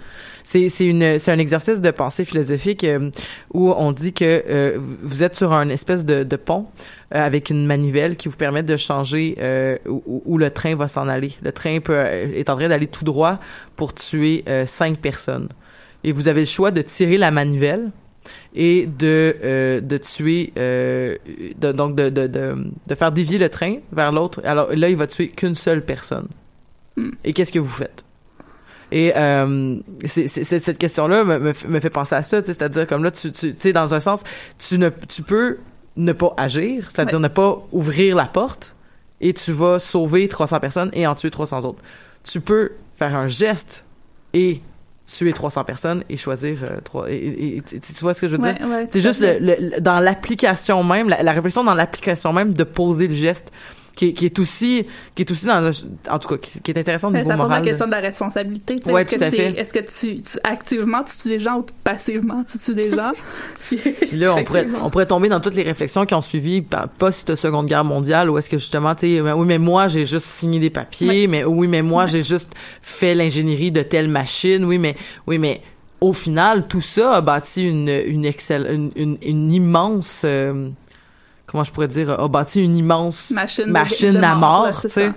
C'est 0.46 0.68
une 0.80 1.18
c'est 1.18 1.32
un 1.32 1.38
exercice 1.38 1.80
de 1.80 1.90
pensée 1.90 2.26
philosophique 2.26 2.84
euh, 2.84 3.10
où 3.54 3.72
on 3.72 3.92
dit 3.92 4.12
que 4.12 4.44
euh, 4.46 4.78
vous 4.78 5.24
êtes 5.24 5.34
sur 5.34 5.54
un 5.54 5.70
espèce 5.70 6.04
de, 6.04 6.22
de 6.22 6.36
pont 6.36 6.66
euh, 7.14 7.24
avec 7.24 7.48
une 7.48 7.64
manivelle 7.64 8.18
qui 8.18 8.28
vous 8.28 8.36
permet 8.36 8.62
de 8.62 8.76
changer 8.76 9.36
où, 9.86 10.22
où, 10.26 10.36
le 10.36 10.50
train 10.50 10.76
va 10.76 10.86
s'en 10.86 11.08
aller. 11.08 11.32
Le 11.42 11.50
train 11.50 11.80
peut 11.80 11.98
est 11.98 12.50
en 12.50 12.56
train 12.56 12.68
d'aller 12.68 12.86
tout 12.86 13.04
droit 13.04 13.38
pour 13.74 13.94
tuer 13.94 14.44
cinq 14.66 14.98
personnes. 14.98 15.48
Et 16.04 16.12
vous 16.12 16.28
avez 16.28 16.40
le 16.40 16.46
choix 16.46 16.70
de 16.70 16.82
tirer 16.82 17.16
la 17.16 17.30
manivelle 17.30 17.90
et 18.54 18.86
de 18.86 19.36
euh, 19.42 19.80
de 19.80 19.96
tuer 19.96 20.52
euh, 20.58 21.16
de, 21.58 21.72
donc 21.72 21.96
de, 21.96 22.08
de, 22.08 22.26
de, 22.26 22.56
de 22.86 22.94
faire 22.94 23.12
dévier 23.12 23.38
le 23.38 23.48
train 23.48 23.76
vers 23.92 24.12
l'autre 24.12 24.40
alors 24.44 24.72
là 24.74 24.88
il 24.88 24.96
va 24.96 25.06
tuer 25.06 25.28
qu'une 25.28 25.54
seule 25.54 25.84
personne 25.84 26.28
Hmm. 26.96 27.10
et 27.24 27.32
qu'est-ce 27.32 27.50
que 27.50 27.58
vous 27.58 27.68
faites? 27.68 28.04
Et 28.92 29.12
euh, 29.16 29.80
cette 30.04 30.78
question-là 30.78 31.24
me, 31.24 31.38
me, 31.38 31.80
fait 31.80 31.90
penser 31.90 32.14
à 32.14 32.22
ça, 32.22 32.40
c'est-à-dire 32.44 32.86
comme 32.86 33.02
là, 33.02 33.10
tu, 33.10 33.32
tu 33.32 33.52
tu 33.52 33.60
sais, 33.60 33.72
dans 33.72 33.92
un 33.94 33.98
sens, 33.98 34.22
tu 34.58 34.78
ne, 34.78 34.90
tu 35.08 35.22
peux 35.22 35.58
ne 35.96 36.12
pas 36.12 36.32
agir, 36.36 36.88
c'est-à-dire 36.90 37.18
ne 37.18 37.28
pas 37.28 37.66
ouvrir 37.72 38.14
la 38.14 38.26
porte, 38.26 38.76
et 39.20 39.32
tu 39.32 39.52
vas 39.52 39.80
sauver 39.80 40.28
300 40.28 40.60
personnes 40.60 40.90
et 40.92 41.06
en 41.06 41.14
tuer 41.16 41.30
300 41.30 41.64
autres. 41.64 41.82
Tu 42.22 42.40
peux 42.40 42.72
faire 42.94 43.16
un 43.16 43.26
geste 43.26 43.84
et 44.32 44.60
tuer 45.06 45.32
300 45.32 45.64
personnes 45.64 46.02
et 46.08 46.16
choisir 46.16 46.58
euh, 46.64 46.80
trois. 46.82 47.10
Et, 47.10 47.14
et- 47.16 47.56
et- 47.58 47.62
tu 47.62 47.92
vois 48.00 48.14
ce 48.14 48.22
que 48.22 48.28
je 48.28 48.36
veux 48.36 48.38
dire? 48.38 48.56
Ouais, 48.60 48.74
ouais, 48.76 48.86
C'est 48.90 49.00
juste 49.00 49.20
le, 49.20 49.38
le- 49.38 49.80
dans 49.80 50.00
l'application 50.00 50.82
même, 50.82 51.08
la, 51.08 51.22
la 51.22 51.32
réflexion 51.32 51.62
dans 51.64 51.74
l'application 51.74 52.32
même 52.32 52.54
de 52.54 52.64
poser 52.64 53.06
le 53.08 53.14
geste 53.14 53.52
qui 53.94 54.06
est, 54.08 54.12
qui 54.12 54.26
est 54.26 54.38
aussi 54.38 54.86
qui 55.14 55.22
est 55.22 55.30
aussi 55.30 55.46
dans 55.46 55.64
un, 55.64 55.70
en 56.12 56.18
tout 56.18 56.28
cas 56.28 56.36
qui, 56.36 56.60
qui 56.60 56.70
est 56.70 56.78
intéressant 56.78 57.08
au 57.08 57.10
Mais 57.10 57.18
niveau 57.20 57.30
ça 57.30 57.36
pose 57.36 57.44
moral. 57.46 57.62
la 57.64 57.68
question 57.70 57.86
de 57.86 57.90
la 57.92 58.00
responsabilité. 58.00 58.76
tu 58.76 58.84
sais. 58.86 58.92
Ouais, 58.92 59.02
est-ce 59.02 59.10
que 59.10 59.16
tout 59.16 59.24
à 59.24 59.30
c'est- 59.30 59.36
fait. 59.36 59.60
Est-ce 59.60 59.72
que 59.72 59.78
tu, 59.80 60.22
tu- 60.22 60.38
activement 60.44 61.02
tu 61.04 61.16
tues 61.16 61.28
des 61.28 61.38
gens 61.38 61.58
ou 61.58 61.66
passivement 61.84 62.44
tu 62.44 62.58
tues 62.58 62.74
des 62.74 62.90
gens? 62.90 63.12
Puis, 63.68 63.76
Puis 64.00 64.16
là, 64.16 64.34
on 64.34 64.42
pourrait, 64.44 64.66
on 64.82 64.90
pourrait 64.90 65.06
tomber 65.06 65.28
dans 65.28 65.40
toutes 65.40 65.54
les 65.54 65.62
réflexions 65.62 66.06
qui 66.06 66.14
ont 66.14 66.20
suivi 66.20 66.62
pa- 66.62 66.86
post-seconde 66.98 67.66
guerre 67.66 67.84
mondiale, 67.84 68.30
où 68.30 68.38
est-ce 68.38 68.50
que 68.50 68.58
justement, 68.58 68.94
tu 68.94 69.16
sais, 69.16 69.20
oui, 69.20 69.46
mais 69.46 69.58
moi, 69.58 69.88
j'ai 69.88 70.04
juste 70.06 70.26
signé 70.26 70.58
des 70.58 70.70
papiers, 70.70 71.08
Oui. 71.08 71.26
mais 71.28 71.44
oui, 71.44 71.68
mais 71.68 71.82
moi, 71.82 72.06
j'ai 72.06 72.22
juste 72.22 72.50
fait 72.82 73.14
l'ingénierie 73.14 73.70
de 73.72 73.82
telle 73.82 74.08
machine, 74.08 74.64
oui, 74.64 74.78
mais, 74.78 74.96
oui, 75.26 75.38
mais 75.38 75.60
au 76.00 76.12
final, 76.12 76.66
tout 76.68 76.80
ça 76.82 77.12
a 77.14 77.20
bâti 77.20 77.66
une, 77.68 77.88
une, 77.88 78.30
une, 78.96 79.16
une 79.22 79.52
immense, 79.52 80.22
euh, 80.24 80.68
comment 81.46 81.64
je 81.64 81.72
pourrais 81.72 81.88
dire, 81.88 82.10
a 82.18 82.28
bâti 82.28 82.62
une 82.64 82.76
immense 82.76 83.30
machine, 83.70 84.12
de- 84.14 84.18
à 84.24 84.34
mort, 84.36 84.64
tu 84.82 84.88
sais. 84.88 85.12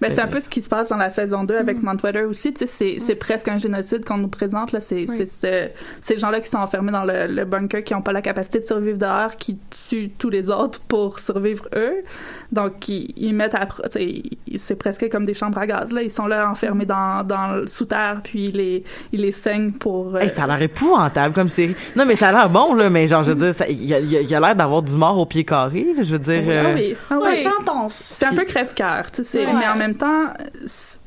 Ben, 0.00 0.10
c'est 0.12 0.20
un 0.20 0.26
Euh, 0.26 0.30
peu 0.30 0.38
ce 0.40 0.48
qui 0.48 0.62
se 0.62 0.68
passe 0.68 0.90
dans 0.90 0.96
la 0.96 1.10
saison 1.10 1.42
2 1.44 1.56
avec 1.56 1.82
Mountweather 1.82 2.28
aussi. 2.28 2.52
Tu 2.54 2.60
sais, 2.60 2.66
c'est, 2.66 2.96
c'est 3.00 3.14
presque 3.16 3.48
un 3.48 3.58
génocide 3.58 4.04
qu'on 4.04 4.18
nous 4.18 4.28
présente. 4.28 4.70
Là. 4.72 4.80
C'est, 4.80 5.06
Oui. 5.08 5.16
c'est 5.16 5.26
ce- 5.26 5.70
ces 6.00 6.18
gens-là 6.18 6.40
qui 6.40 6.48
sont 6.48 6.58
enfermés 6.58 6.92
dans 6.92 7.04
le, 7.04 7.26
le 7.26 7.44
bunker, 7.44 7.82
qui 7.82 7.94
n'ont 7.94 8.02
pas 8.02 8.12
la 8.12 8.22
capacité 8.22 8.60
de 8.60 8.64
survivre 8.64 8.96
dehors, 8.98 9.34
qui 9.36 9.58
tuent 9.88 10.10
tous 10.16 10.30
les 10.30 10.50
autres 10.50 10.80
pour 10.80 11.18
survivre 11.18 11.66
eux. 11.74 12.04
Donc, 12.52 12.88
ils, 12.88 13.12
ils 13.16 13.34
mettent 13.34 13.54
à... 13.54 13.66
pro- 13.66 13.82
tu 13.84 13.90
sais, 13.98 14.04
ils- 14.46 14.58
c'est 14.60 14.76
presque 14.76 15.08
comme 15.10 15.24
des 15.24 15.34
chambres 15.34 15.58
à 15.58 15.66
gaz. 15.66 15.92
Là. 15.92 16.02
Ils 16.02 16.10
sont 16.10 16.26
là 16.26 16.48
enfermés 16.48 16.86
dans, 16.86 17.24
dans 17.26 17.48
le 17.56 17.66
sous-terre, 17.66 18.20
puis 18.22 18.46
ils 18.46 18.56
les, 18.56 18.84
ils 19.12 19.20
les 19.22 19.32
saignent 19.32 19.72
pour... 19.72 20.14
euh, 20.16 20.20
Hey, 20.20 20.30
ça 20.30 20.44
a 20.44 20.46
l'air 20.46 20.62
épouvantable 20.62 21.34
comme 21.34 21.48
série. 21.48 21.74
Non, 21.96 22.04
mais 22.06 22.14
ça 22.16 22.28
a 22.28 22.32
l'air 22.32 22.50
bon, 22.50 22.74
là, 22.74 22.88
mais 22.88 23.06
genre, 23.08 23.22
je 23.24 23.32
veux 23.32 23.38
dire, 23.46 23.54
ça- 23.54 23.68
il 23.68 23.84
y 23.84 23.94
a, 23.94 23.98
il 24.00 24.10
y 24.10 24.16
a- 24.16 24.22
y 24.22 24.34
a 24.34 24.40
l'air 24.40 24.54
d'avoir 24.54 24.82
du 24.82 24.94
mort 24.94 25.18
au 25.18 25.26
pied 25.26 25.44
carré, 25.44 25.86
là, 25.96 26.02
je 26.02 26.12
veux 26.12 26.18
dire. 26.18 26.42
Ah 26.46 26.50
euh, 26.50 26.74
oui, 26.74 26.96
ah 27.10 27.18
Ouais, 27.18 27.28
oui. 27.30 27.38
c'est 27.38 27.48
intense. 27.48 27.94
C'est 27.94 28.26
un 28.26 28.34
peu 28.34 28.44
crève-cœur, 28.44 29.10
tu 29.10 29.24
sais. 29.24 29.24
c'est- 29.24 29.46
Ouais. 29.46 29.52
Mais 29.58 29.66
en 29.68 29.76
même 29.76 29.87
temps, 29.96 30.24
c'est- 30.66 30.98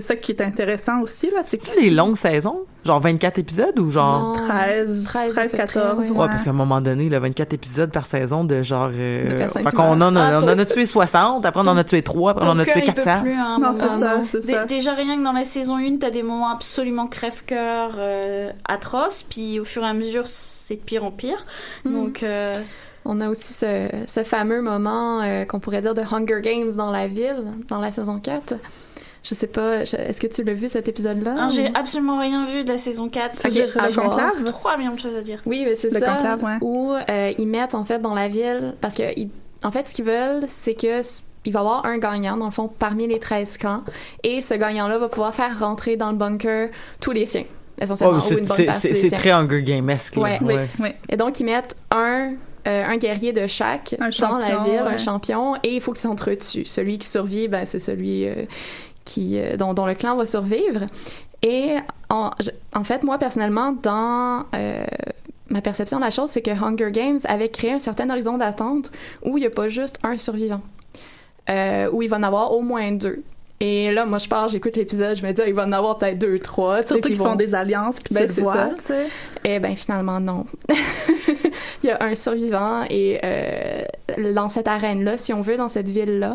ça 0.00 0.14
qui 0.14 0.30
est 0.30 0.40
intéressant 0.42 1.00
aussi, 1.00 1.28
là. 1.30 1.40
C'est-tu 1.42 1.72
des 1.80 1.90
longues 1.90 2.16
saisons? 2.16 2.60
Genre 2.84 3.00
24 3.00 3.38
épisodes 3.38 3.76
ou 3.80 3.90
genre... 3.90 4.28
Non. 4.28 4.32
13, 4.34 5.02
13 5.04 5.32
13, 5.34 5.38
à 5.38 5.42
peu 5.42 5.48
près, 5.48 5.56
14. 5.58 5.98
ouais. 6.12 6.16
Ouais, 6.16 6.26
parce 6.28 6.44
qu'à 6.44 6.50
un 6.50 6.52
moment 6.52 6.80
donné, 6.80 7.08
là, 7.08 7.18
24 7.18 7.52
épisodes 7.54 7.90
par 7.90 8.06
saison 8.06 8.44
de 8.44 8.62
genre... 8.62 8.90
Euh, 8.94 9.46
De 9.46 9.50
fait 9.50 9.72
qu'on 9.74 9.82
en 10.00 10.00
a, 10.00 10.10
meurent. 10.12 10.44
on 10.44 10.48
en 10.48 10.56
a 10.58 10.62
Ah, 10.62 10.64
tué 10.66 10.86
60, 10.86 11.44
après 11.44 11.60
on 11.60 11.66
en 11.66 11.76
a 11.76 11.82
tué 11.82 12.02
3, 12.02 12.30
après 12.30 12.46
on 12.46 12.50
en 12.52 12.58
a 12.60 12.64
tué 12.64 12.74
il 12.76 12.94
peut 12.94 13.02
400. 13.02 13.22
plus 13.22 13.32
à 13.32 13.44
un 13.44 13.58
Non, 13.58 13.72
c'est 13.74 13.98
ça, 13.98 14.20
c'est 14.30 14.52
ça. 14.52 14.64
Déjà 14.66 14.92
rien 14.94 15.18
que 15.18 15.24
dans 15.24 15.32
la 15.32 15.42
saison 15.44 15.76
1, 15.78 15.96
t'as 15.96 16.10
des 16.10 16.22
moments 16.22 16.50
absolument 16.52 17.08
crève-cœur 17.08 17.96
euh, 17.98 18.52
atroces, 18.68 19.24
puis 19.28 19.58
au 19.58 19.64
fur 19.64 19.82
et 19.82 19.88
à 19.88 19.94
mesure, 19.94 20.28
c'est 20.28 20.76
de 20.76 20.80
pire 20.80 21.04
en 21.04 21.10
pire. 21.10 21.44
Mhm. 21.84 21.92
Donc, 21.92 22.22
euh, 22.22 22.60
On 23.10 23.20
a 23.20 23.28
aussi 23.28 23.52
ce, 23.54 23.88
ce 24.06 24.22
fameux 24.22 24.60
moment 24.60 25.22
euh, 25.22 25.44
qu'on 25.46 25.60
pourrait 25.60 25.80
dire 25.80 25.94
de 25.94 26.02
Hunger 26.02 26.40
Games 26.42 26.70
dans 26.76 26.90
la 26.90 27.08
ville, 27.08 27.42
dans 27.68 27.80
la 27.80 27.90
saison 27.90 28.18
4. 28.18 28.54
Je 29.24 29.34
sais 29.34 29.46
pas, 29.46 29.80
est-ce 29.80 30.20
que 30.20 30.26
tu 30.26 30.42
l'as 30.44 30.52
vu 30.52 30.68
cet 30.68 30.88
épisode-là? 30.88 31.34
hein, 31.36 31.48
j'ai 31.48 31.68
absolument 31.74 32.20
rien 32.20 32.44
vu 32.46 32.64
de 32.64 32.68
la 32.70 32.78
saison 32.78 33.08
4. 33.08 33.46
Ok, 33.46 33.52
J'ai 33.52 33.62
le 33.66 34.00
conclave? 34.00 34.44
trois 34.52 34.76
millions 34.76 34.94
de 34.94 35.00
choses 35.00 35.16
à 35.16 35.22
dire. 35.22 35.40
Oui, 35.46 35.64
mais 35.66 35.74
c'est 35.74 35.92
Le 35.92 35.98
ça. 36.00 36.12
conclave, 36.14 36.42
ouais. 36.44 36.56
Où 36.60 36.92
euh, 36.94 37.32
ils 37.38 37.48
mettent 37.48 37.74
en 37.74 37.84
fait 37.84 37.98
dans 37.98 38.14
la 38.14 38.28
ville 38.28 38.74
parce 38.80 38.94
que 38.94 39.02
ils- 39.18 39.30
en 39.64 39.72
fait 39.72 39.86
ce 39.88 39.94
qu'ils 39.94 40.04
veulent 40.04 40.44
c'est 40.46 40.74
que 40.74 41.00
il 41.44 41.52
va 41.52 41.58
y 41.58 41.62
avoir 41.62 41.84
un 41.86 41.98
gagnant 41.98 42.36
dans 42.36 42.44
le 42.46 42.52
fond 42.52 42.68
parmi 42.68 43.08
les 43.08 43.18
13 43.18 43.56
clans 43.58 43.82
et 44.22 44.40
ce 44.40 44.54
gagnant-là 44.54 44.98
va 44.98 45.08
pouvoir 45.08 45.34
faire 45.34 45.58
rentrer 45.58 45.96
dans 45.96 46.10
le 46.10 46.16
bunker 46.16 46.68
tous 47.00 47.10
les 47.12 47.26
siens 47.26 47.44
essentiellement 47.80 48.18
Oh, 48.18 48.20
c'est- 48.72 49.10
très 49.10 49.30
Hunger. 49.32 49.64
Ouais. 50.16 50.38
Oui, 50.42 50.54
Ouais. 50.54 50.68
oui. 50.78 50.88
Et 51.08 51.16
donc 51.16 51.40
ils 51.40 51.44
mettent 51.44 51.74
un 51.90 52.32
euh, 52.68 52.84
un 52.86 52.96
guerrier 52.98 53.32
de 53.32 53.46
chaque 53.46 53.94
Un 53.98 54.10
dans 54.20 54.36
la 54.38 54.56
ville, 54.58 54.72
ouais. 54.74 54.78
un 54.94 54.98
champion, 54.98 55.56
et 55.62 55.74
il 55.76 55.80
faut 55.80 55.92
qu'ils 55.92 56.02
s'entretuent. 56.02 56.64
Celui 56.66 56.98
qui 56.98 57.06
survit, 57.06 57.48
ben, 57.48 57.64
c'est 57.66 57.78
celui 57.78 58.26
euh, 58.26 58.44
qui, 59.04 59.38
euh, 59.38 59.56
dont, 59.56 59.72
dont 59.74 59.86
le 59.86 59.94
clan 59.94 60.16
va 60.16 60.26
survivre. 60.26 60.82
Et 61.42 61.76
en, 62.10 62.30
je- 62.40 62.50
en 62.74 62.84
fait, 62.84 63.02
moi, 63.04 63.16
personnellement, 63.18 63.72
dans 63.72 64.44
euh, 64.54 64.84
ma 65.50 65.60
perception 65.62 65.98
de 65.98 66.04
la 66.04 66.10
chose, 66.10 66.30
c'est 66.30 66.42
que 66.42 66.50
Hunger 66.50 66.90
Games 66.90 67.20
avait 67.24 67.48
créé 67.48 67.72
un 67.72 67.78
certain 67.78 68.10
horizon 68.10 68.36
d'attente 68.38 68.90
où 69.24 69.38
il 69.38 69.40
n'y 69.42 69.46
a 69.46 69.50
pas 69.50 69.68
juste 69.68 69.98
un 70.02 70.18
survivant, 70.18 70.60
où 71.48 72.02
il 72.02 72.08
va 72.08 72.16
en 72.18 72.22
avoir 72.22 72.52
au 72.52 72.60
moins 72.60 72.92
deux. 72.92 73.22
Et 73.60 73.90
là, 73.92 74.04
moi, 74.06 74.18
je 74.18 74.28
pars, 74.28 74.46
j'écoute 74.48 74.76
l'épisode, 74.76 75.16
je 75.16 75.26
me 75.26 75.32
dis, 75.32 75.40
ah, 75.42 75.48
il 75.48 75.54
va 75.54 75.64
en 75.64 75.72
avoir 75.72 75.96
peut-être 75.98 76.16
deux, 76.18 76.38
trois. 76.38 76.84
Surtout 76.84 77.08
qu'ils 77.08 77.16
vont- 77.18 77.30
font 77.30 77.34
des 77.34 77.54
alliances, 77.56 77.98
puis 77.98 78.14
Ben, 78.14 78.28
tu 78.28 78.36
le 78.36 78.42
vois, 78.44 78.70
ça. 78.78 78.94
eh 79.44 79.58
ben 79.58 79.74
finalement 79.74 80.20
non. 80.20 80.44
Il 81.82 81.86
y 81.88 81.90
a 81.90 82.02
un 82.02 82.14
survivant 82.14 82.84
et 82.88 83.20
euh, 83.24 83.82
dans 84.34 84.48
cette 84.48 84.68
arène-là, 84.68 85.16
si 85.16 85.32
on 85.32 85.40
veut, 85.40 85.56
dans 85.56 85.68
cette 85.68 85.88
ville-là, 85.88 86.34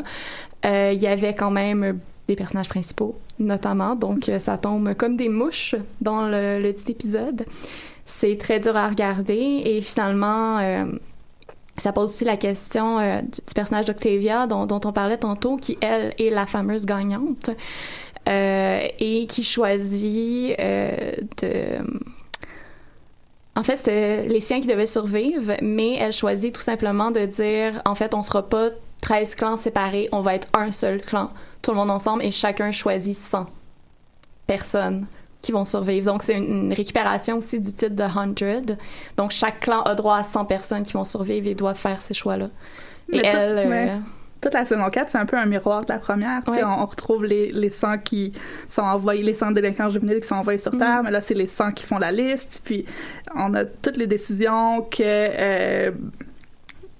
euh, 0.65 0.91
il 0.93 1.01
y 1.01 1.07
avait 1.07 1.33
quand 1.33 1.51
même 1.51 1.99
des 2.27 2.35
personnages 2.35 2.69
principaux, 2.69 3.15
notamment. 3.39 3.95
Donc 3.95 4.29
euh, 4.29 4.39
ça 4.39 4.57
tombe 4.57 4.93
comme 4.93 5.17
des 5.17 5.27
mouches 5.27 5.75
dans 5.99 6.27
le, 6.27 6.71
dit 6.71 6.91
épisode. 6.91 7.45
C'est 8.05 8.37
très 8.37 8.59
dur 8.59 8.75
à 8.75 8.87
regarder 8.87 9.61
et 9.65 9.81
finalement. 9.81 10.59
ça 11.77 11.93
pose 11.93 12.09
aussi 12.09 12.25
la 12.25 12.35
question 12.35 12.97
du, 13.21 13.53
personnage 13.55 13.85
d'Octavia 13.85 14.45
dont, 14.45 14.67
on 14.69 14.91
parlait 14.91 15.17
tantôt, 15.17 15.55
qui 15.55 15.77
elle 15.79 16.13
est 16.19 16.29
la 16.29 16.45
fameuse 16.45 16.85
gagnante 16.85 17.49
et 18.27 19.25
qui 19.29 19.43
choisit 19.43 20.57
de 20.57 21.79
en 23.55 23.63
fait, 23.63 23.77
c'est 23.77 24.27
les 24.27 24.39
siens 24.39 24.61
qui 24.61 24.67
devaient 24.67 24.87
survivre, 24.87 25.53
mais 25.61 25.95
elle 25.95 26.11
choisit 26.11 26.53
tout 26.53 26.61
simplement 26.61 27.11
de 27.11 27.25
dire, 27.25 27.81
en 27.85 27.95
fait, 27.95 28.13
on 28.15 28.23
sera 28.23 28.47
pas 28.47 28.69
13 29.01 29.35
clans 29.35 29.57
séparés, 29.57 30.09
on 30.11 30.21
va 30.21 30.35
être 30.35 30.47
un 30.53 30.71
seul 30.71 31.01
clan, 31.01 31.29
tout 31.61 31.71
le 31.71 31.77
monde 31.77 31.91
ensemble, 31.91 32.23
et 32.23 32.31
chacun 32.31 32.71
choisit 32.71 33.15
100 33.15 33.45
personnes 34.47 35.05
qui 35.43 35.51
vont 35.51 35.65
survivre. 35.65 36.05
Donc, 36.05 36.23
c'est 36.23 36.37
une, 36.37 36.65
une 36.65 36.73
récupération 36.73 37.37
aussi 37.37 37.59
du 37.59 37.73
titre 37.73 37.95
de 37.95 38.07
100. 38.07 38.75
Donc, 39.17 39.31
chaque 39.31 39.59
clan 39.59 39.83
a 39.83 39.93
droit 39.93 40.17
à 40.17 40.23
100 40.23 40.45
personnes 40.45 40.83
qui 40.83 40.93
vont 40.93 41.03
survivre 41.03 41.47
et 41.47 41.53
doivent 41.53 41.77
faire 41.77 42.01
ces 42.01 42.13
choix-là. 42.13 42.49
Et 43.11 43.17
Mais 43.17 43.25
elle, 43.25 43.57
euh. 43.59 43.97
Toute 44.43 44.53
la 44.53 44.65
saison 44.65 44.87
4, 44.91 45.09
c'est 45.09 45.17
un 45.17 45.25
peu 45.25 45.37
un 45.37 45.45
miroir 45.45 45.85
de 45.85 45.89
la 45.93 45.97
première. 45.99 46.41
On, 46.47 46.51
on 46.81 46.85
retrouve 46.85 47.23
les, 47.25 47.51
les 47.51 47.69
100 47.69 47.99
qui 47.99 48.33
sont 48.69 48.81
envoyés, 48.81 49.23
les 49.23 49.33
100 49.33 49.51
délinquants 49.51 49.89
juvéniles 49.89 50.19
qui 50.19 50.27
sont 50.27 50.35
envoyés 50.35 50.59
sur 50.59 50.77
Terre, 50.77 51.01
mais 51.03 51.11
là, 51.11 51.21
c'est 51.21 51.33
les 51.33 51.47
100 51.47 51.71
qui 51.71 51.83
font 51.85 51.97
la 51.97 52.11
liste. 52.11 52.61
Puis 52.65 52.83
on 53.35 53.53
a 53.53 53.63
toutes 53.65 53.97
les 53.97 54.07
décisions 54.07 54.81
que... 54.81 54.97
euh, 55.01 55.91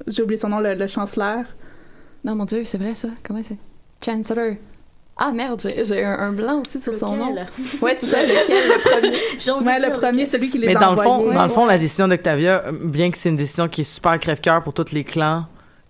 J'ai 0.08 0.24
oublié 0.24 0.40
son 0.40 0.50
nom, 0.50 0.60
le, 0.60 0.74
le 0.74 0.88
chancelleur. 0.88 1.44
Non, 2.24 2.36
mon 2.36 2.46
Dieu, 2.46 2.64
c'est 2.66 2.78
vrai 2.78 2.96
ça. 2.96 3.10
Comment 3.28 3.42
c'est? 3.48 3.58
Chancellor. 4.04 4.56
Ah 5.18 5.32
merde, 5.32 5.62
j'ai 5.84 6.04
un, 6.04 6.18
un 6.18 6.32
blanc 6.32 6.62
aussi 6.66 6.82
sur 6.82 6.96
son 6.96 7.16
nom. 7.16 7.30
Lequel? 7.32 7.46
Ouais, 7.82 7.94
c'est 7.96 8.08
ça, 8.08 8.22
lequel, 8.24 8.68
le 8.68 8.80
premier? 8.90 9.12
Ouais, 9.68 9.80
le 9.80 9.92
premier, 10.00 10.12
lequel. 10.24 10.28
celui 10.28 10.50
qui 10.50 10.58
les 10.58 10.68
Mais 10.68 10.76
a 10.76 10.80
dans 10.80 10.96
le 10.96 11.02
fond, 11.02 11.32
dans 11.32 11.44
le 11.44 11.50
fond, 11.50 11.66
la 11.68 11.78
décision 11.78 12.08
d'Octavia, 12.08 12.64
bien 12.84 13.12
que 13.12 13.18
c'est 13.18 13.30
une 13.30 13.36
décision 13.36 13.68
qui 13.68 13.82
est 13.82 13.84
super 13.84 14.18
crève-cœur 14.20 14.64
pour 14.64 14.74
tous 14.74 14.92
les 14.92 15.04
clans, 15.04 15.46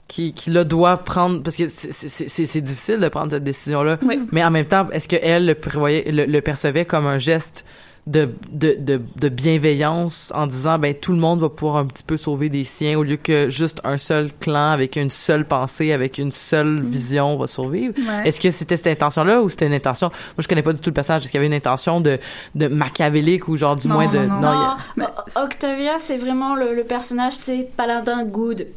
qui, 0.08 0.34
qui 0.34 0.52
le 0.52 0.64
doit 0.66 0.98
prendre, 0.98 1.42
parce 1.42 1.56
que 1.56 1.68
c'est- 1.68 2.62
difficile 2.62 3.00
de 3.00 3.08
prendre 3.10 3.32
cette 3.32 3.44
décision-là. 3.44 3.98
Oui. 4.06 4.20
Mais 4.32 4.44
en 4.44 4.52
même 4.52 4.66
temps, 4.66 4.88
est-ce 4.92 5.08
qu'elle 5.08 5.46
le, 5.48 5.56
prévoyait- 5.56 6.12
le, 6.12 6.26
le 6.26 6.42
percevait 6.42 6.86
comme 6.86 7.08
un 7.08 7.18
geste 7.18 7.66
de, 8.06 8.30
de, 8.52 8.76
de, 8.78 9.02
de 9.16 9.30
bienveillance 9.30 10.34
en 10.36 10.46
disant, 10.46 10.78
ben, 10.78 10.94
tout 10.94 11.14
le 11.14 11.18
monde 11.18 11.40
va 11.40 11.48
pouvoir 11.48 11.78
un 11.78 11.86
petit 11.86 12.04
peu 12.04 12.18
sauver 12.18 12.50
des 12.50 12.66
siens 12.66 13.00
au 13.00 13.04
lieu 13.04 13.16
que 13.16 13.50
juste 13.50 13.80
un 13.86 13.98
seul 13.98 14.30
clan 14.42 14.72
avec 14.72 14.98
une 14.98 15.10
seule 15.10 15.46
pensée, 15.46 15.94
avec 15.94 16.18
une 16.18 16.34
seule 16.34 16.82
vision 16.82 17.38
va 17.38 17.48
survivre? 17.48 17.94
Ouais. 17.98 18.28
Est-ce 18.28 18.42
que 18.42 18.52
c'était 18.52 18.76
cette 18.76 18.88
intention-là 18.88 19.42
ou 19.42 19.48
c'était 19.48 19.68
une 19.68 19.74
intention, 19.74 20.10
moi 20.10 20.40
je 20.40 20.48
connais 20.50 20.62
pas 20.64 20.74
du 20.74 20.80
tout 20.82 20.90
le 20.90 20.94
personnage, 20.96 21.22
est-ce 21.24 21.32
qu'il 21.32 21.38
y 21.38 21.40
avait 21.40 21.48
une 21.48 21.54
intention 21.54 22.02
de, 22.02 22.20
de 22.56 22.68
machiavélique 22.68 23.48
ou 23.48 23.56
genre 23.56 23.78
du 23.78 23.88
Non, 23.88 23.94
moins 23.96 24.08
de, 24.08 24.20
non, 24.20 24.42
non. 24.42 24.48
a- 24.50 24.78
Non, 24.98 25.06
Mais- 25.38 25.42
Octavia, 25.42 25.98
c'est 25.98 26.18
vraiment 26.18 26.56
le, 26.56 26.76
le 26.76 26.84
personnage, 26.84 27.34
c'est 27.40 27.70
paladin 27.78 28.26
good. 28.26 28.68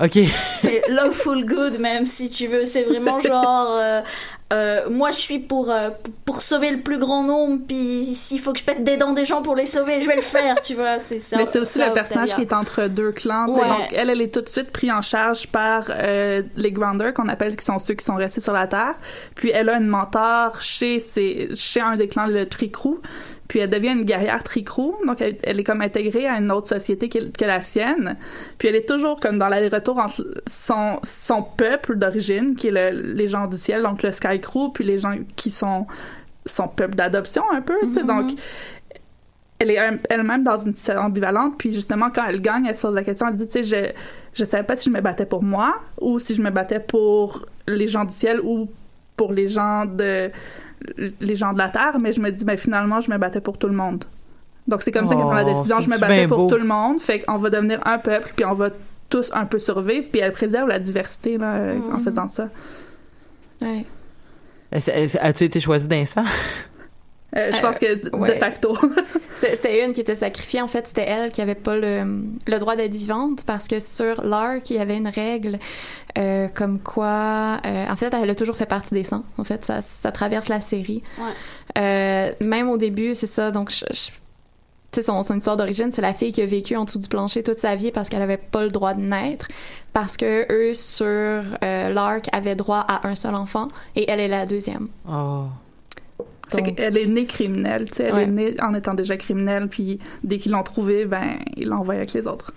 Ok. 0.00 0.18
C'est 0.56 0.82
loveful 0.88 1.44
good, 1.44 1.78
même 1.78 2.04
si 2.04 2.30
tu 2.30 2.46
veux. 2.46 2.64
C'est 2.64 2.82
vraiment 2.82 3.18
genre. 3.20 3.76
euh, 3.80 4.00
euh, 4.52 4.88
moi, 4.88 5.10
je 5.10 5.16
suis 5.16 5.40
pour, 5.40 5.72
euh, 5.72 5.90
pour 6.24 6.40
sauver 6.40 6.70
le 6.70 6.80
plus 6.80 6.98
grand 6.98 7.24
nombre, 7.24 7.58
puis 7.66 8.04
s'il 8.14 8.38
faut 8.38 8.52
que 8.52 8.60
je 8.60 8.64
pète 8.64 8.84
des 8.84 8.96
dents 8.96 9.12
des 9.12 9.24
gens 9.24 9.42
pour 9.42 9.56
les 9.56 9.66
sauver, 9.66 10.00
je 10.02 10.06
vais 10.06 10.14
le 10.14 10.22
faire, 10.22 10.62
tu 10.62 10.74
vois. 10.74 11.00
C'est 11.00 11.18
ça. 11.18 11.36
Mais 11.36 11.46
c'est 11.46 11.58
aussi 11.58 11.80
ça, 11.80 11.88
le 11.88 11.94
personnage 11.94 12.32
qui 12.34 12.42
est 12.42 12.52
entre 12.52 12.86
deux 12.86 13.10
clans. 13.10 13.46
tu 13.48 13.54
sais. 13.54 13.60
Ouais. 13.60 13.68
Donc, 13.68 13.92
elle, 13.92 14.08
elle 14.10 14.20
est 14.20 14.32
tout 14.32 14.42
de 14.42 14.48
suite 14.48 14.70
prise 14.70 14.92
en 14.92 15.02
charge 15.02 15.48
par 15.48 15.86
euh, 15.90 16.42
les 16.56 16.70
Grounders, 16.70 17.12
qu'on 17.12 17.28
appelle, 17.28 17.56
qui 17.56 17.64
sont 17.64 17.78
ceux 17.80 17.94
qui 17.94 18.04
sont 18.04 18.14
restés 18.14 18.40
sur 18.40 18.52
la 18.52 18.68
Terre. 18.68 18.94
Puis 19.34 19.50
elle 19.50 19.68
a 19.68 19.78
une 19.78 19.88
mentor 19.88 20.60
chez, 20.60 21.00
ses, 21.00 21.48
chez 21.56 21.80
un 21.80 21.96
des 21.96 22.06
clans, 22.06 22.26
le 22.26 22.46
Tricrou. 22.46 23.00
Puis 23.48 23.60
elle 23.60 23.70
devient 23.70 23.90
une 23.92 24.04
guerrière 24.04 24.42
Tricrou. 24.42 24.96
Donc, 25.06 25.20
elle, 25.20 25.36
elle 25.42 25.60
est 25.60 25.64
comme 25.64 25.80
intégrée 25.82 26.26
à 26.26 26.38
une 26.38 26.50
autre 26.50 26.68
société 26.68 27.08
que, 27.08 27.30
que 27.30 27.44
la 27.44 27.62
sienne. 27.62 28.16
Puis 28.58 28.68
elle 28.68 28.74
est 28.76 28.88
toujours 28.88 29.20
comme 29.20 29.38
dans 29.38 29.48
l'aller-retour 29.48 29.98
entre 29.98 30.24
son, 30.50 30.98
son 31.04 31.42
peuple 31.42 31.96
d'origine, 31.96 32.56
qui 32.56 32.68
est 32.68 32.70
le- 32.92 33.12
les 33.14 33.28
gens 33.28 33.46
du 33.46 33.56
ciel, 33.56 33.82
donc 33.82 34.02
le 34.02 34.10
Sky 34.12 34.40
Crew, 34.40 34.72
puis 34.74 34.84
les 34.84 34.98
gens 34.98 35.14
qui 35.36 35.50
sont 35.50 35.86
son 36.44 36.68
peuple 36.68 36.94
d'adoption 36.96 37.42
un 37.52 37.60
peu, 37.60 37.74
tu 37.82 37.92
sais. 37.92 38.04
Donc, 38.04 38.30
elle 39.58 39.70
est 39.70 39.78
elle-même 40.10 40.44
dans 40.44 40.58
une 40.58 40.74
situation 40.74 41.04
ambivalente 41.04 41.54
puis 41.56 41.72
justement 41.72 42.10
quand 42.10 42.26
elle 42.28 42.42
gagne 42.42 42.66
elle 42.66 42.76
se 42.76 42.82
pose 42.82 42.94
la 42.94 43.02
question 43.02 43.26
elle 43.28 43.36
dit 43.36 43.46
tu 43.48 43.64
sais 43.64 43.64
je 43.64 43.92
je 44.34 44.44
savais 44.44 44.64
pas 44.64 44.76
si 44.76 44.90
je 44.90 44.94
me 44.94 45.00
battais 45.00 45.24
pour 45.24 45.42
moi 45.42 45.76
ou 45.98 46.18
si 46.18 46.34
je 46.34 46.42
me 46.42 46.50
battais 46.50 46.78
pour 46.78 47.46
les 47.66 47.88
gens 47.88 48.04
du 48.04 48.12
ciel 48.12 48.38
ou 48.42 48.68
pour 49.16 49.32
les 49.32 49.48
gens 49.48 49.86
de 49.86 50.30
les 51.20 51.36
gens 51.36 51.52
de 51.52 51.58
la 51.58 51.68
terre 51.68 51.98
mais 51.98 52.12
je 52.12 52.20
me 52.20 52.30
dis 52.30 52.44
ben 52.44 52.56
finalement 52.56 53.00
je 53.00 53.10
me 53.10 53.18
battais 53.18 53.40
pour 53.40 53.58
tout 53.58 53.66
le 53.68 53.74
monde 53.74 54.04
donc 54.68 54.82
c'est 54.82 54.92
comme 54.92 55.08
ça 55.08 55.14
qu'elle 55.14 55.24
prend 55.24 55.32
la 55.34 55.44
Oh, 55.44 55.52
décision 55.54 55.80
je 55.80 55.88
me 55.88 55.98
battais 55.98 56.26
pour 56.26 56.38
beau. 56.38 56.48
tout 56.48 56.56
le 56.58 56.64
monde 56.66 57.00
fait 57.00 57.20
qu'on 57.20 57.36
va 57.38 57.50
devenir 57.50 57.80
un 57.86 57.98
peuple 57.98 58.32
puis 58.36 58.44
on 58.44 58.54
va 58.54 58.70
tous 59.08 59.30
un 59.32 59.44
peu 59.46 59.58
survivre 59.58 60.08
puis 60.10 60.20
elle 60.20 60.32
préserve 60.32 60.68
la 60.68 60.78
diversité 60.78 61.38
là 61.38 61.72
en 61.92 61.96
Mhm. 61.98 62.04
faisant 62.04 62.26
ça 62.26 62.48
Ouais. 63.62 63.84
As-tu 64.72 65.44
été 65.44 65.60
choisi 65.60 65.88
d'un 65.88 66.04
sang? 66.04 66.24
Euh, 67.36 67.52
je 67.54 67.60
pense 67.60 67.78
que 67.78 67.94
de 68.26 68.34
facto 68.38 68.76
C'était 69.34 69.84
une 69.84 69.92
qui 69.92 70.00
était 70.00 70.14
sacrifiée. 70.14 70.62
En 70.62 70.68
fait, 70.68 70.86
c'était 70.86 71.04
elle 71.06 71.30
qui 71.30 71.42
avait 71.42 71.54
pas 71.54 71.76
le, 71.76 72.22
le 72.46 72.58
droit 72.58 72.74
d'être 72.76 72.94
vivante 72.94 73.44
parce 73.44 73.68
que 73.68 73.78
sur 73.78 74.22
l'Ark, 74.24 74.70
il 74.70 74.76
y 74.76 74.78
avait 74.78 74.96
une 74.96 75.08
règle 75.08 75.58
euh, 76.16 76.48
comme 76.48 76.78
quoi... 76.80 77.60
euh, 77.66 77.86
en 77.90 77.96
fait, 77.96 78.14
elle 78.14 78.30
a 78.30 78.34
toujours 78.34 78.56
fait 78.56 78.64
partie 78.66 78.94
des 78.94 79.04
100. 79.04 79.22
En 79.36 79.44
fait, 79.44 79.64
ça, 79.66 79.82
ça 79.82 80.10
traverse 80.12 80.48
la 80.48 80.60
série. 80.60 81.02
Ouais. 81.18 81.24
Euh, 81.78 82.32
même 82.40 82.70
au 82.70 82.78
début, 82.78 83.14
c'est 83.14 83.26
ça. 83.26 83.50
Donc, 83.50 83.70
je, 83.70 83.84
je- 83.90 84.10
tu 84.92 85.00
sais, 85.00 85.02
son, 85.02 85.22
son 85.22 85.36
histoire 85.36 85.58
d'origine, 85.58 85.92
c'est 85.92 86.00
la 86.00 86.14
fille 86.14 86.32
qui 86.32 86.40
a 86.40 86.46
vécu 86.46 86.74
en 86.76 86.84
dessous 86.84 86.98
du 87.00 87.08
plancher 87.08 87.42
toute 87.42 87.58
sa 87.58 87.74
vie 87.76 87.90
parce 87.90 88.08
qu'elle 88.08 88.22
avait 88.22 88.38
pas 88.38 88.62
le 88.62 88.70
droit 88.70 88.94
de 88.94 89.02
naître. 89.02 89.48
Parce 89.92 90.16
que 90.16 90.46
eux, 90.50 90.72
sur 90.72 91.04
euh, 91.06 91.42
l'Ark, 91.90 92.28
avaient 92.32 92.54
droit 92.54 92.84
à 92.88 93.06
un 93.06 93.14
seul 93.14 93.34
enfant 93.34 93.68
et 93.94 94.10
elle 94.10 94.20
est 94.20 94.28
la 94.28 94.46
deuxième. 94.46 94.88
Oh. 95.10 95.44
Donc, 96.52 96.76
qu'elle 96.76 96.96
est 96.96 97.06
née 97.06 97.26
criminelle, 97.26 97.90
tu 97.90 97.96
sais, 97.96 98.04
elle 98.04 98.14
Ouais. 98.14 98.22
est 98.24 98.26
née 98.28 98.54
en 98.62 98.72
étant 98.74 98.94
déjà 98.94 99.16
criminelle, 99.16 99.68
puis 99.68 99.98
dès 100.22 100.38
qu'ils 100.38 100.52
l'ont 100.52 100.62
trouvée, 100.62 101.04
ben, 101.04 101.38
ils 101.56 101.68
l'ont 101.68 101.78
envoyée 101.78 102.00
avec 102.00 102.12
les 102.12 102.26
autres. 102.28 102.52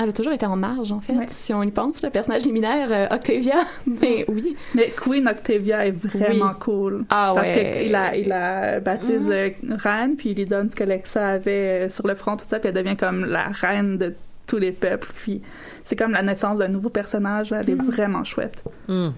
elle 0.00 0.10
a 0.10 0.12
toujours 0.12 0.32
été 0.32 0.46
en 0.46 0.54
marge, 0.56 0.92
en 0.92 1.00
fait. 1.00 1.12
Ouais. 1.12 1.26
Si 1.28 1.52
on 1.52 1.62
y 1.64 1.72
pense, 1.72 2.02
le 2.02 2.10
personnage 2.10 2.44
liminaire, 2.44 2.88
euh, 2.92 3.14
Octavia. 3.14 3.64
Mais 3.86 4.24
oui. 4.28 4.56
Mais 4.74 4.92
Queen 4.96 5.26
Octavia 5.26 5.86
est 5.86 5.90
vraiment 5.90 6.54
cool. 6.54 7.04
Ah 7.10 7.32
Parce 7.34 7.48
ouais. 7.48 7.80
qu'il 7.82 7.90
la, 7.92 8.16
il 8.16 8.28
la 8.28 8.78
baptise 8.80 9.22
euh, 9.28 9.50
reine, 9.70 10.14
puis 10.16 10.30
il 10.30 10.36
lui 10.36 10.46
donne 10.46 10.70
ce 10.70 10.76
que 10.76 10.84
Lexa 10.84 11.26
avait 11.30 11.86
euh, 11.86 11.88
sur 11.88 12.06
le 12.06 12.14
front, 12.14 12.36
tout 12.36 12.44
ça, 12.48 12.60
puis 12.60 12.68
elle 12.68 12.74
devient 12.76 12.96
comme 12.96 13.24
la 13.24 13.48
reine 13.48 13.98
de 13.98 14.14
tous 14.46 14.58
les 14.58 14.70
peuples. 14.72 15.08
Puis 15.16 15.42
c'est 15.84 15.96
comme 15.96 16.12
la 16.12 16.22
naissance 16.22 16.58
d'un 16.60 16.68
nouveau 16.68 16.90
personnage, 16.90 17.50
là, 17.50 17.60
elle 17.62 17.70
est 17.70 17.74
Mhm. 17.74 17.86
vraiment 17.90 18.22
chouette. 18.24 18.62
Hmm. 18.88 19.08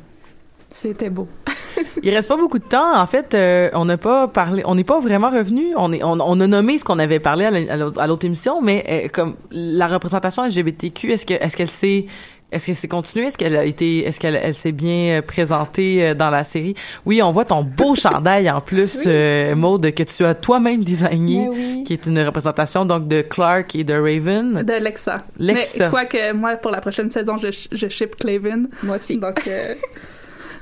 C'était 0.73 1.11
beau. 1.11 1.27
Il 2.03 2.15
reste 2.15 2.29
pas 2.29 2.37
beaucoup 2.37 2.59
de 2.59 2.65
temps. 2.65 2.97
En 2.97 3.07
fait, 3.07 3.35
euh, 3.35 3.71
on 3.75 3.85
n'a 3.85 3.97
pas 3.97 4.29
parlé, 4.29 4.63
on 4.67 4.75
n'est 4.75 4.85
pas 4.85 5.01
vraiment 5.01 5.31
revenu. 5.31 5.73
On 5.77 5.93
est, 5.93 6.03
on, 6.03 6.19
on 6.21 6.41
a 6.41 6.47
nommé 6.47 6.79
ce 6.79 6.85
qu'on 6.85 6.99
avait 6.99 7.21
parlé 7.21 7.45
à 7.47 7.51
la- 7.51 7.91
à 7.97 8.07
l'autre 8.07 8.25
émission, 8.27 8.61
mais 8.63 8.85
euh, 8.89 9.09
comme 9.13 9.35
la 9.51 9.87
représentation 9.89 10.45
LGBTQ, 10.47 11.13
est-ce 11.13 11.27
que, 11.27 11.35
est-ce 11.35 11.57
qu'elle 11.57 11.69
s'est, 11.69 12.07
est-ce 12.53 12.67
qu'elle 12.67 12.75
s'est 12.77 12.89
continuée? 12.89 13.27
Est-ce 13.27 13.39
qu'elle 13.39 13.57
a 13.57 13.65
été, 13.65 14.05
est-ce 14.07 14.21
qu'elle 14.21 14.37
elle 14.37 14.55
s'est 14.55 14.73
bien 14.73 15.19
euh, 15.19 15.23
présentée 15.23 16.15
dans 16.15 16.31
la 16.31 16.45
série? 16.45 16.75
Oui, 17.07 17.23
on 17.23 17.33
voit 17.33 17.45
ton 17.45 17.63
beau 17.65 17.95
chandail 17.97 18.51
en 18.51 18.61
plus, 18.61 19.05
euh, 19.07 19.55
Maud, 19.55 19.91
que 19.93 20.03
tu 20.03 20.25
as 20.25 20.35
toi-même 20.35 20.85
designé, 20.85 21.49
oui. 21.51 21.85
qui 21.87 21.93
est 21.95 22.07
une 22.07 22.21
représentation 22.21 22.85
donc 22.85 23.09
de 23.09 23.23
Clark 23.23 23.75
et 23.75 23.85
de 23.85 23.95
Raven. 23.95 24.63
De 24.63 24.73
Lexa. 24.85 25.19
Lexa. 25.39 25.85
Mais 25.85 25.91
quoique, 25.91 26.33
moi, 26.33 26.57
pour 26.57 26.71
la 26.71 26.81
prochaine 26.81 27.11
saison, 27.11 27.37
je, 27.39 27.49
je 27.73 27.89
ship 27.89 28.17
Clavin. 28.17 28.65
Moi 28.83 28.97
aussi. 28.97 29.17
Donc, 29.17 29.47
euh, 29.47 29.75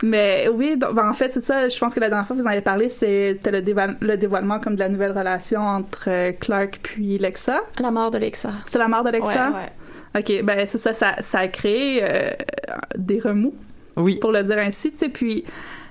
mais 0.02 0.48
oui, 0.52 0.76
donc, 0.76 0.94
ben, 0.94 1.08
en 1.08 1.12
fait, 1.12 1.32
c'est 1.32 1.40
ça. 1.42 1.68
Je 1.68 1.78
pense 1.78 1.94
que 1.94 2.00
la 2.00 2.08
dernière 2.08 2.26
fois 2.26 2.36
que 2.36 2.40
vous 2.40 2.46
en 2.46 2.50
avez 2.50 2.60
parlé, 2.60 2.88
c'était 2.88 3.50
le, 3.50 3.60
le 4.00 4.16
dévoilement 4.16 4.60
comme 4.60 4.74
de 4.74 4.80
la 4.80 4.88
nouvelle 4.88 5.12
relation 5.16 5.60
entre 5.60 6.04
euh, 6.08 6.32
Clark 6.32 6.80
puis 6.82 7.18
Lexa. 7.18 7.60
La 7.80 7.90
mort 7.90 8.10
de 8.10 8.18
Lexa. 8.18 8.50
C'est 8.70 8.78
la 8.78 8.88
mort 8.88 9.02
de 9.04 9.10
Lexa? 9.10 9.50
Ouais, 9.50 9.56
ouais. 9.56 10.20
OK, 10.20 10.44
ben 10.44 10.66
c'est 10.68 10.78
ça, 10.78 10.94
ça, 10.94 11.16
ça 11.20 11.40
a 11.40 11.48
créé 11.48 12.00
euh, 12.02 12.30
des 12.96 13.20
remous, 13.20 13.54
Oui. 13.96 14.16
pour 14.20 14.32
le 14.32 14.42
dire 14.42 14.58
ainsi, 14.58 14.90
tu 14.92 14.98
sais, 14.98 15.08
puis 15.08 15.44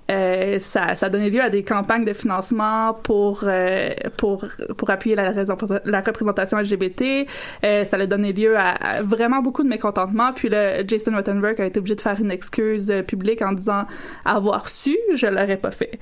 euh, 0.09 0.59
ça, 0.61 0.95
ça 0.95 1.07
a 1.07 1.09
donné 1.09 1.29
lieu 1.29 1.41
à 1.41 1.49
des 1.49 1.63
campagnes 1.63 2.05
de 2.05 2.13
financement 2.13 2.93
pour 2.93 3.41
euh, 3.43 3.89
pour 4.15 4.45
pour 4.77 4.89
appuyer 4.89 5.15
la, 5.15 5.31
la 5.31 6.01
représentation 6.01 6.57
LGBT. 6.57 7.27
Euh, 7.63 7.85
ça 7.85 7.97
a 7.97 8.05
donné 8.05 8.31
lieu 8.33 8.57
à, 8.57 9.01
vraiment 9.01 9.41
beaucoup 9.41 9.63
de 9.63 9.69
mécontentement. 9.69 10.31
Puis 10.33 10.49
le 10.49 10.83
Jason 10.87 11.13
Rottenberg 11.15 11.59
a 11.59 11.65
été 11.65 11.79
obligé 11.79 11.95
de 11.95 12.01
faire 12.01 12.19
une 12.19 12.31
excuse 12.31 12.89
euh, 12.89 13.01
publique 13.03 13.41
en 13.41 13.51
disant 13.51 13.85
avoir 14.23 14.69
su, 14.69 14.97
je 15.13 15.27
l'aurais 15.27 15.57
pas 15.57 15.71
fait. 15.71 15.99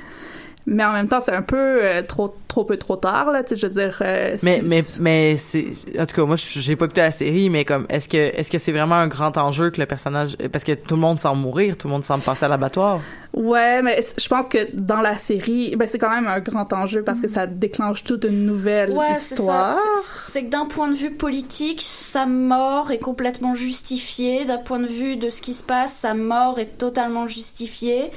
Mais 0.68 0.84
en 0.84 0.93
même 0.93 1.07
temps, 1.07 1.20
c'est 1.24 1.32
un 1.34 1.43
peu 1.43 1.55
euh, 1.84 2.01
trop 2.01 2.36
trop 2.47 2.63
peu 2.63 2.78
trop 2.78 2.95
tard 2.95 3.30
là. 3.32 3.43
Tu 3.43 3.49
sais, 3.49 3.61
je 3.61 3.68
veux 3.68 3.74
dire. 3.74 3.97
euh, 4.01 4.36
Mais 4.41 4.61
mais 4.63 4.84
mais 4.99 5.38
c'est 5.38 5.68
en 5.99 6.05
tout 6.07 6.16
cas 6.16 6.26
moi 6.26 6.38
j'ai 6.38 6.76
pas 6.76 6.86
écouté 6.86 7.01
la 7.01 7.11
série 7.11 7.49
mais 7.51 7.66
comme 7.66 7.86
est-ce 7.89 8.09
que 8.09 8.18
est-ce 8.18 8.49
que 8.49 8.57
c'est 8.57 8.72
vraiment 8.72 8.95
un 8.95 9.07
grand 9.07 9.38
enjeu 9.38 9.70
que 9.70 9.80
le 9.80 9.86
personnage 9.86 10.36
parce 10.51 10.63
que 10.63 10.72
tout 10.72 10.95
le 10.95 11.01
monde 11.01 11.20
semble 11.20 11.39
mourir 11.41 11.78
tout 11.78 11.88
le 11.88 11.93
monde 11.93 12.03
semble 12.03 12.24
passer 12.24 12.45
à 12.45 12.47
l'abattoir? 12.47 12.99
Ouais, 13.34 13.82
mais 13.84 14.03
je 14.18 14.28
pense 14.30 14.47
que 14.47 14.70
dans 14.74 15.01
la 15.01 15.18
série, 15.18 15.76
ben 15.76 15.88
c'est 15.91 15.99
quand 15.99 16.09
même 16.09 16.26
un 16.28 16.39
grand 16.39 16.72
enjeu 16.74 17.03
parce 17.03 17.20
que 17.20 17.28
ça 17.28 17.45
déclenche 17.45 18.03
toute 18.05 18.24
une 18.24 18.45
nouvelle 18.45 18.91
Ouais, 18.91 19.18
c'est 19.20 19.36
histoire. 19.36 19.72
C'est- 19.74 20.13
C'est 20.32 20.43
que 20.45 20.49
d'un 20.49 20.66
point 20.66 20.88
de 20.88 20.95
vue 20.95 21.11
politique, 21.11 21.82
sa 21.84 22.26
mort 22.26 22.91
est 22.91 22.97
complètement 22.99 23.53
justifiée. 23.53 24.45
D'un 24.45 24.57
point 24.59 24.80
de 24.80 24.88
vue 24.88 25.18
de 25.18 25.30
ce 25.30 25.41
qui 25.41 25.53
se 25.53 25.63
passe, 25.63 25.93
sa 25.93 26.13
mort 26.13 26.57
est 26.59 26.78
totalement 26.78 27.28
justifiée. 27.28 28.09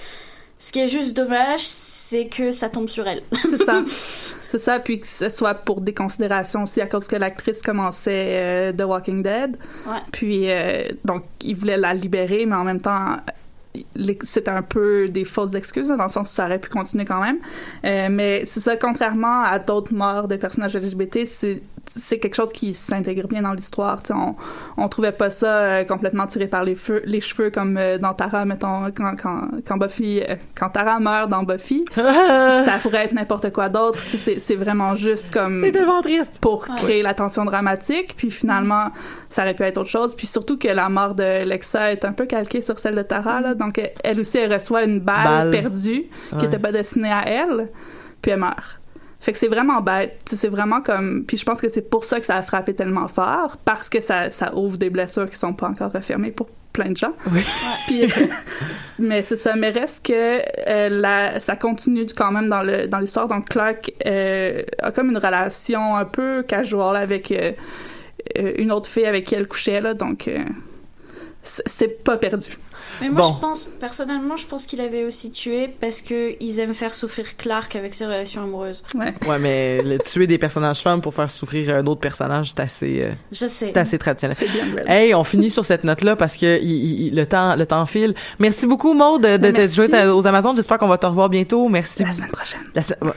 Ce 0.61 0.73
qui 0.73 0.81
est 0.81 0.89
juste 0.89 1.17
dommage, 1.17 1.61
c'est 2.09 2.27
que 2.27 2.53
ça 2.53 2.71
tombe 2.71 2.89
sur 2.89 3.07
elle. 3.07 3.23
C'est 3.43 3.63
ça. 3.63 3.85
C'est 4.51 4.59
ça, 4.59 4.79
puis 4.79 4.99
que 4.99 5.07
ce 5.07 5.29
soit 5.29 5.53
pour 5.53 5.83
des 5.83 5.93
considérations 5.93 6.63
aussi 6.63 6.81
à 6.81 6.87
cause 6.87 7.07
que 7.07 7.17
l'actrice 7.17 7.61
commençait 7.61 8.29
euh, 8.31 8.73
The 8.73 8.81
Walking 8.81 9.23
Dead. 9.23 9.59
Ouais. 9.87 9.99
Puis, 10.11 10.51
euh, 10.51 10.89
donc, 11.05 11.25
ils 11.43 11.55
voulaient 11.55 11.77
la 11.77 11.93
libérer, 11.93 12.47
mais 12.47 12.57
en 12.57 12.65
même 12.65 12.81
temps, 12.81 13.19
c'était 14.23 14.51
un 14.51 14.63
peu 14.63 15.09
des 15.09 15.25
fausses 15.25 15.55
excuses, 15.55 15.89
là, 15.89 15.97
dans 15.97 16.05
le 16.05 16.09
sens 16.11 16.31
où 16.31 16.35
ça 16.35 16.47
aurait 16.47 16.59
pu 16.59 16.69
continuer 16.69 17.05
quand 17.05 17.21
même. 17.21 17.39
Euh, 17.85 18.09
mais 18.11 18.45
c'est 18.47 18.61
ça, 18.61 18.77
contrairement 18.77 19.43
à 19.43 19.59
d'autres 19.59 19.93
morts 19.93 20.29
de 20.29 20.37
personnages 20.37 20.77
LGBT, 20.77 21.27
c'est 21.27 21.63
c'est 21.89 22.19
quelque 22.19 22.35
chose 22.35 22.53
qui 22.53 22.75
s'intègre 22.75 23.27
bien 23.29 23.43
dans 23.43 23.53
l'histoire. 23.53 24.03
On, 24.11 24.35
on 24.77 24.89
trouvait 24.89 25.13
pas 25.13 25.31
ça 25.31 25.47
euh, 25.47 25.85
complètement 25.85 26.27
tiré 26.27 26.47
par 26.47 26.65
les, 26.65 26.75
feux, 26.75 27.03
les 27.05 27.21
cheveux 27.21 27.51
comme 27.51 27.77
euh, 27.79 27.99
dans 27.99 28.15
Tara, 28.15 28.45
mettons, 28.45 28.91
quand, 28.95 29.17
quand, 29.17 29.49
quand 29.67 29.77
Buffy, 29.77 30.23
euh, 30.29 30.37
quand 30.55 30.71
Tara 30.71 31.01
meurt 31.01 31.29
dans 31.29 31.43
Buffy. 31.43 31.85
ça 31.95 32.79
pourrait 32.83 33.05
être 33.05 33.15
n'importe 33.15 33.53
quoi 33.53 33.69
d'autre. 33.69 33.99
C'est 34.07 34.39
c'est 34.39 34.57
vraiment 34.57 34.95
juste 34.95 35.33
comme 35.33 35.63
C'est 35.65 35.73
tellement 35.73 36.03
triste. 36.03 36.39
pour 36.41 36.67
créer 36.69 37.03
la 37.03 37.15
tension 37.15 37.45
dramatique. 37.45 38.15
Puis 38.17 38.31
finalement, 38.31 38.91
ça 39.31 39.43
aurait 39.43 39.55
pu 39.55 39.63
être 39.65 39.79
autre 39.79 39.91
chose. 39.91 40.15
Puis 40.15 40.27
surtout 40.27 40.59
que 40.59 40.69
la 40.69 40.89
mort 40.89 41.15
de 41.15 41.45
Lexa 41.45 41.93
est 41.93 42.05
un 42.05 42.13
peu 42.13 42.27
calquée 42.27 42.63
sur 42.63 42.79
celle 42.79 42.95
de 42.95 43.03
Tara. 43.03 43.41
Là. 43.41 43.55
Donc 43.59 43.81
elle- 44.05 44.21
aussi, 44.21 44.39
elle 44.39 44.53
reçoit 44.53 44.85
une 44.85 45.01
balle, 45.01 45.25
Balle. 45.25 45.51
perdue 45.51 46.05
qui 46.31 46.35
Ouais. 46.37 46.43
n'était 46.43 46.59
pas 46.59 46.73
destinée 46.73 47.13
à 47.13 47.25
elle. 47.27 47.69
Puis 48.23 48.31
elle 48.33 48.41
meurt. 48.41 48.81
Fait 49.21 49.33
que 49.33 49.39
c'est 49.39 49.49
vraiment 49.49 49.81
bête. 49.81 50.21
C'est 50.33 50.49
vraiment 50.49 50.81
comme. 50.81 51.25
Puis 51.27 51.37
je 51.39 51.45
pense 51.45 51.61
que 51.61 51.69
c'est 51.69 51.91
pour 51.91 52.05
ça 52.05 52.21
que 52.21 52.27
ça 52.27 52.37
a 52.37 52.43
frappé 52.43 52.73
tellement 52.75 53.09
fort, 53.09 53.57
parce 53.65 53.89
que 53.89 54.01
ça, 54.01 54.31
ça 54.31 54.55
ouvre 54.55 54.79
des 54.79 54.91
blessures 54.91 55.29
qui 55.29 55.37
sont 55.37 55.53
pas 55.53 55.67
encore 55.69 55.91
refermées 55.93 56.31
pour 56.31 56.49
plein 56.73 56.91
de 56.91 56.97
gens. 56.97 57.13
Oui. 57.33 57.41
Puis, 57.89 58.09
mais 59.01 59.25
c'est 59.27 59.37
ça. 59.39 59.57
Mais 59.57 59.71
reste 59.71 60.07
que 60.07 60.13
euh, 60.69 60.89
la, 60.89 61.41
ça 61.41 61.57
continue 61.57 62.07
quand 62.17 62.31
même 62.31 62.47
dans 62.47 62.63
le 62.63 62.87
dans 62.87 62.99
l'histoire. 63.01 63.27
Donc 63.27 63.49
Clark 63.49 63.91
euh, 64.07 64.63
a 64.81 64.93
comme 64.93 65.11
une 65.11 65.19
relation 65.19 65.97
un 65.97 66.05
peu 66.05 66.45
casual 66.45 66.95
avec 66.95 67.33
euh, 67.33 67.53
euh, 68.39 68.53
une 68.59 68.71
autre 68.71 68.89
fille 68.89 69.07
avec 69.07 69.25
qui 69.27 69.35
elle 69.35 69.49
couchait 69.49 69.81
là. 69.81 69.95
Donc 69.95 70.29
euh, 70.29 70.45
c'est 71.43 72.05
pas 72.05 72.17
perdu. 72.19 72.51
Mais 73.01 73.09
moi, 73.11 73.23
Bon. 73.23 73.35
je 73.35 73.41
pense, 73.41 73.69
personnellement, 73.81 74.37
je 74.37 74.47
pense 74.47 74.67
qu'il 74.67 74.81
avait 74.81 75.05
aussi 75.05 75.31
tué 75.31 75.69
parce 75.81 76.01
que 76.01 76.35
ils 76.43 76.59
aiment 76.61 76.75
faire 76.75 76.95
souffrir 76.95 77.37
Clark 77.37 77.77
avec 77.77 77.95
ses 77.95 78.07
relations 78.07 78.43
amoureuses. 78.43 78.83
Ouais. 78.95 79.15
Ouais, 79.27 79.39
mais 79.39 79.83
le 79.83 79.99
tuer 80.05 80.27
des 80.27 80.39
personnages 80.39 80.81
femmes 80.81 81.01
pour 81.01 81.15
faire 81.15 81.31
souffrir 81.31 81.75
un 81.77 81.87
autre 81.87 82.01
personnage, 82.01 82.51
c'est 82.51 82.61
assez, 82.61 83.03
euh, 83.03 83.11
Je 83.33 83.47
sais. 83.47 83.49
c'est 83.73 83.77
assez 83.77 83.99
traditionnel. 83.99 84.37
C'est 84.39 84.49
bien 84.51 84.67
vrai. 84.71 84.83
Hey, 84.87 85.15
on 85.15 85.25
finit 85.25 85.51
sur 85.51 85.65
cette 85.65 85.85
note-là 85.85 86.17
parce 86.17 86.37
que 86.37 86.61
il- 86.61 87.09
il- 87.09 87.15
le 87.17 87.27
temps, 87.27 87.57
le 87.57 87.67
temps 87.67 87.85
file. 87.87 88.15
Merci 88.39 88.67
beaucoup, 88.67 88.93
Maud, 88.95 89.23
de, 89.23 89.37
de 89.37 89.51
t'être 89.51 89.59
merci. 89.59 89.77
jouée 89.77 90.07
aux 90.11 90.27
Amazones. 90.27 90.57
J'espère 90.57 90.79
qu'on 90.79 90.89
va 90.89 90.99
te 90.99 91.07
revoir 91.07 91.29
bientôt. 91.29 91.69
Merci. 91.69 92.05
La 92.05 92.13
semaine 92.13 92.31
prochaine. 92.31 92.61
La 92.75 92.83
semaine- 92.83 93.13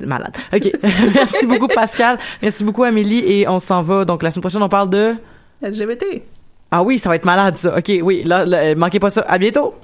malade. 0.00 0.36
Ok. 0.54 0.70
Merci 1.14 1.46
beaucoup, 1.46 1.66
Pascal. 1.68 2.18
Merci 2.40 2.62
beaucoup, 2.64 2.84
Amélie. 2.84 3.18
Et 3.26 3.48
on 3.48 3.58
s'en 3.60 3.82
va. 3.82 4.04
Donc, 4.04 4.22
la 4.22 4.30
semaine 4.30 4.42
prochaine, 4.42 4.62
on 4.62 4.68
parle 4.68 4.90
de. 4.90 5.14
LGBT. 5.62 6.22
Ah 6.70 6.82
oui, 6.82 6.98
ça 6.98 7.08
va 7.08 7.16
être 7.16 7.24
malade, 7.24 7.56
ça. 7.56 7.76
Ok, 7.78 7.90
oui. 8.02 8.22
Là, 8.24 8.74
manquez 8.74 9.00
pas 9.00 9.10
ça. 9.10 9.22
À 9.26 9.38
bientôt. 9.38 9.74